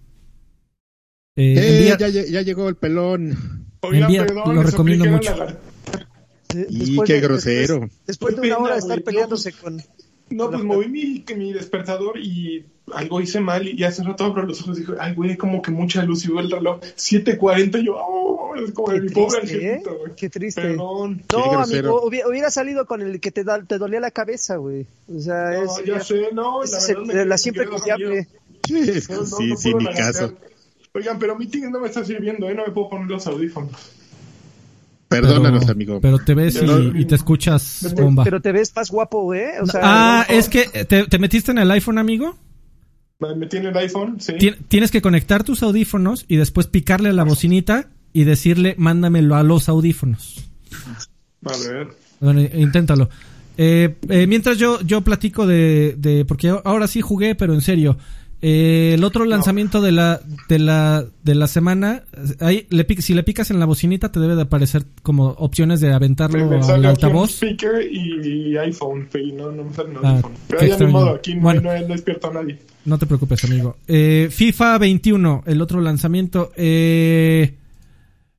Eh, 1.36 1.54
eh 1.56 1.96
ya, 1.98 2.08
ya, 2.08 2.42
llegó 2.42 2.68
el 2.68 2.74
pelón. 2.74 3.64
Oiga, 3.82 4.08
perdón, 4.08 4.56
lo 4.56 4.62
recomiendo 4.64 5.06
mucho. 5.06 5.34
y 6.68 7.00
qué 7.04 7.20
grosero. 7.20 7.88
después 8.06 8.34
de 8.34 8.42
una 8.42 8.58
hora 8.58 8.74
de 8.74 8.80
estar 8.80 9.00
peleándose 9.02 9.52
con... 9.52 9.80
No, 10.30 10.50
pues 10.50 10.62
moví 10.62 10.88
mi, 10.88 11.24
mi 11.36 11.52
despertador 11.52 12.18
y 12.18 12.64
algo 12.94 13.20
hice 13.20 13.40
mal 13.40 13.66
y 13.66 13.84
hace 13.84 14.02
rato 14.02 14.24
abro 14.24 14.44
los 14.44 14.60
ojos 14.62 14.78
y 14.78 14.80
dije, 14.80 14.92
ay, 14.98 15.14
güey, 15.14 15.36
como 15.36 15.62
que 15.62 15.70
mucha 15.70 16.02
luz 16.02 16.24
y 16.24 16.28
veo 16.28 16.40
el 16.40 16.50
reloj 16.50 16.80
7.40 16.80 17.80
y 17.80 17.86
yo, 17.86 17.96
oh, 17.96 18.54
es 18.56 18.72
como 18.72 18.92
de 18.92 19.00
mi 19.00 19.08
pobre 19.10 19.40
¿eh? 19.44 19.82
güey. 19.84 20.14
Qué 20.16 20.28
triste. 20.28 20.62
Perdón. 20.62 21.22
No, 21.32 21.60
amigo, 21.60 22.02
hubiera 22.04 22.50
salido 22.50 22.86
con 22.86 23.02
el 23.02 23.20
que 23.20 23.30
te, 23.30 23.44
da, 23.44 23.62
te 23.62 23.78
dolía 23.78 24.00
la 24.00 24.10
cabeza, 24.10 24.56
güey. 24.56 24.86
O 25.14 25.20
sea, 25.20 25.50
no, 25.50 25.64
es... 25.64 25.84
ya 25.84 26.00
sé, 26.00 26.28
no, 26.32 26.62
la, 26.62 27.04
verdad, 27.04 27.26
la 27.26 27.38
siempre 27.38 27.66
confiable. 27.66 28.28
Sí, 28.66 29.00
sí, 29.00 29.56
sí, 29.56 29.74
mi 29.74 29.86
caso. 29.86 30.34
Oigan, 30.92 31.18
pero 31.18 31.36
mi 31.36 31.46
tigre 31.46 31.70
no 31.70 31.80
me 31.80 31.88
está 31.88 32.04
sirviendo, 32.04 32.48
¿eh? 32.48 32.54
No 32.54 32.66
me 32.66 32.72
puedo 32.72 32.90
poner 32.90 33.08
los 33.08 33.26
audífonos. 33.26 34.00
Perdónanos, 35.10 35.68
amigo. 35.68 36.00
Pero 36.00 36.20
te 36.20 36.34
ves 36.34 36.62
y, 36.94 37.04
te 37.04 37.16
escuchas 37.16 37.92
bomba. 37.96 38.22
Pero 38.22 38.40
te 38.40 38.52
ves 38.52 38.72
más 38.76 38.92
guapo, 38.92 39.34
¿eh? 39.34 39.54
O 39.60 39.66
sea, 39.66 39.80
ah, 39.82 40.26
es 40.28 40.48
que 40.48 40.66
te, 40.66 41.06
te, 41.06 41.18
metiste 41.18 41.50
en 41.50 41.58
el 41.58 41.70
iPhone, 41.72 41.98
amigo. 41.98 42.36
Me 43.20 43.46
en 43.50 43.66
el 43.66 43.76
iPhone, 43.76 44.16
sí. 44.18 44.32
Tienes 44.68 44.90
que 44.90 45.02
conectar 45.02 45.44
tus 45.44 45.62
audífonos 45.62 46.24
y 46.26 46.36
después 46.36 46.66
picarle 46.66 47.10
a 47.10 47.12
la 47.12 47.24
bocinita 47.24 47.88
y 48.14 48.24
decirle, 48.24 48.74
mándamelo 48.78 49.36
a 49.36 49.42
los 49.42 49.68
audífonos. 49.68 50.48
A 51.44 51.56
ver. 51.56 51.88
Bueno, 52.20 52.40
inténtalo. 52.40 53.10
Eh, 53.58 53.96
eh, 54.08 54.26
mientras 54.26 54.56
yo, 54.56 54.80
yo 54.80 55.02
platico 55.02 55.46
de, 55.46 55.94
de, 55.98 56.24
porque 56.24 56.48
ahora 56.48 56.86
sí 56.86 57.02
jugué, 57.02 57.34
pero 57.34 57.52
en 57.52 57.60
serio. 57.60 57.98
Eh, 58.42 58.92
el 58.94 59.04
otro 59.04 59.26
lanzamiento 59.26 59.82
de 59.82 59.92
la 59.92 60.18
de 60.48 60.58
la 60.58 61.04
de 61.22 61.34
la 61.34 61.46
semana, 61.46 62.04
ahí 62.40 62.66
le 62.70 62.86
si 63.02 63.12
le 63.12 63.22
picas 63.22 63.50
en 63.50 63.60
la 63.60 63.66
bocinita 63.66 64.10
te 64.10 64.18
debe 64.18 64.34
de 64.34 64.42
aparecer 64.42 64.84
como 65.02 65.26
opciones 65.32 65.82
de 65.82 65.92
aventarlo 65.92 66.58
al 66.62 66.86
altavoz. 66.86 67.32
Speaker 67.32 67.82
y 67.92 68.56
iPhone, 68.56 69.10
no, 69.34 69.52
no 69.52 69.64
me 69.64 69.74
sale 69.74 69.90
ah, 70.02 70.16
iPhone. 70.16 70.32
Pero 70.48 70.66
ya 70.66 70.76
de 70.78 70.86
modo, 70.86 71.10
aquí 71.10 71.34
no, 71.34 71.42
bueno, 71.42 71.60
no, 71.60 71.86
despierto 71.88 72.30
a 72.30 72.32
nadie. 72.32 72.58
No 72.84 72.98
te 72.98 73.06
preocupes, 73.06 73.44
amigo. 73.44 73.76
Eh, 73.86 74.28
FIFA 74.30 74.78
21, 74.78 75.44
el 75.46 75.60
otro 75.60 75.80
lanzamiento. 75.80 76.52
Eh, 76.56 77.54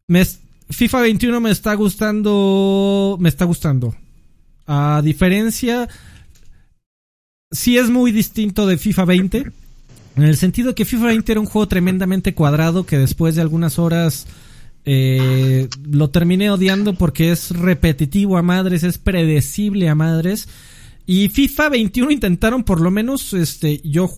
me, 0.07 0.25
FIFA 0.69 1.01
21 1.01 1.39
me 1.39 1.51
está 1.51 1.73
gustando, 1.75 3.17
me 3.19 3.29
está 3.29 3.45
gustando. 3.45 3.95
A 4.65 5.01
diferencia, 5.03 5.87
sí 7.51 7.77
es 7.77 7.89
muy 7.89 8.11
distinto 8.11 8.65
de 8.65 8.77
FIFA 8.77 9.05
20 9.05 9.51
en 10.15 10.23
el 10.23 10.35
sentido 10.35 10.75
que 10.75 10.85
FIFA 10.85 11.05
20 11.07 11.31
era 11.31 11.41
un 11.41 11.47
juego 11.47 11.67
tremendamente 11.67 12.33
cuadrado 12.33 12.85
que 12.85 12.97
después 12.97 13.35
de 13.35 13.41
algunas 13.41 13.79
horas 13.79 14.27
eh, 14.83 15.69
lo 15.83 16.09
terminé 16.09 16.49
odiando 16.51 16.95
porque 16.95 17.31
es 17.31 17.51
repetitivo 17.51 18.37
a 18.37 18.41
madres, 18.41 18.83
es 18.83 18.97
predecible 18.97 19.89
a 19.89 19.95
madres. 19.95 20.49
Y 21.11 21.27
FIFA 21.27 21.67
21 21.67 22.09
intentaron 22.09 22.63
por 22.63 22.79
lo 22.79 22.89
menos, 22.89 23.33
este, 23.33 23.81
yo 23.83 24.09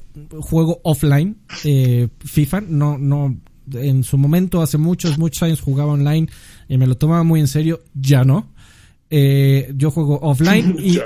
juego 0.41 0.79
offline, 0.83 1.37
eh, 1.63 2.07
FIFA, 2.23 2.61
no, 2.67 2.99
no, 2.99 3.35
en 3.73 4.03
su 4.03 4.15
momento 4.19 4.61
hace 4.61 4.77
muchos, 4.77 5.17
muchos 5.17 5.41
años 5.41 5.59
jugaba 5.59 5.93
online 5.93 6.29
y 6.69 6.77
me 6.77 6.85
lo 6.85 6.95
tomaba 6.95 7.23
muy 7.23 7.39
en 7.39 7.47
serio, 7.47 7.81
ya 7.95 8.23
no. 8.23 8.53
Eh, 9.09 9.73
yo 9.75 9.89
juego 9.89 10.19
offline 10.21 10.75
y, 10.83 10.99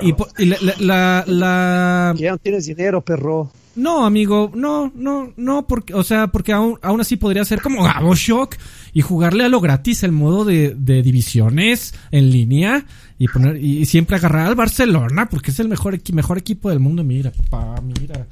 la, 0.84 1.24
la, 1.26 2.14
Ya 2.18 2.32
no 2.32 2.38
tienes 2.38 2.66
dinero, 2.66 3.00
perro. 3.00 3.50
No, 3.78 4.06
amigo, 4.06 4.52
no, 4.56 4.92
no, 4.94 5.32
no, 5.38 5.68
porque, 5.68 5.94
o 5.94 6.04
sea, 6.04 6.28
porque 6.28 6.52
aún, 6.52 6.78
aún 6.82 7.00
así 7.00 7.16
podría 7.16 7.46
ser 7.46 7.62
como 7.62 7.84
Gabo 7.84 8.14
Shock 8.14 8.58
y 8.98 9.04
jugarle 9.04 9.44
a 9.44 9.48
lo 9.48 9.62
gratis 9.62 10.02
el 10.02 10.12
modo 10.12 10.44
de, 10.44 10.74
de 10.76 11.04
divisiones 11.04 11.94
en 12.10 12.32
línea 12.32 12.84
y 13.20 13.28
poner, 13.28 13.64
y, 13.64 13.86
siempre 13.86 14.16
agarrar 14.16 14.48
al 14.48 14.56
Barcelona 14.56 15.30
porque 15.30 15.52
es 15.52 15.60
el 15.60 15.68
mejor, 15.68 16.00
mejor 16.14 16.40
equipo 16.40 16.72
del 16.72 16.80
mundo. 16.80 17.04
Mira, 17.04 17.32
pa, 17.52 17.80
mira. 17.80 18.26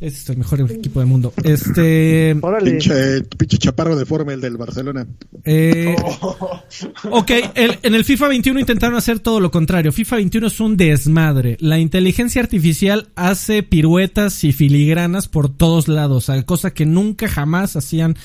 Este 0.00 0.20
es 0.20 0.30
el 0.30 0.36
mejor 0.36 0.60
equipo 0.70 1.00
del 1.00 1.08
mundo. 1.08 1.32
Este. 1.42 2.36
Pinche, 2.62 3.22
pinche 3.36 3.58
chaparro 3.58 3.96
deforme 3.96 4.34
el 4.34 4.40
del 4.40 4.56
Barcelona. 4.58 5.08
Eh, 5.44 5.96
ok, 7.10 7.30
en 7.56 7.92
el 7.92 8.04
FIFA 8.04 8.28
21 8.28 8.60
intentaron 8.60 8.96
hacer 8.96 9.18
todo 9.18 9.40
lo 9.40 9.50
contrario. 9.50 9.90
FIFA 9.90 10.16
21 10.16 10.46
es 10.46 10.60
un 10.60 10.76
desmadre. 10.76 11.56
La 11.58 11.80
inteligencia 11.80 12.40
artificial 12.40 13.08
hace 13.16 13.64
piruetas 13.64 14.44
y 14.44 14.52
filigranas 14.52 15.26
por 15.26 15.48
todos 15.48 15.88
lados. 15.88 16.30
Cosa 16.46 16.72
que 16.72 16.86
nunca 16.86 17.26
jamás 17.26 17.74
hacían 17.74 18.16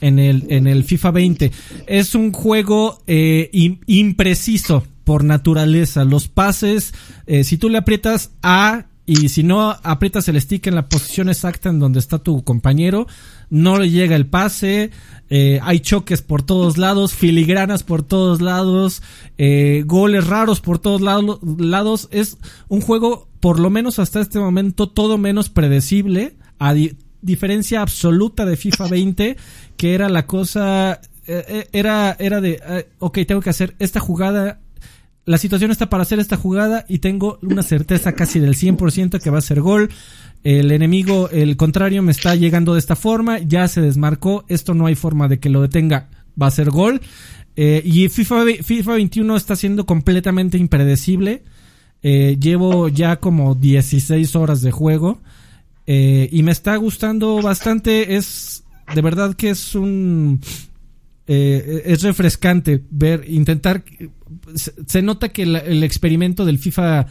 en 0.00 0.18
el, 0.18 0.46
en 0.48 0.66
el 0.66 0.84
FIFA 0.84 1.10
20. 1.10 1.52
Es 1.86 2.14
un 2.14 2.32
juego 2.32 3.02
eh, 3.06 3.50
impreciso 3.86 4.84
por 5.04 5.24
naturaleza. 5.24 6.04
Los 6.04 6.28
pases, 6.28 6.92
eh, 7.26 7.44
si 7.44 7.56
tú 7.56 7.68
le 7.70 7.78
aprietas 7.78 8.32
A 8.42 8.86
y 9.06 9.30
si 9.30 9.42
no 9.42 9.74
aprietas 9.82 10.28
el 10.28 10.38
stick 10.38 10.66
en 10.66 10.74
la 10.74 10.90
posición 10.90 11.30
exacta 11.30 11.70
en 11.70 11.78
donde 11.78 11.98
está 11.98 12.18
tu 12.18 12.44
compañero, 12.44 13.06
no 13.48 13.78
le 13.78 13.88
llega 13.88 14.14
el 14.16 14.26
pase, 14.26 14.90
eh, 15.30 15.60
hay 15.62 15.80
choques 15.80 16.20
por 16.20 16.42
todos 16.42 16.76
lados, 16.76 17.14
filigranas 17.14 17.84
por 17.84 18.02
todos 18.02 18.42
lados, 18.42 19.02
eh, 19.38 19.82
goles 19.86 20.26
raros 20.26 20.60
por 20.60 20.78
todos 20.78 21.00
lados. 21.00 22.08
Es 22.10 22.36
un 22.68 22.82
juego, 22.82 23.28
por 23.40 23.60
lo 23.60 23.70
menos 23.70 23.98
hasta 23.98 24.20
este 24.20 24.38
momento, 24.38 24.90
todo 24.90 25.16
menos 25.16 25.48
predecible, 25.48 26.36
diferencia 27.22 27.82
absoluta 27.82 28.44
de 28.46 28.56
FIFA 28.56 28.88
20, 28.90 29.36
que 29.76 29.94
era 29.94 30.08
la 30.08 30.26
cosa, 30.26 31.00
eh, 31.26 31.68
era, 31.72 32.16
era 32.18 32.40
de, 32.40 32.86
ok, 32.98 33.18
tengo 33.26 33.40
que 33.40 33.50
hacer 33.50 33.74
esta 33.78 34.00
jugada 34.00 34.60
la 35.28 35.36
situación 35.36 35.70
está 35.70 35.90
para 35.90 36.04
hacer 36.04 36.20
esta 36.20 36.38
jugada 36.38 36.86
y 36.88 37.00
tengo 37.00 37.38
una 37.42 37.62
certeza 37.62 38.14
casi 38.14 38.40
del 38.40 38.54
100% 38.54 39.20
que 39.20 39.28
va 39.28 39.36
a 39.36 39.42
ser 39.42 39.60
gol. 39.60 39.90
El 40.42 40.70
enemigo, 40.70 41.28
el 41.28 41.58
contrario, 41.58 42.02
me 42.02 42.12
está 42.12 42.34
llegando 42.34 42.72
de 42.72 42.78
esta 42.78 42.96
forma, 42.96 43.38
ya 43.38 43.68
se 43.68 43.82
desmarcó, 43.82 44.46
esto 44.48 44.72
no 44.72 44.86
hay 44.86 44.94
forma 44.94 45.28
de 45.28 45.38
que 45.38 45.50
lo 45.50 45.60
detenga, 45.60 46.08
va 46.40 46.46
a 46.46 46.50
ser 46.50 46.70
gol. 46.70 47.02
Eh, 47.56 47.82
y 47.84 48.08
FIFA, 48.08 48.44
FIFA 48.62 48.92
21 48.92 49.36
está 49.36 49.54
siendo 49.54 49.84
completamente 49.84 50.56
impredecible. 50.56 51.42
Eh, 52.02 52.38
llevo 52.40 52.88
ya 52.88 53.16
como 53.16 53.54
16 53.54 54.34
horas 54.34 54.62
de 54.62 54.70
juego 54.70 55.20
eh, 55.88 56.28
y 56.30 56.44
me 56.44 56.52
está 56.52 56.76
gustando 56.76 57.42
bastante. 57.42 58.14
Es 58.14 58.62
de 58.94 59.02
verdad 59.02 59.34
que 59.34 59.50
es 59.50 59.74
un 59.74 60.40
es 61.26 62.02
refrescante 62.02 62.82
ver 62.88 63.24
intentar 63.28 63.84
se, 64.54 65.02
nota 65.02 65.28
que 65.28 65.42
el 65.42 65.82
experimento 65.84 66.44
del 66.44 66.58
FIFA 66.58 67.06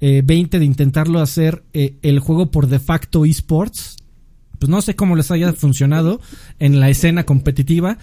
20 0.00 0.56
eh, 0.56 0.60
de 0.60 0.66
intentarlo 0.66 1.20
hacer 1.20 1.64
eh, 1.72 1.96
el 2.02 2.18
juego 2.18 2.50
por 2.50 2.66
de 2.66 2.78
facto 2.78 3.24
esports, 3.24 3.96
pues 4.58 4.68
no 4.68 4.82
sé 4.82 4.94
cómo 4.96 5.16
les 5.16 5.30
haya 5.30 5.52
funcionado 5.52 6.20
en 6.58 6.80
la 6.80 6.90
escena 6.90 7.24
competitiva, 7.24 7.98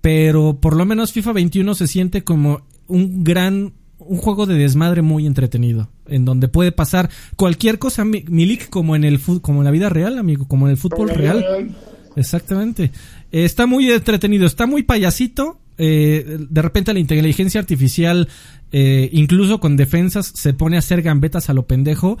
pero 0.00 0.58
por 0.60 0.76
lo 0.76 0.84
menos 0.84 1.12
FIFA 1.12 1.32
21 1.32 1.74
se 1.74 1.86
siente 1.86 2.24
como 2.24 2.66
un 2.86 3.24
gran 3.24 3.74
un 3.98 4.18
juego 4.18 4.46
de 4.46 4.54
desmadre 4.54 5.02
muy 5.02 5.26
entretenido, 5.26 5.88
en 6.06 6.24
donde 6.24 6.48
puede 6.48 6.72
pasar 6.72 7.10
cualquier 7.36 7.78
cosa, 7.78 8.04
Milik, 8.04 8.68
como 8.68 8.96
en 8.96 9.04
el 9.04 9.20
como 9.40 9.60
en 9.60 9.64
la 9.64 9.70
vida 9.70 9.88
real, 9.88 10.18
amigo, 10.18 10.46
como 10.46 10.66
en 10.66 10.72
el 10.72 10.76
fútbol 10.76 11.08
real. 11.10 11.74
Exactamente. 12.16 12.92
está 13.32 13.66
muy 13.66 13.90
entretenido, 13.90 14.46
está 14.46 14.66
muy 14.66 14.82
payasito, 14.82 15.58
eh, 15.76 16.38
de 16.38 16.62
repente 16.62 16.92
la 16.92 17.00
inteligencia 17.00 17.60
artificial, 17.60 18.28
eh, 18.72 19.08
incluso 19.12 19.60
con 19.60 19.76
defensas, 19.76 20.32
se 20.34 20.54
pone 20.54 20.76
a 20.76 20.80
hacer 20.80 21.02
gambetas 21.02 21.50
a 21.50 21.54
lo 21.54 21.66
pendejo. 21.66 22.18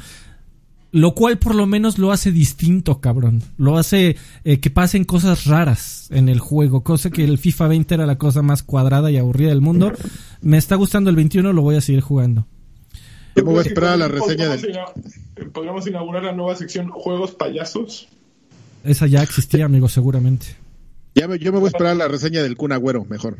Lo 0.94 1.12
cual 1.16 1.38
por 1.38 1.56
lo 1.56 1.66
menos 1.66 1.98
lo 1.98 2.12
hace 2.12 2.30
distinto, 2.30 3.00
cabrón. 3.00 3.42
Lo 3.58 3.78
hace 3.78 4.14
eh, 4.44 4.60
que 4.60 4.70
pasen 4.70 5.02
cosas 5.02 5.44
raras 5.46 6.06
en 6.12 6.28
el 6.28 6.38
juego. 6.38 6.84
Cosa 6.84 7.10
que 7.10 7.24
el 7.24 7.36
FIFA 7.36 7.66
20 7.66 7.94
era 7.96 8.06
la 8.06 8.16
cosa 8.16 8.42
más 8.42 8.62
cuadrada 8.62 9.10
y 9.10 9.16
aburrida 9.16 9.48
del 9.48 9.60
mundo. 9.60 9.92
Me 10.40 10.56
está 10.56 10.76
gustando 10.76 11.10
el 11.10 11.16
21, 11.16 11.52
lo 11.52 11.62
voy 11.62 11.74
a 11.74 11.80
seguir 11.80 12.00
jugando. 12.00 12.46
Yo 13.34 13.44
voy 13.44 13.58
a 13.58 13.62
esperar 13.62 13.98
la 13.98 14.06
reseña 14.06 14.48
del... 14.50 14.78
¿Podríamos 15.52 15.84
inaugurar 15.88 16.22
la 16.22 16.32
nueva 16.32 16.54
sección 16.54 16.90
Juegos 16.90 17.32
Payasos? 17.32 18.06
Esa 18.84 19.08
ya 19.08 19.20
existía, 19.24 19.64
amigo, 19.64 19.88
seguramente. 19.88 20.46
Ya 21.16 21.26
me, 21.26 21.40
yo 21.40 21.52
me 21.52 21.58
voy 21.58 21.66
a 21.66 21.70
esperar 21.70 21.96
la 21.96 22.06
reseña 22.06 22.40
del 22.40 22.56
Kun 22.56 22.70
Agüero, 22.70 23.04
mejor. 23.04 23.38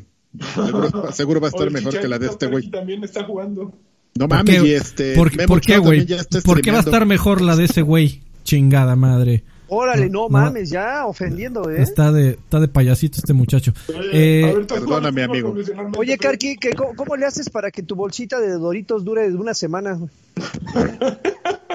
Seguro, 1.12 1.40
va 1.40 1.47
a 1.47 1.51
estar 1.51 1.70
mejor 1.70 2.01
que 2.01 2.09
la 2.09 2.18
de 2.18 2.26
este 2.26 2.48
güey. 2.48 2.68
También 2.68 3.05
está 3.05 3.22
jugando. 3.22 3.72
No 4.16 4.28
mames, 4.28 4.62
y 4.62 4.72
este. 4.72 5.14
¿Por, 5.14 5.30
qué, 5.60 5.78
güey? 5.78 6.06
¿Por 6.44 6.60
qué 6.60 6.70
va 6.70 6.78
a 6.78 6.82
estar 6.82 7.04
mejor 7.06 7.40
la 7.40 7.56
de 7.56 7.64
ese 7.64 7.82
güey? 7.82 8.22
Chingada 8.44 8.94
madre. 8.94 9.42
Órale, 9.66 10.08
no, 10.10 10.28
mames, 10.28 10.70
ya 10.70 11.06
ofendiendo, 11.06 11.68
¿eh? 11.70 11.82
Está 11.82 12.12
de, 12.12 12.30
está 12.30 12.60
de 12.60 12.68
payasito 12.68 13.16
este 13.18 13.32
muchacho. 13.32 13.72
Eh, 14.12 14.54
perdóname, 14.68 15.22
amigo. 15.22 15.54
Oye, 15.96 16.18
Karki, 16.18 16.56
¿cómo, 16.96 17.16
le 17.16 17.26
haces 17.26 17.48
para 17.50 17.70
que 17.70 17.82
tu 17.82 17.96
bolsita 17.96 18.38
de 18.38 18.50
Doritos 18.50 19.04
dure 19.04 19.26
una 19.34 19.54
semana? 19.54 19.98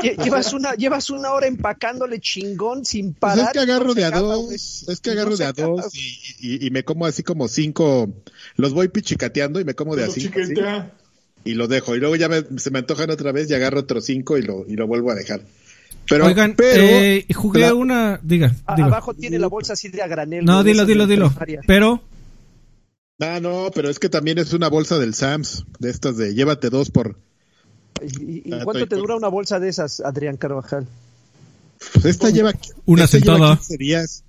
lle- 0.01 0.23
llevas 0.23 0.53
una, 0.53 0.75
llevas 0.75 1.09
una 1.09 1.31
hora 1.31 1.47
empacándole 1.47 2.19
chingón 2.19 2.85
sin 2.85 3.13
Pues 3.13 3.19
parar. 3.33 3.47
es 3.47 3.51
que 3.53 3.59
agarro 3.59 3.85
no 3.87 3.93
de 3.95 4.05
a 4.05 4.11
dos, 4.11 4.87
es 4.87 4.99
que 5.01 5.11
agarro 5.11 5.35
de 5.35 5.45
a 5.45 5.51
dos 5.51 5.93
y, 5.93 6.19
y- 6.39 6.67
y 6.67 6.69
me 6.71 6.83
como 6.83 7.05
así 7.05 7.23
como 7.23 7.47
cinco, 7.47 8.09
los 8.55 8.73
voy 8.73 8.87
pichicateando 8.89 9.59
y 9.59 9.65
me 9.65 9.73
como 9.73 9.95
de 9.95 10.05
a 10.05 10.09
cinco. 10.09 10.39
Y 11.43 11.53
lo 11.53 11.67
dejo. 11.67 11.95
Y 11.95 11.99
luego 11.99 12.15
ya 12.15 12.29
me- 12.29 12.43
se 12.57 12.71
me 12.71 12.79
antojan 12.79 13.09
otra 13.09 13.31
vez 13.31 13.49
y 13.49 13.53
agarro 13.53 13.79
otros 13.81 14.05
cinco 14.05 14.37
y 14.37 14.41
lo, 14.41 14.65
y 14.67 14.75
lo 14.75 14.87
vuelvo 14.87 15.11
a 15.11 15.15
dejar. 15.15 15.41
Pero, 16.07 16.25
Oigan, 16.25 16.55
pero, 16.55 16.81
eh, 16.83 17.25
jugué 17.35 17.61
la- 17.61 17.73
una. 17.75 18.19
Diga, 18.23 18.55
A- 18.65 18.75
diga. 18.75 18.87
Abajo 18.87 19.13
tiene 19.13 19.37
la 19.39 19.47
bolsa 19.47 19.73
así 19.73 19.89
de 19.89 20.01
a 20.01 20.07
granel. 20.07 20.43
No, 20.45 20.63
dilo, 20.63 20.85
dilo, 20.85 21.05
dilo. 21.07 21.31
Pero, 21.67 22.01
Ah, 23.21 23.39
no, 23.41 23.69
pero 23.75 23.89
es 23.89 23.99
que 23.99 24.07
también 24.07 24.37
es 24.37 24.53
una 24.53 24.69
bolsa 24.69 24.97
del 24.97 25.13
Sams, 25.13 25.65
de 25.79 25.89
estas 25.89 26.15
de 26.15 26.33
llévate 26.33 26.69
dos 26.69 26.89
por, 26.89 27.17
¿Y, 28.01 28.49
y 28.49 28.53
Ah, 28.53 28.61
cuánto 28.63 28.87
te 28.87 28.95
dura 28.95 29.15
una 29.17 29.27
bolsa 29.27 29.59
de 29.59 29.67
esas, 29.67 29.99
Adrián 29.99 30.37
Carvajal? 30.37 30.87
pues 31.93 32.05
esta 32.05 32.29
lleva, 32.29 32.53
Una 32.85 33.03
esta 33.03 33.17
lleva 33.17 33.33
sentada. 33.35 33.55
15 33.57 33.77
días. 33.77 34.23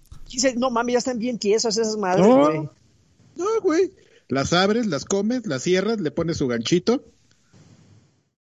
No 0.57 0.71
mami, 0.71 0.93
ya 0.93 0.99
están 0.99 1.19
bien 1.21 1.39
tiesas 1.39 1.77
esas 1.79 1.97
madres, 1.97 2.27
No. 2.27 2.37
güey. 2.47 2.69
No, 3.37 3.45
güey. 3.63 3.91
Las 4.31 4.53
abres, 4.53 4.87
las 4.87 5.05
comes, 5.05 5.47
las 5.47 5.63
cierras, 5.63 6.01
le 6.01 6.11
pones 6.11 6.37
su 6.39 6.47
ganchito 6.47 7.05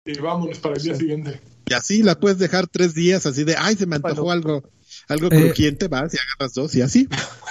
Y 0.05 0.19
vámonos 0.19 0.59
para 0.59 0.77
el 0.77 0.83
día 0.83 0.95
siguiente. 0.95 1.41
y 1.67 1.75
así 1.75 2.03
la 2.03 2.19
puedes 2.19 2.39
dejar 2.39 2.67
tres 2.67 2.95
días 2.95 3.25
así 3.27 3.45
de, 3.45 3.57
ay, 3.59 3.77
se 3.77 3.87
me 3.87 3.97
antojó 3.97 4.23
Bueno. 4.25 4.33
algo, 4.33 4.71
algo 5.09 5.27
Eh. 5.31 5.41
crujiente, 5.47 5.89
vas 5.89 6.13
y 6.15 6.19
agarras 6.19 6.55
dos 6.55 6.75
y 6.75 6.83
así. 6.83 7.09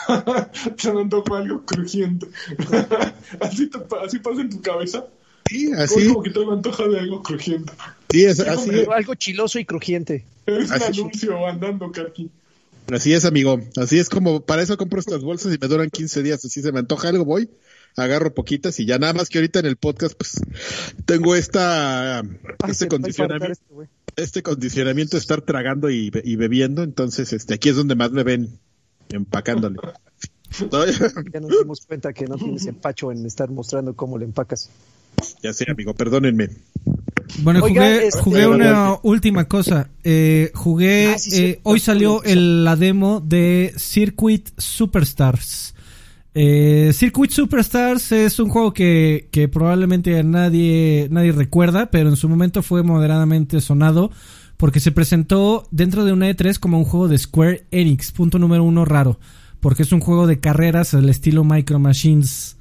Se 0.77 0.91
me 0.93 1.01
antojó 1.01 1.35
algo 1.35 1.65
crujiente. 1.65 2.27
así, 3.39 3.67
te, 3.67 3.79
así 4.05 4.19
pasa 4.19 4.41
en 4.41 4.49
tu 4.49 4.61
cabeza. 4.61 5.05
Sí, 5.49 5.71
así, 5.73 6.07
como 6.07 6.23
que 6.23 6.29
te 6.29 6.45
me 6.45 6.53
antoja 6.53 6.87
de 6.87 6.99
algo 6.99 7.21
crujiente. 7.23 7.73
sí, 8.11 8.23
es, 8.25 8.37
Sí, 8.37 8.43
así. 8.47 8.69
Algo 8.93 9.15
chiloso 9.15 9.59
y 9.59 9.65
crujiente. 9.65 10.25
Es 10.45 10.69
un 10.69 10.73
Así. 10.73 10.99
anuncio 11.01 11.47
andando, 11.47 11.91
Karki. 11.91 12.29
así 12.91 13.13
es, 13.13 13.25
amigo. 13.25 13.59
Así 13.77 13.99
es 13.99 14.09
como, 14.09 14.41
para 14.45 14.61
eso 14.61 14.77
compro 14.77 14.99
estas 14.99 15.21
bolsas 15.21 15.53
y 15.53 15.57
me 15.59 15.67
duran 15.67 15.89
15 15.89 16.23
días. 16.23 16.43
Así 16.45 16.61
se 16.61 16.71
me 16.71 16.79
antoja 16.79 17.09
algo, 17.09 17.25
voy, 17.25 17.49
agarro 17.97 18.33
poquitas 18.33 18.79
y 18.79 18.85
ya 18.85 18.97
nada 18.97 19.13
más 19.13 19.29
que 19.29 19.37
ahorita 19.39 19.59
en 19.59 19.65
el 19.65 19.75
podcast, 19.77 20.15
pues, 20.17 20.35
tengo 21.05 21.35
esta, 21.35 22.19
Ay, 22.19 22.25
este 22.69 22.87
condicionamiento, 22.87 23.51
este 23.53 23.91
este 24.17 24.43
condicionamiento 24.43 25.15
de 25.17 25.21
estar 25.21 25.41
tragando 25.41 25.89
y, 25.89 26.09
be- 26.09 26.21
y 26.25 26.35
bebiendo. 26.35 26.83
Entonces, 26.83 27.31
este, 27.33 27.53
aquí 27.55 27.69
es 27.69 27.75
donde 27.77 27.95
más 27.95 28.11
me 28.11 28.23
ven 28.23 28.59
empacándole. 29.09 29.77
Ya 30.69 31.39
nos 31.41 31.49
dimos 31.59 31.85
cuenta 31.85 32.11
que 32.13 32.25
no 32.25 32.35
tienes 32.35 32.65
empacho 32.65 33.11
en 33.11 33.25
estar 33.25 33.49
mostrando 33.49 33.95
cómo 33.95 34.17
le 34.17 34.25
empacas. 34.25 34.69
ya 35.41 35.53
sé, 35.53 35.65
amigo, 35.71 35.93
perdónenme. 35.93 36.49
bueno, 37.39 37.63
Oiga, 37.63 37.83
jugué, 37.83 38.07
este- 38.07 38.19
jugué 38.19 38.47
una 38.47 38.97
última 39.03 39.45
cosa. 39.47 39.89
Eh, 40.03 40.51
jugué, 40.53 41.13
Ah, 41.15 41.17
sí, 41.19 41.41
eh, 41.45 41.59
hoy 41.63 41.79
salió 41.79 42.21
el- 42.23 42.65
la 42.65 42.75
demo 42.75 43.21
de 43.21 43.73
Circuit 43.77 44.49
Superstars. 44.57 45.73
Eh, 46.33 46.91
Circuit 46.93 47.29
Superstars 47.29 48.13
es 48.13 48.39
un 48.39 48.49
juego 48.49 48.73
que, 48.73 49.49
probablemente 49.51 50.23
nadie, 50.23 51.07
nadie 51.11 51.33
recuerda, 51.33 51.91
pero 51.91 52.09
en 52.09 52.15
su 52.15 52.29
momento 52.29 52.61
fue 52.61 52.83
moderadamente 52.83 53.59
sonado 53.59 54.11
porque 54.55 54.79
se 54.79 54.91
presentó 54.91 55.67
dentro 55.71 56.05
de 56.05 56.13
una 56.13 56.29
E3 56.29 56.59
como 56.59 56.77
un 56.77 56.85
juego 56.85 57.07
de 57.07 57.17
Square 57.17 57.65
Enix, 57.71 58.11
punto 58.11 58.37
número 58.37 58.63
uno 58.63 58.85
raro, 58.85 59.19
porque 59.59 59.83
es 59.83 59.91
un 59.91 59.99
juego 59.99 60.27
de 60.27 60.39
carreras 60.39 60.93
al 60.93 61.09
estilo 61.09 61.43
Micro 61.43 61.79
Machines. 61.79 62.57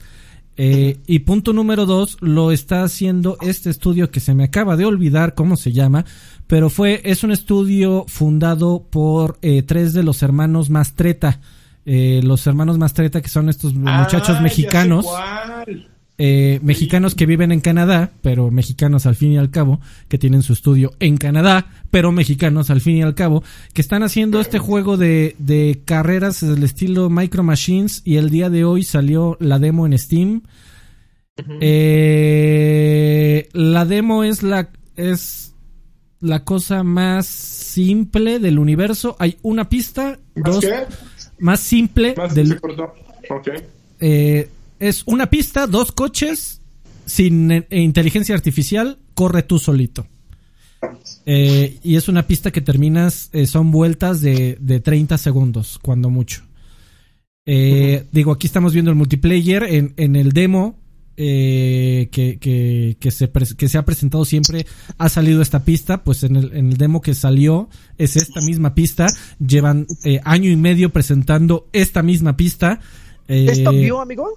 Eh, 0.56 0.98
y 1.06 1.20
punto 1.20 1.52
número 1.52 1.86
dos, 1.86 2.16
lo 2.20 2.52
está 2.52 2.82
haciendo 2.82 3.38
este 3.40 3.70
estudio 3.70 4.10
que 4.10 4.20
se 4.20 4.34
me 4.34 4.44
acaba 4.44 4.76
de 4.76 4.84
olvidar 4.84 5.34
cómo 5.34 5.56
se 5.56 5.72
llama, 5.72 6.04
pero 6.46 6.70
fue, 6.70 7.00
es 7.04 7.22
un 7.22 7.30
estudio 7.30 8.04
fundado 8.08 8.84
por 8.90 9.38
eh, 9.42 9.62
tres 9.62 9.92
de 9.92 10.02
los 10.02 10.22
hermanos 10.22 10.70
Mastreta. 10.70 11.40
Eh, 11.86 12.20
los 12.22 12.46
hermanos 12.46 12.78
Mastreta, 12.78 13.20
que 13.20 13.28
son 13.28 13.48
estos 13.48 13.74
muchachos 13.74 14.36
Ah, 14.38 14.40
mexicanos, 14.42 15.06
eh, 16.18 16.60
mexicanos 16.62 17.14
que 17.14 17.24
viven 17.24 17.50
en 17.50 17.60
Canadá, 17.60 18.10
pero 18.20 18.50
mexicanos 18.50 19.06
al 19.06 19.14
fin 19.16 19.32
y 19.32 19.38
al 19.38 19.50
cabo, 19.50 19.80
que 20.08 20.18
tienen 20.18 20.42
su 20.42 20.52
estudio 20.52 20.92
en 21.00 21.16
Canadá, 21.16 21.68
pero 21.90 22.12
mexicanos 22.12 22.68
al 22.68 22.82
fin 22.82 22.96
y 22.98 23.02
al 23.02 23.14
cabo, 23.14 23.42
que 23.72 23.80
están 23.80 24.02
haciendo 24.02 24.40
este 24.40 24.58
juego 24.58 24.98
de, 24.98 25.34
de 25.38 25.80
carreras 25.86 26.40
del 26.40 26.62
estilo 26.62 27.08
Micro 27.08 27.42
Machines 27.42 28.02
y 28.04 28.16
el 28.16 28.28
día 28.28 28.50
de 28.50 28.64
hoy 28.64 28.82
salió 28.82 29.38
la 29.40 29.58
demo 29.58 29.86
en 29.86 29.98
Steam. 29.98 30.42
Eh, 31.60 33.48
la 33.54 33.84
demo 33.86 34.24
es 34.24 34.42
la, 34.42 34.68
es 34.96 35.54
la 36.20 36.44
cosa 36.44 36.82
más 36.82 37.26
simple 37.26 38.38
del 38.38 38.58
universo. 38.58 39.16
Hay 39.18 39.38
una 39.40 39.68
pista, 39.70 40.18
¿Más 40.34 40.54
dos, 40.54 40.60
qué? 40.64 40.74
Más 41.40 41.60
simple 41.60 42.14
Más 42.16 42.34
del, 42.34 42.48
se 42.48 42.60
cortó. 42.60 42.94
Ok. 43.30 43.48
eh, 44.00 44.48
es 44.78 45.02
una 45.06 45.28
pista, 45.28 45.66
dos 45.66 45.92
coches, 45.92 46.60
sin 47.04 47.50
eh, 47.50 47.66
inteligencia 47.70 48.34
artificial, 48.34 48.98
corre 49.14 49.42
tú 49.42 49.58
solito. 49.58 50.06
Eh, 51.26 51.78
y 51.82 51.96
es 51.96 52.08
una 52.08 52.26
pista 52.26 52.50
que 52.50 52.62
terminas, 52.62 53.28
eh, 53.32 53.46
son 53.46 53.70
vueltas 53.70 54.22
de, 54.22 54.56
de 54.58 54.80
30 54.80 55.18
segundos, 55.18 55.78
cuando 55.80 56.08
mucho. 56.08 56.42
Digo, 57.44 58.30
aquí 58.30 58.46
estamos 58.46 58.72
viendo 58.72 58.92
el 58.92 58.96
multiplayer 58.96 59.64
en, 59.64 59.92
en 59.96 60.14
el 60.14 60.30
demo 60.30 60.79
eh, 61.16 62.08
que, 62.12 62.38
que, 62.38 62.96
que, 62.98 63.10
se 63.10 63.30
que 63.56 63.68
se 63.68 63.78
ha 63.78 63.84
presentado 63.84 64.24
siempre. 64.24 64.66
Ha 64.98 65.08
salido 65.08 65.42
esta 65.42 65.64
pista, 65.64 66.02
pues 66.02 66.22
en 66.22 66.36
el, 66.36 66.52
en 66.56 66.68
el 66.72 66.76
demo 66.76 67.00
que 67.00 67.14
salió 67.14 67.68
es 67.98 68.16
esta 68.16 68.40
misma 68.40 68.74
pista. 68.74 69.06
Llevan 69.38 69.86
eh, 70.04 70.20
año 70.24 70.50
y 70.50 70.56
medio 70.56 70.90
presentando 70.90 71.68
esta 71.72 72.02
misma 72.02 72.36
pista. 72.36 72.80
Eh, 73.28 73.46
¿Esto 73.50 73.72
vio, 73.72 74.00
amigo? 74.00 74.28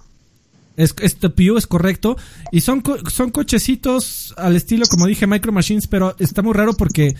es, 0.76 0.94
este 1.00 1.28
es 1.56 1.66
correcto. 1.66 2.16
Y 2.52 2.60
son, 2.60 2.80
co- 2.80 2.98
son 3.10 3.30
cochecitos 3.30 4.34
al 4.36 4.56
estilo, 4.56 4.86
como 4.86 5.06
dije, 5.06 5.26
Micro 5.26 5.52
Machines, 5.52 5.86
pero 5.86 6.14
está 6.18 6.42
muy 6.42 6.52
raro 6.52 6.74
porque 6.74 7.14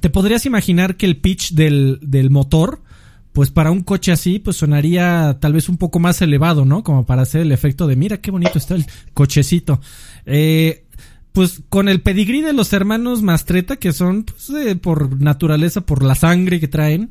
te 0.00 0.10
podrías 0.10 0.46
imaginar 0.46 0.96
que 0.96 1.06
el 1.06 1.18
pitch 1.18 1.52
del, 1.52 1.98
del 2.02 2.30
motor, 2.30 2.80
pues 3.32 3.50
para 3.50 3.70
un 3.70 3.82
coche 3.82 4.12
así, 4.12 4.38
pues 4.38 4.58
sonaría 4.58 5.38
tal 5.40 5.54
vez 5.54 5.68
un 5.68 5.78
poco 5.78 5.98
más 5.98 6.20
elevado, 6.22 6.64
¿no? 6.64 6.84
Como 6.84 7.06
para 7.06 7.22
hacer 7.22 7.40
el 7.40 7.52
efecto 7.52 7.86
de, 7.86 7.96
mira 7.96 8.18
qué 8.18 8.30
bonito 8.30 8.58
está 8.58 8.74
el 8.74 8.86
cochecito. 9.14 9.80
Eh, 10.26 10.84
pues 11.32 11.62
con 11.68 11.88
el 11.88 12.02
pedigrí 12.02 12.42
de 12.42 12.52
los 12.52 12.72
hermanos 12.72 13.22
Mastreta, 13.22 13.76
que 13.76 13.92
son 13.92 14.24
pues, 14.24 14.50
eh, 14.50 14.76
por 14.76 15.20
naturaleza, 15.20 15.80
por 15.80 16.02
la 16.02 16.14
sangre 16.14 16.60
que 16.60 16.68
traen, 16.68 17.10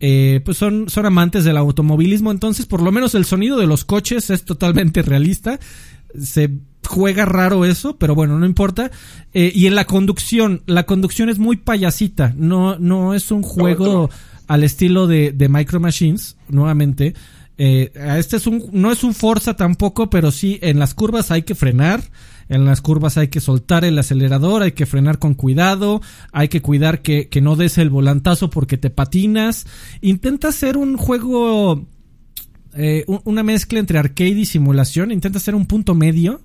eh, 0.00 0.40
pues 0.44 0.56
son, 0.56 0.88
son 0.88 1.06
amantes 1.06 1.42
del 1.44 1.56
automovilismo, 1.56 2.30
entonces 2.30 2.66
por 2.66 2.82
lo 2.82 2.92
menos 2.92 3.16
el 3.16 3.24
sonido 3.24 3.58
de 3.58 3.66
los 3.66 3.84
coches 3.84 4.30
es 4.30 4.44
totalmente 4.44 5.02
realista. 5.02 5.58
Se 6.18 6.50
juega 6.86 7.24
raro 7.24 7.64
eso, 7.64 7.96
pero 7.96 8.14
bueno, 8.14 8.38
no 8.38 8.46
importa. 8.46 8.92
Eh, 9.34 9.52
y 9.54 9.66
en 9.66 9.74
la 9.74 9.86
conducción, 9.86 10.62
la 10.66 10.86
conducción 10.86 11.28
es 11.28 11.38
muy 11.38 11.56
payasita, 11.56 12.32
no, 12.36 12.78
no 12.78 13.12
es 13.14 13.32
un 13.32 13.42
juego 13.42 14.08
al 14.48 14.64
estilo 14.64 15.06
de, 15.06 15.30
de 15.32 15.48
Micro 15.48 15.78
Machines, 15.78 16.36
nuevamente. 16.48 17.14
Eh, 17.60 17.90
este 18.18 18.36
es 18.36 18.46
un, 18.46 18.64
no 18.72 18.90
es 18.92 19.02
un 19.04 19.14
Forza 19.14 19.54
tampoco, 19.56 20.10
pero 20.10 20.30
sí 20.30 20.58
en 20.62 20.78
las 20.78 20.94
curvas 20.94 21.30
hay 21.32 21.42
que 21.42 21.54
frenar, 21.56 22.02
en 22.48 22.64
las 22.64 22.80
curvas 22.80 23.18
hay 23.18 23.28
que 23.28 23.40
soltar 23.40 23.84
el 23.84 23.98
acelerador, 23.98 24.62
hay 24.62 24.72
que 24.72 24.86
frenar 24.86 25.18
con 25.18 25.34
cuidado, 25.34 26.00
hay 26.32 26.48
que 26.48 26.62
cuidar 26.62 27.02
que, 27.02 27.28
que 27.28 27.40
no 27.40 27.56
des 27.56 27.76
el 27.78 27.90
volantazo 27.90 28.48
porque 28.48 28.78
te 28.78 28.90
patinas. 28.90 29.66
Intenta 30.00 30.48
hacer 30.48 30.76
un 30.76 30.96
juego, 30.96 31.84
eh, 32.74 33.04
un- 33.08 33.20
una 33.24 33.42
mezcla 33.42 33.80
entre 33.80 33.98
arcade 33.98 34.30
y 34.30 34.46
simulación, 34.46 35.10
intenta 35.10 35.38
hacer 35.38 35.54
un 35.56 35.66
punto 35.66 35.94
medio. 35.94 36.40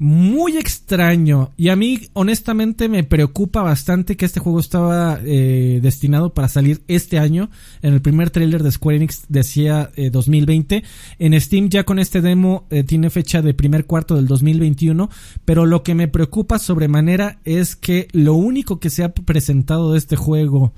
Muy 0.00 0.56
extraño. 0.56 1.52
Y 1.56 1.68
a 1.68 1.76
mí, 1.76 2.00
honestamente, 2.14 2.88
me 2.88 3.04
preocupa 3.04 3.62
bastante 3.62 4.16
que 4.16 4.24
este 4.24 4.40
juego 4.40 4.58
estaba 4.58 5.20
eh, 5.24 5.78
destinado 5.80 6.34
para 6.34 6.48
salir 6.48 6.82
este 6.88 7.20
año. 7.20 7.48
En 7.80 7.94
el 7.94 8.02
primer 8.02 8.30
tráiler 8.30 8.64
de 8.64 8.72
Square 8.72 8.96
Enix 8.96 9.26
decía 9.28 9.92
eh, 9.94 10.10
2020. 10.10 10.82
En 11.20 11.40
Steam 11.40 11.68
ya 11.68 11.84
con 11.84 12.00
este 12.00 12.20
demo 12.22 12.66
eh, 12.70 12.82
tiene 12.82 13.08
fecha 13.08 13.40
de 13.40 13.54
primer 13.54 13.86
cuarto 13.86 14.16
del 14.16 14.26
2021. 14.26 15.10
Pero 15.44 15.64
lo 15.64 15.84
que 15.84 15.94
me 15.94 16.08
preocupa 16.08 16.58
sobremanera 16.58 17.38
es 17.44 17.76
que 17.76 18.08
lo 18.10 18.34
único 18.34 18.80
que 18.80 18.90
se 18.90 19.04
ha 19.04 19.14
presentado 19.14 19.92
de 19.92 19.98
este 19.98 20.16
juego 20.16 20.72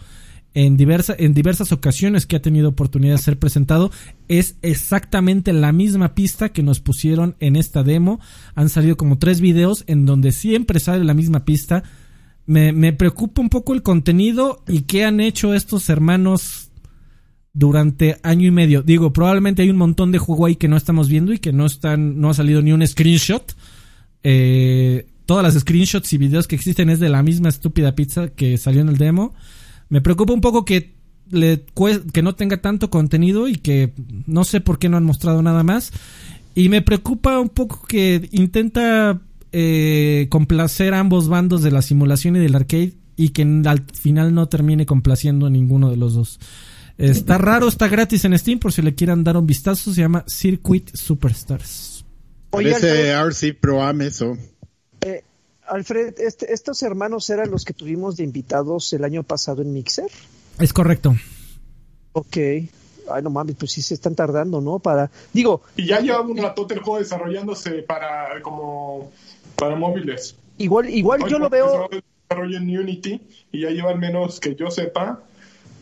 en, 0.56 0.78
diversa, 0.78 1.14
en 1.18 1.34
diversas 1.34 1.70
ocasiones 1.70 2.24
que 2.24 2.34
ha 2.34 2.40
tenido 2.40 2.70
oportunidad 2.70 3.16
de 3.16 3.22
ser 3.22 3.38
presentado 3.38 3.90
es 4.26 4.56
exactamente 4.62 5.52
la 5.52 5.70
misma 5.70 6.14
pista 6.14 6.48
que 6.48 6.62
nos 6.62 6.80
pusieron 6.80 7.36
en 7.40 7.56
esta 7.56 7.82
demo. 7.82 8.20
Han 8.54 8.70
salido 8.70 8.96
como 8.96 9.18
tres 9.18 9.42
videos 9.42 9.84
en 9.86 10.06
donde 10.06 10.32
siempre 10.32 10.80
sale 10.80 11.04
la 11.04 11.12
misma 11.12 11.44
pista. 11.44 11.82
Me, 12.46 12.72
me 12.72 12.94
preocupa 12.94 13.42
un 13.42 13.50
poco 13.50 13.74
el 13.74 13.82
contenido 13.82 14.62
y 14.66 14.82
qué 14.82 15.04
han 15.04 15.20
hecho 15.20 15.52
estos 15.52 15.90
hermanos 15.90 16.70
durante 17.52 18.16
año 18.22 18.48
y 18.48 18.50
medio. 18.50 18.80
Digo, 18.80 19.12
probablemente 19.12 19.60
hay 19.60 19.68
un 19.68 19.76
montón 19.76 20.10
de 20.10 20.18
juego 20.18 20.46
ahí 20.46 20.56
que 20.56 20.68
no 20.68 20.78
estamos 20.78 21.10
viendo 21.10 21.34
y 21.34 21.38
que 21.38 21.52
no 21.52 21.66
están, 21.66 22.18
no 22.18 22.30
ha 22.30 22.34
salido 22.34 22.62
ni 22.62 22.72
un 22.72 22.86
screenshot. 22.86 23.54
Eh, 24.22 25.06
todas 25.26 25.44
las 25.44 25.62
screenshots 25.62 26.14
y 26.14 26.16
videos 26.16 26.46
que 26.46 26.56
existen 26.56 26.88
es 26.88 26.98
de 26.98 27.10
la 27.10 27.22
misma 27.22 27.50
estúpida 27.50 27.94
pizza 27.94 28.28
que 28.28 28.56
salió 28.56 28.80
en 28.80 28.88
el 28.88 28.96
demo. 28.96 29.34
Me 29.88 30.00
preocupa 30.00 30.32
un 30.32 30.40
poco 30.40 30.64
que 30.64 30.94
le 31.30 31.64
que 32.12 32.22
no 32.22 32.34
tenga 32.34 32.60
tanto 32.60 32.90
contenido 32.90 33.48
y 33.48 33.56
que 33.56 33.92
no 34.26 34.44
sé 34.44 34.60
por 34.60 34.78
qué 34.78 34.88
no 34.88 34.96
han 34.96 35.04
mostrado 35.04 35.42
nada 35.42 35.62
más. 35.62 35.92
Y 36.54 36.68
me 36.68 36.82
preocupa 36.82 37.38
un 37.38 37.50
poco 37.50 37.82
que 37.86 38.28
intenta 38.32 39.20
eh, 39.52 40.26
complacer 40.30 40.94
a 40.94 41.00
ambos 41.00 41.28
bandos 41.28 41.62
de 41.62 41.70
la 41.70 41.82
simulación 41.82 42.36
y 42.36 42.40
del 42.40 42.54
arcade 42.54 42.94
y 43.16 43.30
que 43.30 43.42
al 43.42 43.84
final 43.92 44.34
no 44.34 44.48
termine 44.48 44.86
complaciendo 44.86 45.46
a 45.46 45.50
ninguno 45.50 45.90
de 45.90 45.96
los 45.96 46.14
dos. 46.14 46.38
Está 46.98 47.36
raro, 47.36 47.68
está 47.68 47.88
gratis 47.88 48.24
en 48.24 48.38
Steam 48.38 48.58
por 48.58 48.72
si 48.72 48.80
le 48.80 48.94
quieran 48.94 49.22
dar 49.22 49.36
un 49.36 49.46
vistazo. 49.46 49.92
Se 49.92 50.00
llama 50.00 50.24
Circuit 50.26 50.94
Superstars. 50.94 52.04
Parece 52.50 53.10
RC 53.10 53.54
Pro 53.60 53.82
Am 53.82 54.00
eso. 54.00 54.36
Alfred, 55.68 56.14
este, 56.18 56.52
estos 56.52 56.82
hermanos 56.82 57.28
eran 57.30 57.50
los 57.50 57.64
que 57.64 57.72
tuvimos 57.72 58.16
de 58.16 58.24
invitados 58.24 58.92
el 58.92 59.04
año 59.04 59.22
pasado 59.22 59.62
en 59.62 59.72
Mixer. 59.72 60.10
Es 60.58 60.72
correcto. 60.72 61.14
Ok. 62.12 62.36
Ay, 63.08 63.22
no 63.22 63.30
mames, 63.30 63.56
pues 63.56 63.72
sí 63.72 63.82
se 63.82 63.94
están 63.94 64.14
tardando, 64.14 64.60
¿no? 64.60 64.78
Para, 64.78 65.10
digo... 65.32 65.62
Y 65.76 65.86
ya 65.86 66.00
lleva 66.00 66.20
un 66.22 66.36
ratote 66.36 66.74
el 66.74 66.80
juego 66.80 66.98
desarrollándose 66.98 67.82
para, 67.82 68.40
como, 68.42 69.12
para 69.56 69.76
móviles. 69.76 70.34
Igual, 70.58 70.90
igual 70.90 71.28
yo 71.28 71.38
lo 71.38 71.48
veo... 71.48 71.88
Desarrollo 72.28 72.58
en 72.58 72.78
Unity 72.78 73.20
y 73.52 73.60
ya 73.60 73.70
lleva 73.70 73.90
al 73.90 73.98
menos 73.98 74.40
que 74.40 74.56
yo 74.56 74.68
sepa 74.70 75.22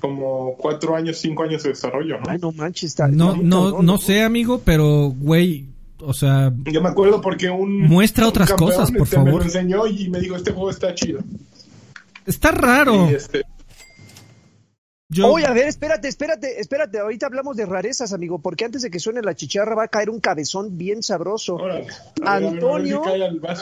como 0.04 0.54
cuatro 0.58 0.94
años, 0.94 1.16
cinco 1.16 1.44
años 1.44 1.62
de 1.62 1.70
desarrollo, 1.70 2.18
¿no? 2.18 2.24
Ay, 2.28 2.38
no 2.38 2.52
manches, 2.52 2.98
no, 3.10 3.36
no, 3.36 3.80
no, 3.80 3.96
sé, 3.96 4.22
amigo, 4.22 4.60
pero, 4.62 5.08
güey, 5.16 5.64
o 6.06 6.12
sea... 6.12 6.52
Yo 6.70 6.82
me 6.82 6.88
acuerdo 6.88 7.20
porque 7.20 7.50
un... 7.50 7.82
Muestra 7.82 8.28
otras 8.28 8.52
cosas, 8.52 8.90
por 8.90 9.02
este, 9.02 9.16
favor. 9.16 9.32
Me 9.32 9.38
lo 9.38 9.44
enseñó 9.44 9.86
y 9.86 10.08
me 10.08 10.20
dijo, 10.20 10.36
este 10.36 10.52
juego 10.52 10.70
está 10.70 10.94
chido. 10.94 11.20
Está 12.26 12.50
raro. 12.50 13.10
Y 13.10 13.14
este, 13.14 13.44
Oye, 15.22 15.46
a 15.46 15.52
ver, 15.52 15.68
espérate, 15.68 16.08
espérate, 16.08 16.60
espérate. 16.60 16.98
Ahorita 16.98 17.26
hablamos 17.26 17.56
de 17.56 17.66
rarezas, 17.66 18.12
amigo, 18.12 18.38
porque 18.38 18.64
antes 18.64 18.82
de 18.82 18.90
que 18.90 18.98
suene 18.98 19.22
la 19.22 19.34
chicharra 19.34 19.74
va 19.74 19.84
a 19.84 19.88
caer 19.88 20.10
un 20.10 20.18
cabezón 20.18 20.76
bien 20.76 21.02
sabroso. 21.02 21.58
Antonio, 22.24 23.02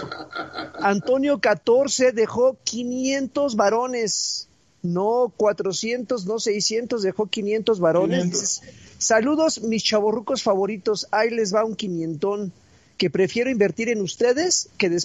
Antonio 0.80 1.40
14 1.40 2.12
dejó 2.12 2.58
500 2.64 3.56
varones. 3.56 4.48
No 4.82 5.32
400, 5.36 6.26
no 6.26 6.38
600, 6.40 7.02
dejó 7.02 7.26
500 7.26 7.80
varones. 7.80 8.62
Saludos, 9.02 9.62
mis 9.62 9.82
chavorrucos 9.82 10.42
favoritos. 10.44 11.08
Ahí 11.10 11.30
les 11.30 11.52
va 11.52 11.64
un 11.64 11.74
quinientón 11.74 12.52
que 12.96 13.10
prefiero 13.10 13.50
invertir 13.50 13.88
en 13.88 14.00
ustedes 14.00 14.68
que, 14.78 14.96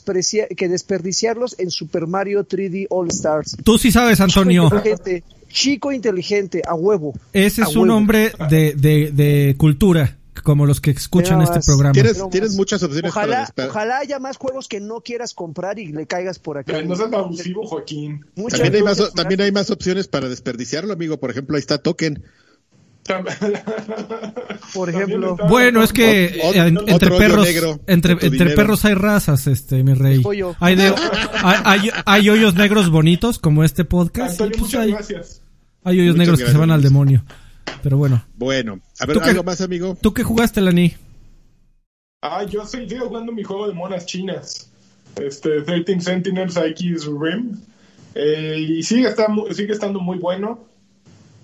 que 0.56 0.70
desperdiciarlos 0.70 1.56
en 1.58 1.72
Super 1.72 2.06
Mario 2.06 2.48
3D 2.48 2.86
All 2.92 3.08
Stars. 3.08 3.58
Tú 3.64 3.80
sí 3.80 3.92
sabes, 3.92 4.22
Antonio. 4.22 4.70
Chico 5.50 5.92
inteligente, 5.92 6.62
a 6.68 6.76
huevo. 6.76 7.14
Ese 7.34 7.64
es 7.64 7.76
un 7.76 7.90
hombre 7.90 8.34
de, 8.50 8.74
de, 8.76 9.12
de, 9.12 9.56
cultura, 9.58 10.20
como 10.44 10.68
los 10.68 10.80
que 10.80 10.92
escuchan 10.92 11.42
este 11.42 11.62
programa. 11.62 11.94
¿Tienes, 12.30 12.54
muchas 12.54 12.84
opciones 12.84 13.10
ojalá, 13.10 13.52
Ojalá 13.68 13.98
haya 13.98 14.20
más 14.20 14.38
juegos 14.38 14.68
que 14.68 14.80
no 14.80 15.02
quieras 15.02 15.34
comprar 15.34 15.80
y 15.80 15.88
le 15.88 16.06
caigas 16.06 16.38
por 16.38 16.60
acá. 16.60 16.80
no 16.84 16.96
seas 16.96 17.12
abusivo, 17.12 17.66
Joaquín. 17.66 18.24
también 18.52 18.76
hay, 18.76 18.84
más, 18.84 19.14
también 19.16 19.42
hay 19.42 19.52
más 19.52 19.72
opciones 19.72 20.08
para 20.08 20.30
desperdiciarlo, 20.30 20.94
amigo. 20.94 21.18
Por 21.18 21.32
ejemplo, 21.32 21.56
ahí 21.56 21.62
está 21.62 21.80
Token. 21.80 22.24
Por 24.74 24.90
ejemplo. 24.90 25.38
Bueno, 25.50 25.84
es 25.84 25.94
que 25.94 26.40
entre 26.56 27.10
perros 27.12 27.48
entre, 27.88 28.14
entre 28.22 28.56
perros 28.56 28.86
hay 28.86 28.94
razas, 28.94 29.48
este 29.48 29.84
mi 29.84 29.94
rey. 29.94 30.22
Hay, 30.60 30.76
de, 30.76 30.94
hay, 31.44 31.90
hay, 32.06 32.30
hoyos 32.30 32.56
negros 32.56 32.90
bonitos 32.90 33.40
como 33.40 33.64
este 33.64 33.86
podcast. 33.86 34.32
Antonio, 34.32 34.52
pues 34.58 34.62
muchas 34.62 34.88
gracias. 34.88 35.42
Hay 35.84 36.00
hoyos 36.00 36.16
negros 36.16 36.40
que 36.40 36.48
se 36.48 36.58
van 36.58 36.72
al 36.72 36.82
demonio. 36.82 37.24
Pero 37.84 37.98
bueno. 37.98 38.24
Bueno, 38.36 38.80
a 39.00 39.06
ver, 39.06 39.22
¿algo 39.22 39.44
más, 39.44 39.62
amigo? 39.62 39.98
¿Tú 40.02 40.14
qué 40.14 40.24
jugaste, 40.24 40.62
Lani? 40.62 40.94
Ah, 42.22 42.44
yo 42.44 42.64
estoy 42.64 42.88
jugando 42.98 43.32
mi 43.32 43.44
juego 43.44 43.68
de 43.68 43.74
monas 43.74 44.06
chinas. 44.06 44.70
Este, 45.16 45.62
13 45.62 46.02
Sentinels 46.02 46.58
X 46.58 47.06
Rim. 47.06 47.58
Eh, 48.16 48.58
y 48.58 48.84
sigue, 48.84 49.08
está, 49.08 49.28
sigue 49.52 49.74
estando 49.74 50.00
muy 50.00 50.18
bueno. 50.18 50.68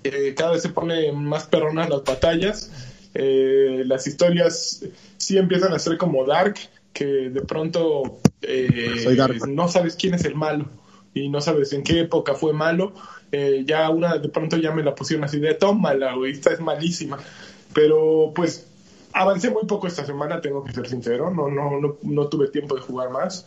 Eh, 0.04 0.34
cada 0.36 0.52
vez 0.52 0.62
se 0.62 0.70
pone 0.70 1.12
más 1.12 1.46
perronas 1.46 1.90
las 1.90 2.04
batallas. 2.04 2.72
Eh, 3.14 3.84
las 3.86 4.08
historias 4.08 4.84
sí 5.18 5.38
empiezan 5.38 5.74
a 5.74 5.80
ser 5.80 5.98
como 5.98 6.26
dark, 6.26 6.56
que 6.92 7.06
de 7.06 7.42
pronto 7.42 8.20
no 9.48 9.68
sabes 9.68 9.96
quién 9.96 10.14
es 10.16 10.26
el 10.26 10.36
malo 10.36 10.66
y 11.14 11.30
no 11.30 11.42
sabes 11.42 11.74
en 11.74 11.84
qué 11.84 12.02
época 12.02 12.34
fue 12.36 12.54
malo. 12.54 12.94
ya 13.66 13.90
una 13.90 14.18
de 14.18 14.30
pronto 14.30 14.58
ya 14.58 14.72
me 14.72 14.84
la 14.84 14.94
pusieron 14.94 15.24
así 15.24 15.40
de 15.40 15.54
tómala, 15.54 16.16
güey, 16.16 16.32
esta 16.32 16.52
es 16.52 16.60
malísima. 16.60 17.18
Pero 17.74 18.32
pues 18.36 18.68
avancé 19.14 19.50
muy 19.50 19.66
poco 19.66 19.88
esta 19.88 20.06
semana, 20.06 20.42
tengo 20.42 20.64
que 20.64 20.74
ser 20.74 20.88
sincero, 20.88 21.32
no, 21.32 21.50
no, 21.50 21.80
no, 21.80 21.98
no 22.02 22.28
tuve 22.28 22.50
tiempo 22.50 22.76
de 22.76 22.82
jugar 22.82 23.12
más. 23.12 23.46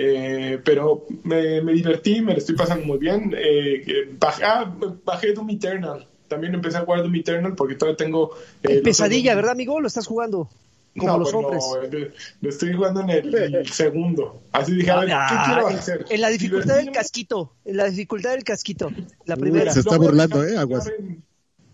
Eh, 0.00 0.60
pero 0.64 1.06
me, 1.24 1.60
divertí, 1.72 2.20
me 2.20 2.32
lo 2.32 2.38
estoy 2.38 2.54
pasando 2.54 2.86
muy 2.86 2.98
bien. 2.98 3.34
Eh, 3.36 4.14
bajé, 4.16 4.44
ah, 4.44 4.72
bajé 5.04 5.32
Doom 5.32 5.50
Eternal. 5.50 6.06
También 6.28 6.54
empecé 6.54 6.76
a 6.76 6.82
jugar 6.82 7.02
Doom 7.02 7.16
Eternal 7.16 7.56
porque 7.56 7.74
todavía 7.74 7.96
tengo. 7.96 8.30
Eh, 8.62 8.80
pesadilla, 8.80 9.34
¿verdad, 9.34 9.52
amigo? 9.52 9.80
¿Lo 9.80 9.88
estás 9.88 10.06
jugando? 10.06 10.48
Como 10.96 11.18
los 11.18 11.34
hombres. 11.34 11.64
No, 11.64 11.98
lo 12.40 12.48
estoy 12.48 12.74
jugando 12.74 13.00
en 13.00 13.10
el, 13.10 13.66
segundo. 13.72 14.40
Así 14.52 14.76
dije, 14.76 14.90
a 14.92 15.00
ver, 15.00 15.08
¿qué 15.08 15.36
quiero 15.46 15.66
hacer? 15.66 16.04
En 16.10 16.20
la 16.20 16.28
dificultad 16.28 16.76
del 16.76 16.92
casquito. 16.92 17.54
En 17.64 17.76
la 17.76 17.86
dificultad 17.86 18.30
del 18.30 18.44
casquito. 18.44 18.92
La 19.24 19.36
primera. 19.36 19.72
Se 19.72 19.80
está 19.80 19.96
burlando, 19.96 20.44
¿eh? 20.44 20.56
Aguas. 20.56 20.88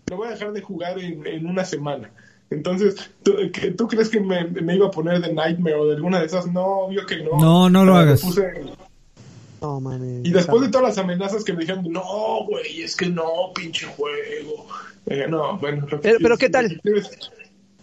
lo 0.09 0.17
voy 0.17 0.29
a 0.29 0.31
dejar 0.31 0.51
de 0.51 0.61
jugar 0.61 0.97
en, 0.97 1.27
en 1.27 1.45
una 1.45 1.63
semana. 1.63 2.09
Entonces, 2.49 2.95
¿tú, 3.23 3.33
¿tú 3.75 3.87
crees 3.87 4.09
que 4.09 4.19
me, 4.19 4.45
me, 4.45 4.75
iba 4.75 4.87
a 4.87 4.91
poner 4.91 5.19
de 5.19 5.33
Nightmare 5.33 5.75
o 5.75 5.87
de 5.87 5.95
alguna 5.95 6.19
de 6.19 6.27
esas? 6.27 6.45
No, 6.47 6.65
obvio 6.65 7.05
que 7.05 7.23
no. 7.23 7.39
No, 7.39 7.69
no 7.69 7.85
lo 7.85 7.95
hagas. 7.95 8.23
y 10.23 10.31
después 10.31 10.61
de 10.61 10.69
todas 10.69 10.89
las 10.89 10.97
amenazas 10.97 11.43
que 11.43 11.53
me 11.53 11.61
dijeron, 11.61 11.85
no, 11.91 12.45
güey, 12.45 12.83
es 12.83 12.95
que 12.95 13.07
no, 13.07 13.51
pinche 13.53 13.87
juego. 13.87 14.67
Eh, 15.07 15.25
no, 15.27 15.57
bueno. 15.57 15.87
Pero, 16.01 16.19
pero 16.21 16.37
¿qué 16.37 16.49
tal? 16.49 16.81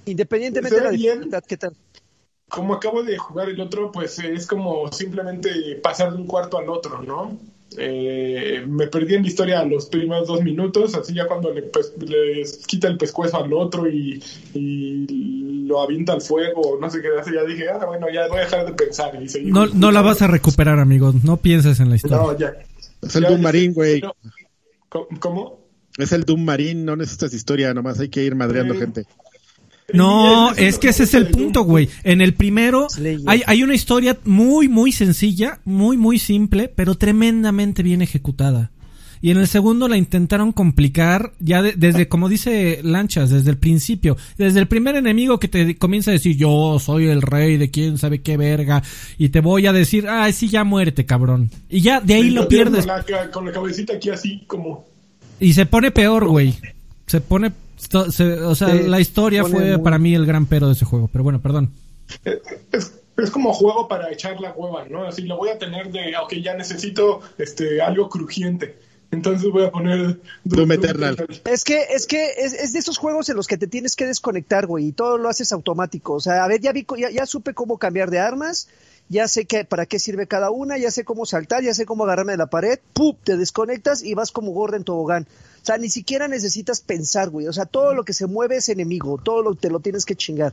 Independientemente 0.05 0.77
de 0.77 0.85
la 0.85 0.91
dificultad, 0.91 1.45
¿qué 1.45 1.57
tal? 1.57 1.77
Como 2.49 2.75
acabo 2.75 3.03
de 3.03 3.17
jugar 3.17 3.49
el 3.49 3.61
otro, 3.61 3.91
pues 3.91 4.19
es 4.19 4.47
como 4.47 4.93
simplemente 4.93 5.51
pasar 5.83 6.13
de 6.13 6.19
un 6.19 6.27
cuarto 6.27 6.59
al 6.59 6.69
otro, 6.69 7.03
¿no? 7.03 7.39
Eh, 7.78 8.65
me 8.66 8.86
perdí 8.86 9.15
en 9.15 9.23
la 9.23 9.28
historia 9.28 9.65
los 9.65 9.86
primeros 9.86 10.28
dos 10.28 10.43
minutos, 10.43 10.94
así 10.94 11.15
ya 11.15 11.27
cuando 11.27 11.53
le, 11.53 11.70
quita 12.66 12.89
el 12.89 12.99
pescuezo 12.99 13.43
al 13.43 13.53
otro 13.53 13.89
y, 13.89 14.23
lo 15.66 15.81
avienta 15.81 16.12
al 16.12 16.20
fuego, 16.20 16.77
no 16.78 16.90
sé 16.90 17.01
qué 17.01 17.09
hace, 17.19 17.32
ya 17.32 17.44
dije, 17.44 17.70
ah, 17.70 17.86
bueno, 17.86 18.07
ya 18.12 18.28
voy 18.28 18.39
a 18.39 18.40
dejar 18.40 18.66
de 18.66 18.73
pensar. 18.73 19.19
Y 19.23 19.51
no, 19.51 19.66
no 19.66 19.90
la 19.90 20.03
vas 20.03 20.20
a 20.20 20.27
recuperar, 20.27 20.78
amigo, 20.78 21.15
no 21.23 21.39
pienses 21.39 21.81
en 21.81 21.89
la 21.89 21.97
historia. 21.97 22.19
No, 22.19 22.39
ya. 22.39 22.55
Es 23.01 23.16
el 23.16 23.23
Doom 23.23 23.40
Marín, 23.40 23.73
güey. 23.73 24.03
¿Cómo? 25.19 25.61
Es 25.97 26.12
el 26.12 26.24
Doom 26.24 26.44
Marín, 26.44 26.85
no 26.85 26.97
necesitas 26.97 27.32
historia, 27.32 27.73
nomás 27.73 28.01
hay 28.01 28.09
que 28.09 28.23
ir 28.23 28.35
madreando 28.35 28.74
gente. 28.74 29.07
No, 29.93 30.52
es 30.55 30.78
que 30.78 30.89
ese 30.89 31.05
es 31.05 31.14
el 31.14 31.28
punto, 31.28 31.62
güey. 31.62 31.89
En 32.05 32.20
el 32.20 32.35
primero 32.35 32.89
hay, 33.27 33.43
hay 33.47 33.62
una 33.62 33.74
historia 33.74 34.19
muy, 34.24 34.69
muy 34.69 34.93
sencilla, 34.93 35.60
muy, 35.64 35.97
muy 35.97 36.19
simple, 36.19 36.69
pero 36.69 36.94
tremendamente 36.94 37.82
bien 37.82 38.02
ejecutada. 38.02 38.70
Y 39.24 39.31
en 39.31 39.39
el 39.39 39.47
segundo 39.47 39.86
la 39.86 39.97
intentaron 39.97 40.51
complicar 40.51 41.32
ya 41.39 41.62
desde, 41.62 42.09
como 42.09 42.28
dice 42.28 42.81
Lanchas, 42.82 43.31
desde 43.31 43.51
el 43.51 43.56
principio. 43.56 44.16
Desde 44.36 44.59
el 44.59 44.66
primer 44.66 44.97
enemigo 44.97 45.39
que 45.39 45.47
te 45.47 45.78
comienza 45.78 46.10
a 46.10 46.14
decir, 46.14 46.36
yo 46.36 46.78
soy 46.81 47.06
el 47.06 47.23
rey 47.23 47.56
de 47.56 47.70
quién 47.70 47.98
sabe 47.98 48.20
qué 48.20 48.36
verga. 48.36 48.82
Y 49.19 49.28
te 49.28 49.39
voy 49.39 49.69
a 49.69 49.73
decir, 49.73 50.09
ah, 50.09 50.31
sí, 50.32 50.48
ya 50.48 50.64
muerte, 50.64 51.06
cabrón. 51.06 51.51
Y 51.70 51.82
ya 51.82 52.01
de 52.01 52.14
ahí 52.14 52.31
lo 52.31 52.48
pierdes. 52.48 52.85
Con 52.85 52.97
la, 53.12 53.31
con 53.31 53.44
la 53.47 53.52
cabecita 53.52 53.94
aquí 53.94 54.10
así 54.10 54.43
como... 54.48 54.86
Y 55.39 55.52
se 55.52 55.66
pone 55.66 55.93
peor, 55.93 56.27
güey. 56.27 56.56
Se 57.06 57.20
pone 57.20 57.52
o 57.95 58.55
sea, 58.55 58.75
la 58.75 59.01
historia 59.01 59.45
fue 59.45 59.79
para 59.79 59.99
mí 59.99 60.15
el 60.15 60.27
gran 60.27 60.47
pero 60.47 60.67
de 60.67 60.73
ese 60.73 60.85
juego. 60.85 61.09
Pero 61.09 61.25
bueno, 61.25 61.41
perdón. 61.41 61.71
Es, 62.25 62.93
es, 63.17 63.31
como 63.31 63.53
juego 63.53 63.89
para 63.89 64.13
echar 64.13 64.41
la 64.41 64.53
hueva, 64.53 64.87
¿no? 64.89 65.05
Así 65.05 65.23
lo 65.23 65.37
voy 65.37 65.51
a 65.51 65.59
tener 65.59 65.91
de, 65.91 66.15
ok, 66.17 66.35
ya 66.35 66.55
necesito 66.55 67.21
este 67.39 67.81
algo 67.81 68.09
crujiente. 68.09 68.77
Entonces 69.13 69.51
voy 69.51 69.65
a 69.65 69.71
poner 69.71 70.19
Doom 70.45 70.73
Eternal. 70.73 71.17
Es 71.45 71.65
que, 71.65 71.83
es 71.91 72.07
que 72.07 72.31
es, 72.39 72.73
de 72.73 72.79
esos 72.79 72.97
juegos 72.97 73.29
en 73.29 73.37
los 73.37 73.47
que 73.47 73.59
te 73.59 73.67
tienes 73.67 73.95
que 73.95 74.07
desconectar, 74.07 74.67
güey, 74.67 74.87
y 74.89 74.93
todo 74.93 75.19
lo 75.19 75.29
haces 75.29 75.53
automático. 75.53 76.15
O 76.15 76.21
sea, 76.21 76.45
a 76.45 76.49
ver, 76.49 76.63
ya 76.63 76.73
vi, 76.73 76.87
ya, 76.99 77.11
ya 77.11 77.27
supe 77.27 77.53
cómo 77.53 77.77
cambiar 77.77 78.11
de 78.11 78.21
armas, 78.21 78.69
ya 79.11 79.29
sé 79.29 79.45
que, 79.45 79.67
para 79.67 79.85
qué 79.85 79.99
sirve 79.99 80.27
cada 80.27 80.51
una, 80.51 80.79
ya 80.79 80.91
sé 80.91 81.05
cómo 81.05 81.27
saltar, 81.27 81.63
ya 81.63 81.75
sé 81.75 81.85
cómo 81.85 82.05
agarrarme 82.05 82.33
de 82.33 82.39
la 82.39 82.47
pared, 82.47 82.79
¡pup! 82.95 83.19
te 83.23 83.37
desconectas 83.37 84.03
y 84.03 84.15
vas 84.15 84.33
como 84.33 84.53
gordo 84.53 84.79
en 84.79 84.85
tobogán. 84.85 85.29
O 85.63 85.65
sea, 85.65 85.79
ni 85.79 85.89
siquiera 85.89 86.27
necesitas 86.27 86.81
pensar, 86.81 87.31
güey. 87.31 87.47
O 87.47 87.53
sea, 87.53 87.67
todo 87.67 87.95
lo 87.95 88.05
que 88.05 88.13
se 88.13 88.27
mueve 88.27 88.57
es 88.57 88.69
enemigo, 88.69 89.19
todo 89.23 89.43
lo 89.43 89.55
te 89.55 89.71
lo 89.71 89.79
tienes 89.81 90.05
que 90.05 90.17
chingar. 90.17 90.53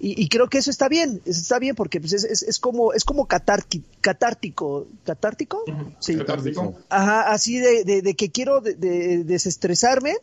Y, 0.00 0.20
y 0.20 0.28
creo 0.28 0.48
que 0.48 0.58
eso 0.58 0.70
está 0.70 0.88
bien, 0.88 1.20
eso 1.26 1.40
está 1.40 1.58
bien 1.58 1.74
porque 1.74 2.00
pues, 2.00 2.12
es, 2.12 2.24
es, 2.24 2.42
es 2.42 2.58
como 2.58 2.92
es 2.92 3.04
como 3.04 3.26
catárqui- 3.26 3.82
catártico, 4.00 4.86
catártico, 5.04 5.62
sí, 6.00 6.16
Catártico. 6.16 6.74
Ajá, 6.88 7.32
así 7.32 7.58
de, 7.58 7.84
de, 7.84 8.02
de 8.02 8.14
que 8.14 8.30
quiero 8.30 8.60
de- 8.60 8.74
de- 8.74 9.24
desestresarme 9.24 10.14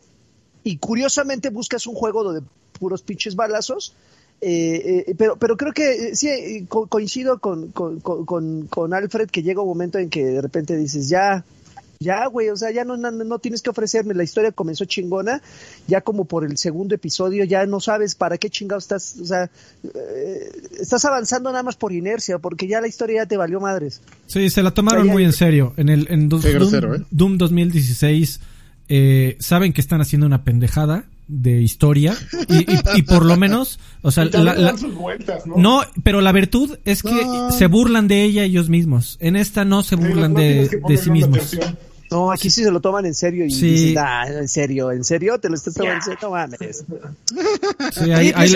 y 0.64 0.78
curiosamente 0.78 1.50
buscas 1.50 1.86
un 1.86 1.94
juego 1.94 2.32
de 2.32 2.42
puros 2.78 3.02
pinches 3.02 3.36
balazos. 3.36 3.94
eh, 4.40 5.04
eh, 5.08 5.14
pero, 5.16 5.36
pero 5.36 5.56
creo 5.56 5.72
que 5.72 6.08
eh, 6.08 6.14
sí, 6.16 6.28
eh, 6.28 6.64
co- 6.68 6.86
coincido 6.88 7.38
con, 7.38 7.70
con- 7.72 8.00
con, 8.00 8.66
con 8.66 8.92
Alfred 8.94 9.28
que 9.30 9.42
llega 9.42 9.62
un 9.62 9.68
momento 9.68 9.98
en 9.98 10.10
que 10.10 10.24
de 10.26 10.40
repente 10.42 10.76
dices, 10.76 11.08
ya, 11.08 11.44
ya, 11.98 12.26
güey, 12.26 12.48
o 12.50 12.56
sea, 12.56 12.70
ya 12.70 12.84
no, 12.84 12.96
no, 12.96 13.10
no 13.10 13.38
tienes 13.38 13.62
que 13.62 13.70
ofrecerme, 13.70 14.14
la 14.14 14.22
historia 14.24 14.52
comenzó 14.52 14.84
chingona, 14.84 15.40
ya 15.86 16.00
como 16.00 16.24
por 16.24 16.44
el 16.44 16.58
segundo 16.58 16.94
episodio 16.94 17.44
ya 17.44 17.64
no 17.66 17.80
sabes 17.80 18.14
para 18.14 18.38
qué 18.38 18.50
chingado 18.50 18.78
estás, 18.78 19.16
o 19.20 19.24
sea, 19.24 19.50
eh, 19.94 20.50
estás 20.80 21.04
avanzando 21.04 21.50
nada 21.50 21.62
más 21.62 21.76
por 21.76 21.92
inercia, 21.92 22.38
porque 22.38 22.66
ya 22.66 22.80
la 22.80 22.88
historia 22.88 23.22
ya 23.22 23.26
te 23.26 23.36
valió 23.36 23.60
madres. 23.60 24.00
Sí, 24.26 24.50
se 24.50 24.62
la 24.62 24.72
tomaron 24.72 25.00
O 25.00 25.04
sea, 25.04 25.08
ya- 25.08 25.12
muy 25.14 25.24
en 25.24 25.32
serio. 25.32 25.72
En 25.76 25.88
el 25.88 26.06
en 26.10 26.28
dos- 26.28 26.42
Doom, 26.42 26.54
grosero, 26.54 26.94
¿eh? 26.94 27.02
Doom 27.10 27.38
2016 27.38 28.40
eh, 28.88 29.36
saben 29.40 29.72
que 29.72 29.80
están 29.80 30.00
haciendo 30.00 30.26
una 30.26 30.44
pendejada 30.44 31.04
de 31.28 31.60
historia 31.60 32.16
y, 32.48 32.58
y- 32.72 32.80
y 32.96 33.02
por 33.02 33.24
lo 33.24 33.36
menos, 33.36 33.78
o 34.02 34.10
sea, 34.12 34.24
la- 34.26 34.42
la- 34.42 34.54
dan 34.54 34.78
sus 34.78 34.94
vueltas, 34.94 35.44
¿no? 35.46 35.56
no, 35.56 35.82
pero 36.04 36.20
la 36.20 36.30
virtud 36.32 36.78
es 36.84 37.02
que 37.02 37.24
No. 37.24 37.50
se 37.50 37.66
burlan 37.66 38.06
de 38.08 38.22
ella 38.22 38.44
ellos 38.44 38.68
mismos. 38.68 39.16
En 39.20 39.34
esta 39.36 39.64
no 39.64 39.82
se 39.82 39.96
Sí, 39.96 40.02
no- 40.02 40.08
burlan 40.08 40.32
no 40.34 40.38
de, 40.40 40.98
sí 41.02 41.10
mismos. 41.10 41.56
No, 42.08 42.30
aquí 42.30 42.50
sí 42.50 42.62
se 42.62 42.70
lo 42.70 42.80
toman 42.80 43.04
en 43.06 43.14
serio 43.14 43.44
y 43.44 43.50
Sí. 43.50 43.68
dicen, 43.70 43.98
ah, 43.98 44.24
en 44.28 44.46
serio, 44.46 44.92
en 44.92 45.02
serio, 45.02 45.40
te 45.40 45.48
lo 45.48 45.56
estás 45.56 45.74
tomando 45.74 45.96
en 45.96 46.02
serio, 46.02 46.18
no 46.22 46.30
mames. 46.30 46.84
Sí, 47.92 48.12
ahí, 48.12 48.28
Sí, 48.28 48.32
ahí 48.36 48.50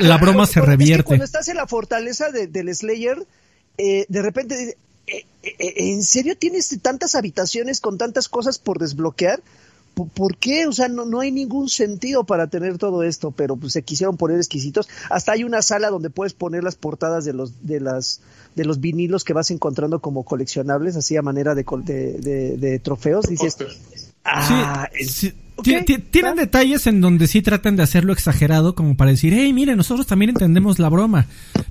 la, 0.00 0.16
broma 0.18 0.20
se 0.20 0.20
cuando- 0.26 0.42
es 0.44 0.50
que 0.50 0.60
revierte. 0.60 1.02
cuando 1.04 1.24
estás 1.24 1.48
en 1.48 1.56
la 1.56 1.66
fortaleza 1.66 2.30
de- 2.30 2.46
del 2.46 2.72
Slayer, 2.72 3.18
eh, 3.78 4.06
de 4.08 4.22
repente, 4.22 4.76
eh, 5.08 5.24
eh, 5.42 5.54
eh, 5.58 5.74
¿en 5.78 6.04
serio 6.04 6.36
tienes 6.38 6.68
tantas 6.82 7.16
habitaciones 7.16 7.80
con 7.80 7.98
tantas 7.98 8.28
cosas 8.28 8.58
por 8.60 8.78
desbloquear? 8.78 9.42
¿Por, 9.94 10.36
qué? 10.36 10.66
O 10.66 10.72
sea, 10.72 10.88
no, 10.88 11.04
no 11.04 11.20
hay 11.20 11.30
ningún 11.30 11.68
sentido 11.68 12.24
para 12.24 12.48
tener 12.48 12.78
todo 12.78 13.02
esto, 13.04 13.30
pero 13.30 13.56
pues 13.56 13.72
se 13.72 13.82
quisieron 13.82 14.16
poner 14.16 14.38
exquisitos. 14.38 14.88
Hasta 15.08 15.32
hay 15.32 15.44
una 15.44 15.62
sala 15.62 15.90
donde 15.90 16.10
puedes 16.10 16.32
poner 16.34 16.64
las 16.64 16.74
portadas 16.74 17.24
de 17.24 17.32
los 17.32 17.66
de 17.66 17.80
las 17.80 18.20
de 18.56 18.64
los 18.64 18.80
vinilos 18.80 19.24
que 19.24 19.32
vas 19.32 19.50
encontrando 19.50 20.00
como 20.00 20.24
coleccionables, 20.24 20.96
así 20.96 21.16
a 21.16 21.22
manera 21.22 21.54
de, 21.54 21.64
col- 21.64 21.84
de, 21.84 22.12
de- 22.18 22.56
de 22.56 22.78
trofeos. 22.80 23.26
Dices, 23.26 23.56
ah, 24.24 24.88
sí. 25.06 25.32
Tienen 25.62 26.36
detalles 26.36 26.86
en 26.86 27.00
donde 27.00 27.26
sí 27.26 27.40
tratan 27.40 27.76
de 27.76 27.82
hacerlo 27.82 28.12
exagerado 28.12 28.74
como 28.74 28.96
para 28.96 29.12
decir, 29.12 29.32
hey, 29.34 29.52
mire, 29.52 29.76
nosotros 29.76 30.06
también 30.06 30.30
entendemos 30.30 30.78
la 30.78 30.88
broma. 30.88 31.26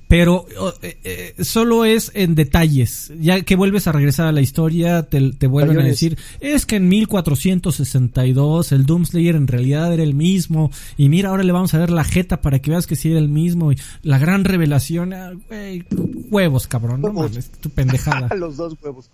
Pero 0.08 0.46
eh, 0.82 0.98
eh, 1.04 1.44
solo 1.44 1.84
es 1.84 2.10
en 2.14 2.34
detalles. 2.34 3.12
Ya 3.20 3.42
que 3.42 3.56
vuelves 3.56 3.86
a 3.86 3.92
regresar 3.92 4.26
a 4.26 4.32
la 4.32 4.40
historia, 4.40 5.02
te, 5.04 5.32
te 5.32 5.46
vuelven 5.46 5.80
a 5.80 5.84
decir, 5.84 6.16
es 6.40 6.66
que 6.66 6.76
en 6.76 6.88
1462 6.88 8.72
el 8.72 8.86
Doomslayer 8.86 9.36
en 9.36 9.46
realidad 9.48 9.92
era 9.92 10.02
el 10.02 10.14
mismo. 10.14 10.70
Y 10.96 11.08
mira, 11.08 11.30
ahora 11.30 11.42
le 11.42 11.52
vamos 11.52 11.74
a 11.74 11.78
ver 11.78 11.90
la 11.90 12.04
jeta 12.04 12.40
para 12.40 12.60
que 12.60 12.70
veas 12.70 12.86
que 12.86 12.96
sí 12.96 13.10
era 13.10 13.18
el 13.18 13.28
mismo. 13.28 13.72
Y 13.72 13.78
la 14.02 14.18
gran 14.18 14.44
revelación, 14.44 15.12
ah, 15.12 15.32
güey, 15.48 15.84
huevos, 16.30 16.66
cabrón. 16.66 17.00
No 17.00 17.08
Huevos. 17.08 17.30
mames, 17.30 17.50
tu 17.60 17.70
pendejada. 17.70 18.34
los 18.36 18.56
dos 18.56 18.76
huevos. 18.82 19.10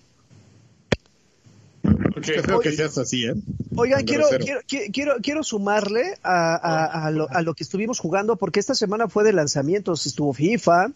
Feo 2.23 2.61
que 2.61 2.73
seas 2.73 2.97
así, 2.99 3.25
¿eh? 3.27 3.35
Oigan, 3.77 4.05
quiero, 4.05 4.25
quiero, 4.45 4.61
qui- 4.63 4.93
quiero, 4.93 5.17
quiero 5.23 5.43
sumarle 5.43 6.19
a, 6.23 6.55
a- 6.57 7.07
a 7.07 7.11
lo, 7.11 7.29
a 7.31 7.43
lo 7.43 7.55
que 7.55 7.63
estuvimos 7.65 7.99
jugando, 7.99 8.37
porque 8.37 8.61
esta 8.61 8.75
semana 8.75 9.09
fue 9.09 9.25
de 9.25 9.33
lanzamientos. 9.33 10.07
Estuvo 10.07 10.33
FIFA, 10.33 10.91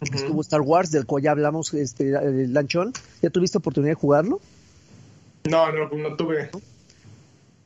estuvo 0.00 0.40
Star 0.40 0.60
Wars, 0.62 0.90
del 0.90 1.06
cual 1.06 1.22
ya 1.22 1.30
hablamos, 1.32 1.72
este, 1.74 2.10
el 2.10 2.52
lanchón. 2.52 2.92
¿Ya 3.22 3.30
tuviste 3.30 3.58
oportunidad 3.58 3.92
de 3.92 4.00
jugarlo? 4.00 4.40
No, 5.48 5.70
no, 5.72 5.88
no 5.88 6.16
tuve. 6.16 6.50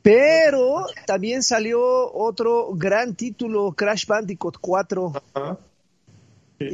Pero 0.01 0.85
también 1.07 1.41
salió 1.41 1.81
otro 2.13 2.69
gran 2.75 3.15
título, 3.15 3.71
Crash 3.73 4.05
Bandicoot 4.05 4.57
4. 4.61 5.13
Ajá. 5.33 5.57
¿Qué- 6.59 6.65
Eh, 6.67 6.69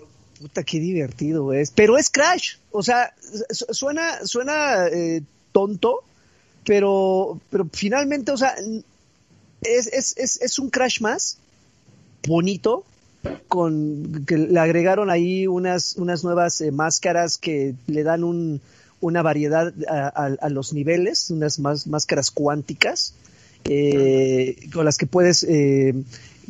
qué 0.00 0.02
puta, 0.40 0.62
qué 0.64 0.78
divertido 0.80 1.52
es. 1.52 1.70
Pero 1.70 1.98
es 1.98 2.08
Crash. 2.10 2.56
O 2.72 2.82
sea, 2.82 3.14
su- 3.50 3.66
suena, 3.70 4.24
suena 4.24 4.86
eh, 4.88 5.22
tonto, 5.54 6.00
pero, 6.66 7.38
pero 7.50 7.66
finalmente, 7.72 8.32
o 8.32 8.36
sea, 8.36 8.54
es, 9.62 9.86
es, 9.86 10.16
es, 10.18 10.42
es 10.42 10.58
un 10.58 10.68
Crash 10.70 11.00
más 11.00 11.38
bonito. 12.26 12.84
Con 13.48 14.24
que 14.26 14.36
le 14.36 14.58
agregaron 14.58 15.10
ahí 15.10 15.46
unas, 15.46 15.96
unas 15.96 16.24
nuevas 16.24 16.60
eh, 16.60 16.72
máscaras 16.72 17.38
que 17.38 17.74
le 17.86 18.02
dan 18.02 18.24
un, 18.24 18.60
una 19.00 19.22
variedad 19.22 19.72
a, 19.88 20.08
a- 20.40 20.48
los 20.48 20.72
niveles, 20.72 21.30
unas 21.30 21.58
más, 21.58 21.86
máscaras 21.86 22.30
cuánticas, 22.30 23.14
eh, 23.64 24.56
con 24.72 24.84
las 24.84 24.96
que 24.96 25.06
puedes 25.06 25.44
eh, 25.44 25.94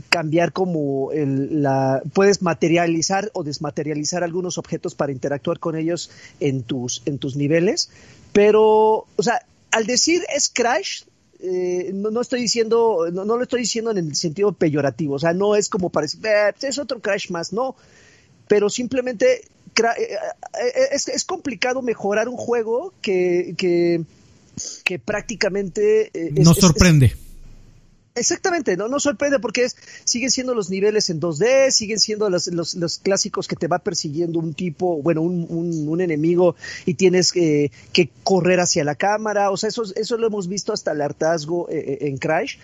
cambiar 0.09 0.53
como 0.53 1.13
el, 1.13 1.63
la 1.63 2.03
puedes 2.15 2.43
materializar 2.43 3.31
o 3.35 3.43
desmaterializar 3.45 4.25
algunos 4.25 4.57
objetos 4.57 4.95
para 4.95 5.13
interactuar 5.13 5.59
con 5.59 5.77
ellos 5.77 6.11
en 6.41 6.63
tus 6.63 7.03
en 7.07 7.19
tus 7.19 7.37
niveles 7.37 7.91
pero 8.35 9.07
o 9.17 9.23
sea 9.23 9.41
al 9.71 9.87
decir 9.87 10.23
es 10.35 10.51
crash 10.51 11.05
eh, 11.41 11.91
no, 11.95 12.11
no 12.11 12.21
estoy 12.21 12.41
diciendo 12.43 13.07
no, 13.13 13.25
no 13.25 13.37
lo 13.37 13.43
estoy 13.45 13.61
diciendo 13.61 13.91
en 13.93 13.99
el 13.99 14.15
sentido 14.15 14.53
peyorativo 14.53 15.15
o 15.15 15.19
sea 15.19 15.33
no 15.33 15.57
es 15.57 15.69
como 15.71 15.89
para 15.89 16.05
decir 16.05 16.21
"Eh, 16.27 16.53
es 16.61 16.79
otro 16.79 17.01
crash 17.01 17.31
más 17.31 17.53
no 17.53 17.77
pero 18.49 18.69
simplemente 18.69 19.37
eh, 19.37 19.43
eh, 19.99 20.89
es, 20.93 21.09
es 21.09 21.25
complicado 21.25 21.81
mejorar 21.81 22.29
un 22.29 22.37
juego 22.37 22.93
que 23.01 23.55
que, 23.57 24.03
que 24.85 24.99
prácticamente 24.99 26.11
eh, 26.13 26.31
Nos 26.33 26.59
es- 26.59 26.65
es- 26.65 26.71
sorprende. 26.71 27.15
Exactamente, 28.17 28.77
no, 28.77 28.87
no 28.87 29.01
sorprende 29.01 29.41
porque 29.41 29.65
es, 29.65 29.77
siguen 30.05 30.31
siendo 30.31 30.55
los 30.55 30.71
niveles 30.71 31.11
en 31.11 31.19
2D, 31.19 31.73
siguen 31.73 31.99
siendo 31.99 32.31
los, 32.31 32.47
los, 32.47 32.77
los 32.77 32.99
clásicos 32.99 33.49
que 33.49 33.57
te 33.57 33.67
va 33.67 33.81
persiguiendo 33.81 34.39
un 34.39 34.55
tipo, 34.55 35.03
bueno, 35.03 35.21
un, 35.23 35.45
un, 35.51 36.01
enemigo 36.01 36.55
y 36.87 36.95
tienes 36.95 37.33
que, 37.33 37.73
correr 38.23 38.61
hacia 38.61 38.85
la 38.85 38.95
cámara, 38.95 39.51
o 39.51 39.57
sea, 39.57 39.69
eso, 39.69 39.83
eso 39.97 40.17
lo 40.17 40.29
hemos 40.29 40.47
visto 40.47 40.73
hasta 40.73 40.93
el 40.93 41.01
hartazgo 41.01 41.69
eh, 41.69 41.79
eh, 41.79 41.99
en 42.09 42.19
Crash. 42.19 42.59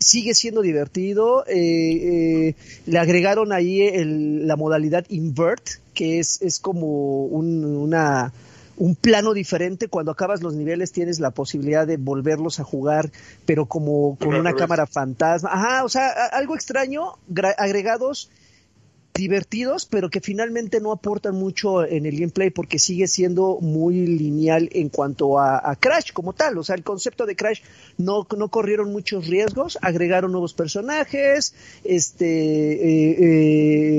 Sigue 0.00 0.34
siendo 0.34 0.60
divertido, 0.60 1.46
eh, 1.46 2.48
eh, 2.48 2.54
le 2.86 2.98
agregaron 2.98 3.52
ahí 3.52 3.82
el- 3.82 4.46
la 4.48 4.56
modalidad 4.56 5.06
invert, 5.08 5.62
que 5.94 6.18
es, 6.18 6.42
es 6.42 6.58
como 6.58 7.24
un, 7.26 7.64
una, 7.64 8.32
un 8.76 8.94
plano 8.94 9.32
diferente. 9.32 9.88
Cuando 9.88 10.12
acabas 10.12 10.42
los 10.42 10.54
niveles 10.54 10.92
tienes 10.92 11.20
la 11.20 11.30
posibilidad 11.30 11.86
de 11.86 11.96
volverlos 11.96 12.60
a 12.60 12.64
jugar, 12.64 13.10
pero 13.44 13.66
como 13.66 14.16
con 14.16 14.34
una 14.34 14.54
cámara 14.54 14.86
fantasma. 14.86 15.50
Ajá, 15.52 15.84
o 15.84 15.88
sea, 15.88 16.10
algo 16.32 16.54
extraño, 16.54 17.14
agregados 17.58 18.30
divertidos, 19.16 19.86
pero 19.86 20.10
que 20.10 20.20
finalmente 20.20 20.80
no 20.80 20.92
aportan 20.92 21.34
mucho 21.34 21.84
en 21.84 22.06
el 22.06 22.16
gameplay 22.18 22.50
porque 22.50 22.78
sigue 22.78 23.06
siendo 23.08 23.58
muy 23.60 24.06
lineal 24.06 24.68
en 24.72 24.88
cuanto 24.88 25.38
a, 25.38 25.58
a 25.70 25.76
Crash 25.76 26.12
como 26.12 26.32
tal. 26.32 26.58
O 26.58 26.62
sea, 26.64 26.74
el 26.76 26.82
concepto 26.82 27.26
de 27.26 27.34
Crash 27.36 27.60
no, 27.98 28.26
no 28.36 28.48
corrieron 28.48 28.92
muchos 28.92 29.26
riesgos, 29.26 29.78
agregaron 29.82 30.32
nuevos 30.32 30.54
personajes, 30.54 31.54
este, 31.84 32.26
eh, 32.72 33.16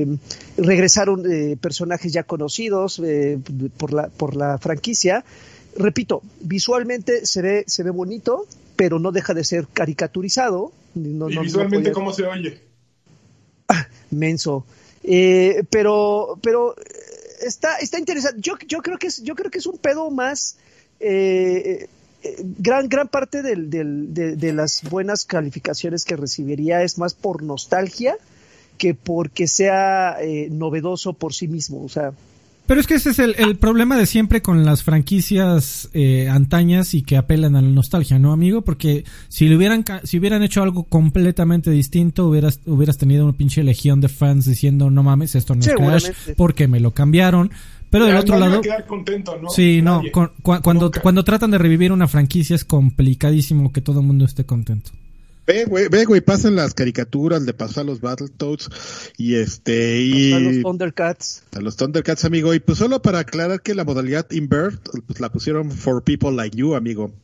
eh, 0.03 0.17
regresaron 0.57 1.23
eh, 1.31 1.57
personajes 1.59 2.13
ya 2.13 2.23
conocidos 2.23 3.01
eh, 3.03 3.39
por, 3.77 3.93
la, 3.93 4.09
por 4.09 4.35
la 4.35 4.57
franquicia. 4.57 5.23
Repito, 5.75 6.21
visualmente 6.41 7.25
se 7.25 7.41
ve, 7.41 7.63
se 7.67 7.83
ve 7.83 7.89
bonito, 7.91 8.45
pero 8.75 8.99
no 8.99 9.11
deja 9.11 9.33
de 9.33 9.43
ser 9.43 9.67
caricaturizado. 9.73 10.71
No- 10.95 11.29
¿Y 11.29 11.35
no- 11.35 11.41
no 11.41 11.41
visualmente 11.41 11.89
podía- 11.89 11.93
cómo 11.93 12.13
se 12.13 12.23
oye? 12.25 12.61
menso. 14.11 14.65
Eh, 15.07 15.63
pero, 15.69 16.37
pero 16.43 16.75
eh, 16.77 16.83
está, 17.41 17.77
está 17.77 17.97
interesante. 17.97 18.39
Yo, 18.41 18.57
yo 18.67 18.81
creo 18.81 18.97
que 18.97 19.07
es, 19.07 19.23
yo 19.23 19.35
creo 19.35 19.49
que 19.49 19.59
es 19.59 19.65
un 19.67 19.77
pedo 19.77 20.11
más. 20.11 20.57
eh, 20.99 21.87
eh, 22.23 22.35
gran, 22.57 22.89
gran 22.89 23.07
parte 23.07 23.41
de, 23.43 23.55
de 23.55 24.53
las 24.53 24.81
buenas 24.89 25.25
calificaciones 25.25 26.03
que 26.03 26.15
recibiría 26.15 26.81
es 26.83 26.97
más 26.97 27.13
por 27.13 27.43
nostalgia 27.43 28.17
que 28.77 28.93
porque 28.93 29.47
sea 29.47 30.17
eh, 30.21 30.49
novedoso 30.51 31.13
por 31.13 31.33
sí 31.33 31.47
mismo. 31.47 31.83
O 31.83 31.89
sea, 31.89 32.13
Pero 32.67 32.81
es 32.81 32.87
que 32.87 32.95
ese 32.95 33.11
es 33.11 33.19
el, 33.19 33.33
el 33.37 33.55
problema 33.55 33.95
de 33.97 34.05
siempre 34.05 34.41
con 34.41 34.65
las 34.65 34.83
franquicias 34.83 35.89
eh, 35.93 36.27
antañas 36.29 36.93
y 36.93 37.01
que 37.01 37.17
apelan 37.17 37.55
a 37.55 37.61
la 37.61 37.69
nostalgia, 37.69 38.19
¿no, 38.19 38.33
amigo? 38.33 38.61
Porque 38.61 39.05
si 39.29 39.47
le 39.47 39.55
hubieran 39.55 39.85
si 40.03 40.19
hubieran 40.19 40.43
hecho 40.43 40.61
algo 40.61 40.83
completamente 40.83 41.71
distinto, 41.71 42.27
hubieras 42.27 42.59
hubieras 42.65 42.97
tenido 42.97 43.23
una 43.23 43.33
pinche 43.37 43.63
legión 43.63 44.01
de 44.01 44.09
fans 44.09 44.45
diciendo, 44.45 44.89
"No 44.91 45.01
mames, 45.03 45.35
esto 45.35 45.55
no 45.55 45.61
es 45.61 45.67
Crash 45.73 46.09
porque 46.35 46.67
me 46.67 46.79
lo 46.79 46.91
cambiaron." 46.91 47.51
Pero 47.89 48.05
del 48.05 48.17
otro 48.17 48.37
lado, 48.37 48.61
contento, 48.85 49.37
¿no? 49.41 49.49
sí, 49.49 49.81
no, 49.81 50.01
con- 50.11 50.31
cuando 50.41 50.85
Nunca. 50.87 50.99
cuando 51.01 51.23
tratan 51.23 51.51
de 51.51 51.57
revivir 51.57 51.93
una 51.93 52.09
franquicia 52.09 52.53
es 52.53 52.65
complicadísimo 52.65 53.71
que 53.71 53.79
todo 53.81 54.01
el 54.01 54.05
mundo 54.05 54.25
esté 54.25 54.43
contento. 54.45 54.91
Ve, 55.47 55.63
güey, 55.63 55.87
ve, 55.87 56.03
güey, 56.03 56.19
pasan 56.21 56.55
las 56.57 56.73
caricaturas 56.73 57.45
de 57.45 57.53
pasar 57.53 57.83
a 57.83 57.85
los 57.85 58.01
Battletoads 58.01 58.69
y 59.17 59.35
este 59.35 60.01
y 60.01 60.33
A 60.33 60.39
los 60.39 60.61
Thundercats. 60.61 61.43
a 61.55 61.61
los 61.61 61.77
Thundercats, 61.77 62.25
amigo. 62.25 62.53
Y 62.53 62.59
pues 62.59 62.77
solo 62.79 63.01
para 63.01 63.19
aclarar 63.19 63.61
que 63.61 63.73
la 63.73 63.85
modalidad 63.85 64.29
invert, 64.31 64.81
pues 65.07 65.21
la 65.21 65.31
pusieron 65.31 65.71
for 65.71 66.03
people 66.03 66.31
like 66.33 66.55
you, 66.57 66.75
amigo. 66.75 67.13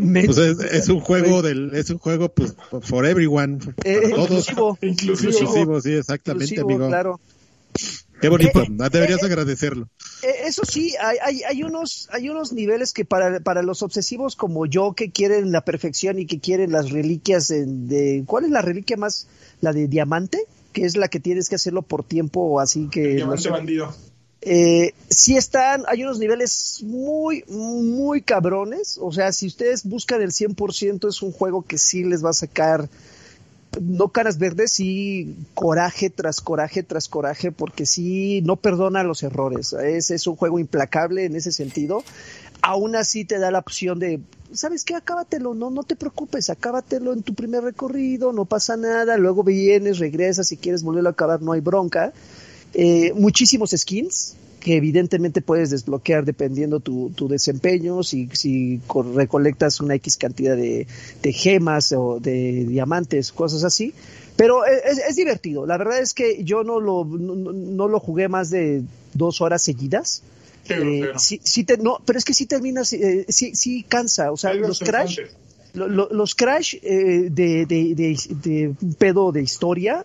Pues 0.00 0.36
es, 0.38 0.58
es 0.60 0.88
un 0.90 1.00
juego 1.00 1.40
del, 1.42 1.70
es 1.74 1.88
un 1.90 1.98
juego 1.98 2.28
pues 2.32 2.54
for 2.82 3.06
everyone, 3.06 3.58
Eh, 3.84 4.10
todos. 4.14 4.48
inclusivo. 4.50 4.78
Inclusivo. 4.82 5.30
Inclusivo, 5.32 5.80
sí, 5.80 5.92
exactamente, 5.94 6.44
Inclusivo, 6.54 6.68
amigo. 6.68 6.88
claro. 6.88 7.20
Qué 8.20 8.28
bonito, 8.28 8.62
Eh, 8.62 8.66
deberías 8.92 9.22
eh, 9.22 9.26
agradecerlo. 9.26 9.88
Eso 10.48 10.64
sí, 10.64 10.94
hay, 11.00 11.18
hay, 11.22 11.42
hay 11.42 11.62
unos 11.62 12.08
hay 12.10 12.28
unos 12.30 12.52
niveles 12.52 12.92
que 12.92 13.04
para, 13.04 13.40
para 13.40 13.62
los 13.62 13.82
obsesivos 13.82 14.34
como 14.34 14.66
yo 14.66 14.94
que 14.94 15.10
quieren 15.10 15.52
la 15.52 15.60
perfección 15.64 16.18
y 16.18 16.26
que 16.26 16.40
quieren 16.40 16.72
las 16.72 16.90
reliquias 16.90 17.50
en- 17.50 17.86
de 17.88 18.24
¿cuál 18.26 18.44
es 18.46 18.50
la 18.50 18.62
reliquia 18.62 18.96
más 18.96 19.28
la 19.60 19.72
de 19.72 19.86
diamante? 19.88 20.38
que 20.72 20.84
es 20.84 20.96
la 20.96 21.08
que 21.08 21.18
tienes 21.20 21.48
que 21.48 21.54
hacerlo 21.56 21.82
por 21.82 22.04
tiempo 22.04 22.40
o 22.40 22.60
así 22.60 22.88
que 22.90 23.00
no 23.08 23.14
Diamante 23.16 23.48
bandido. 23.48 23.94
Eh, 24.40 24.94
sí 25.10 25.36
están, 25.36 25.82
hay 25.88 26.04
unos 26.04 26.18
niveles 26.20 26.80
muy, 26.84 27.42
muy 27.48 28.22
cabrones. 28.22 28.98
O 29.02 29.10
sea, 29.10 29.32
si 29.32 29.46
ustedes 29.48 29.84
buscan 29.84 30.22
el 30.22 30.30
100%, 30.30 31.08
es 31.08 31.22
un 31.22 31.32
juego 31.32 31.62
que 31.62 31.78
sí 31.78 32.04
les 32.04 32.24
va 32.24 32.30
a 32.30 32.34
sacar, 32.34 32.88
no 33.80 34.08
caras 34.08 34.38
verdes, 34.38 34.72
sí 34.72 35.36
coraje 35.54 36.10
tras 36.10 36.40
coraje 36.40 36.82
tras 36.82 37.08
coraje, 37.08 37.52
porque 37.52 37.86
sí 37.86 38.42
no 38.42 38.56
perdona 38.56 39.02
los 39.02 39.22
errores. 39.22 39.72
Es, 39.72 40.10
es 40.10 40.26
un 40.26 40.36
juego 40.36 40.58
implacable 40.58 41.24
en 41.24 41.36
ese 41.36 41.52
sentido. 41.52 42.02
Aún 42.60 42.96
así 42.96 43.24
te 43.24 43.38
da 43.38 43.50
la 43.50 43.60
opción 43.60 43.98
de, 43.98 44.20
¿sabes 44.52 44.84
qué? 44.84 44.94
Acábatelo, 44.94 45.54
no, 45.54 45.70
no 45.70 45.84
te 45.84 45.94
preocupes, 45.94 46.50
acábatelo 46.50 47.12
en 47.12 47.22
tu 47.22 47.34
primer 47.34 47.62
recorrido, 47.62 48.32
no 48.32 48.46
pasa 48.46 48.76
nada, 48.76 49.16
luego 49.16 49.44
vienes, 49.44 49.98
regresas, 49.98 50.48
si 50.48 50.56
quieres 50.56 50.82
volverlo 50.82 51.08
a 51.10 51.12
acabar, 51.12 51.40
no 51.40 51.52
hay 51.52 51.60
bronca 51.60 52.12
eh, 52.74 53.12
muchísimos 53.14 53.70
skins 53.70 54.34
que 54.60 54.76
evidentemente 54.76 55.40
puedes 55.40 55.70
desbloquear 55.70 56.24
dependiendo 56.24 56.80
tu, 56.80 57.10
tu 57.10 57.28
desempeño, 57.28 58.02
si, 58.02 58.28
si 58.32 58.80
co- 58.86 59.02
recolectas 59.02 59.80
una 59.80 59.94
X 59.94 60.16
cantidad 60.16 60.56
de, 60.56 60.86
de 61.22 61.32
gemas 61.32 61.92
o 61.92 62.18
de 62.20 62.64
diamantes, 62.66 63.30
cosas 63.32 63.64
así. 63.64 63.94
Pero 64.36 64.66
e, 64.66 64.70
es, 64.90 64.98
es 64.98 65.16
divertido. 65.16 65.64
La 65.66 65.76
verdad 65.78 66.00
es 66.00 66.12
que 66.14 66.42
yo 66.44 66.64
no 66.64 66.80
lo, 66.80 67.04
no, 67.04 67.88
lo 67.88 68.00
jugué 68.00 68.28
más 68.28 68.50
de 68.50 68.82
dos 69.14 69.40
horas 69.40 69.62
seguidas. 69.62 70.22
Qué 70.66 70.74
Eh, 70.74 71.12
sí, 71.18 71.40
sí 71.44 71.64
te- 71.64 71.78
no, 71.78 71.98
pero 72.04 72.18
es 72.18 72.24
que 72.24 72.34
sí 72.34 72.46
terminas, 72.46 72.92
eh, 72.92 73.26
sí, 73.28 73.54
sí 73.54 73.84
cansa. 73.88 74.32
O 74.32 74.36
sea, 74.36 74.52
los 74.54 74.80
crash, 74.80 75.20
estresante. 75.20 75.38
lo- 75.74 75.88
lo- 75.88 76.08
los 76.12 76.34
crash 76.34 76.74
eh, 76.82 77.28
de, 77.30 77.64
de, 77.66 77.94
de, 77.94 78.16
de 78.44 78.74
un 78.80 78.94
pedo 78.94 79.32
de 79.32 79.42
historia 79.42 80.04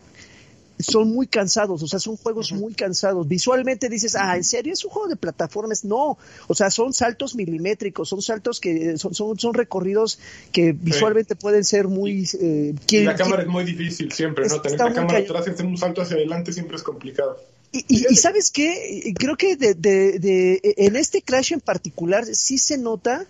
son 0.80 1.10
muy 1.14 1.28
cansados, 1.28 1.84
o 1.84 1.88
sea, 1.88 2.00
son 2.00 2.18
juegos 2.18 2.52
muy 2.52 2.74
cansados. 2.74 3.28
Visualmente 3.28 3.90
dices, 3.90 4.16
ah, 4.16 4.36
¿en 4.36 4.44
serio 4.44 4.74
es 4.74 4.84
un 4.84 4.92
juego 4.92 5.08
de 5.08 5.16
plataformas? 5.16 5.86
No, 5.86 6.18
o 6.48 6.56
sea, 6.56 6.70
son 6.72 6.94
saltos 6.94 7.36
milimétricos, 7.36 8.10
son 8.10 8.22
saltos 8.22 8.60
que 8.60 8.98
son, 8.98 9.14
son, 9.14 9.38
son 9.40 9.54
recorridos 9.54 10.20
que 10.52 10.72
visualmente 10.74 11.36
pueden 11.36 11.64
ser 11.64 11.88
muy... 11.88 12.28
eh, 12.40 12.74
la 13.04 13.16
cámara 13.16 13.44
es 13.44 13.48
muy 13.48 13.64
difícil 13.64 14.12
siempre, 14.12 14.48
¿no? 14.48 14.62
Tener 14.62 14.80
la 14.80 14.94
cámara 14.94 15.20
atrás 15.20 15.48
y 15.48 15.50
hacer 15.52 15.66
un 15.66 15.78
salto 15.78 16.02
hacia 16.02 16.16
adelante 16.18 16.52
siempre 16.54 16.76
es 16.78 16.84
complicado. 16.84 17.38
Y, 17.72 17.86
y- 17.88 18.06
y 18.12 18.16
sabes 18.18 18.52
qué, 18.52 19.14
creo 19.18 19.36
que 19.36 19.56
de, 19.56 19.74
de- 19.74 20.20
de- 20.20 20.62
en 20.78 20.96
este 20.96 21.22
Crash 21.22 21.54
en 21.54 21.60
particular 21.62 22.26
sí 22.26 22.58
se 22.58 22.78
nota 22.78 23.26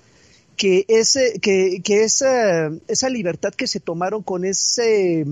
que 0.58 0.86
ese, 0.88 1.40
que, 1.40 1.82
que 1.84 2.04
esa, 2.04 2.72
esa 2.88 3.10
libertad 3.10 3.54
que 3.54 3.68
se 3.68 3.80
tomaron 3.80 4.22
con 4.22 4.44
ese, 4.46 5.26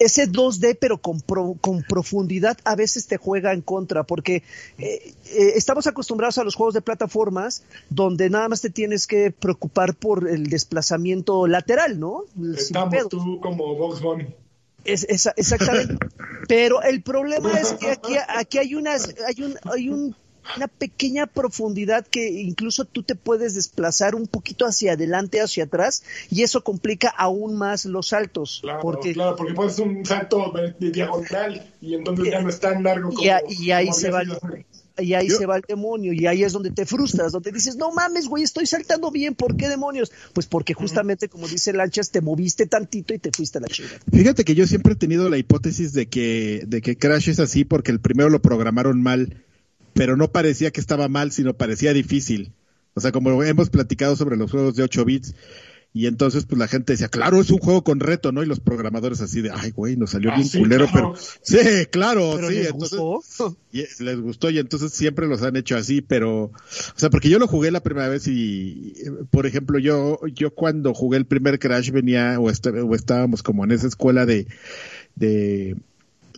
ese 0.00 0.28
2D 0.28 0.76
pero 0.80 0.98
con, 0.98 1.20
pro- 1.20 1.56
con 1.60 1.82
profundidad 1.84 2.58
a 2.64 2.74
veces 2.74 3.06
te 3.06 3.16
juega 3.18 3.52
en 3.52 3.60
contra 3.60 4.02
porque 4.02 4.42
eh, 4.78 5.14
eh, 5.26 5.52
estamos 5.54 5.86
acostumbrados 5.86 6.38
a 6.38 6.44
los 6.44 6.56
juegos 6.56 6.74
de 6.74 6.80
plataformas 6.80 7.62
donde 7.90 8.28
nada 8.30 8.48
más 8.48 8.60
te 8.62 8.70
tienes 8.70 9.06
que 9.06 9.30
preocupar 9.30 9.94
por 9.94 10.28
el 10.28 10.48
desplazamiento 10.48 11.46
lateral, 11.46 12.00
¿no? 12.00 12.24
Estamos 12.56 13.08
tú 13.08 13.40
como 13.40 13.76
Box 13.76 14.00
Bunny. 14.00 14.26
Es, 14.84 15.06
exactamente. 15.36 15.98
Pero 16.48 16.82
el 16.82 17.02
problema 17.02 17.52
es 17.60 17.74
que 17.74 17.90
aquí, 17.90 18.14
aquí 18.28 18.58
hay 18.58 18.74
unas, 18.74 19.14
hay 19.28 19.42
un, 19.42 19.54
hay 19.70 19.88
un, 19.90 20.16
una 20.56 20.68
pequeña 20.68 21.26
profundidad 21.26 22.06
que 22.06 22.28
incluso 22.30 22.84
tú 22.84 23.02
te 23.02 23.14
puedes 23.14 23.54
desplazar 23.54 24.14
un 24.14 24.26
poquito 24.26 24.66
hacia 24.66 24.92
adelante, 24.92 25.40
hacia 25.40 25.64
atrás, 25.64 26.02
y 26.30 26.42
eso 26.42 26.62
complica 26.64 27.08
aún 27.08 27.56
más 27.56 27.84
los 27.84 28.08
saltos. 28.08 28.60
Claro, 28.62 28.80
porque 28.82 29.12
claro, 29.12 29.36
porque 29.36 29.54
puedes 29.54 29.72
hacer 29.74 29.86
un 29.88 30.04
salto 30.04 30.52
de, 30.54 30.74
de 30.78 30.90
diagonal 30.92 31.74
y 31.80 31.94
entonces 31.94 32.26
ya 32.30 32.40
no 32.42 32.48
es 32.48 32.60
tan 32.60 32.82
largo 32.82 33.10
como, 33.10 33.22
y, 33.22 33.28
a- 33.28 33.42
y 33.48 33.70
ahí 33.70 33.86
como 33.86 33.98
se 33.98 34.10
va, 34.10 34.22
y 34.98 35.14
ahí 35.14 35.28
Yo- 35.28 35.38
se 35.38 35.46
va 35.46 35.56
el 35.56 35.62
demonio, 35.66 36.12
y 36.12 36.26
ahí 36.26 36.42
es 36.44 36.52
donde 36.52 36.70
te 36.72 36.84
frustras, 36.84 37.32
donde 37.32 37.52
dices, 37.52 37.76
no 37.76 37.90
mames, 37.92 38.26
güey, 38.26 38.42
estoy 38.42 38.66
saltando 38.66 39.10
bien, 39.10 39.34
¿por 39.34 39.56
qué 39.56 39.68
demonios? 39.68 40.12
Pues 40.34 40.46
porque 40.46 40.74
justamente, 40.74 41.28
como 41.28 41.48
dice 41.48 41.72
Lanchas, 41.72 42.10
te 42.10 42.20
moviste 42.20 42.66
tantito 42.66 43.14
y 43.14 43.18
te 43.18 43.30
fuiste 43.30 43.58
a 43.58 43.60
la 43.62 43.68
chingada. 43.68 43.98
Fíjate 44.12 44.44
que 44.44 44.54
yo 44.54 44.66
siempre 44.66 44.92
he 44.92 44.96
tenido 44.96 45.30
la 45.30 45.38
hipótesis 45.38 45.92
de 45.94 46.06
que, 46.08 46.64
de 46.66 46.82
que 46.82 46.98
Crash 46.98 47.30
es 47.30 47.40
así 47.40 47.64
porque 47.64 47.92
el 47.92 48.00
primero 48.00 48.28
lo 48.28 48.42
programaron 48.42 49.00
mal, 49.02 49.42
pero 50.00 50.16
no 50.16 50.32
parecía 50.32 50.70
que 50.70 50.80
estaba 50.80 51.08
mal, 51.08 51.30
sino 51.30 51.52
parecía 51.52 51.92
difícil. 51.92 52.54
O 52.94 53.02
sea, 53.02 53.12
como 53.12 53.42
hemos 53.42 53.68
platicado 53.68 54.16
sobre 54.16 54.38
los 54.38 54.50
juegos 54.50 54.74
de 54.74 54.82
8 54.82 55.04
bits, 55.04 55.34
y 55.92 56.06
entonces 56.06 56.46
pues 56.46 56.58
la 56.58 56.68
gente 56.68 56.94
decía, 56.94 57.08
claro, 57.10 57.38
es 57.38 57.50
un 57.50 57.58
juego 57.58 57.84
con 57.84 58.00
reto, 58.00 58.32
¿no? 58.32 58.42
Y 58.42 58.46
los 58.46 58.60
programadores 58.60 59.20
así 59.20 59.42
de, 59.42 59.50
ay, 59.50 59.72
güey, 59.72 59.98
nos 59.98 60.12
salió 60.12 60.30
Ah, 60.32 60.36
bien 60.36 60.48
sí, 60.48 60.58
culero, 60.58 60.86
claro. 60.90 61.12
pero 61.12 61.22
sí, 61.42 61.86
claro, 61.90 62.32
Pero 62.36 62.48
sí, 62.48 62.54
les 62.54 62.66
entonces 62.70 62.98
gustó. 62.98 63.56
y 63.72 63.82
les 64.02 64.20
gustó 64.22 64.48
y 64.48 64.58
entonces 64.58 64.90
siempre 64.92 65.26
los 65.26 65.42
han 65.42 65.56
hecho 65.56 65.76
así, 65.76 66.00
pero, 66.00 66.44
o 66.44 66.52
sea, 66.96 67.10
porque 67.10 67.28
yo 67.28 67.38
lo 67.38 67.46
jugué 67.46 67.70
la 67.70 67.82
primera 67.82 68.08
vez 68.08 68.26
y, 68.26 68.94
eh, 69.04 69.10
por 69.30 69.44
ejemplo, 69.44 69.78
yo, 69.78 70.18
yo 70.34 70.54
cuando 70.54 70.94
jugué 70.94 71.18
el 71.18 71.26
primer 71.26 71.58
Crash 71.58 71.90
venía 71.90 72.40
o, 72.40 72.48
est- 72.48 72.66
o 72.68 72.94
estábamos 72.94 73.42
como 73.42 73.64
en 73.64 73.72
esa 73.72 73.86
escuela 73.86 74.24
de, 74.24 74.46
de, 75.14 75.76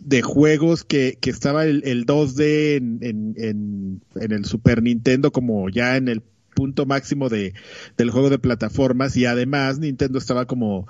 de 0.05 0.21
juegos 0.21 0.83
que, 0.83 1.17
que 1.19 1.29
estaba 1.29 1.65
el, 1.65 1.83
el 1.85 2.05
2D 2.05 2.77
en, 2.77 2.99
en, 3.01 3.33
en, 3.37 4.01
en 4.15 4.31
el 4.31 4.45
Super 4.45 4.81
Nintendo 4.83 5.31
como 5.31 5.69
ya 5.69 5.97
en 5.97 6.07
el 6.07 6.21
punto 6.53 6.85
máximo 6.85 7.29
de, 7.29 7.53
del 7.97 8.11
juego 8.11 8.29
de 8.29 8.39
plataformas 8.39 9.17
y 9.17 9.25
además 9.25 9.79
Nintendo 9.79 10.19
estaba 10.19 10.45
como 10.45 10.87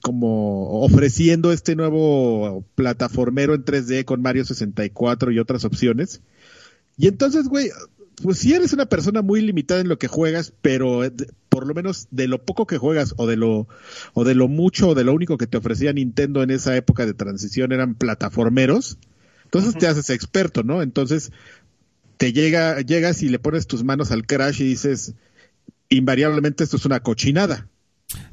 como 0.00 0.82
ofreciendo 0.82 1.52
este 1.52 1.76
nuevo 1.76 2.64
plataformero 2.74 3.54
en 3.54 3.64
3D 3.64 4.04
con 4.04 4.20
Mario 4.20 4.44
64 4.44 5.30
y 5.30 5.38
otras 5.38 5.64
opciones. 5.64 6.22
Y 6.98 7.06
entonces, 7.06 7.48
güey, 7.48 7.70
pues 8.22 8.38
sí 8.38 8.54
eres 8.54 8.72
una 8.72 8.86
persona 8.86 9.22
muy 9.22 9.40
limitada 9.40 9.80
en 9.80 9.88
lo 9.88 9.98
que 9.98 10.08
juegas, 10.08 10.52
pero 10.62 11.04
eh, 11.04 11.12
por 11.48 11.66
lo 11.66 11.74
menos 11.74 12.08
de 12.10 12.28
lo 12.28 12.44
poco 12.44 12.66
que 12.66 12.78
juegas 12.78 13.14
o 13.16 13.26
de 13.26 13.36
lo 13.36 13.68
o 14.14 14.24
de 14.24 14.34
lo 14.34 14.48
mucho 14.48 14.90
o 14.90 14.94
de 14.94 15.04
lo 15.04 15.12
único 15.12 15.38
que 15.38 15.46
te 15.46 15.56
ofrecía 15.56 15.92
Nintendo 15.92 16.42
en 16.42 16.50
esa 16.50 16.76
época 16.76 17.06
de 17.06 17.14
transición 17.14 17.72
eran 17.72 17.94
plataformeros. 17.94 18.98
Entonces 19.44 19.76
te 19.76 19.86
haces 19.86 20.10
experto, 20.10 20.62
¿no? 20.62 20.82
Entonces 20.82 21.30
te 22.16 22.32
llega 22.32 22.80
llegas 22.80 23.22
y 23.22 23.28
le 23.28 23.38
pones 23.38 23.66
tus 23.66 23.84
manos 23.84 24.10
al 24.10 24.26
Crash 24.26 24.62
y 24.62 24.64
dices 24.64 25.14
invariablemente 25.88 26.64
esto 26.64 26.76
es 26.76 26.86
una 26.86 27.00
cochinada. 27.00 27.68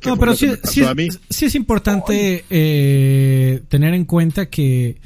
No, 0.05 0.17
pero 0.17 0.35
sí, 0.35 0.51
sí, 0.63 1.45
es 1.45 1.55
importante 1.55 2.45
eh, 2.49 3.61
tener 3.69 3.93
en 3.93 4.05
cuenta 4.05 4.49
que 4.49 4.97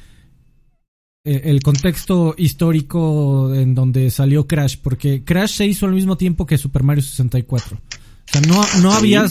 el 1.25 1.61
contexto 1.63 2.35
histórico 2.37 3.53
en 3.55 3.73
donde 3.75 4.09
salió 4.11 4.45
Crash, 4.45 4.75
porque 4.81 5.23
Crash 5.23 5.51
se 5.55 5.65
hizo 5.65 5.85
al 5.85 5.93
mismo 5.93 6.17
tiempo 6.17 6.45
que 6.45 6.57
Super 6.57 6.83
Mario 6.83 7.01
64. 7.01 7.77
O 7.77 7.81
sea, 8.31 8.41
no, 8.41 8.61
no 8.81 8.91
había... 8.93 9.25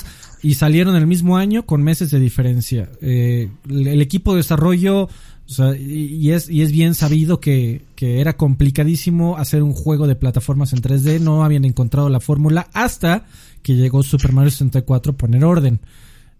Y 0.44 0.54
salieron 0.54 0.96
el 0.96 1.06
mismo 1.06 1.36
año 1.36 1.66
con 1.66 1.82
meses 1.84 2.10
de 2.10 2.18
diferencia. 2.18 2.90
Eh, 3.00 3.48
el, 3.68 3.86
el 3.86 4.00
equipo 4.02 4.32
de 4.32 4.38
desarrollo, 4.38 5.02
o 5.04 5.08
sea, 5.46 5.76
y, 5.76 6.16
y 6.16 6.32
es, 6.32 6.50
y 6.50 6.62
es 6.62 6.72
bien 6.72 6.94
sabido 6.96 7.38
que, 7.38 7.82
que 7.94 8.20
era 8.20 8.36
complicadísimo 8.36 9.36
hacer 9.36 9.62
un 9.62 9.72
juego 9.72 10.08
de 10.08 10.16
plataformas 10.16 10.72
en 10.72 10.80
3D. 10.82 11.20
No 11.20 11.44
habían 11.44 11.64
encontrado 11.64 12.08
la 12.08 12.18
fórmula 12.18 12.66
hasta 12.72 13.24
que 13.62 13.74
llegó 13.76 14.02
Super 14.02 14.32
Mario 14.32 14.50
64 14.50 15.12
a 15.12 15.16
poner 15.16 15.44
orden. 15.44 15.78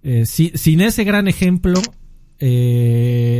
Eh, 0.03 0.27
si- 0.27 0.51
sin 0.57 0.81
ese 0.81 1.05
gran 1.05 1.29
ejemplo, 1.29 1.81
eh, 2.41 3.39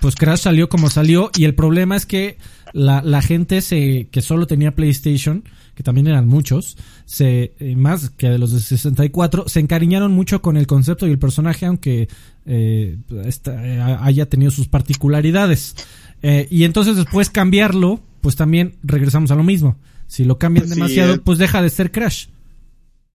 pues 0.00 0.14
Crash 0.16 0.40
salió 0.40 0.68
como 0.68 0.90
salió 0.90 1.30
y 1.36 1.44
el 1.44 1.54
problema 1.54 1.96
es 1.96 2.06
que 2.06 2.38
la, 2.72 3.02
la 3.02 3.22
gente 3.22 3.60
se, 3.62 4.08
que 4.10 4.22
solo 4.22 4.46
tenía 4.46 4.74
PlayStation, 4.74 5.44
que 5.74 5.82
también 5.82 6.06
eran 6.06 6.28
muchos, 6.28 6.76
se, 7.04 7.54
eh, 7.58 7.74
más 7.76 8.10
que 8.10 8.28
de 8.28 8.38
los 8.38 8.52
de 8.52 8.60
64, 8.60 9.48
se 9.48 9.60
encariñaron 9.60 10.12
mucho 10.12 10.42
con 10.42 10.56
el 10.56 10.66
concepto 10.66 11.06
y 11.06 11.10
el 11.10 11.18
personaje, 11.18 11.66
aunque 11.66 12.08
eh, 12.46 12.98
esta- 13.24 13.66
eh, 13.66 13.80
haya 14.00 14.26
tenido 14.28 14.50
sus 14.50 14.68
particularidades. 14.68 15.74
Eh, 16.22 16.46
y 16.50 16.64
entonces 16.64 16.96
después 16.96 17.30
cambiarlo, 17.30 18.00
pues 18.20 18.36
también 18.36 18.76
regresamos 18.82 19.30
a 19.30 19.34
lo 19.34 19.42
mismo. 19.42 19.76
Si 20.06 20.24
lo 20.24 20.38
cambian 20.38 20.64
Pues 20.66 20.74
sí, 20.74 20.80
demasiado, 20.80 21.14
eh. 21.14 21.20
pues 21.24 21.38
deja 21.38 21.62
de 21.62 21.70
ser 21.70 21.90
Crash. 21.92 22.26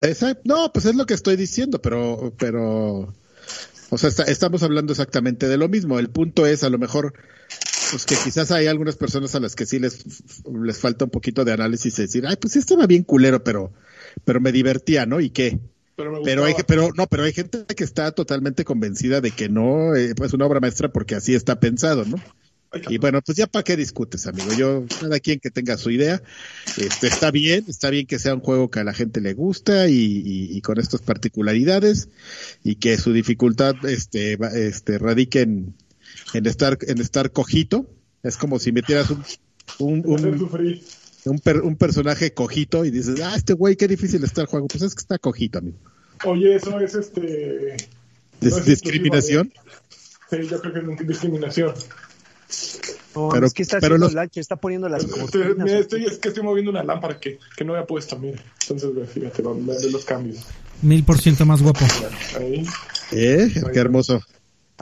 Exacto. 0.01 0.41
No, 0.45 0.71
pues 0.73 0.85
es 0.85 0.95
lo 0.95 1.05
que 1.05 1.13
estoy 1.13 1.35
diciendo, 1.35 1.81
pero, 1.81 2.33
pero, 2.37 3.13
o 3.91 3.97
sea, 3.97 4.09
está- 4.09 4.23
estamos 4.23 4.63
hablando 4.63 4.93
exactamente 4.93 5.47
de 5.47 5.57
lo 5.57 5.69
mismo. 5.69 5.99
El 5.99 6.09
punto 6.09 6.45
es, 6.45 6.63
a 6.63 6.69
lo 6.69 6.79
mejor, 6.79 7.13
pues 7.91 8.05
que 8.05 8.15
quizás 8.23 8.51
hay 8.51 8.67
algunas 8.67 8.95
personas 8.95 9.35
a 9.35 9.39
las 9.39 9.55
que 9.55 9.65
sí 9.65 9.79
les, 9.79 10.03
les 10.63 10.77
falta 10.79 11.05
un 11.05 11.11
poquito 11.11 11.45
de 11.45 11.51
análisis 11.51 11.99
y 11.99 12.01
decir, 12.03 12.25
ay, 12.25 12.37
pues 12.37 12.53
sí 12.53 12.59
estaba 12.59 12.87
bien 12.87 13.03
culero, 13.03 13.43
pero, 13.43 13.73
pero 14.25 14.39
me 14.39 14.51
divertía, 14.51 15.05
¿no? 15.05 15.19
¿Y 15.19 15.29
qué? 15.29 15.59
Pero, 15.97 16.11
me 16.13 16.21
Pero 16.23 16.45
hay, 16.45 16.55
pero 16.65 16.89
no, 16.95 17.05
pero 17.07 17.23
hay 17.23 17.33
gente 17.33 17.65
que 17.65 17.83
está 17.83 18.11
totalmente 18.11 18.63
convencida 18.63 19.21
de 19.21 19.31
que 19.31 19.49
no, 19.49 19.93
eh, 19.95 20.15
pues 20.15 20.33
una 20.33 20.45
obra 20.45 20.59
maestra 20.59 20.89
porque 20.91 21.15
así 21.15 21.35
está 21.35 21.59
pensado, 21.59 22.05
¿no? 22.05 22.17
Y 22.89 22.97
bueno, 22.99 23.21
pues 23.21 23.37
ya 23.37 23.47
para 23.47 23.63
qué 23.63 23.75
discutes, 23.75 24.27
amigo. 24.27 24.53
Yo, 24.53 24.85
cada 25.01 25.19
quien 25.19 25.39
que 25.39 25.51
tenga 25.51 25.75
su 25.77 25.89
idea, 25.91 26.21
este, 26.77 27.07
está 27.07 27.29
bien, 27.31 27.65
está 27.67 27.89
bien 27.89 28.07
que 28.07 28.17
sea 28.17 28.33
un 28.33 28.39
juego 28.39 28.69
que 28.71 28.79
a 28.79 28.83
la 28.85 28.93
gente 28.93 29.19
le 29.19 29.33
gusta 29.33 29.89
y, 29.89 29.93
y- 29.95 30.55
y 30.57 30.61
con 30.61 30.79
estas 30.79 31.01
particularidades 31.01 32.07
y 32.63 32.75
que 32.75 32.97
su 32.97 33.11
dificultad, 33.11 33.75
este, 33.85 34.37
este, 34.67 34.97
radique 34.99 35.41
en, 35.41 35.75
en 36.33 36.45
estar, 36.45 36.77
en 36.87 36.99
estar 37.01 37.31
cojito. 37.31 37.89
Es 38.23 38.37
como 38.37 38.57
si 38.59 38.71
metieras 38.71 39.09
un, 39.09 39.23
un, 39.79 40.03
un, 40.05 40.39
un, 41.25 41.39
per- 41.39 41.61
un 41.61 41.75
personaje 41.75 42.33
cojito 42.33 42.85
y 42.85 42.91
dices, 42.91 43.19
ah, 43.21 43.33
este 43.35 43.53
güey, 43.53 43.75
qué 43.75 43.87
difícil 43.89 44.23
está 44.23 44.41
el 44.41 44.47
juego. 44.47 44.67
Pues 44.67 44.81
es 44.83 44.95
que 44.95 45.01
está 45.01 45.17
cojito, 45.17 45.57
amigo. 45.59 45.77
Oye, 46.25 46.55
eso 46.55 46.79
es 46.79 46.95
este. 46.95 47.75
Dis- 48.39 48.51
no 48.51 48.57
es 48.59 48.65
discriminación. 48.65 49.51
Sí, 50.29 50.37
yo 50.49 50.61
creo 50.61 50.73
que 50.73 50.79
es 51.01 51.07
discriminación. 51.07 51.73
No, 53.15 53.29
Pero- 53.29 53.45
es 53.45 53.53
que 53.53 53.63
está 53.63 53.79
pero 53.79 53.95
haciendo 53.95 54.05
los- 54.07 54.13
lancha, 54.13 54.39
está 54.39 54.55
poniendo 54.55 54.87
las 54.89 55.03
Este, 55.03 55.19
cortinas. 55.19 55.57
mira, 55.57 55.79
estoy, 55.79 56.05
es 56.05 56.17
que 56.17 56.29
estoy 56.29 56.43
moviendo 56.43 56.71
una 56.71 56.83
lámpara 56.83 57.19
que, 57.19 57.39
que 57.57 57.63
no 57.65 57.73
había 57.73 57.85
puesto, 57.85 58.17
mira. 58.17 58.41
Entonces, 58.61 58.89
fíjate, 59.13 59.41
ve 59.43 59.91
los 59.91 60.05
cambios. 60.05 60.37
Mil 60.81 61.03
por 61.03 61.19
ciento 61.19 61.45
más 61.45 61.61
guapo. 61.61 61.85
Ahí. 62.39 62.65
Eh, 63.11 63.51
qué 63.73 63.79
hermoso. 63.79 64.21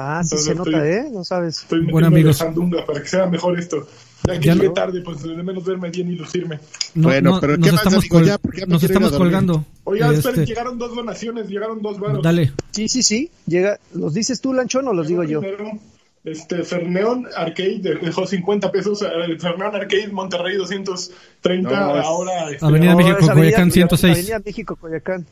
Ah, 0.02 0.22
sí 0.24 0.36
Entonces 0.36 0.46
se 0.46 0.52
estoy- 0.54 0.74
nota, 0.74 0.88
¿eh? 0.90 1.10
No 1.12 1.24
sabes. 1.26 1.58
Estoy 1.60 1.86
Bueno, 1.92 2.08
amigos. 2.08 2.38
sandunga 2.38 2.86
para 2.86 3.02
que 3.02 3.10
sea 3.10 3.26
mejor 3.26 3.60
esto. 3.60 3.86
Ya 4.28 4.40
que 4.40 4.46
Ya 4.48 4.54
llegué 4.54 4.68
no- 4.68 4.74
tarde, 4.74 5.02
pues 5.02 5.24
de 5.24 5.30
menos 5.44 5.66
verme 5.66 5.90
bien 5.90 6.10
y 6.12 6.16
lucirme. 6.16 6.60
No, 6.94 7.08
Bueno, 7.10 7.32
no, 7.34 7.40
pero 7.42 7.58
nos 7.58 7.66
¿qué 7.66 7.72
más, 7.72 7.80
estamos, 7.82 8.00
amigo? 8.04 8.16
col- 8.16 8.26
Ya, 8.26 8.38
porque 8.38 8.60
ya 8.62 8.66
nos 8.68 8.84
estamos 8.84 9.12
colgando. 9.12 9.66
Oiga, 9.86 10.08
Este, 10.14 10.20
esperen, 10.20 10.46
llegaron 10.46 10.78
dos 10.78 10.96
donaciones, 10.96 11.50
llegaron 11.50 11.82
dos 11.82 12.00
varos. 12.00 12.22
dale. 12.24 12.54
Sí, 12.72 12.88
sí, 12.88 13.02
sí. 13.04 13.32
Llega, 13.48 13.80
¿Los 13.94 14.14
dices 14.14 14.40
tú, 14.40 14.54
Lanchón, 14.54 14.88
o 14.88 14.94
los 14.94 15.08
digo 15.08 15.24
yo? 15.24 15.42
Este, 16.24 16.64
Ferneón 16.64 17.28
Arcade 17.36 17.80
dejó 18.02 18.28
50 18.28 18.72
pesos. 18.72 19.02
eh, 19.02 19.08
Ferneón 19.40 19.76
Arcade 19.76 20.10
Monterrey 20.10 20.58
230. 20.58 21.70
No, 21.70 21.98
es- 21.98 22.06
ahora 22.06 22.50
este, 22.52 22.66
Avenida 22.66 22.92
No, 22.92 22.98
México, 22.98 23.18
es 23.22 23.30
Coyoacán 23.30 23.72
106. 23.72 24.14
Avenida 24.14 24.40
México, 24.46 24.76
Coyoacán. 24.76 25.26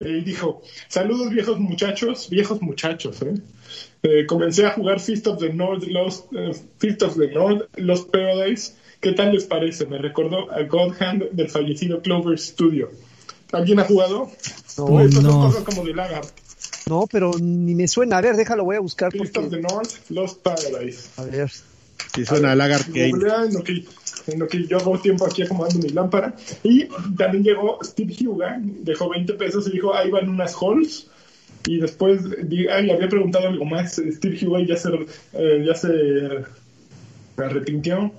eh, 0.00 0.22
dijo: 0.24 0.62
Saludos, 0.88 1.30
viejos 1.30 1.58
muchachos. 1.58 2.28
Viejos 2.30 2.60
muchachos, 2.60 3.22
¿eh? 3.22 3.34
Eh, 4.02 4.26
comencé 4.26 4.66
a 4.66 4.70
jugar 4.72 5.00
Fist 5.00 5.26
of 5.26 5.38
the 5.40 5.52
North, 5.52 5.84
Lost, 5.84 6.26
eh, 6.34 6.52
Fist 6.78 7.02
of 7.02 7.16
the 7.16 7.28
North, 7.28 7.62
Lost 7.76 8.10
Paradise. 8.10 8.74
¿Qué 9.00 9.12
tal 9.12 9.32
les 9.32 9.44
parece? 9.44 9.86
Me 9.86 9.98
recordó 9.98 10.50
a 10.52 10.62
God 10.64 10.94
Hand 11.00 11.30
del 11.32 11.48
fallecido 11.48 12.02
Clover 12.02 12.38
Studio. 12.38 12.90
¿Alguien 13.52 13.80
ha 13.80 13.84
jugado? 13.84 14.30
No, 14.78 15.00
Estas 15.00 15.22
no. 15.22 15.30
son 15.30 15.40
cosas 15.50 15.64
como 15.64 15.84
de 15.84 15.94
Lagarde. 15.94 16.28
No, 16.88 17.06
pero 17.10 17.32
ni 17.40 17.74
me 17.74 17.88
suena. 17.88 18.18
A 18.18 18.20
ver, 18.20 18.36
déjalo, 18.36 18.64
voy 18.64 18.76
a 18.76 18.80
buscar 18.80 19.10
Fist 19.10 19.36
of 19.36 19.50
the 19.50 19.58
porque... 19.58 19.74
North, 19.74 19.90
Lost 20.10 20.40
Paradise. 20.42 21.08
A 21.16 21.24
ver. 21.24 21.50
Sí 22.14 22.24
suena 22.24 22.52
a 22.52 22.54
Lagarde 22.54 22.92
Game. 22.92 23.10
Googlea 23.10 23.44
en 23.44 23.54
lo 23.54 23.62
que, 23.64 23.84
en 24.28 24.38
lo 24.38 24.46
que 24.46 24.66
yo 24.66 24.76
hago 24.78 24.98
tiempo 25.00 25.26
aquí 25.26 25.42
acomodando 25.42 25.80
mi 25.80 25.88
lámpara. 25.88 26.34
Y 26.62 26.86
también 27.16 27.42
llegó 27.42 27.78
Steve 27.82 28.14
Huga, 28.26 28.58
dejó 28.62 29.08
20 29.10 29.32
pesos 29.34 29.66
y 29.68 29.72
dijo, 29.72 29.94
ahí 29.94 30.10
van 30.10 30.28
unas 30.28 30.54
halls. 30.60 31.08
Y 31.66 31.78
después 31.78 32.20
di- 32.48 32.68
ay, 32.68 32.86
le 32.86 32.92
había 32.92 33.08
preguntado 33.08 33.48
algo 33.48 33.64
más. 33.64 33.96
Steve 33.96 34.38
Huga 34.46 34.60
ya 34.64 34.76
se, 34.76 34.90
eh, 35.32 35.64
ya 35.66 35.74
se 35.74 35.88
arrepintió, 37.36 38.12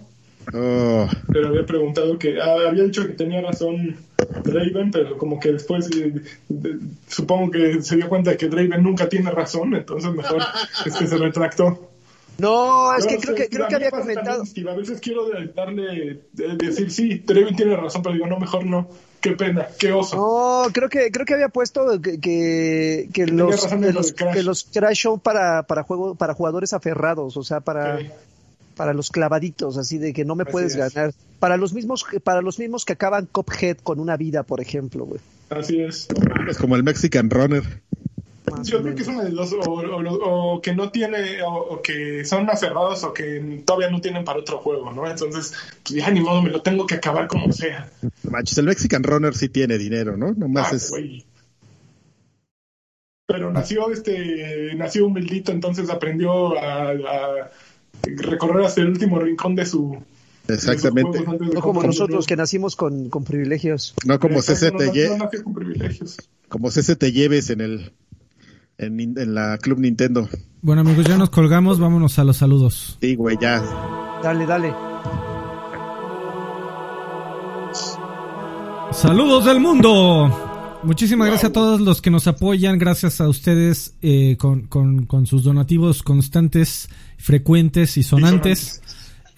Oh, 0.53 1.07
pero 1.32 1.49
había 1.49 1.65
preguntado 1.65 2.18
que 2.18 2.40
ah, 2.41 2.56
había 2.69 2.84
dicho 2.84 3.06
que 3.06 3.14
tenía 3.14 3.41
razón 3.41 3.98
Draven, 4.44 4.91
pero 4.91 5.18
como 5.18 5.40
que 5.40 5.52
después 5.53 5.90
eh, 5.91 6.14
de- 6.48 6.80
supongo 7.07 7.52
que 7.52 7.82
se 7.82 7.95
dio 7.98 8.07
cuenta 8.07 8.32
de 8.32 8.38
que 8.38 8.48
Draven 8.48 8.82
nunca 8.82 9.10
tiene 9.10 9.30
razón, 9.32 9.76
entonces 9.76 10.11
mejor 10.14 10.41
este 10.86 11.06
se 11.07 11.18
retractó. 11.18 11.91
No, 12.38 12.95
es 12.95 13.03
No, 13.03 13.10
que 13.10 13.18
creo 13.18 13.36
que, 13.36 13.49
creo 13.49 13.68
que 13.68 13.76
había 13.76 13.90
comentado... 13.91 14.44
también, 14.44 14.68
a 14.69 14.76
veces 14.76 15.02
quiero 15.02 15.24
darle, 15.56 16.22
de- 16.34 16.56
decir, 16.57 16.91
sí, 16.91 17.24
Draven 17.26 17.56
tiene 17.56 17.76
razón, 17.76 18.03
pero 18.03 18.14
digo, 18.14 18.28
no, 18.28 18.40
mejor 18.40 18.65
no. 18.65 18.88
Qué 19.19 19.32
pena, 19.32 19.68
qué 19.80 19.91
oso. 19.91 20.15
No, 20.15 20.72
creo 20.72 20.88
que 20.88 21.10
creo 21.11 21.26
que 21.26 21.34
había 21.34 21.49
puesto 21.49 21.99
que, 21.99 22.19
que, 22.19 23.10
que 23.11 23.26
los, 23.26 23.65
que 23.65 23.91
los 23.91 24.14
Crash. 24.14 24.34
que 24.36 24.44
los 24.44 24.64
Crash 24.72 25.02
son 25.02 25.19
para 25.19 25.64
para 25.64 25.82
juego 25.82 26.14
para 26.14 26.36
jugadores 26.36 26.72
aferrados, 26.74 27.36
o 27.36 27.44
sea, 27.44 27.60
para. 27.60 27.98
Para 28.78 28.94
los 28.94 29.10
clavaditos, 29.10 29.78
así 29.78 29.98
de 29.98 30.14
que 30.14 30.24
no 30.24 30.36
me 30.36 30.44
Así 30.44 30.52
puedes 30.52 30.76
es. 30.76 30.94
ganar. 30.94 31.14
Para 31.40 31.58
los 31.58 31.74
mismos 31.74 32.04
que- 32.04 32.20
para 32.20 32.41
los 32.41 32.60
mismos 32.60 32.86
que 32.86 32.94
acaban 32.94 33.26
Cuphead 33.26 33.78
con 33.84 33.99
una 33.99 34.16
vida, 34.16 34.44
por 34.44 34.62
ejemplo, 34.62 35.06
güey. 35.06 35.20
Así 35.49 35.82
es. 35.82 36.08
es 36.49 36.58
como 36.58 36.76
el 36.76 36.84
Mexican 36.84 37.30
Runner. 37.30 37.64
Más 38.49 38.66
Yo 38.66 38.82
creo 38.82 38.95
que 38.95 39.02
es 39.02 39.08
una 39.10 39.24
de 39.26 39.32
dos, 39.32 39.52
o, 39.52 39.58
o- 39.72 40.54
o 40.56 40.62
que 40.62 40.74
no 40.74 40.90
tiene, 40.90 41.41
o, 41.41 41.54
o 41.54 41.82
que 41.82 42.24
son 42.24 42.49
aferrados, 42.49 43.04
o 43.04 43.14
que 43.14 43.62
todavía 43.66 43.90
no 43.90 43.99
tienen 43.99 44.24
para 44.24 44.40
otro 44.40 44.60
juego, 44.60 44.90
¿no? 44.94 45.06
Entonces, 45.10 45.54
pues 45.84 45.95
ya 45.95 46.10
ni 46.12 46.22
modo, 46.22 46.41
me 46.41 46.49
lo 46.49 46.62
tengo 46.62 46.86
que 46.88 46.95
acabar 46.95 47.28
como 47.28 47.52
sea. 47.52 47.90
No 48.02 48.32
Manches, 48.32 48.58
el 48.58 48.66
Mexican 48.68 49.04
Runner 49.04 49.36
sí 49.36 49.49
tiene 49.49 49.78
dinero, 49.78 50.16
¿no? 50.16 50.32
Nomás 50.34 50.72
Ah, 50.72 50.76
es. 50.78 50.90
güey. 50.91 51.26
Pero 53.26 53.52
nació 53.52 53.91
este, 53.91 54.74
nació 54.76 55.06
humildito, 55.08 55.52
entonces 55.52 55.90
aprendió 55.90 56.58
a, 56.58 56.91
a 56.91 57.52
recorrer 58.03 58.65
hasta 58.65 58.82
el 58.82 58.88
último 58.90 59.19
rincón 59.19 59.56
de 59.56 59.65
su 59.65 59.98
Exactamente. 60.48 61.24
No 61.53 61.61
como 61.61 61.84
nosotros 61.84 62.26
que 62.26 62.36
nacimos 62.38 62.76
con, 62.78 63.10
con 63.10 63.24
privilegios. 63.26 63.94
No 64.06 64.18
como 64.19 64.41
CC 64.41 64.72
no, 64.72 64.78
te 64.78 64.91
lle- 64.94 66.19
como 66.48 66.72
CC 66.72 66.95
te 66.95 67.11
lleves 67.11 67.49
en 67.49 67.60
el 67.61 67.91
en, 68.78 68.99
en 68.99 69.34
la 69.36 69.57
Club 69.57 69.80
Nintendo. 69.80 70.30
Bueno, 70.61 70.82
amigos, 70.82 71.06
ya 71.06 71.18
nos 71.18 71.30
colgamos. 71.32 71.80
Vámonos 71.80 72.18
a 72.19 72.24
los 72.24 72.38
saludos. 72.38 72.98
Sí, 73.02 73.15
güey, 73.15 73.38
ya. 73.41 73.61
Dale, 74.24 74.45
dale. 74.45 74.74
Saludos 78.91 79.45
del 79.45 79.60
mundo. 79.60 80.47
Muchísimas 80.84 81.28
gracias 81.28 81.49
a 81.49 81.54
todos 81.54 81.82
los 81.82 82.02
que 82.02 82.10
nos 82.12 82.28
apoyan. 82.28 82.78
Gracias 82.78 83.20
a 83.20 83.28
ustedes 83.28 83.95
eh, 84.02 84.38
con, 84.38 84.62
con- 84.68 85.06
con 85.06 85.26
sus 85.26 85.44
donativos 85.44 86.04
constantes, 86.04 86.88
frecuentes 87.18 87.98
y 87.98 88.04
sonantes. 88.04 88.82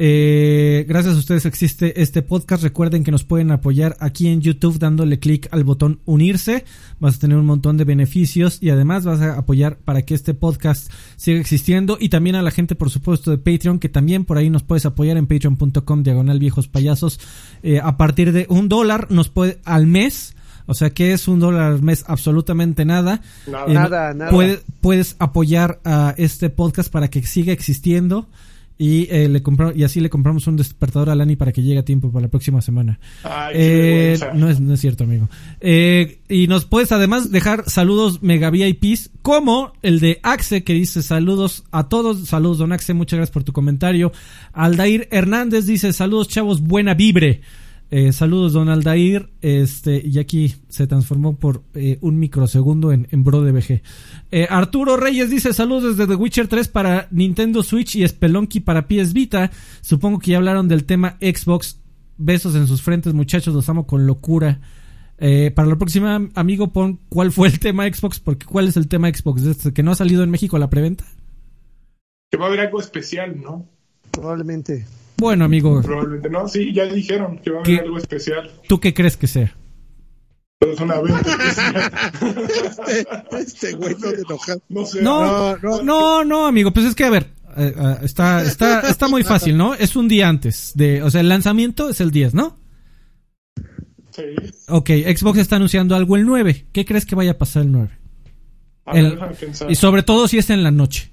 Eh, 0.01 0.85
gracias 0.87 1.15
a 1.15 1.17
ustedes 1.17 1.45
existe 1.45 2.01
este 2.01 2.21
podcast. 2.21 2.61
Recuerden 2.63 3.03
que 3.03 3.11
nos 3.11 3.23
pueden 3.23 3.51
apoyar 3.51 3.97
aquí 3.99 4.27
en 4.27 4.41
YouTube 4.41 4.79
dándole 4.79 5.19
clic 5.19 5.47
al 5.51 5.63
botón 5.63 5.99
unirse. 6.05 6.65
Vas 6.99 7.15
a 7.15 7.19
tener 7.19 7.37
un 7.37 7.45
montón 7.45 7.77
de 7.77 7.83
beneficios 7.85 8.59
y 8.61 8.69
además 8.69 9.03
vas 9.05 9.19
a 9.21 9.37
apoyar 9.37 9.77
para 9.79 10.03
que 10.03 10.13
este 10.13 10.33
podcast 10.33 10.91
siga 11.15 11.39
existiendo. 11.39 11.97
Y 11.99 12.09
también 12.09 12.35
a 12.35 12.41
la 12.43 12.51
gente, 12.51 12.75
por 12.75 12.89
supuesto, 12.91 13.31
de 13.31 13.37
Patreon, 13.39 13.79
que 13.79 13.89
también 13.89 14.23
por 14.23 14.37
ahí 14.37 14.49
nos 14.49 14.63
puedes 14.63 14.85
apoyar 14.85 15.17
en 15.17 15.25
patreon.com 15.25 16.03
diagonal 16.03 16.37
viejos 16.39 16.67
payasos. 16.67 17.19
Eh, 17.63 17.79
a 17.81 17.97
partir 17.97 18.31
de 18.33 18.45
un 18.49 18.69
dólar 18.69 19.07
nos 19.09 19.29
puede 19.29 19.59
al 19.65 19.87
mes. 19.87 20.35
O 20.69 20.73
sea 20.75 20.91
que 20.91 21.13
es 21.13 21.27
un 21.27 21.39
dólar 21.39 21.63
al 21.73 21.81
mes 21.81 22.03
absolutamente 22.07 22.85
nada. 22.85 23.21
Nada. 23.47 23.65
Eh, 23.67 23.73
Nada, 23.73 24.13
nada. 24.13 24.31
puede- 24.31 24.59
puedes 24.81 25.15
apoyar 25.17 25.79
a 25.83 26.13
este 26.17 26.49
podcast 26.51 26.91
para 26.91 27.07
que 27.09 27.23
siga 27.23 27.51
existiendo. 27.51 28.27
Y, 28.81 29.07
eh, 29.11 29.27
le 29.27 29.43
y 29.75 29.83
así 29.83 29.99
le 29.99 30.09
compramos 30.09 30.47
un 30.47 30.55
despertador 30.55 31.09
a 31.09 31.15
Lani 31.15 31.35
para 31.35 31.51
que 31.51 31.61
llegue 31.61 31.79
a 31.79 31.83
tiempo 31.83 32.13
para 32.13 32.27
la 32.27 32.27
próxima 32.29 32.61
semana. 32.61 32.97
Ay, 33.25 33.53
Eh, 33.57 34.19
no, 34.35 34.49
es, 34.49 34.61
no 34.61 34.73
es 34.73 34.79
cierto, 34.79 35.03
amigo. 35.03 35.27
Eh, 35.59 36.19
y 36.29 36.47
nos 36.47 36.63
puedes 36.63 36.93
además 36.93 37.29
dejar 37.29 37.69
saludos 37.69 38.23
mega 38.23 38.49
VIPs, 38.51 39.09
como 39.21 39.73
el 39.81 39.99
de 39.99 40.21
Axe, 40.23 40.63
que 40.63 40.73
dice 40.75 41.03
saludos 41.03 41.65
a 41.71 41.89
todos. 41.89 42.25
Saludos, 42.29 42.59
don 42.59 42.71
Axe, 42.71 42.93
muchas 42.93 43.17
gracias 43.17 43.33
por 43.33 43.43
tu 43.43 43.51
comentario. 43.51 44.13
Aldair 44.53 45.09
Hernández 45.11 45.65
dice 45.65 45.91
saludos, 45.91 46.29
chavos, 46.29 46.61
buena 46.61 46.93
vibre. 46.93 47.41
Eh, 47.91 48.13
saludos, 48.13 48.53
don 48.53 48.69
Aldair. 48.69 49.29
Este, 49.41 50.01
y 50.05 50.19
aquí 50.19 50.55
se 50.67 50.87
transformó 50.87 51.37
por 51.37 51.63
eh, 51.73 51.97
un 52.01 52.19
microsegundo 52.19 52.91
en, 52.91 53.07
en 53.11 53.23
Bro 53.23 53.41
de 53.41 53.51
VG. 53.51 53.81
Eh, 54.31 54.47
Arturo 54.49 54.97
Reyes 54.97 55.29
dice 55.29 55.53
saludos 55.53 55.97
desde 55.97 56.07
The 56.07 56.15
Witcher 56.15 56.47
3 56.47 56.67
para 56.67 57.07
Nintendo 57.11 57.63
Switch 57.63 57.95
y 57.95 58.07
Spelunky 58.07 58.59
para 58.59 58.87
PS 58.87 59.13
Vita. 59.13 59.51
Supongo 59.81 60.19
que 60.19 60.31
ya 60.31 60.37
hablaron 60.37 60.67
del 60.67 60.85
tema 60.85 61.17
Xbox. 61.19 61.79
Besos 62.21 62.53
en 62.55 62.67
sus 62.67 62.81
frentes, 62.81 63.13
muchachos, 63.13 63.53
los 63.53 63.69
amo 63.69 63.87
con 63.87 64.05
locura. 64.05 64.59
Eh, 65.21 65.51
para 65.51 65.67
la 65.67 65.75
próxima, 65.75 66.29
amigo, 66.35 66.71
pon 66.71 66.99
cuál 67.09 67.31
fue 67.31 67.49
el 67.49 67.59
tema 67.59 67.85
Xbox, 67.87 68.19
porque 68.19 68.45
cuál 68.45 68.67
es 68.67 68.77
el 68.77 68.87
tema 68.87 69.09
Xbox, 69.09 69.43
¿Este 69.43 69.73
que 69.73 69.83
no 69.83 69.91
ha 69.91 69.95
salido 69.95 70.23
en 70.23 70.29
México 70.29 70.55
a 70.55 70.59
la 70.59 70.69
preventa. 70.69 71.05
Que 72.29 72.37
va 72.37 72.45
a 72.45 72.47
haber 72.47 72.61
algo 72.61 72.79
especial, 72.79 73.41
¿no? 73.41 73.67
Probablemente. 74.11 74.85
Bueno, 75.19 75.45
amigo, 75.45 75.81
Probablemente 75.81 76.29
no. 76.29 76.47
Sí, 76.47 76.73
ya 76.73 76.85
dijeron 76.85 77.39
que 77.39 77.51
va 77.51 77.59
a 77.59 77.61
haber 77.63 77.81
algo 77.81 77.97
especial. 77.97 78.49
¿tú 78.67 78.79
qué 78.79 78.93
crees 78.93 79.17
que 79.17 79.27
sea? 79.27 79.55
Es 80.61 80.79
una 80.79 80.99
venta 81.01 81.29
especial. 81.31 81.91
Este, 82.89 83.37
este 83.39 83.71
güey 83.73 83.95
no 83.99 84.07
de 84.11 84.21
enojado. 84.21 84.61
No 84.69 84.85
sé. 84.85 85.01
No, 85.01 85.57
no, 85.57 85.81
no, 85.83 86.23
no, 86.25 86.47
amigo, 86.47 86.71
pues 86.73 86.85
es 86.85 86.95
que 86.95 87.05
a 87.05 87.09
ver, 87.09 87.27
eh, 87.57 87.73
eh, 87.77 87.95
está, 88.03 88.41
está, 88.43 88.81
está 88.81 89.07
muy 89.07 89.23
fácil, 89.23 89.55
¿no? 89.57 89.73
Es 89.75 89.95
un 89.95 90.07
día 90.07 90.27
antes 90.27 90.73
de, 90.75 91.01
o 91.03 91.09
sea, 91.09 91.21
el 91.21 91.29
lanzamiento 91.29 91.89
es 91.89 92.01
el 92.01 92.11
10, 92.11 92.33
¿no? 92.33 92.57
Sí. 94.11 94.23
Ok, 94.67 94.89
Xbox 94.89 95.37
está 95.39 95.55
anunciando 95.57 95.95
algo 95.95 96.15
el 96.17 96.25
9. 96.25 96.65
¿Qué 96.73 96.83
crees 96.85 97.05
que 97.05 97.15
vaya 97.15 97.31
a 97.31 97.37
pasar 97.37 97.63
el 97.63 97.71
9? 97.71 97.89
A 98.85 98.93
ver, 98.93 99.03
El- 99.05 99.11
déjame 99.11 99.35
pensar. 99.35 99.71
y 99.71 99.75
sobre 99.75 100.03
todo 100.03 100.27
si 100.27 100.37
es 100.39 100.49
en 100.49 100.63
la 100.63 100.71
noche. 100.71 101.11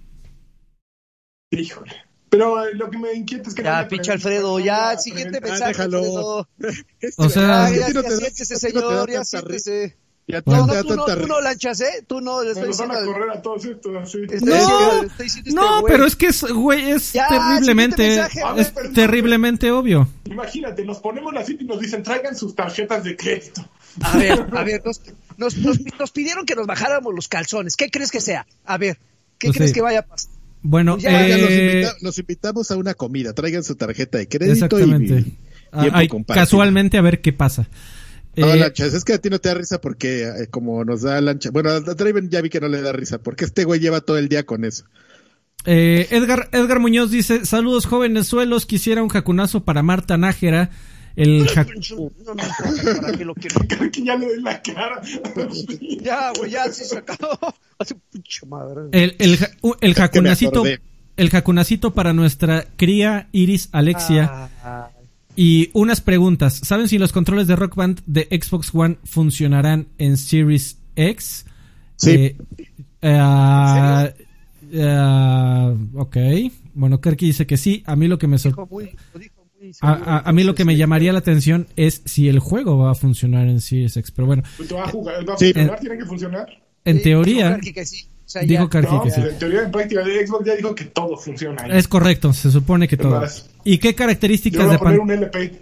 Híjole. 1.53 1.93
Pero 2.29 2.65
eh, 2.67 2.75
lo 2.75 2.91
que 2.91 2.99
me 2.99 3.13
inquieta 3.15 3.49
es 3.49 3.55
que. 3.55 3.63
no 3.63 3.69
Ya, 3.71 3.79
haya 3.79 3.89
pinche. 3.89 4.13
Alfredo, 4.13 4.59
No 4.59 4.65
ya, 4.65 4.89
haya 4.91 4.99
siguiente 4.99 5.41
mensaje. 5.41 5.83
Alfredo. 5.83 6.49
Este, 7.01 7.23
O 7.23 7.29
sea- 7.29 7.67
a 7.67 7.69
ti 7.71 7.79
Ya, 7.79 7.89
no 7.91 8.03
ya, 8.03 8.09
te 8.09 8.17
siéntese, 8.17 8.55
no 8.55 8.59
te 8.61 8.67
señor, 8.71 9.11
ya 9.11 9.25
siéntese. 9.25 9.97
Y 10.29 10.35
a 10.35 10.43
ti 10.43 10.51
Bueno. 10.51 10.67
no 10.67 10.75
No, 10.75 10.83
te 10.83 10.89
tú 10.89 10.97
no, 10.97 11.05
tú 11.05 11.27
no 11.29 11.41
lanchas, 11.41 11.81
¿eh? 11.83 12.05
Tú 12.05 12.21
no, 12.21 12.43
le 12.43 12.51
estoy 12.51 12.73
van 12.89 12.97
a 12.97 13.05
correr 13.05 13.31
a 13.31 13.41
todos 13.43 13.65
estos 13.65 13.95
así. 13.97 14.19
No. 14.43 15.03
este 15.05 15.53
No, 15.53 15.85
pero 15.87 16.05
es 16.05 16.17
que 16.17 16.27
es, 16.27 16.43
güey, 16.43 16.91
es 16.91 17.13
Ya, 17.13 17.29
terriblemente, 17.29 18.21
es 18.57 18.73
terriblemente 18.93 19.71
obvio. 19.71 20.09
Imagínate, 20.25 20.85
nos 20.85 20.99
ponemos 20.99 21.33
la 21.33 21.45
cita 21.45 21.63
y 21.63 21.67
nos 21.67 21.79
dicen 21.81 22.03
traigan 22.03 22.35
sus 22.35 22.57
tarjetas 22.57 23.05
de 23.05 23.17
crédito. 23.17 23.65
A 24.03 24.17
ver, 24.19 24.47
a 24.53 24.65
ver, 24.65 24.83
nos, 24.85 25.01
nos, 25.37 25.57
nos, 25.59 25.79
nos 25.97 26.11
pidieron 26.11 26.45
que 26.45 26.57
nos 26.57 26.67
bajáramos 26.67 27.15
los 27.15 27.29
calzones. 27.29 27.77
¿Qué 27.77 27.89
crees 27.89 28.11
que 28.11 28.21
sea? 28.21 28.47
A 28.65 28.79
ver, 28.79 28.99
¿qué 29.39 29.47
Pues 29.49 29.57
crees 29.59 29.71
sí. 29.71 29.75
que 29.77 29.83
vaya 29.83 30.01
a 30.01 30.07
pasar? 30.07 30.33
Bueno, 30.69 30.95
Pues 30.95 31.05
ya, 31.05 31.27
eh, 31.29 31.73
invita- 31.75 31.97
los 32.03 32.19
invitamos 32.19 32.71
a 32.71 32.77
una 32.77 32.95
comida. 32.95 33.33
Traigan 33.33 33.63
su 33.65 33.77
tarjeta 33.77 34.19
de 34.19 34.29
crédito 34.29 34.53
exactamente. 34.53 35.19
y 35.21 35.37
Ah, 35.73 36.03
compartido. 36.09 36.45
casualmente 36.45 36.97
a 36.99 37.03
ver 37.03 37.21
qué 37.21 37.33
pasa. 37.33 37.69
No, 38.37 38.53
Eh, 38.53 38.57
lanchas, 38.59 38.93
es 38.93 39.05
que 39.05 39.15
a 39.15 39.19
ti 39.19 39.31
no 39.31 39.39
te 39.39 39.49
da 39.49 39.55
risa 39.55 39.81
porque 39.81 40.25
eh, 40.25 40.47
como 40.51 40.85
nos 40.85 41.03
da 41.03 41.21
lancha. 41.21 41.51
Bueno, 41.51 41.71
a 41.71 41.81
Draven 41.81 42.29
ya 42.31 42.41
vi 42.43 42.51
que 42.51 42.61
no 42.61 42.69
le 42.69 42.83
da 42.83 42.93
risa 42.93 43.19
porque 43.19 43.45
este 43.47 43.65
güey 43.65 43.81
lleva 43.81 44.01
todo 44.03 44.19
el 44.19 44.29
día 44.29 44.45
con 44.45 44.65
eso. 44.65 44.85
Eh, 45.65 46.07
Edgar, 46.11 46.49
Edgar 46.53 46.79
Muñoz 46.81 47.11
dice, 47.11 47.45
saludos 47.47 47.87
jóvenes 47.87 48.27
suelos, 48.29 48.67
quisiera 48.67 49.03
un 49.03 49.09
jacunazo 49.09 49.65
para 49.65 49.83
Marta 49.83 50.17
Nájera. 50.17 50.71
El 51.17 51.47
jac- 51.49 51.67
No 52.25 52.35
me 52.35 52.43
importa 52.45 53.01
para 53.01 53.17
qué 53.19 53.25
lo 53.25 53.35
quiero. 53.35 53.57
Creo 53.69 53.91
que 53.91 54.05
ya 54.05 54.17
le 54.17 54.27
doy 54.27 54.43
la 54.43 54.61
cara. 54.63 55.01
Ya, 56.03 56.33
güey, 56.39 56.51
ya 56.53 56.71
sí 56.71 56.85
se 56.85 56.99
acabó. 56.99 57.39
Hace 57.79 57.95
pinche 58.13 58.47
madre. 58.47 58.83
el, 58.93 59.17
el, 59.19 59.39
el 59.81 59.95
jacunacito, 59.95 60.63
el 61.17 61.31
jacunacito 61.31 61.93
para 61.95 62.13
nuestra 62.13 62.67
cría 62.77 63.29
Iris 63.33 63.69
Alexia. 63.73 64.51
Ah, 64.63 64.91
Y 65.35 65.71
unas 65.75 66.01
preguntas. 66.01 66.55
¿Saben 66.63 66.89
si 66.89 66.99
los 66.99 67.13
controles 67.13 67.47
de 67.47 67.57
Rock 67.57 67.75
Band 67.77 68.01
de 68.07 68.29
Xbox 68.31 68.71
One 68.75 68.97
funcionarán 69.05 69.89
en 69.99 70.17
Series 70.17 70.79
X? 70.97 71.45
Sí. 71.97 72.11
Eh, 72.11 72.37
eh, 73.03 74.15
eh, 74.73 75.77
ok. 75.95 76.17
Bueno, 76.75 77.01
Kerky 77.01 77.27
dice 77.27 77.47
que 77.47 77.57
sí. 77.57 77.83
A 77.87 77.97
mí 77.97 78.07
lo 78.09 78.19
que 78.19 78.27
me 78.27 78.39
sor- 78.39 78.55
a, 79.81 79.93
a- 79.93 80.19
a 80.29 80.33
mí 80.33 80.43
lo 80.45 80.55
que 80.55 80.65
me 80.65 80.73
entonces, 80.73 80.79
llamaría 80.81 81.13
la 81.13 81.19
atención 81.21 81.67
es 81.77 82.03
si 82.05 82.29
el 82.29 82.39
juego 82.39 82.79
va 82.79 82.93
a 82.93 82.95
funcionar 82.95 83.47
en 83.49 83.61
Series 83.61 83.97
X. 83.97 84.11
Pero 84.11 84.27
bueno, 84.27 84.43
Pues 84.57 84.73
va 84.75 84.85
a 84.85 84.89
jugar, 84.89 85.29
va 85.29 85.35
a 85.35 85.39
Sí. 85.39 85.47
funcionar, 85.53 85.81
tiene 85.81 85.99
que 85.99 86.05
funcionar. 86.05 86.47
en 86.85 86.97
Sí, 86.99 87.03
teoría, 87.03 87.35
dijo 87.47 87.51
Karki 87.57 87.73
que 87.73 87.85
sí. 87.87 88.07
O 88.09 88.29
sea, 88.29 88.43
dijo 88.43 88.65
ya. 88.65 88.69
Karki 88.71 88.93
No, 88.95 89.03
que 89.03 89.11
sí. 89.11 89.21
en 89.21 89.39
teoría, 89.39 89.63
en 89.63 89.71
práctica 89.71 90.03
de 90.05 90.27
Xbox 90.27 90.47
ya 90.47 90.55
dijo 90.57 90.75
que 90.75 90.85
todo 90.85 91.17
funciona. 91.17 91.63
ahí. 91.65 91.71
Es 91.79 91.89
correcto, 91.89 92.33
se 92.33 92.51
supone 92.51 92.87
que 92.89 92.95
Es 92.97 93.01
todo. 93.01 93.21
más, 93.21 93.51
¿Y 93.65 93.79
qué 93.79 93.91
Yo 93.91 93.97
características 93.97 94.61
voy 94.63 94.71
de 94.71 94.75
a 94.77 94.79
poner 94.79 94.99
pan- 94.99 95.05
un 95.09 95.11
LP. 95.13 95.53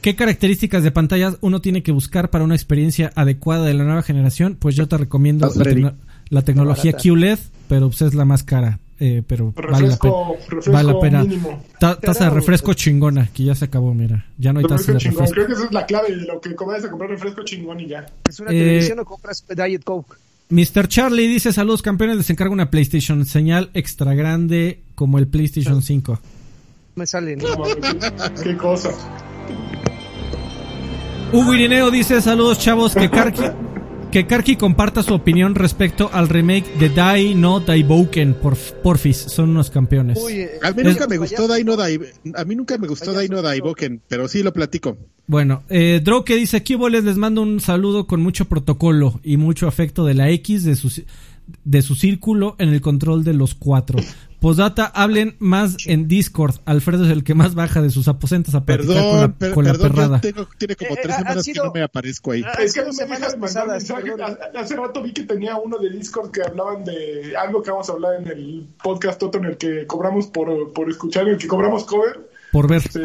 ¿Qué 0.00 0.16
características 0.16 0.82
de 0.82 0.90
pantalla 0.92 1.34
uno 1.42 1.60
tiene 1.60 1.82
que 1.82 1.92
buscar 1.92 2.30
para 2.30 2.42
una 2.44 2.54
experiencia 2.54 3.12
adecuada 3.14 3.66
de 3.66 3.74
la 3.74 3.84
nueva 3.84 4.02
generación? 4.02 4.56
Pues 4.58 4.74
yo 4.74 4.88
te 4.88 4.96
recomiendo 4.96 5.50
la, 5.54 5.94
la 6.30 6.42
tecnología. 6.42 6.94
QLED, 6.94 7.38
pero 7.68 7.88
pues 7.90 8.00
es 8.00 8.14
la 8.14 8.24
más 8.24 8.42
cara. 8.42 8.78
Eh, 9.00 9.22
pero 9.26 9.52
vale 9.56 9.88
la 9.88 9.96
pena. 9.96 10.14
refresco 10.48 10.72
Vale 10.72 10.92
la 10.92 11.00
pena. 11.00 11.22
mínimo. 11.24 11.64
Ta- 11.80 11.98
Taza 11.98 12.24
de 12.26 12.30
refresco 12.30 12.74
chingona, 12.74 13.28
que 13.34 13.44
ya 13.44 13.54
se 13.54 13.64
acabó, 13.64 13.92
mira. 13.94 14.26
Ya 14.38 14.52
no 14.52 14.60
hay 14.60 14.66
taza 14.66 14.76
Refresco 14.76 14.92
de 14.92 14.98
chingón. 15.00 15.18
refresco. 15.26 15.34
Creo 15.34 15.46
que 15.46 15.52
esa 15.54 15.64
es 15.64 15.72
la 15.72 15.86
clave 15.86 16.10
de 16.16 16.26
lo 16.26 16.40
que 16.40 16.54
vayas 16.64 16.84
a 16.84 16.90
comprar 16.90 17.10
refresco 17.10 17.42
chingón 17.44 17.80
y 17.80 17.88
ya. 17.88 18.06
Es 18.28 18.38
una 18.40 18.50
Eh, 18.52 18.58
televisión 18.58 18.98
o 19.00 19.04
compras 19.04 19.44
Diet 19.48 19.82
Coke. 19.82 20.16
Mr. 20.50 20.88
Charlie 20.88 21.28
dice, 21.28 21.52
saludos 21.52 21.80
campeones, 21.80 22.16
les 22.16 22.28
encargo 22.30 22.52
una 22.52 22.70
PlayStation 22.70 23.24
señal 23.24 23.70
extra 23.72 24.14
grande 24.14 24.80
como 24.96 25.18
el 25.18 25.28
PlayStation 25.28 25.80
5. 25.82 26.18
Me 26.96 27.06
salen. 27.06 27.38
No 27.38 27.46
qué 28.42 28.56
cosa. 28.56 28.90
Hugo 31.32 31.54
Irineo 31.54 31.90
dice, 31.92 32.20
saludos 32.20 32.58
chavos, 32.58 32.94
que 32.94 33.08
Karki, 33.10 33.42
que 34.10 34.26
Karki 34.26 34.56
comparta 34.56 35.02
su 35.02 35.14
opinión 35.14 35.54
respecto 35.54 36.10
al 36.12 36.28
remake 36.28 36.64
de 36.78 36.88
Die 36.88 37.34
No 37.34 37.60
Daiboken 37.60 38.34
por 38.34 38.56
Porfis, 38.56 39.16
son 39.16 39.50
unos 39.50 39.70
campeones. 39.70 40.18
Uy, 40.22 40.32
eh, 40.40 40.50
A 40.62 40.70
mí 40.72 40.82
Es- 40.82 40.88
nunca 40.88 41.06
me 41.06 41.16
gustó 41.18 41.46
Dino 41.54 41.76
Dai, 41.76 41.98
a 42.34 42.44
mí 42.44 42.54
nunca 42.56 42.76
me 42.78 42.88
gustó 42.88 43.06
Payaso. 43.06 43.20
Dino 43.20 43.42
Daiboken, 43.42 44.02
pero 44.08 44.26
sí 44.28 44.42
lo 44.42 44.52
platico. 44.52 44.96
Bueno, 45.26 45.62
eh, 45.68 46.00
Drow 46.02 46.24
que 46.24 46.34
dice, 46.36 46.56
aquí 46.56 46.76
les 46.90 47.04
les 47.04 47.16
mando 47.16 47.42
un 47.42 47.60
saludo 47.60 48.06
con 48.08 48.20
mucho 48.20 48.46
protocolo 48.46 49.20
y 49.22 49.36
mucho 49.36 49.68
afecto 49.68 50.04
de 50.04 50.14
la 50.14 50.28
X 50.30 50.64
de 50.64 50.74
su, 50.74 50.90
de 51.64 51.82
su 51.82 51.94
círculo 51.94 52.56
en 52.58 52.68
el 52.70 52.80
control 52.80 53.24
de 53.24 53.34
los 53.34 53.54
cuatro. 53.54 53.98
Posdata, 54.40 54.86
hablen 54.86 55.36
más 55.38 55.76
en 55.86 56.08
Discord. 56.08 56.56
Alfredo 56.64 57.04
es 57.04 57.10
el 57.10 57.24
que 57.24 57.34
más 57.34 57.54
baja 57.54 57.82
de 57.82 57.90
sus 57.90 58.08
aposentos 58.08 58.54
a 58.54 58.64
platicar 58.64 58.94
Perdón, 58.94 59.10
con 59.10 59.20
la, 59.20 59.28
per- 59.34 59.52
con 59.52 59.64
la 59.66 59.72
perdón, 59.72 59.90
perrada. 59.90 60.16
yo 60.16 60.20
tengo, 60.32 60.48
tiene 60.56 60.76
como 60.76 60.90
Eh, 60.92 60.98
tres 61.02 61.14
eh, 61.14 61.18
semanas 61.18 61.44
sido- 61.44 61.62
que 61.62 61.68
no 61.68 61.72
me 61.74 61.82
aparezco 61.82 62.32
ahí. 62.32 62.42
Ah, 62.46 62.52
Es 62.62 62.72
que 62.72 62.80
no 62.82 62.92
me 62.92 63.04
dejas 63.06 63.36
pasadas, 63.36 63.84
perdón. 63.84 64.20
Ha- 64.22 64.58
Hace 64.60 64.76
rato 64.76 65.02
vi 65.02 65.12
que 65.12 65.24
tenía 65.24 65.56
uno 65.58 65.76
de 65.78 65.90
Discord 65.90 66.30
que 66.30 66.42
hablaban 66.42 66.84
de 66.84 67.36
algo 67.36 67.62
que 67.62 67.70
vamos 67.70 67.90
a 67.90 67.92
hablar 67.92 68.14
en 68.22 68.28
el 68.28 68.66
podcast 68.82 69.20
Toto 69.20 69.36
en 69.36 69.44
el 69.44 69.58
que 69.58 69.86
cobramos 69.86 70.28
por, 70.28 70.72
por 70.72 70.88
escuchar, 70.90 71.24
en 71.28 71.34
el 71.34 71.38
que 71.38 71.46
cobramos 71.46 71.84
cover. 71.84 72.30
Por 72.50 72.66
ver. 72.66 72.80
Sí, 72.90 73.00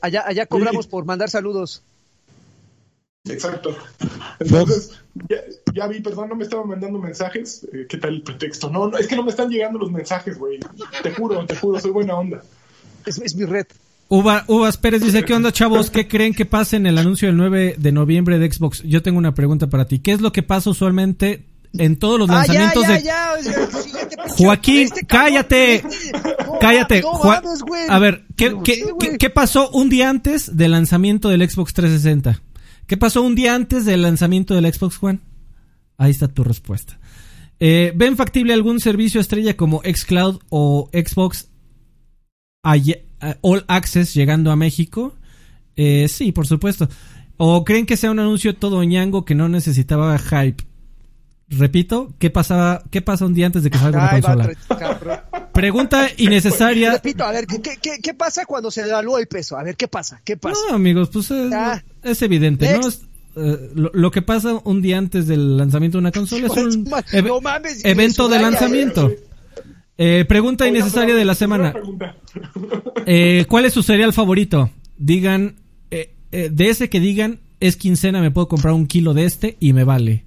Allá, 0.00 0.24
allá 0.26 0.46
cobramos 0.46 0.88
por 0.88 1.04
mandar 1.04 1.30
saludos. 1.30 1.84
Exacto. 3.28 3.76
Entonces, 4.40 4.92
ya, 5.28 5.36
ya 5.74 5.86
vi, 5.86 6.00
perdón, 6.00 6.28
no 6.28 6.34
me 6.36 6.44
estaban 6.44 6.68
mandando 6.68 6.98
mensajes. 6.98 7.66
Eh, 7.72 7.86
¿Qué 7.88 7.96
tal 7.98 8.14
el 8.14 8.22
pretexto? 8.22 8.70
No, 8.70 8.88
no, 8.88 8.98
es 8.98 9.06
que 9.06 9.16
no 9.16 9.22
me 9.22 9.30
están 9.30 9.48
llegando 9.48 9.78
los 9.78 9.90
mensajes, 9.90 10.38
güey. 10.38 10.58
Te 11.02 11.12
juro, 11.12 11.44
te 11.46 11.56
juro, 11.56 11.78
soy 11.80 11.90
buena 11.90 12.14
onda. 12.14 12.42
Es, 13.06 13.18
es 13.18 13.34
mi 13.36 13.44
red. 13.44 13.66
Uva, 14.08 14.44
Uvas 14.48 14.76
Pérez 14.76 15.02
dice, 15.02 15.22
¿qué 15.24 15.34
onda 15.34 15.52
chavos? 15.52 15.90
¿Qué 15.90 16.08
creen 16.08 16.34
que 16.34 16.46
pasa 16.46 16.76
en 16.76 16.86
el 16.86 16.98
anuncio 16.98 17.28
del 17.28 17.36
9 17.36 17.76
de 17.78 17.92
noviembre 17.92 18.38
de 18.38 18.50
Xbox? 18.52 18.82
Yo 18.82 19.02
tengo 19.02 19.18
una 19.18 19.34
pregunta 19.34 19.68
para 19.68 19.86
ti. 19.86 20.00
¿Qué 20.00 20.12
es 20.12 20.20
lo 20.20 20.32
que 20.32 20.42
pasa 20.42 20.70
usualmente 20.70 21.44
en 21.78 21.96
todos 21.98 22.18
los 22.18 22.28
Ah, 22.28 22.44
ya, 22.46 22.52
lanzamientos 22.54 23.02
ya, 23.02 23.36
de... 23.36 23.42
ya, 23.44 23.68
Joaquín, 24.36 24.80
este 24.82 25.06
cállate. 25.06 25.76
este- 25.76 26.12
no, 26.44 26.58
Cállate, 26.60 27.00
no. 27.02 27.12
A 27.88 27.98
ver, 27.98 28.24
¿qué, 28.36 28.50
No 28.50 28.62
qué, 28.62 28.74
sé, 28.74 28.84
qué- 28.84 28.90
güey. 28.92 29.18
qué 29.18 29.30
pasó 29.30 29.70
un 29.70 29.88
día 29.88 30.10
antes 30.10 30.54
del 30.56 30.72
lanzamiento 30.72 31.28
del 31.30 31.48
Xbox 31.48 31.72
360? 31.72 32.40
¿Qué 32.92 32.98
pasó 32.98 33.22
un 33.22 33.34
día 33.34 33.54
antes 33.54 33.86
del 33.86 34.02
lanzamiento 34.02 34.52
del 34.52 34.70
Xbox 34.70 35.02
One? 35.02 35.20
Ahí 35.96 36.10
está 36.10 36.28
tu 36.28 36.44
respuesta. 36.44 37.00
Eh, 37.58 37.90
¿Ven 37.96 38.18
factible 38.18 38.52
algún 38.52 38.80
servicio 38.80 39.18
estrella 39.18 39.56
como 39.56 39.80
xCloud 39.80 40.40
o 40.50 40.90
Xbox 40.92 41.48
All 42.62 42.82
All 43.40 43.64
Access 43.66 44.12
llegando 44.12 44.50
a 44.50 44.56
México? 44.56 45.14
Eh, 45.74 46.06
sí, 46.06 46.32
por 46.32 46.46
supuesto. 46.46 46.86
¿O 47.38 47.64
creen 47.64 47.86
que 47.86 47.96
sea 47.96 48.10
un 48.10 48.18
anuncio 48.18 48.56
todo 48.56 48.84
ñango 48.84 49.24
que 49.24 49.34
no 49.34 49.48
necesitaba 49.48 50.18
hype? 50.18 50.62
Repito, 51.48 52.12
¿qué 52.18 52.28
pasaba, 52.28 52.82
qué 52.90 53.00
pasa 53.00 53.24
un 53.24 53.32
día 53.32 53.46
antes 53.46 53.62
de 53.62 53.70
que 53.70 53.78
salga 53.78 54.00
va, 54.00 54.10
consola? 54.10 54.50
Pregunta 55.52 56.08
innecesaria. 56.16 56.92
Repito, 56.92 57.24
a 57.24 57.32
ver, 57.32 57.46
¿qué, 57.46 57.60
qué, 57.60 57.76
qué, 57.80 57.98
qué 58.02 58.14
pasa 58.14 58.44
cuando 58.46 58.70
se 58.70 58.82
devalúa 58.82 59.20
el 59.20 59.26
peso? 59.26 59.56
A 59.56 59.62
ver, 59.62 59.76
¿qué 59.76 59.88
pasa? 59.88 60.20
¿Qué 60.24 60.36
pasa? 60.36 60.58
No, 60.70 60.76
amigos, 60.76 61.10
pues 61.12 61.30
es, 61.30 61.52
Ah. 61.52 61.82
es 62.02 62.22
evidente, 62.22 62.78
¿no? 62.78 62.88
Es, 62.88 63.02
eh, 63.36 63.70
lo, 63.74 63.90
lo 63.94 64.10
que 64.10 64.22
pasa 64.22 64.60
un 64.64 64.82
día 64.82 64.98
antes 64.98 65.26
del 65.26 65.56
lanzamiento 65.56 65.98
de 65.98 66.00
una 66.00 66.12
consola 66.12 66.46
es 66.46 66.52
un 66.56 66.84
No 66.84 66.96
eve- 67.12 67.40
mames, 67.42 67.84
evento 67.84 68.28
de 68.28 68.38
lanzamiento. 68.38 69.10
Eh, 69.98 70.24
pregunta 70.26 70.66
innecesaria 70.66 71.14
de 71.14 71.24
la 71.24 71.34
semana. 71.34 71.74
Eh, 73.06 73.44
¿Cuál 73.48 73.64
es 73.66 73.72
su 73.74 73.82
cereal 73.82 74.12
favorito? 74.12 74.70
Digan, 74.96 75.56
eh, 75.90 76.14
eh, 76.30 76.48
de 76.52 76.70
ese 76.70 76.88
que 76.88 77.00
digan, 77.00 77.40
es 77.60 77.76
quincena, 77.76 78.20
me 78.20 78.30
puedo 78.30 78.48
comprar 78.48 78.72
un 78.74 78.86
kilo 78.86 79.12
de 79.12 79.24
este 79.24 79.56
y 79.60 79.72
me 79.72 79.84
vale. 79.84 80.24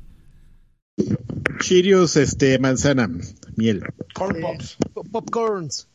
Cheerios, 1.62 2.16
este, 2.18 2.60
manzana, 2.60 3.10
miel. 3.58 3.84
Corn 4.14 4.40
Pops. 4.42 4.78
Pop- 4.94 5.08
Popcorns. 5.12 5.88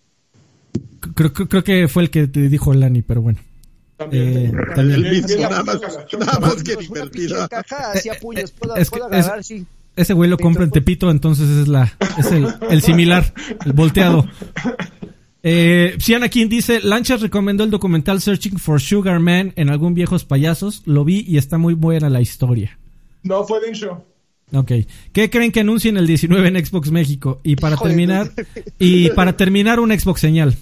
Creo, 1.15 1.33
creo, 1.33 1.49
creo 1.49 1.65
que 1.65 1.89
fue 1.89 2.05
el 2.05 2.11
que 2.11 2.27
te 2.27 2.49
dijo 2.49 2.73
Lani, 2.75 3.03
pero 3.03 3.23
bueno. 3.23 3.39
También. 3.97 4.29
Eh, 4.47 4.53
también. 4.75 5.05
El 5.05 5.11
mismo, 5.11 5.43
nada 5.43 5.63
más, 5.63 5.81
nada 6.19 6.39
más 6.41 6.63
que 6.63 6.77
divertido. 6.77 7.49
caja 7.49 7.93
hacia 7.93 8.15
puños. 8.19 8.51
Puedo, 8.53 8.77
es 8.77 8.91
que 8.91 8.99
puedo 8.99 9.11
es- 9.13 9.25
agarrar, 9.27 9.45
sí. 9.45 9.67
Ese 9.97 10.15
güey 10.15 10.31
lo 10.31 10.39
compra 10.39 10.65
en 10.65 10.71
Tepito, 10.71 11.11
entonces 11.11 11.49
es 11.51 11.69
la 11.69 11.93
es 12.17 12.31
el, 12.33 12.47
el 12.71 12.81
similar, 12.81 13.35
el 13.67 13.73
volteado. 13.73 14.25
Eh, 15.43 15.97
Sianakin 15.99 16.49
dice, 16.49 16.81
Lanchas 16.81 17.21
recomendó 17.23 17.65
el 17.65 17.71
documental 17.71 18.21
Searching 18.21 18.59
for 18.59 18.81
Sugar 18.81 19.21
Man 19.21 19.53
en 19.57 19.69
algún 19.69 19.95
viejos 19.95 20.25
payasos, 20.25 20.83
lo 20.87 21.05
vi 21.05 21.25
y 21.27 21.39
está 21.39 21.59
muy 21.59 21.75
buena 21.75 22.09
la 22.09 22.21
historia. 22.21 22.79
No, 23.23 23.45
fue 23.45 23.61
de 23.61 23.73
show. 23.75 24.03
Ok. 24.53 24.73
¿Qué 25.13 25.31
creen 25.31 25.53
que 25.53 25.61
anuncien 25.61 25.97
el 25.97 26.07
19 26.07 26.49
en 26.49 26.65
Xbox 26.65 26.91
México? 26.91 27.41
Y 27.43 27.57
para 27.57 27.77
Joder. 27.77 27.91
terminar, 27.91 28.33
y 28.79 29.11
para 29.11 29.37
terminar 29.37 29.81
un 29.81 29.91
Xbox 29.99 30.21
señal. 30.21 30.57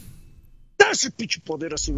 ¡Da 0.89 0.93
ese 0.93 1.11
pinche 1.11 1.39
poder 1.45 1.75
así! 1.75 1.93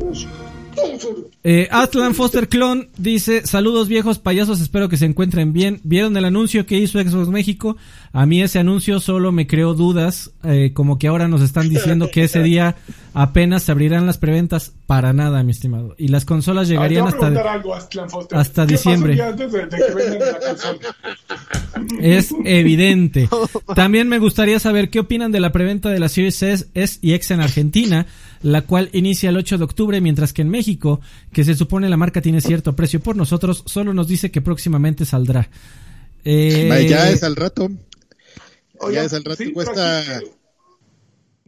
Eh, 1.45 1.69
Atlan 1.71 2.12
Foster 2.12 2.49
Clone 2.49 2.89
dice, 2.99 3.47
saludos 3.47 3.87
viejos 3.87 4.19
payasos, 4.19 4.61
espero 4.61 4.89
que 4.89 4.97
se 4.97 5.05
encuentren 5.05 5.53
bien. 5.53 5.81
¿Vieron 5.85 6.17
el 6.17 6.25
anuncio 6.25 6.67
que 6.67 6.77
hizo 6.77 7.01
Xbox 7.01 7.29
México? 7.29 7.77
A 8.12 8.27
mí 8.27 8.43
ese 8.43 8.59
anuncio 8.59 8.99
solo 8.99 9.31
me 9.31 9.47
creó 9.47 9.75
dudas, 9.75 10.33
eh, 10.43 10.73
como 10.75 10.99
que 10.99 11.07
ahora 11.07 11.29
nos 11.29 11.41
están 11.41 11.69
diciendo 11.69 12.11
que 12.12 12.25
ese 12.25 12.43
día 12.43 12.75
apenas 13.15 13.62
se 13.62 13.71
abrirán 13.71 14.07
las 14.07 14.19
preventas 14.19 14.73
para 14.87 15.12
nada, 15.12 15.45
mi 15.45 15.53
estimado. 15.53 15.95
Y 15.97 16.09
las 16.09 16.25
consolas 16.25 16.67
llegarían 16.67 17.07
hasta... 17.07 17.29
algo, 17.29 17.77
Aztlán 17.77 18.11
Foster. 18.11 18.39
hasta 18.39 18.67
¿Qué 18.67 18.75
pasó 18.75 18.91
diciembre. 18.91 19.12
un 19.12 19.17
día 19.17 19.29
antes 19.29 19.53
de, 19.53 19.67
de 19.67 19.69
que 19.69 19.95
vendan 19.95 20.19
la 20.33 20.39
consola? 20.41 20.97
Es 22.01 22.35
evidente. 22.45 23.29
También 23.77 24.09
me 24.09 24.19
gustaría 24.19 24.59
saber 24.59 24.91
qué 24.91 24.99
opinan 24.99 25.31
de 25.31 25.39
la 25.39 25.53
preventa 25.53 25.91
de 25.91 26.01
la 26.01 26.09
Series 26.09 26.43
S, 26.43 26.67
S 26.75 26.99
y 27.03 27.12
X 27.15 27.31
en 27.31 27.41
Argentina, 27.41 28.07
la 28.43 28.62
cual 28.62 28.89
inicia 28.93 29.31
el 29.31 29.37
8 29.37 29.59
de 29.59 29.65
octubre, 29.65 30.01
mientras 30.01 30.33
que 30.33 30.43
en 30.43 30.49
México, 30.49 31.01
que 31.33 31.45
se 31.45 31.55
supone 31.55 31.89
la 31.89 31.97
marca 31.97 32.21
tiene 32.23 32.41
cierto 32.41 32.75
precio 32.75 33.01
por 33.01 33.17
nosotros, 33.17 33.62
solo 33.67 33.93
nos 33.95 34.09
dice 34.09 34.31
que 34.31 34.41
próximamente 34.41 35.05
saldrá. 35.05 35.49
Eh, 36.25 36.87
Ya 36.89 37.11
es 37.11 37.23
al 37.23 37.37
rato. 37.37 37.69
Ya 38.93 39.05
es 39.05 39.12
al 39.12 39.25
rato. 39.25 39.43
sí, 39.43 39.53
cuesta. 39.53 39.99
aquí- 40.01 40.27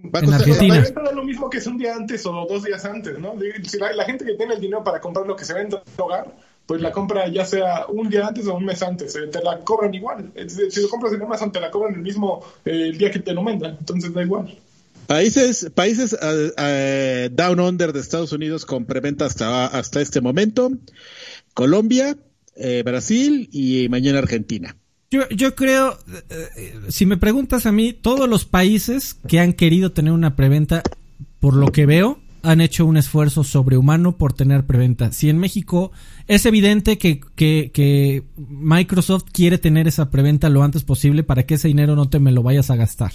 va 0.04 0.18
a 0.18 0.22
En 0.22 0.26
costar- 0.26 0.34
Argentina. 0.40 0.74
La 0.76 0.80
venta 0.82 1.02
da 1.02 1.12
lo 1.12 1.24
mismo 1.24 1.48
que 1.48 1.58
es 1.58 1.66
un 1.66 1.78
día 1.78 1.94
antes 1.94 2.26
o 2.26 2.46
dos 2.48 2.64
días 2.64 2.84
antes, 2.84 3.18
¿no? 3.18 3.34
Si 3.64 3.78
la, 3.78 3.92
la 3.92 4.04
gente 4.04 4.24
que 4.24 4.34
tiene 4.34 4.54
el 4.54 4.60
dinero 4.60 4.82
para 4.84 5.00
comprar 5.00 5.26
lo 5.26 5.36
que 5.36 5.44
se 5.44 5.54
vende 5.54 5.76
en 5.76 5.82
el 5.94 6.00
hogar, 6.00 6.34
pues 6.66 6.80
la 6.80 6.90
compra 6.92 7.28
ya 7.28 7.44
sea 7.44 7.86
un 7.88 8.08
día 8.08 8.26
antes 8.26 8.46
o 8.46 8.54
un 8.54 8.64
mes 8.64 8.82
antes, 8.82 9.14
eh, 9.16 9.28
te 9.30 9.42
la 9.42 9.58
cobran 9.60 9.94
igual. 9.94 10.32
Si 10.48 10.80
lo 10.82 10.88
compras 10.88 11.12
en 11.12 11.22
Amazon, 11.22 11.52
te 11.52 11.60
la 11.60 11.70
cobran 11.70 11.94
el 11.94 12.00
mismo 12.02 12.42
eh, 12.64 12.88
el 12.90 12.98
día 12.98 13.10
que 13.10 13.18
te 13.20 13.32
lo 13.32 13.42
mandan, 13.42 13.76
entonces 13.78 14.12
da 14.12 14.22
igual. 14.22 14.58
Países, 15.06 15.70
países 15.74 16.16
eh, 16.20 16.52
eh, 16.56 17.30
down 17.32 17.60
under 17.60 17.92
de 17.92 18.00
Estados 18.00 18.32
Unidos 18.32 18.64
con 18.64 18.84
preventa 18.84 19.26
hasta, 19.26 19.66
hasta 19.66 20.00
este 20.00 20.20
momento. 20.20 20.70
Colombia, 21.54 22.16
eh, 22.56 22.82
Brasil 22.84 23.48
y 23.52 23.88
mañana 23.88 24.18
Argentina. 24.18 24.76
Yo, 25.10 25.28
yo 25.28 25.54
creo, 25.54 25.98
si 26.88 27.04
me 27.04 27.18
preguntas 27.18 27.66
a 27.66 27.72
mí, 27.72 27.92
todos 27.92 28.26
los 28.28 28.46
países 28.46 29.14
que 29.28 29.40
han 29.40 29.52
querido 29.52 29.92
tener 29.92 30.12
una 30.14 30.36
preventa, 30.36 30.82
por 31.38 31.54
lo 31.54 31.70
que 31.70 31.84
veo, 31.84 32.18
han 32.42 32.60
hecho 32.60 32.86
un 32.86 32.96
esfuerzo 32.96 33.44
sobrehumano 33.44 34.16
por 34.16 34.32
tener 34.32 34.66
preventa. 34.66 35.12
Si 35.12 35.28
en 35.28 35.38
México 35.38 35.92
es 36.28 36.44
evidente 36.46 36.98
que, 36.98 37.20
que, 37.36 37.70
que 37.72 38.24
Microsoft 38.36 39.24
quiere 39.32 39.58
tener 39.58 39.86
esa 39.86 40.10
preventa 40.10 40.48
lo 40.48 40.62
antes 40.62 40.82
posible 40.82 41.22
para 41.22 41.44
que 41.44 41.54
ese 41.54 41.68
dinero 41.68 41.94
no 41.94 42.08
te 42.08 42.18
me 42.18 42.32
lo 42.32 42.42
vayas 42.42 42.70
a 42.70 42.76
gastar. 42.76 43.12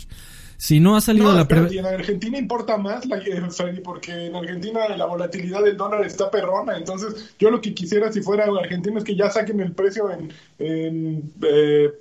Si 0.58 0.80
no 0.80 0.96
ha 0.96 1.02
salido 1.02 1.28
No, 1.28 1.34
la 1.34 1.48
en 1.80 1.86
Argentina 1.86 2.38
importa 2.38 2.78
más, 2.78 3.06
la, 3.06 3.18
eh, 3.18 3.42
Freddy, 3.52 3.82
porque 3.82 4.26
en 4.28 4.36
Argentina 4.36 4.88
la 4.98 5.06
volatilidad 5.06 5.64
del 5.64 5.78
dólar 5.78 6.04
está 6.06 6.32
perrona. 6.32 6.78
Entonces, 6.78 7.36
yo 7.38 7.52
lo 7.52 7.62
que 7.62 7.74
quisiera 7.74 8.12
si 8.12 8.22
fuera 8.22 8.46
argentino 8.46 8.98
es 8.98 9.04
que 9.04 9.16
ya 9.16 9.30
saquen 9.30 9.60
el 9.60 9.74
precio 9.74 10.10
en, 10.12 10.34
en 10.60 11.32
eh, 11.44 11.92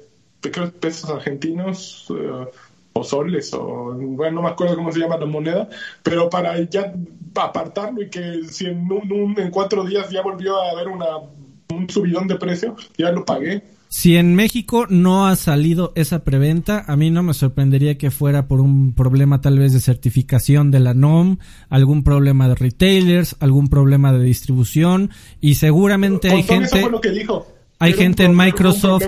pesos 0.81 1.11
argentinos 1.11 2.07
eh, 2.11 2.47
o 2.95 3.05
soles, 3.05 3.53
o 3.53 3.93
bueno, 3.95 4.37
no 4.37 4.43
me 4.43 4.49
acuerdo 4.49 4.74
cómo 4.77 4.91
se 4.91 5.01
llama 5.01 5.19
la 5.19 5.27
moneda, 5.27 5.69
pero 6.03 6.31
para 6.31 6.59
ya 6.62 6.93
apartarlo 7.35 8.01
y 8.03 8.09
que 8.09 8.45
si 8.49 8.66
en, 8.66 8.91
un, 8.91 9.12
un- 9.12 9.39
en 9.41 9.51
cuatro 9.51 9.85
días 9.85 10.09
ya 10.11 10.23
volvió 10.23 10.57
a 10.62 10.70
haber 10.70 10.89
una, 10.89 11.19
un 11.19 11.91
subidón 11.91 12.27
de 12.27 12.37
precio, 12.37 12.74
ya 12.97 13.11
lo 13.12 13.24
pagué. 13.24 13.62
Si 13.88 14.16
en 14.16 14.34
México 14.34 14.86
no 14.88 15.26
ha 15.26 15.36
salido 15.36 15.92
esa 15.94 16.24
preventa, 16.24 16.84
a 16.86 16.96
mí 16.96 17.10
no 17.10 17.22
me 17.22 17.34
sorprendería 17.34 17.96
que 17.96 18.10
fuera 18.10 18.48
por 18.48 18.60
un 18.60 18.94
problema 18.94 19.40
tal 19.40 19.58
vez 19.58 19.72
de 19.72 19.80
certificación 19.80 20.70
de 20.70 20.80
la 20.80 20.92
NOM, 20.92 21.38
algún 21.68 22.02
problema 22.02 22.48
de 22.48 22.56
retailers, 22.56 23.36
algún 23.38 23.68
problema 23.68 24.12
de 24.12 24.24
distribución 24.24 25.10
y 25.40 25.54
seguramente 25.54 26.30
hay 26.30 26.40
eso 26.40 26.54
gente 26.54 26.80
fue 26.80 26.90
lo 26.90 27.00
que 27.00 27.10
dijo. 27.10 27.46
hay 27.78 27.92
Era 27.92 28.02
gente 28.02 28.24
en 28.24 28.36
Microsoft 28.36 29.04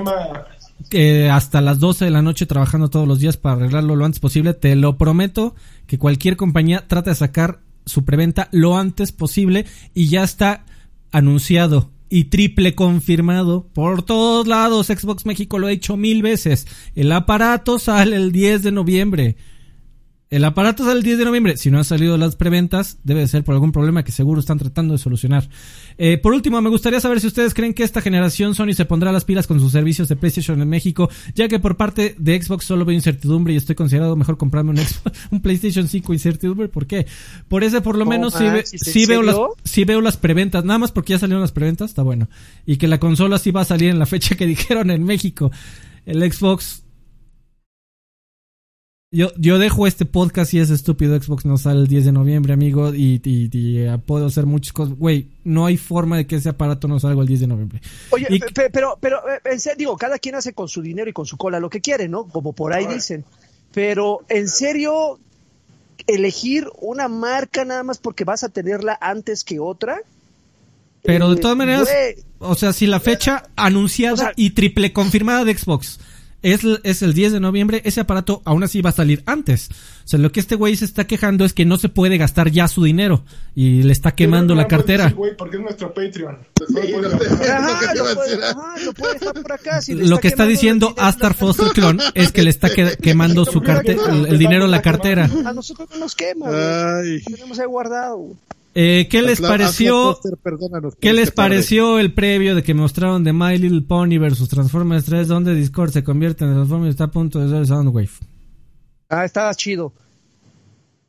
que 0.88 1.28
hasta 1.28 1.60
las 1.60 1.80
12 1.80 2.05
de 2.05 2.10
la 2.12 2.22
noche 2.22 2.46
trabajando 2.46 2.88
todos 2.88 3.09
los 3.09 3.18
días 3.18 3.36
para 3.36 3.56
arreglarlo 3.56 3.96
lo 3.96 4.05
antes 4.05 4.20
posible. 4.20 4.55
Te 4.55 4.76
lo 4.76 4.96
prometo 4.96 5.55
que 5.86 5.98
cualquier 5.98 6.36
compañía 6.36 6.86
trata 6.86 7.10
de 7.10 7.16
sacar 7.16 7.60
su 7.84 8.05
preventa 8.05 8.48
lo 8.52 8.78
antes 8.78 9.12
posible 9.12 9.66
y 9.92 10.09
ya 10.09 10.22
está 10.22 10.64
anunciado 11.10 11.90
y 12.10 12.24
triple 12.24 12.74
confirmado 12.74 13.66
por 13.72 14.02
todos 14.02 14.47
lados. 14.47 14.86
Xbox 14.89 15.26
México 15.26 15.59
lo 15.59 15.66
ha 15.66 15.72
hecho 15.72 15.97
mil 15.97 16.22
veces. 16.22 16.66
El 16.94 17.12
aparato 17.12 17.78
sale 17.78 18.16
el 18.16 18.32
10 18.32 18.62
de 18.62 18.72
noviembre. 18.72 19.36
El 20.30 20.44
aparato 20.44 20.84
sale 20.84 20.98
el 20.98 21.02
10 21.02 21.18
de 21.18 21.24
noviembre. 21.24 21.56
Si 21.56 21.70
no 21.70 21.78
han 21.78 21.84
salido 21.86 22.18
las 22.18 22.36
preventas, 22.36 22.98
debe 23.02 23.20
de 23.20 23.28
ser 23.28 23.44
por 23.44 23.55
algún 23.55 23.72
problema 23.72 24.05
que 24.05 24.12
seguro 24.12 24.40
están 24.40 24.59
tratando 24.59 24.92
de 24.92 24.98
solucionar. 24.98 25.48
Eh, 25.96 26.18
por 26.18 26.34
último, 26.34 26.60
me 26.60 26.68
gustaría 26.68 27.00
saber 27.00 27.18
si 27.20 27.28
ustedes 27.28 27.55
creen 27.55 27.72
que 27.72 27.82
esta 27.82 28.02
generación 28.02 28.55
Sony 28.55 28.74
se 28.74 28.84
pondrá 28.84 29.10
las 29.10 29.24
pilas 29.24 29.46
con 29.46 29.59
sus 29.59 29.72
servicios 29.72 30.06
de 30.06 30.16
PlayStation 30.16 30.60
en 30.60 30.68
México, 30.68 31.09
ya 31.34 31.48
que 31.48 31.59
por 31.59 31.78
parte 31.78 32.14
de 32.18 32.42
Xbox 32.42 32.66
solo 32.66 32.84
veo 32.84 32.94
incertidumbre 32.94 33.55
y 33.55 33.56
estoy 33.56 33.74
considerado 33.74 34.16
mejor 34.16 34.36
comprarme 34.36 34.72
un, 34.72 34.76
Xbox- 34.76 35.12
un 35.30 35.40
PlayStation 35.40 35.88
5 35.88 36.12
incertidumbre. 36.12 36.68
¿Por 36.68 36.86
qué? 36.86 37.06
Por 37.48 37.64
ese, 37.64 37.80
por 37.80 37.96
lo 37.96 38.05
No 38.05 38.10
menos, 38.10 38.34
sí, 38.34 38.44
ve- 38.44 38.50
manches, 38.50 38.86
¿en 38.86 38.92
sí 38.92 39.06
veo 39.06 39.22
las, 39.22 39.36
sí 39.64 39.84
veo 39.84 40.02
las 40.02 40.18
preventas. 40.18 40.62
Nada 40.62 40.78
más 40.78 40.92
porque 40.92 41.14
ya 41.14 41.18
salieron 41.18 41.40
las 41.40 41.52
preventas, 41.52 41.88
está 41.88 42.02
bueno. 42.02 42.28
Y 42.66 42.76
que 42.76 42.86
la 42.86 43.00
consola 43.00 43.38
sí 43.38 43.50
va 43.50 43.62
a 43.62 43.64
salir 43.64 43.88
en 43.88 43.98
la 43.98 44.05
fecha 44.05 44.34
que 44.34 44.44
dijeron 44.46 44.90
en 44.90 45.05
México. 45.05 45.50
El 46.05 46.20
Xbox 46.30 46.82
yo, 49.19 49.32
yo 49.36 49.59
dejo 49.59 49.86
este 49.86 50.05
podcast 50.07 50.55
y 50.55 50.61
ese 50.61 50.74
estúpido 50.74 51.20
Xbox 51.20 51.45
no 51.45 51.59
sale 51.59 51.81
el 51.81 51.86
10 51.89 52.05
de 52.07 52.12
noviembre, 52.12 52.53
amigo, 52.53 52.95
y, 52.95 53.20
y- 53.24 53.49
y, 53.53 53.78
eh, 53.78 53.99
puedo 54.05 54.27
hacer 54.27 54.47
muchas 54.47 54.73
cosas. 54.73 54.97
Güey, 54.97 55.27
no 55.45 55.66
hay 55.66 55.77
forma 55.77 56.16
de 56.16 56.27
que 56.27 56.36
ese 56.36 56.49
aparato 56.51 56.86
no 56.89 57.01
salga 57.01 57.20
el 57.23 57.28
10 57.28 57.40
de 57.40 57.47
noviembre. 57.49 57.81
Oye, 58.11 58.27
Y- 58.31 58.40
pero, 58.73 58.97
pero, 59.01 59.19
eh, 59.28 59.40
en 59.45 59.59
serio, 59.61 59.77
digo, 59.78 59.97
cada 59.97 60.19
quien 60.19 60.35
hace 60.36 60.53
con 60.53 60.69
su 60.69 60.81
dinero 60.82 61.11
y 61.11 61.12
con 61.12 61.27
su 61.27 61.36
cola 61.36 61.59
lo 61.61 61.69
que 61.70 61.81
quiere, 61.81 62.09
¿no? 62.09 62.24
Como 62.28 62.53
por 62.53 62.73
ahí 62.73 62.86
dicen. 62.86 63.24
Pero, 63.74 64.20
en 64.28 64.49
serio, 64.49 65.19
elegir 66.07 66.69
una 66.81 67.09
marca 67.09 67.65
nada 67.65 67.82
más 67.82 67.99
porque 67.99 68.24
vas 68.24 68.45
a 68.45 68.49
tenerla 68.49 68.97
antes 69.01 69.45
que 69.45 69.59
otra. 69.61 69.99
Pero 71.03 71.28
de 71.31 71.36
Eh, 71.36 71.40
todas 71.40 71.57
maneras, 71.57 71.89
o 72.39 72.55
sea, 72.55 72.73
si 72.73 72.86
la 72.86 73.01
fecha 73.01 73.45
anunciada 73.57 74.15
O 74.15 74.16
sea- 74.16 74.32
y 74.36 74.51
triple 74.51 74.93
confirmada 74.93 75.45
de 75.45 75.57
Xbox 75.57 75.99
es, 76.53 76.61
es 76.85 77.03
el 77.03 77.15
10 77.15 77.33
de 77.33 77.41
noviembre, 77.41 77.83
ese 77.85 78.01
aparato 78.01 78.43
aún 78.45 78.62
así 78.62 78.81
va 78.83 78.91
a 78.91 78.93
salir 78.95 79.23
antes. 79.27 79.69
O 80.05 80.09
sea, 80.09 80.19
lo 80.19 80.33
que 80.33 80.41
este 80.41 80.55
güey 80.55 80.75
se 80.77 80.85
está 80.85 81.07
quejando 81.07 81.45
es 81.45 81.53
que 81.53 81.65
no 81.66 81.77
se 81.79 81.89
puede 81.89 82.16
gastar 82.19 82.51
ya 82.51 82.66
su 82.69 82.85
dinero 82.85 83.25
y 83.55 83.83
le 83.83 83.93
está 83.93 84.12
quemando 84.12 84.55
la 84.55 84.66
cartera. 84.66 85.11
güey, 85.11 85.37
porque 85.37 85.57
es 85.59 85.62
nuestro 85.62 85.93
Patreon. 85.93 86.39
Lo 89.89 90.19
que 90.19 90.29
a 90.29 90.31
está 90.31 90.47
diciendo 90.47 90.95
Astar 90.97 91.35
Foster 91.35 91.69
Clone 91.69 92.03
es 92.15 92.33
que 92.33 92.43
le 92.43 92.51
está 92.51 92.70
que- 92.70 92.97
quemando 93.01 93.45
su 93.45 93.61
carte 93.61 93.93
el, 94.09 94.27
el 94.27 94.39
dinero 94.39 94.65
en 94.65 94.70
la 94.70 94.83
cartera. 94.83 95.25
A 95.45 95.53
nosotros 95.53 95.89
no 95.93 95.99
nos 95.99 96.15
quema, 96.15 96.47
güey. 96.49 97.16
Ay. 97.16 97.23
Tenemos 97.25 97.59
ahí 97.59 97.66
guardado. 97.66 98.29
Eh, 98.80 99.09
¿Qué 99.10 99.22
les 99.22 99.40
pareció? 99.40 100.12
Foster, 100.12 100.38
perdónanos 100.40 100.94
¿Qué 101.00 101.12
les 101.12 101.24
este 101.24 101.34
tarde. 101.34 101.48
pareció 101.48 101.98
el 101.98 102.14
previo 102.14 102.55
de 102.55 102.62
que 102.62 102.74
mostraron 102.74 103.24
de 103.24 103.32
My 103.32 103.59
Little 103.59 103.80
Pony 103.80 104.18
versus 104.20 104.48
Transformers 104.48 105.05
3 105.05 105.26
donde 105.26 105.52
Discord 105.52 105.90
se 105.90 106.05
convierte 106.05 106.44
en 106.44 106.55
Transformers 106.55 106.86
y 106.86 106.90
está 106.90 107.05
a 107.05 107.10
punto 107.10 107.40
de 107.40 107.48
ser 107.48 107.66
Soundwave? 107.66 108.09
Ah, 109.09 109.24
estaba 109.24 109.52
chido. 109.56 109.92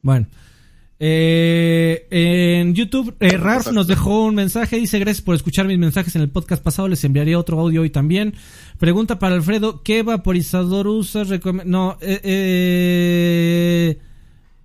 Bueno. 0.01 0.25
Eh, 0.97 2.07
en 2.09 2.73
YouTube, 2.73 3.15
eh, 3.19 3.37
Ralph 3.37 3.67
nos 3.67 3.85
dejó 3.85 4.25
un 4.25 4.33
mensaje. 4.33 4.77
Dice: 4.77 4.97
Gracias 4.97 5.23
por 5.23 5.35
escuchar 5.35 5.67
mis 5.67 5.77
mensajes 5.77 6.15
en 6.15 6.23
el 6.23 6.29
podcast 6.29 6.63
pasado. 6.63 6.87
Les 6.87 7.03
enviaré 7.03 7.35
otro 7.35 7.59
audio 7.59 7.83
hoy 7.83 7.91
también. 7.91 8.33
Pregunta 8.79 9.19
para 9.19 9.35
Alfredo: 9.35 9.83
¿Qué 9.83 10.01
vaporizador 10.01 10.87
usas? 10.87 11.29
No, 11.65 11.97
eh, 12.01 12.19
eh, 12.23 13.99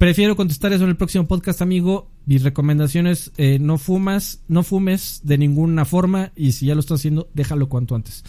prefiero 0.05 0.37
contestar 0.37 0.71
eso 0.75 0.85
en 0.85 0.91
el 0.91 0.97
próximo 0.97 1.27
podcast, 1.27 1.63
amigo. 1.63 2.11
Mis 2.27 2.43
recomendaciones: 2.43 3.33
eh, 3.39 3.59
no 3.59 3.79
fumas, 3.79 4.43
no 4.49 4.63
fumes 4.63 5.23
de 5.25 5.39
ninguna 5.39 5.87
forma. 5.87 6.31
Y 6.37 6.53
si 6.53 6.67
ya 6.67 6.75
lo 6.75 6.81
estás 6.81 7.01
haciendo, 7.01 7.31
déjalo 7.33 7.71
cuanto 7.71 7.95
antes. 7.95 8.23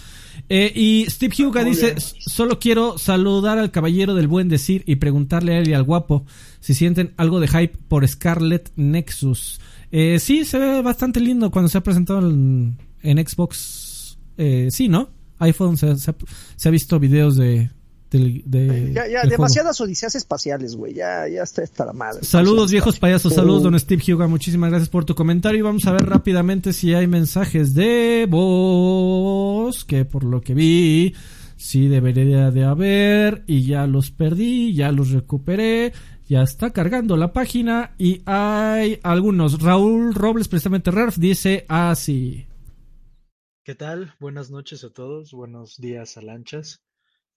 Eh, 0.48 0.72
y 0.74 1.06
Steve 1.10 1.36
Huga 1.46 1.64
Muy 1.64 1.72
dice: 1.72 1.88
bien. 1.88 2.00
Solo 2.00 2.60
quiero 2.60 2.98
saludar 2.98 3.58
al 3.58 3.72
caballero 3.72 4.14
del 4.16 4.30
buen 4.30 4.48
decir 4.48 4.84
y 4.86 4.96
preguntarle 4.96 5.56
a 5.56 5.60
él 5.60 5.68
y 5.68 5.74
al 5.74 5.84
guapo 5.84 6.26
si 6.62 6.74
sienten 6.74 7.14
algo 7.18 7.42
de 7.42 7.50
hype 7.50 7.78
por 7.90 8.08
Scarlet 8.08 8.72
Nexus. 8.78 9.60
Eh, 9.92 10.20
sí, 10.20 10.46
se 10.46 10.58
ve 10.58 10.82
bastante 10.82 11.20
lindo 11.20 11.52
cuando 11.52 11.68
se 11.68 11.78
ha 11.78 11.84
presentado 11.84 12.30
en, 12.30 12.78
en 13.04 13.28
Xbox. 13.28 14.18
Sí, 14.70 14.88
¿no? 14.88 15.10
iPhone 15.40 15.76
se, 15.76 15.98
se 15.98 16.12
ha- 16.12 16.16
se 16.56 16.70
ha 16.70 16.72
visto 16.72 16.98
videos 17.00 17.36
de, 17.36 17.70
del, 18.18 18.44
de, 18.46 18.92
Ya, 18.94 19.08
ya, 19.08 19.22
del 19.22 19.32
demasiadas 19.32 19.80
odiseas 19.82 20.16
espaciales, 20.16 20.76
güey. 20.76 20.94
Ya, 20.94 21.28
ya 21.28 21.44
está 21.44 21.64
esta 21.64 21.86
la 21.86 21.94
madre. 21.94 22.24
Saludos 22.24 22.72
viejos 22.72 23.00
payasos, 23.00 23.34
saludos 23.34 23.62
Oh. 23.62 23.64
don 23.66 23.80
Steve 23.80 24.04
Huga, 24.14 24.28
muchísimas 24.28 24.70
gracias 24.70 24.90
por 24.90 25.06
tu 25.06 25.16
comentario 25.16 25.60
y 25.60 25.64
vamos 25.64 25.86
a 25.86 25.92
ver 25.92 26.06
rápidamente 26.06 26.74
si 26.74 26.94
hay 26.94 27.08
mensajes 27.08 27.74
de 27.74 28.28
voz, 28.30 29.86
que 29.86 30.06
por 30.06 30.24
lo 30.24 30.42
que 30.42 30.54
vi, 30.54 31.16
sí 31.56 31.88
debería 31.88 32.52
de 32.52 32.64
haber 32.64 33.44
y 33.48 33.66
ya 33.66 33.88
los 33.88 34.12
perdí, 34.12 34.74
ya 34.74 34.92
los 34.92 35.12
recuperé, 35.12 35.94
ya 36.28 36.42
está 36.42 36.72
cargando 36.72 37.18
la 37.18 37.34
página 37.34 37.96
y 37.98 38.22
hay 38.26 39.00
algunos. 39.04 39.62
Raúl 39.62 40.14
Robles, 40.14 40.48
precisamente 40.48 40.92
Ralph, 40.92 41.18
dice 41.18 41.66
así. 41.68 42.48
¿Qué 43.64 43.74
tal? 43.74 44.14
Buenas 44.20 44.52
noches 44.52 44.84
a 44.84 44.92
todos, 44.92 45.32
buenos 45.32 45.78
días 45.78 46.18
a 46.18 46.22
lanchas. 46.22 46.85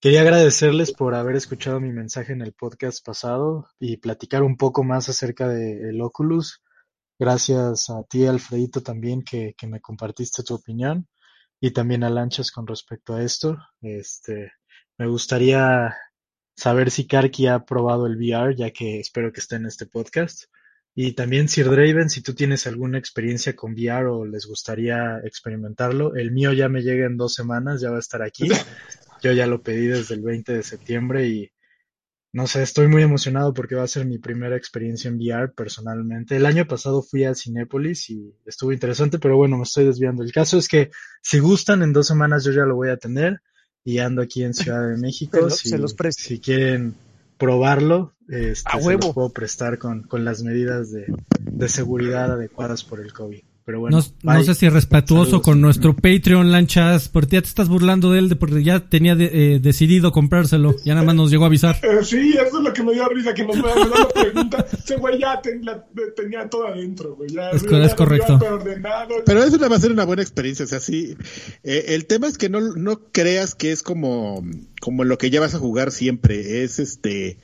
Quería 0.00 0.20
agradecerles 0.20 0.92
por 0.92 1.16
haber 1.16 1.34
escuchado 1.34 1.80
mi 1.80 1.90
mensaje 1.90 2.32
en 2.32 2.40
el 2.40 2.52
podcast 2.52 3.04
pasado 3.04 3.66
y 3.80 3.96
platicar 3.96 4.44
un 4.44 4.56
poco 4.56 4.84
más 4.84 5.08
acerca 5.08 5.48
del 5.48 6.00
Oculus. 6.00 6.62
Gracias 7.18 7.90
a 7.90 8.04
ti, 8.04 8.24
Alfredito, 8.24 8.80
también 8.80 9.22
que, 9.22 9.54
que 9.58 9.66
me 9.66 9.80
compartiste 9.80 10.44
tu 10.44 10.54
opinión 10.54 11.08
y 11.60 11.72
también 11.72 12.04
a 12.04 12.10
lanchas 12.10 12.52
con 12.52 12.64
respecto 12.68 13.14
a 13.14 13.24
esto. 13.24 13.58
Este, 13.80 14.52
me 14.98 15.08
gustaría 15.08 15.96
saber 16.56 16.92
si 16.92 17.08
Karki 17.08 17.48
ha 17.48 17.64
probado 17.64 18.06
el 18.06 18.16
VR, 18.18 18.54
ya 18.54 18.70
que 18.70 19.00
espero 19.00 19.32
que 19.32 19.40
esté 19.40 19.56
en 19.56 19.66
este 19.66 19.86
podcast. 19.86 20.44
Y 20.94 21.14
también, 21.14 21.48
Sir 21.48 21.70
Draven, 21.70 22.08
si 22.08 22.22
tú 22.22 22.34
tienes 22.34 22.68
alguna 22.68 22.98
experiencia 22.98 23.56
con 23.56 23.72
VR 23.72 24.06
o 24.06 24.24
les 24.24 24.46
gustaría 24.46 25.18
experimentarlo, 25.24 26.14
el 26.14 26.30
mío 26.30 26.52
ya 26.52 26.68
me 26.68 26.82
llega 26.82 27.06
en 27.06 27.16
dos 27.16 27.34
semanas, 27.34 27.80
ya 27.80 27.90
va 27.90 27.96
a 27.96 28.00
estar 28.00 28.22
aquí. 28.22 28.48
Yo 29.22 29.32
ya 29.32 29.46
lo 29.46 29.62
pedí 29.62 29.86
desde 29.86 30.14
el 30.14 30.22
20 30.22 30.52
de 30.52 30.62
septiembre 30.62 31.26
y 31.28 31.50
no 32.32 32.46
sé, 32.46 32.62
estoy 32.62 32.88
muy 32.88 33.02
emocionado 33.02 33.54
porque 33.54 33.74
va 33.74 33.84
a 33.84 33.88
ser 33.88 34.04
mi 34.04 34.18
primera 34.18 34.54
experiencia 34.56 35.08
en 35.08 35.16
VR 35.16 35.48
personalmente. 35.54 36.36
El 36.36 36.44
año 36.46 36.66
pasado 36.66 37.02
fui 37.02 37.24
a 37.24 37.34
Cinépolis 37.34 38.10
y 38.10 38.34
estuvo 38.44 38.70
interesante, 38.72 39.18
pero 39.18 39.36
bueno, 39.36 39.56
me 39.56 39.62
estoy 39.62 39.86
desviando. 39.86 40.22
El 40.22 40.30
caso 40.32 40.58
es 40.58 40.68
que 40.68 40.90
si 41.22 41.38
gustan, 41.38 41.82
en 41.82 41.92
dos 41.92 42.06
semanas 42.06 42.44
yo 42.44 42.52
ya 42.52 42.64
lo 42.64 42.76
voy 42.76 42.90
a 42.90 42.98
tener 42.98 43.40
y 43.82 43.98
ando 43.98 44.20
aquí 44.22 44.44
en 44.44 44.52
Ciudad 44.54 44.86
de 44.88 44.96
México. 45.00 45.40
Lo- 45.40 45.50
si, 45.50 45.70
se 45.70 45.78
los 45.78 45.94
presto. 45.94 46.22
si 46.22 46.38
quieren 46.38 46.94
probarlo, 47.38 48.14
este, 48.28 48.68
A 48.70 48.78
se 48.78 48.86
huevo. 48.86 49.06
los 49.06 49.14
puedo 49.14 49.30
prestar 49.32 49.78
con, 49.78 50.02
con 50.02 50.24
las 50.24 50.42
medidas 50.42 50.90
de, 50.92 51.06
de 51.40 51.68
seguridad 51.68 52.32
adecuadas 52.32 52.84
por 52.84 53.00
el 53.00 53.12
COVID. 53.12 53.40
Pero 53.68 53.80
bueno, 53.80 53.98
No, 54.22 54.32
no 54.32 54.42
sé 54.44 54.54
si 54.54 54.66
respetuoso 54.70 55.24
Saludos. 55.26 55.42
con 55.42 55.60
nuestro 55.60 55.94
Patreon, 55.94 56.50
Lanchas, 56.50 57.10
porque 57.10 57.36
ya 57.36 57.42
te 57.42 57.48
estás 57.48 57.68
burlando 57.68 58.10
de 58.12 58.18
él, 58.20 58.36
porque 58.38 58.64
ya 58.64 58.80
tenía 58.80 59.14
de- 59.14 59.26
eh, 59.56 59.58
decidido 59.60 60.10
comprárselo, 60.10 60.74
ya 60.86 60.94
nada 60.94 61.04
más 61.04 61.14
nos 61.16 61.30
llegó 61.30 61.44
a 61.44 61.48
avisar. 61.48 61.76
Eh, 61.82 62.02
sí, 62.02 62.30
eso 62.32 62.56
es 62.60 62.64
lo 62.64 62.72
que 62.72 62.82
me 62.82 62.94
dio 62.94 63.06
risa, 63.10 63.34
que 63.34 63.44
nos 63.44 63.56
me 63.56 63.62
la 63.64 64.08
pregunta. 64.08 64.64
Ese 64.72 64.96
güey 64.96 65.20
ya 65.20 65.42
ten- 65.42 65.66
la- 65.66 65.84
tenía 66.16 66.48
todo 66.48 66.66
adentro, 66.68 67.14
güey. 67.16 67.28
Ya, 67.28 67.50
Es 67.50 67.62
ya 67.70 67.84
es 67.84 67.94
correcto. 67.94 68.36
había 68.36 68.38
preordenado. 68.58 69.14
Pero 69.26 69.42
eso 69.44 69.58
va 69.68 69.76
a 69.76 69.80
ser 69.80 69.92
una 69.92 70.04
buena 70.06 70.22
experiencia, 70.22 70.64
o 70.64 70.68
sea, 70.68 70.80
sí. 70.80 71.14
eh, 71.62 71.84
el 71.88 72.06
tema 72.06 72.26
es 72.26 72.38
que 72.38 72.48
no, 72.48 72.60
no 72.74 73.00
creas 73.12 73.54
que 73.54 73.70
es 73.72 73.82
como, 73.82 74.42
como 74.80 75.04
lo 75.04 75.18
que 75.18 75.28
ya 75.28 75.40
vas 75.40 75.54
a 75.54 75.58
jugar 75.58 75.92
siempre. 75.92 76.64
Es 76.64 76.78
este, 76.78 77.36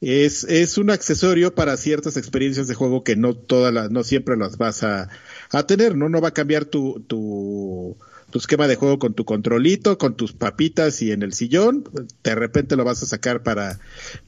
es, 0.00 0.44
es 0.44 0.78
un 0.78 0.90
accesorio 0.90 1.54
para 1.54 1.76
ciertas 1.76 2.16
experiencias 2.16 2.68
de 2.68 2.74
juego 2.74 3.04
que 3.04 3.16
no 3.16 3.34
todas 3.34 3.72
las, 3.72 3.90
no 3.90 4.02
siempre 4.02 4.36
las 4.36 4.56
vas 4.56 4.82
a, 4.82 5.08
a 5.50 5.66
tener, 5.66 5.96
¿no? 5.96 6.08
No 6.08 6.20
va 6.20 6.28
a 6.28 6.34
cambiar 6.34 6.64
tu, 6.64 7.04
tu, 7.06 7.96
tu 8.30 8.38
esquema 8.38 8.66
de 8.66 8.76
juego 8.76 8.98
con 8.98 9.14
tu 9.14 9.24
controlito, 9.24 9.98
con 9.98 10.14
tus 10.16 10.32
papitas 10.32 11.02
y 11.02 11.12
en 11.12 11.22
el 11.22 11.34
sillón. 11.34 11.84
De 12.24 12.34
repente 12.34 12.76
lo 12.76 12.84
vas 12.84 13.02
a 13.02 13.06
sacar 13.06 13.42
para, 13.42 13.78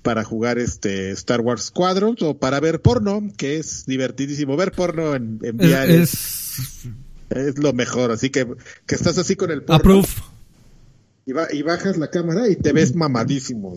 para 0.03 0.25
jugar 0.25 0.59
este 0.59 1.11
Star 1.13 1.41
Wars 1.41 1.65
Squadrons 1.65 2.21
o 2.23 2.37
para 2.37 2.61
ver 2.61 2.83
porno, 2.83 3.23
que 3.37 3.57
es 3.59 3.87
divertidísimo. 3.87 4.57
Ver 4.57 4.73
porno 4.73 5.15
en, 5.15 5.39
en 5.43 5.61
Es, 5.61 5.67
VR 5.67 5.95
es, 5.95 6.15
es 6.15 6.89
es 7.35 7.59
lo 7.59 7.73
mejor, 7.73 8.11
así 8.11 8.31
que, 8.31 8.47
que 8.87 8.95
estás 8.95 9.19
así 9.19 9.37
con 9.37 9.51
el 9.51 9.63
porno 9.63 9.77
approve. 9.77 10.09
Y, 11.27 11.33
ba- 11.33 11.49
y 11.53 11.63
bajas 11.63 11.97
la 11.97 12.09
cámara 12.11 12.49
y 12.49 12.57
te 12.57 12.73
ves 12.73 12.95
mamadísimo. 12.95 13.77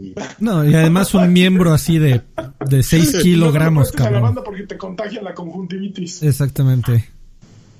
y- 0.00 0.14
No, 0.38 0.64
y 0.64 0.74
además 0.74 1.12
un 1.14 1.32
miembro 1.32 1.72
así 1.72 1.98
de, 1.98 2.22
de 2.68 2.82
6 2.82 3.14
No 3.14 3.20
kilogramos, 3.22 3.88
a 3.88 3.92
la 3.92 4.04
cabrón. 4.04 4.22
banda 4.22 4.42
porque 4.44 4.62
te 4.64 4.76
contagian 4.78 5.24
la 5.24 5.34
conjuntivitis. 5.34 6.22
Exactamente. 6.22 7.10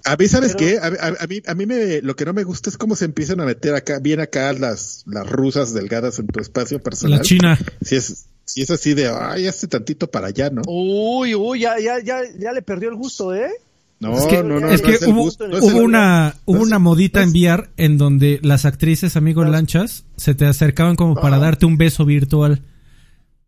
A 0.04 0.14
mí, 0.16 0.28
¿sabes 0.28 0.54
Pero- 0.56 0.58
qué? 0.58 0.78
A, 0.78 0.86
a- 1.08 1.24
a 1.24 1.26
mí, 1.26 1.42
a 1.46 1.54
mí 1.54 1.66
me, 1.66 2.00
lo 2.02 2.14
que 2.14 2.24
no 2.24 2.32
me 2.32 2.44
gusta 2.44 2.70
es 2.70 2.76
cómo 2.78 2.94
se 2.94 3.06
empiezan 3.06 3.40
a 3.40 3.44
meter 3.44 3.74
acá, 3.74 3.98
bien 3.98 4.20
acá 4.20 4.52
las, 4.52 5.02
las 5.06 5.28
rusas 5.28 5.74
delgadas 5.74 6.18
en 6.20 6.28
tu 6.28 6.40
espacio 6.40 6.80
personal. 6.82 7.18
La 7.18 7.24
China. 7.24 7.58
Si 7.82 7.96
es, 7.96 8.26
si 8.44 8.62
es 8.62 8.70
así 8.70 8.94
de, 8.94 9.08
ay, 9.08 9.48
hace 9.48 9.66
tantito 9.66 10.08
para 10.08 10.28
allá, 10.28 10.50
¿no? 10.50 10.62
Uy, 10.68 11.34
uy, 11.34 11.60
ya, 11.60 11.80
ya, 11.80 11.98
ya, 12.00 12.20
ya 12.38 12.52
le 12.52 12.62
perdió 12.62 12.88
el 12.88 12.94
gusto, 12.94 13.34
¿eh? 13.34 13.50
No, 13.98 14.16
Es 14.16 14.26
que, 14.26 14.42
no, 14.42 14.60
no, 14.60 14.68
es 14.68 14.82
no 14.82 14.88
que 14.88 15.04
hubo, 15.06 15.22
gusto, 15.22 15.48
no 15.48 15.56
es 15.56 15.62
hubo 15.62 15.78
el- 15.78 15.84
una, 15.84 16.34
hubo 16.44 16.62
una 16.62 16.78
modita 16.78 17.20
no 17.20 17.26
en 17.26 17.30
VR 17.30 17.68
en 17.78 17.96
donde 17.96 18.40
las 18.42 18.66
actrices, 18.66 19.16
amigos 19.16 19.48
lanchas, 19.48 20.04
se 20.16 20.34
te 20.34 20.44
acercaban 20.44 20.96
como 20.96 21.14
para 21.14 21.38
darte 21.38 21.64
un 21.64 21.78
beso 21.78 22.04
virtual. 22.04 22.62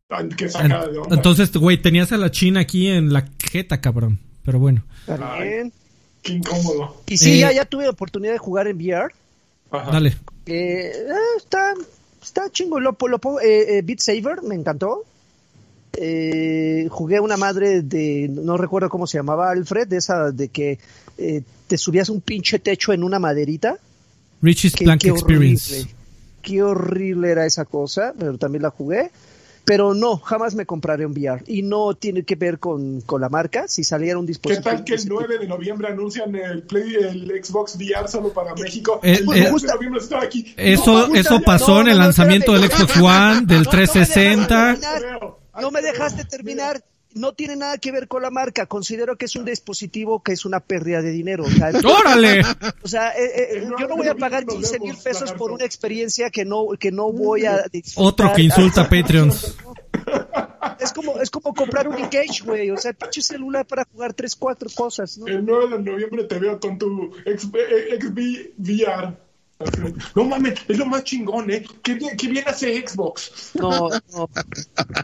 De 0.08 0.98
onda. 0.98 1.14
entonces, 1.14 1.52
güey, 1.52 1.80
tenías 1.82 2.12
a 2.12 2.16
la 2.16 2.30
China 2.30 2.60
aquí 2.60 2.86
en 2.88 3.12
la 3.12 3.26
jeta, 3.38 3.80
cabrón. 3.82 4.18
Pero 4.44 4.58
bueno. 4.58 4.84
Ay. 5.06 5.70
Qué 6.22 6.32
incómodo. 6.32 7.02
Y 7.06 7.18
sí, 7.18 7.32
Eh, 7.34 7.38
ya, 7.40 7.52
ya 7.52 7.64
tuve 7.66 7.84
la 7.84 7.90
oportunidad 7.90 8.32
de 8.32 8.38
jugar 8.38 8.66
en 8.68 8.78
VR. 8.78 9.12
Ajá. 9.70 9.90
Dale. 9.90 10.16
Eh, 10.46 10.90
ah, 11.12 11.36
está, 11.36 11.74
está 12.22 12.50
chingo. 12.50 12.80
Lo, 12.80 12.96
lo, 12.98 13.18
pongo- 13.18 13.40
eh, 13.42 13.78
eh, 13.78 13.82
Beat 13.84 14.00
Saber, 14.00 14.42
me 14.42 14.54
encantó. 14.54 15.04
Eh, 16.00 16.86
jugué 16.90 17.18
una 17.18 17.36
madre 17.36 17.82
de, 17.82 18.28
no 18.30 18.56
recuerdo 18.56 18.88
cómo 18.88 19.08
se 19.08 19.18
llamaba, 19.18 19.50
Alfred, 19.50 19.88
de 19.88 19.96
esa 19.96 20.30
de 20.30 20.48
que 20.48 20.78
eh, 21.16 21.42
te 21.66 21.76
subías 21.76 22.08
un 22.08 22.20
pinche 22.20 22.60
techo 22.60 22.92
en 22.92 23.02
una 23.02 23.18
maderita. 23.18 23.76
Richie's 24.40 24.74
Qué, 24.74 24.84
Plank 24.84 25.00
qué 25.00 25.08
Experience. 25.08 25.72
horrible. 25.74 25.94
Qué 26.40 26.62
horrible 26.62 27.30
era 27.32 27.46
esa 27.46 27.64
cosa, 27.64 28.14
pero 28.16 28.38
también 28.38 28.62
la 28.62 28.70
jugué. 28.70 29.10
Pero 29.64 29.92
no, 29.92 30.16
jamás 30.16 30.54
me 30.54 30.64
compraré 30.64 31.04
un 31.04 31.12
VR. 31.12 31.42
Y 31.46 31.60
no 31.62 31.92
tiene 31.94 32.22
que 32.22 32.36
ver 32.36 32.58
con, 32.58 33.02
con 33.02 33.20
la 33.20 33.28
marca. 33.28 33.68
Si 33.68 33.84
saliera 33.84 34.18
un 34.18 34.24
¿Qué 34.24 34.28
dispositivo. 34.30 34.64
tal 34.64 34.82
que 34.84 34.94
el 34.94 35.02
9 35.06 35.38
de 35.40 35.46
noviembre 35.46 35.88
anuncian 35.88 36.34
el 36.36 36.62
Play, 36.62 36.94
el 36.94 37.44
Xbox 37.44 37.76
VR 37.76 38.08
solo 38.08 38.32
para 38.32 38.54
México? 38.54 39.00
Eh, 39.02 39.14
el 39.16 39.22
eh, 39.24 39.24
9 39.50 39.60
de 39.60 39.66
noviembre 39.74 40.00
está 40.00 40.22
aquí. 40.22 40.54
Eso, 40.56 41.08
No, 41.08 41.14
eso 41.14 41.40
pasó 41.42 41.74
no, 41.74 41.80
en 41.82 41.88
el 41.88 41.92
no, 41.94 41.98
no, 41.98 42.04
lanzamiento 42.04 42.52
del. 42.52 42.70
Xbox 42.70 42.96
One, 42.96 43.02
del 43.02 43.08
No, 43.18 43.34
no 43.34 43.42
me 43.42 43.48
dejas 43.48 43.70
360. 43.70 44.78
No 45.60 45.70
me 45.70 45.82
dejaste 45.82 46.24
terminar. 46.24 46.82
No 47.14 47.32
tiene 47.32 47.56
nada 47.56 47.78
que 47.78 47.90
ver 47.90 48.06
con 48.06 48.20
la 48.22 48.30
marca. 48.30 48.66
Considero 48.66 49.16
que 49.16 49.24
es 49.24 49.34
un 49.34 49.46
dispositivo 49.46 50.22
que 50.22 50.32
es 50.32 50.44
una 50.44 50.60
pérdida 50.60 51.00
de 51.00 51.10
dinero. 51.10 51.44
O 51.44 51.50
sea, 51.50 51.70
¡Órale! 52.00 52.42
o 52.82 52.88
sea, 52.88 53.10
eh, 53.12 53.56
eh, 53.56 53.68
yo 53.80 53.88
no 53.88 53.96
voy 53.96 54.08
a 54.08 54.14
pagar 54.14 54.44
15 54.44 54.78
mil 54.78 54.94
pesos 55.02 55.32
por 55.32 55.50
una 55.50 55.64
experiencia 55.64 56.28
que 56.30 56.44
no, 56.44 56.66
que 56.78 56.92
no 56.92 57.10
voy 57.10 57.46
a 57.46 57.64
disfrutar. 57.72 58.06
Otro 58.12 58.32
que 58.34 58.42
insulta 58.42 58.82
a 58.82 58.88
Patreons. 58.90 59.56
Es 60.80 60.92
como, 60.92 61.18
es 61.18 61.30
como 61.30 61.54
comprar 61.54 61.88
un 61.88 61.96
Engage, 61.96 62.42
güey. 62.44 62.70
O 62.70 62.76
sea, 62.76 62.92
pinche 62.92 63.22
celular 63.22 63.66
para 63.66 63.84
jugar 63.90 64.12
tres, 64.12 64.36
cuatro 64.36 64.68
cosas, 64.74 65.16
¿no? 65.18 65.26
El 65.26 65.44
9 65.44 65.78
de 65.78 65.90
noviembre 65.90 66.24
te 66.24 66.38
veo 66.38 66.60
con 66.60 66.78
tu 66.78 67.10
X- 67.24 67.48
eh, 67.54 67.98
XB 68.00 68.52
VR. 68.58 69.16
No 70.14 70.24
mames, 70.24 70.60
es 70.68 70.78
lo 70.78 70.86
más 70.86 71.02
chingón, 71.02 71.50
¿eh? 71.50 71.64
¿Qué 71.82 71.94
bien, 71.94 72.16
qué 72.16 72.28
bien 72.28 72.44
hace 72.46 72.86
Xbox? 72.86 73.52
No, 73.54 73.88
no. 74.12 74.30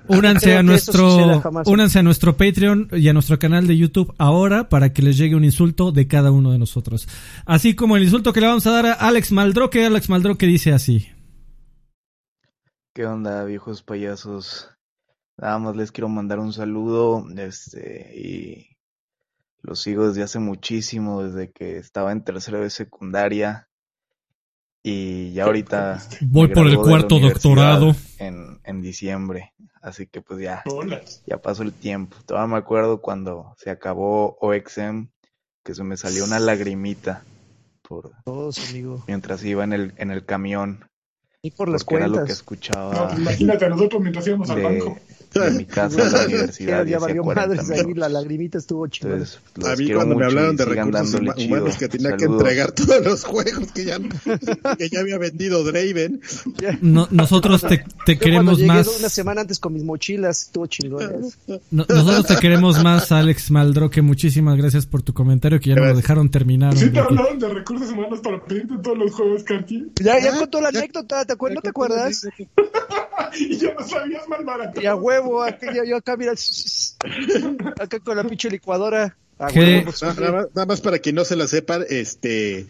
Únanse 0.06 0.56
a 0.56 0.62
nuestro, 0.62 1.42
únanse 1.66 1.98
a 1.98 2.02
nuestro 2.04 2.36
Patreon 2.36 2.88
y 2.92 3.08
a 3.08 3.12
nuestro 3.12 3.38
canal 3.38 3.66
de 3.66 3.76
YouTube 3.76 4.14
ahora 4.16 4.68
para 4.68 4.92
que 4.92 5.02
les 5.02 5.18
llegue 5.18 5.34
un 5.34 5.44
insulto 5.44 5.90
de 5.90 6.06
cada 6.06 6.30
uno 6.30 6.52
de 6.52 6.58
nosotros. 6.58 7.08
Así 7.46 7.74
como 7.74 7.96
el 7.96 8.04
insulto 8.04 8.32
que 8.32 8.40
le 8.40 8.46
vamos 8.46 8.66
a 8.68 8.70
dar 8.70 8.86
a 8.86 8.92
Alex 8.92 9.32
Maldroque. 9.32 9.84
Alex 9.84 10.08
Maldroque 10.08 10.46
dice 10.46 10.72
así. 10.72 11.08
¿Qué 12.94 13.06
onda, 13.06 13.44
viejos 13.44 13.82
payasos? 13.82 14.70
Nada 15.36 15.58
más 15.58 15.74
les 15.74 15.90
quiero 15.90 16.08
mandar 16.08 16.38
un 16.38 16.52
saludo, 16.52 17.26
este, 17.36 18.12
y 18.16 18.76
los 19.62 19.80
sigo 19.80 20.06
desde 20.06 20.22
hace 20.22 20.38
muchísimo, 20.38 21.24
desde 21.24 21.50
que 21.50 21.76
estaba 21.78 22.12
en 22.12 22.22
tercero 22.22 22.60
de 22.60 22.70
secundaria, 22.70 23.68
y 24.86 25.32
ya 25.32 25.44
ahorita 25.44 26.00
Voy 26.20 26.46
me 26.48 26.54
por 26.54 26.66
el 26.66 26.76
cuarto 26.76 27.18
doctorado. 27.18 27.96
En, 28.18 28.60
en 28.64 28.82
diciembre, 28.82 29.52
así 29.82 30.06
que 30.06 30.20
pues 30.20 30.40
ya, 30.40 30.62
Hola. 30.66 31.00
ya 31.26 31.38
pasó 31.38 31.62
el 31.62 31.72
tiempo. 31.72 32.16
Todavía 32.26 32.52
me 32.52 32.58
acuerdo 32.58 33.00
cuando 33.00 33.54
se 33.58 33.70
acabó 33.70 34.36
OXM, 34.40 35.06
que 35.64 35.74
se 35.74 35.82
me 35.82 35.96
salió 35.96 36.24
una 36.24 36.38
lagrimita 36.38 37.24
por, 37.82 38.12
Todos, 38.24 38.70
amigo. 38.70 39.02
mientras 39.08 39.42
iba 39.44 39.64
en 39.64 39.72
el, 39.72 39.94
en 39.96 40.10
el 40.10 40.24
camión, 40.24 40.84
Y 41.42 41.50
por 41.50 41.68
las 41.70 41.82
porque 41.84 41.96
era 41.96 42.06
lo 42.06 42.12
que 42.12 42.18
cuentas. 42.18 42.36
escuchaba. 42.36 42.94
No, 42.94 43.06
pues 43.08 43.18
imagínate 43.20 43.64
a 43.64 43.68
nosotros 43.70 44.02
mientras 44.02 44.26
íbamos 44.26 44.50
al 44.50 44.62
banco. 44.62 44.98
De 45.40 45.50
mi 45.58 45.64
casa 45.64 46.06
a 46.06 46.10
la 46.10 46.24
universidad. 46.26 46.84
ya 46.86 46.98
valió 46.98 47.22
40 47.22 47.46
madres 47.56 47.70
ahí, 47.70 47.94
la 47.94 48.08
lagrimita 48.08 48.58
estuvo 48.58 48.86
los 48.86 49.40
A 49.64 49.76
mí 49.76 49.90
cuando 49.92 50.14
me 50.16 50.24
hablaron 50.24 50.56
de 50.56 50.64
recursos 50.64 50.92
dándole 51.12 51.30
huma- 51.30 51.34
chido. 51.36 51.56
humanos 51.56 51.76
que 51.76 51.88
tenía 51.88 52.12
que 52.16 52.24
Saludos. 52.24 52.40
entregar 52.42 52.72
todos 52.72 53.04
los 53.04 53.24
juegos 53.24 53.72
que 53.72 53.84
ya, 53.84 53.98
que 54.78 54.88
ya 54.88 55.00
había 55.00 55.18
vendido 55.18 55.64
Draven. 55.64 56.20
No- 56.80 57.08
nosotros 57.10 57.62
te, 57.62 57.84
te 58.06 58.18
queremos 58.18 58.58
llegué 58.58 58.68
más. 58.68 58.98
una 58.98 59.08
semana 59.08 59.40
antes 59.42 59.58
con 59.58 59.72
mis 59.72 59.84
mochilas, 59.84 60.42
estuvo 60.42 60.66
chingón. 60.66 61.02
¿eh? 61.48 61.60
No- 61.70 61.86
nosotros 61.88 62.26
te 62.26 62.36
queremos 62.36 62.82
más, 62.82 63.10
Alex 63.12 63.50
Maldroque. 63.50 64.02
Muchísimas 64.02 64.56
gracias 64.56 64.86
por 64.86 65.02
tu 65.02 65.12
comentario 65.14 65.60
que 65.60 65.70
ya 65.70 65.76
no 65.76 65.84
lo 65.86 65.96
dejaron 65.96 66.30
terminar. 66.30 66.76
¿Sí 66.76 66.90
te 66.90 66.98
hablaron 67.00 67.38
de 67.38 67.48
recursos 67.48 67.90
humanos 67.90 68.20
para 68.20 68.42
pedirte 68.44 68.74
todos 68.82 68.98
los 68.98 69.12
juegos, 69.12 69.42
Karki? 69.44 69.92
Ya, 70.02 70.18
ya 70.20 70.32
Ah, 70.34 70.38
contó 70.38 70.60
la 70.60 70.70
ya- 70.70 70.78
anécdota, 70.80 71.24
¿te 71.24 71.32
acuerdas? 71.32 71.54
¿No 71.56 71.60
te 71.62 71.68
acuerdas? 71.70 72.26
y 73.38 73.56
ya 73.56 73.74
no 73.74 73.86
sabías 73.86 74.28
mal 74.28 74.44
barato. 74.44 74.80
Y 74.80 74.86
a 74.86 74.94
huevo, 74.94 75.23
acá, 75.42 75.72
yo, 75.74 75.84
yo 75.84 75.96
acá, 75.96 76.16
mira, 76.16 76.32
acá 77.80 78.00
con 78.00 78.16
la 78.16 78.24
pinche 78.24 78.50
licuadora. 78.50 79.16
A 79.38 79.48
¿Qué? 79.48 79.58
huevo, 79.58 79.84
pues, 79.86 80.02
Nada, 80.02 80.14
nada 80.20 80.32
más, 80.32 80.46
nada 80.54 80.66
más 80.66 80.80
para 80.80 80.98
quien 81.00 81.16
no 81.16 81.24
se 81.24 81.34
la 81.36 81.46
sepa, 81.48 81.78
este, 81.88 82.66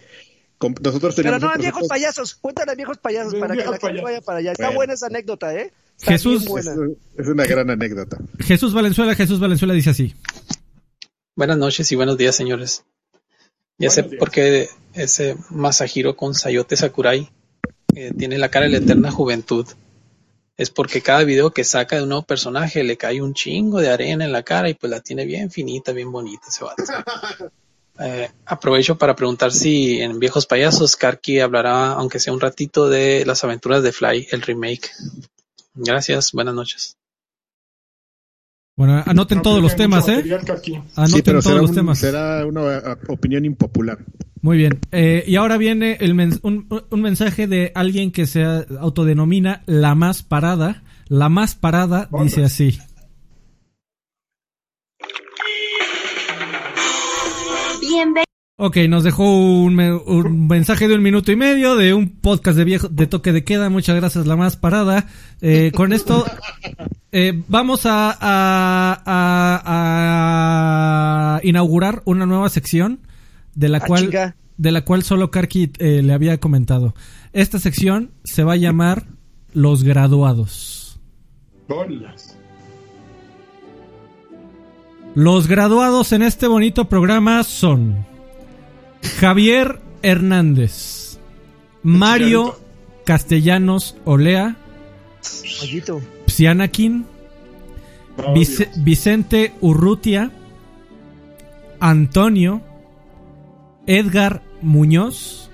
nosotros 0.81 1.15
Pero 1.15 1.29
tenemos 1.29 1.43
no, 1.43 1.49
un 1.53 1.61
viejos 1.61 1.81
presupuesto- 1.83 1.89
payasos, 1.89 2.35
cuéntale 2.37 2.73
a 2.73 2.75
viejos 2.75 2.99
payasos 2.99 3.33
De 3.35 3.41
para 3.41 3.55
que 3.55 3.65
la 3.65 3.79
gente 3.79 4.01
vaya 4.03 4.21
para 4.23 4.39
allá. 4.39 4.53
Está 4.53 4.65
Bueno. 4.67 4.77
buena 4.79 4.93
esa 4.95 5.07
anécdota, 5.07 5.55
¿eh? 5.55 5.73
Está 5.99 6.13
Jesús- 6.13 6.47
buena. 6.49 6.73
Es, 6.73 7.21
es 7.21 7.29
una 7.29 7.45
gran 7.45 7.69
anécdota. 7.71 8.17
Jesús 8.41 8.73
Valenzuela, 8.73 9.15
Jesús 9.15 9.39
Valenzuela 9.41 9.75
dice 9.75 9.91
así. 9.91 10.15
Buenas 11.37 11.59
noches 11.59 11.91
y 11.93 11.97
buenos 11.97 12.17
días, 12.17 12.35
señores. 12.35 12.85
Ya 13.79 13.91
sé 13.91 14.03
días. 14.03 14.15
por 14.19 14.31
qué 14.31 14.69
ese 14.95 15.37
Masahiro 15.51 16.17
con 16.17 16.35
Sayote 16.35 16.77
Sakurai 16.77 17.29
eh, 17.95 18.13
tiene 18.17 18.39
la 18.39 18.49
cara 18.51 18.67
de 18.67 18.73
la 18.73 18.79
eterna 18.79 19.11
juventud. 19.11 19.67
Es 20.57 20.71
porque 20.71 21.03
cada 21.03 21.25
video 21.25 21.51
que 21.51 21.65
saca 21.65 21.97
de 21.97 22.03
un 22.03 22.11
nuevo 22.11 22.23
personaje 22.25 22.85
le 22.85 22.97
cae 22.97 23.21
un 23.21 23.35
chingo 23.35 23.81
de 23.81 23.91
arena 23.91 24.25
en 24.25 24.33
la 24.33 24.43
cara 24.43 24.69
y 24.69 24.75
pues 24.75 24.91
la 24.91 25.01
tiene 25.01 25.25
bien 25.25 25.51
finita, 25.51 25.93
bien 25.93 26.13
bonita 26.13 26.47
ese 26.49 26.65
vato. 26.65 26.83
Eh, 27.97 28.29
aprovecho 28.47 28.99
para 28.99 29.15
preguntar 29.15 29.53
si 29.53 30.01
en 30.01 30.19
Viejos 30.19 30.47
Payasos 30.47 30.97
Karki 30.97 31.39
hablará, 31.39 31.93
aunque 31.93 32.19
sea 32.19 32.33
un 32.33 32.41
ratito, 32.41 32.89
de 32.89 33.25
las 33.25 33.45
aventuras 33.45 33.85
de 33.85 33.93
Fly, 33.93 34.27
el 34.33 34.43
remake. 34.43 34.91
Gracias, 35.75 36.33
buenas 36.33 36.55
noches. 36.55 36.97
Bueno, 38.77 39.03
anoten 39.07 39.39
No, 39.39 39.43
todos 39.43 39.63
los 39.63 39.77
temas, 39.77 40.09
¿eh? 40.09 40.15
Anoten 40.97 41.09
sí, 41.09 41.23
pero 41.23 41.41
todos 41.41 41.45
será, 41.45 41.61
los 41.61 41.71
un- 41.71 41.77
temas. 41.77 41.99
será 41.99 42.45
una 42.47 42.77
eh, 42.77 42.83
opinión 43.09 43.45
impopular. 43.45 43.99
Muy 44.43 44.57
bien. 44.59 44.81
Eh, 44.91 45.23
y 45.27 45.37
ahora 45.37 45.57
viene 45.59 45.97
el 46.01 46.15
mens- 46.15 46.41
un, 46.43 46.67
un 46.91 47.01
mensaje 47.01 47.47
de 47.47 47.71
alguien 47.75 48.11
que 48.11 48.27
se 48.27 48.43
autodenomina 48.45 49.63
la 49.67 49.95
más 49.95 50.23
parada. 50.23 50.83
La 51.07 51.29
más 51.29 51.55
parada 51.55 52.09
dice 52.23 52.43
así. 52.45 52.79
Bienvenido. 57.81 58.34
Ok, 58.57 58.77
nos 58.89 59.03
dejó 59.03 59.25
un, 59.37 59.81
un 59.81 60.47
mensaje 60.47 60.87
de 60.87 60.95
un 60.95 61.03
minuto 61.03 61.33
y 61.33 61.37
medio 61.37 61.75
de 61.75 61.93
un 61.93 62.09
podcast 62.11 62.57
de 62.57 62.63
viejo 62.65 62.89
de 62.89 63.09
toque 63.09 63.33
de 63.33 63.43
queda. 63.43 63.69
Muchas 63.69 63.97
gracias, 63.97 64.27
la 64.27 64.37
más 64.37 64.57
parada. 64.57 65.09
Eh, 65.41 65.73
con 65.75 65.93
esto 65.93 66.25
eh, 67.11 67.43
vamos 67.49 67.85
a, 67.85 68.11
a, 68.13 69.03
a- 69.05 69.63
a 71.37 71.41
inaugurar 71.43 72.03
una 72.05 72.27
nueva 72.27 72.49
sección 72.49 73.01
de 73.57 73.69
la 73.69 73.79
Ah, 73.79 73.87
cual 73.89 74.35
de 74.57 74.71
la 74.71 74.85
cual 74.85 75.03
solo 75.03 75.33
Karki 75.33 75.73
eh, 75.81 76.01
le 76.05 76.13
había 76.13 76.39
comentado. 76.39 76.95
Esta 77.33 77.59
sección 77.59 78.13
se 78.23 78.45
va 78.45 78.53
a 78.53 78.57
llamar 78.57 79.07
Los 79.53 79.83
Graduados. 79.83 81.01
Bolas. 81.69 82.39
Los 85.17 85.49
graduados 85.49 86.13
en 86.13 86.23
este 86.23 86.47
bonito 86.47 86.89
programa 86.89 87.43
son 87.43 88.07
Javier 89.05 89.81
Hernández, 90.03 91.19
Mario 91.83 92.59
Castellanos 93.05 93.97
Olea. 94.05 94.57
Psianakin, 96.27 97.07
Oh. 98.17 98.35
Vicente 98.77 99.53
Urrutia, 99.61 100.31
Antonio, 101.81 102.63
Edgar 103.87 104.43
Muñoz 104.63 105.51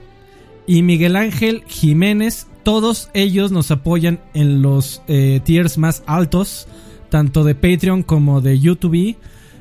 y 0.66 0.82
Miguel 0.82 1.16
Ángel 1.16 1.64
Jiménez. 1.66 2.48
Todos 2.62 3.08
ellos 3.14 3.50
nos 3.50 3.70
apoyan 3.70 4.20
en 4.34 4.60
los 4.60 5.00
eh, 5.08 5.40
tiers 5.42 5.78
más 5.78 6.02
altos, 6.06 6.68
tanto 7.08 7.44
de 7.44 7.54
Patreon 7.54 8.02
como 8.02 8.42
de 8.42 8.60
YouTube. 8.60 9.16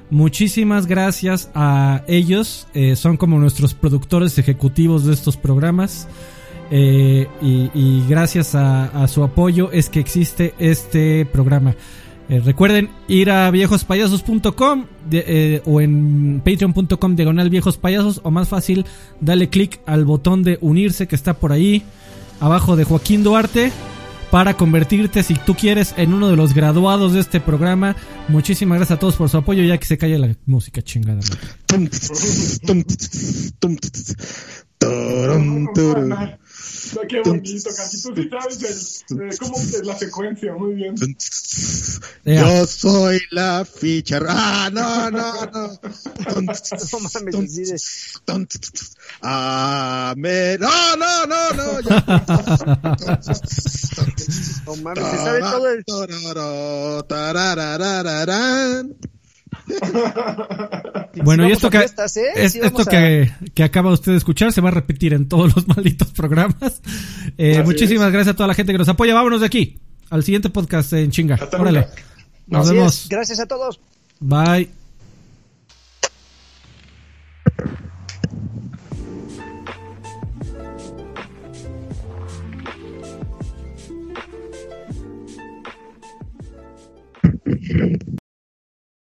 Muchísimas 0.09 0.87
gracias 0.87 1.51
a 1.53 2.03
ellos. 2.07 2.67
eh, 2.73 2.95
son 2.95 3.17
como 3.17 3.37
nuestros 3.39 3.73
productores 3.73 4.37
ejecutivos 4.37 5.05
de 5.05 5.13
estos 5.13 5.37
programas. 5.37 6.07
Eh, 6.71 7.27
y, 7.41 8.03
gracias 8.07 8.53
a, 8.53 9.07
su 9.07 9.23
apoyo 9.23 9.71
es 9.71 9.89
que 9.89 9.99
existe 9.99 10.53
este 10.59 11.25
programa. 11.25 11.75
Eh, 12.27 12.41
recuerden 12.45 12.89
ir 13.07 13.31
a 13.31 13.49
viejospayasos.com 13.49 14.85
o 15.65 15.81
en 15.81 16.41
patreon.com 16.45 17.15
diagonal 17.15 17.49
viejospayasos 17.49 18.21
o 18.23 18.29
más 18.29 18.49
fácil, 18.49 18.85
dale 19.19 19.49
click 19.49 19.79
al 19.87 20.05
botón 20.05 20.43
de 20.43 20.59
unirse 20.61 21.07
que 21.07 21.15
está 21.15 21.33
por 21.33 21.51
ahí 21.51 21.83
abajo 22.39 22.75
de 22.75 22.83
Joaquín 22.83 23.23
Duarte 23.23 23.71
para 24.31 24.55
convertirte 24.55 25.23
si 25.23 25.35
tú 25.35 25.55
quieres 25.55 25.93
en 25.97 26.13
uno 26.13 26.29
de 26.29 26.35
los 26.35 26.53
graduados 26.53 27.13
de 27.13 27.19
este 27.19 27.39
programa. 27.39 27.95
Muchísimas 28.27 28.77
gracias 28.77 28.97
a 28.97 28.99
todos 28.99 29.15
por 29.15 29.29
su 29.29 29.37
apoyo 29.37 29.63
ya 29.63 29.77
que 29.77 29.85
se 29.85 29.97
calle 29.97 30.19
la 30.19 30.35
música 30.45 30.81
chingada. 30.81 31.21
No, 36.95 37.01
qué 37.07 37.21
bonito, 37.21 37.69
Karki. 37.75 38.01
Tú 38.01 38.13
sí 38.15 38.29
sabes 38.29 39.05
el, 39.09 39.21
eh, 39.21 39.37
cómo 39.39 39.57
es 39.57 39.85
la 39.85 39.97
secuencia, 39.97 40.53
muy 40.53 40.75
bien. 40.75 40.95
Yo 42.25 42.65
soy 42.67 43.19
la 43.31 43.65
ficha. 43.65 44.19
Ah, 44.27 44.69
no, 44.71 45.11
no, 45.11 45.45
no. 45.45 45.79
No 46.31 46.41
mames, 46.41 47.35
tss. 47.53 48.95
Amén. 49.21 50.59
No, 50.59 50.95
no, 50.95 51.25
no, 51.25 51.49
no. 51.51 51.79
ya. 51.81 52.03
No 54.65 54.75
mames, 54.77 55.05
se 55.11 55.17
sabe 55.17 55.41
todo 55.41 55.69
el... 55.69 55.83
Bueno, 61.23 61.47
y 61.47 61.51
esto 61.51 61.69
que, 61.69 61.79
fiestas, 61.79 62.15
¿eh? 62.17 62.27
es- 62.35 62.53
Sí, 62.53 62.59
esto 62.63 62.83
a- 62.83 62.85
que, 62.85 63.31
que 63.53 63.63
acaba 63.63 63.91
usted 63.91 64.11
de 64.13 64.17
escuchar 64.19 64.53
se 64.53 64.61
va 64.61 64.69
a 64.69 64.71
repetir 64.71 65.13
en 65.13 65.27
todos 65.27 65.53
los 65.55 65.67
malditos 65.75 66.09
programas. 66.09 66.81
Eh, 67.37 67.61
muchísimas 67.63 68.11
gracias 68.11 68.33
a 68.33 68.37
toda 68.37 68.47
la 68.47 68.53
gente 68.53 68.71
que 68.71 68.77
nos 68.77 68.87
apoya. 68.89 69.13
Vámonos 69.15 69.41
de 69.41 69.47
aquí 69.47 69.79
al 70.11 70.23
siguiente 70.23 70.49
podcast 70.49 70.93
en 70.93 71.11
chinga. 71.11 71.35
Hasta 71.35 71.59
Órale. 71.59 71.79
nunca. 71.81 71.93
Nos 72.47 72.65
Así 72.67 72.75
vemos. 72.75 73.03
es. 73.03 73.09
Gracias 73.09 73.39
a 73.39 73.45
todos. 73.47 73.79
Bye. 74.19 74.69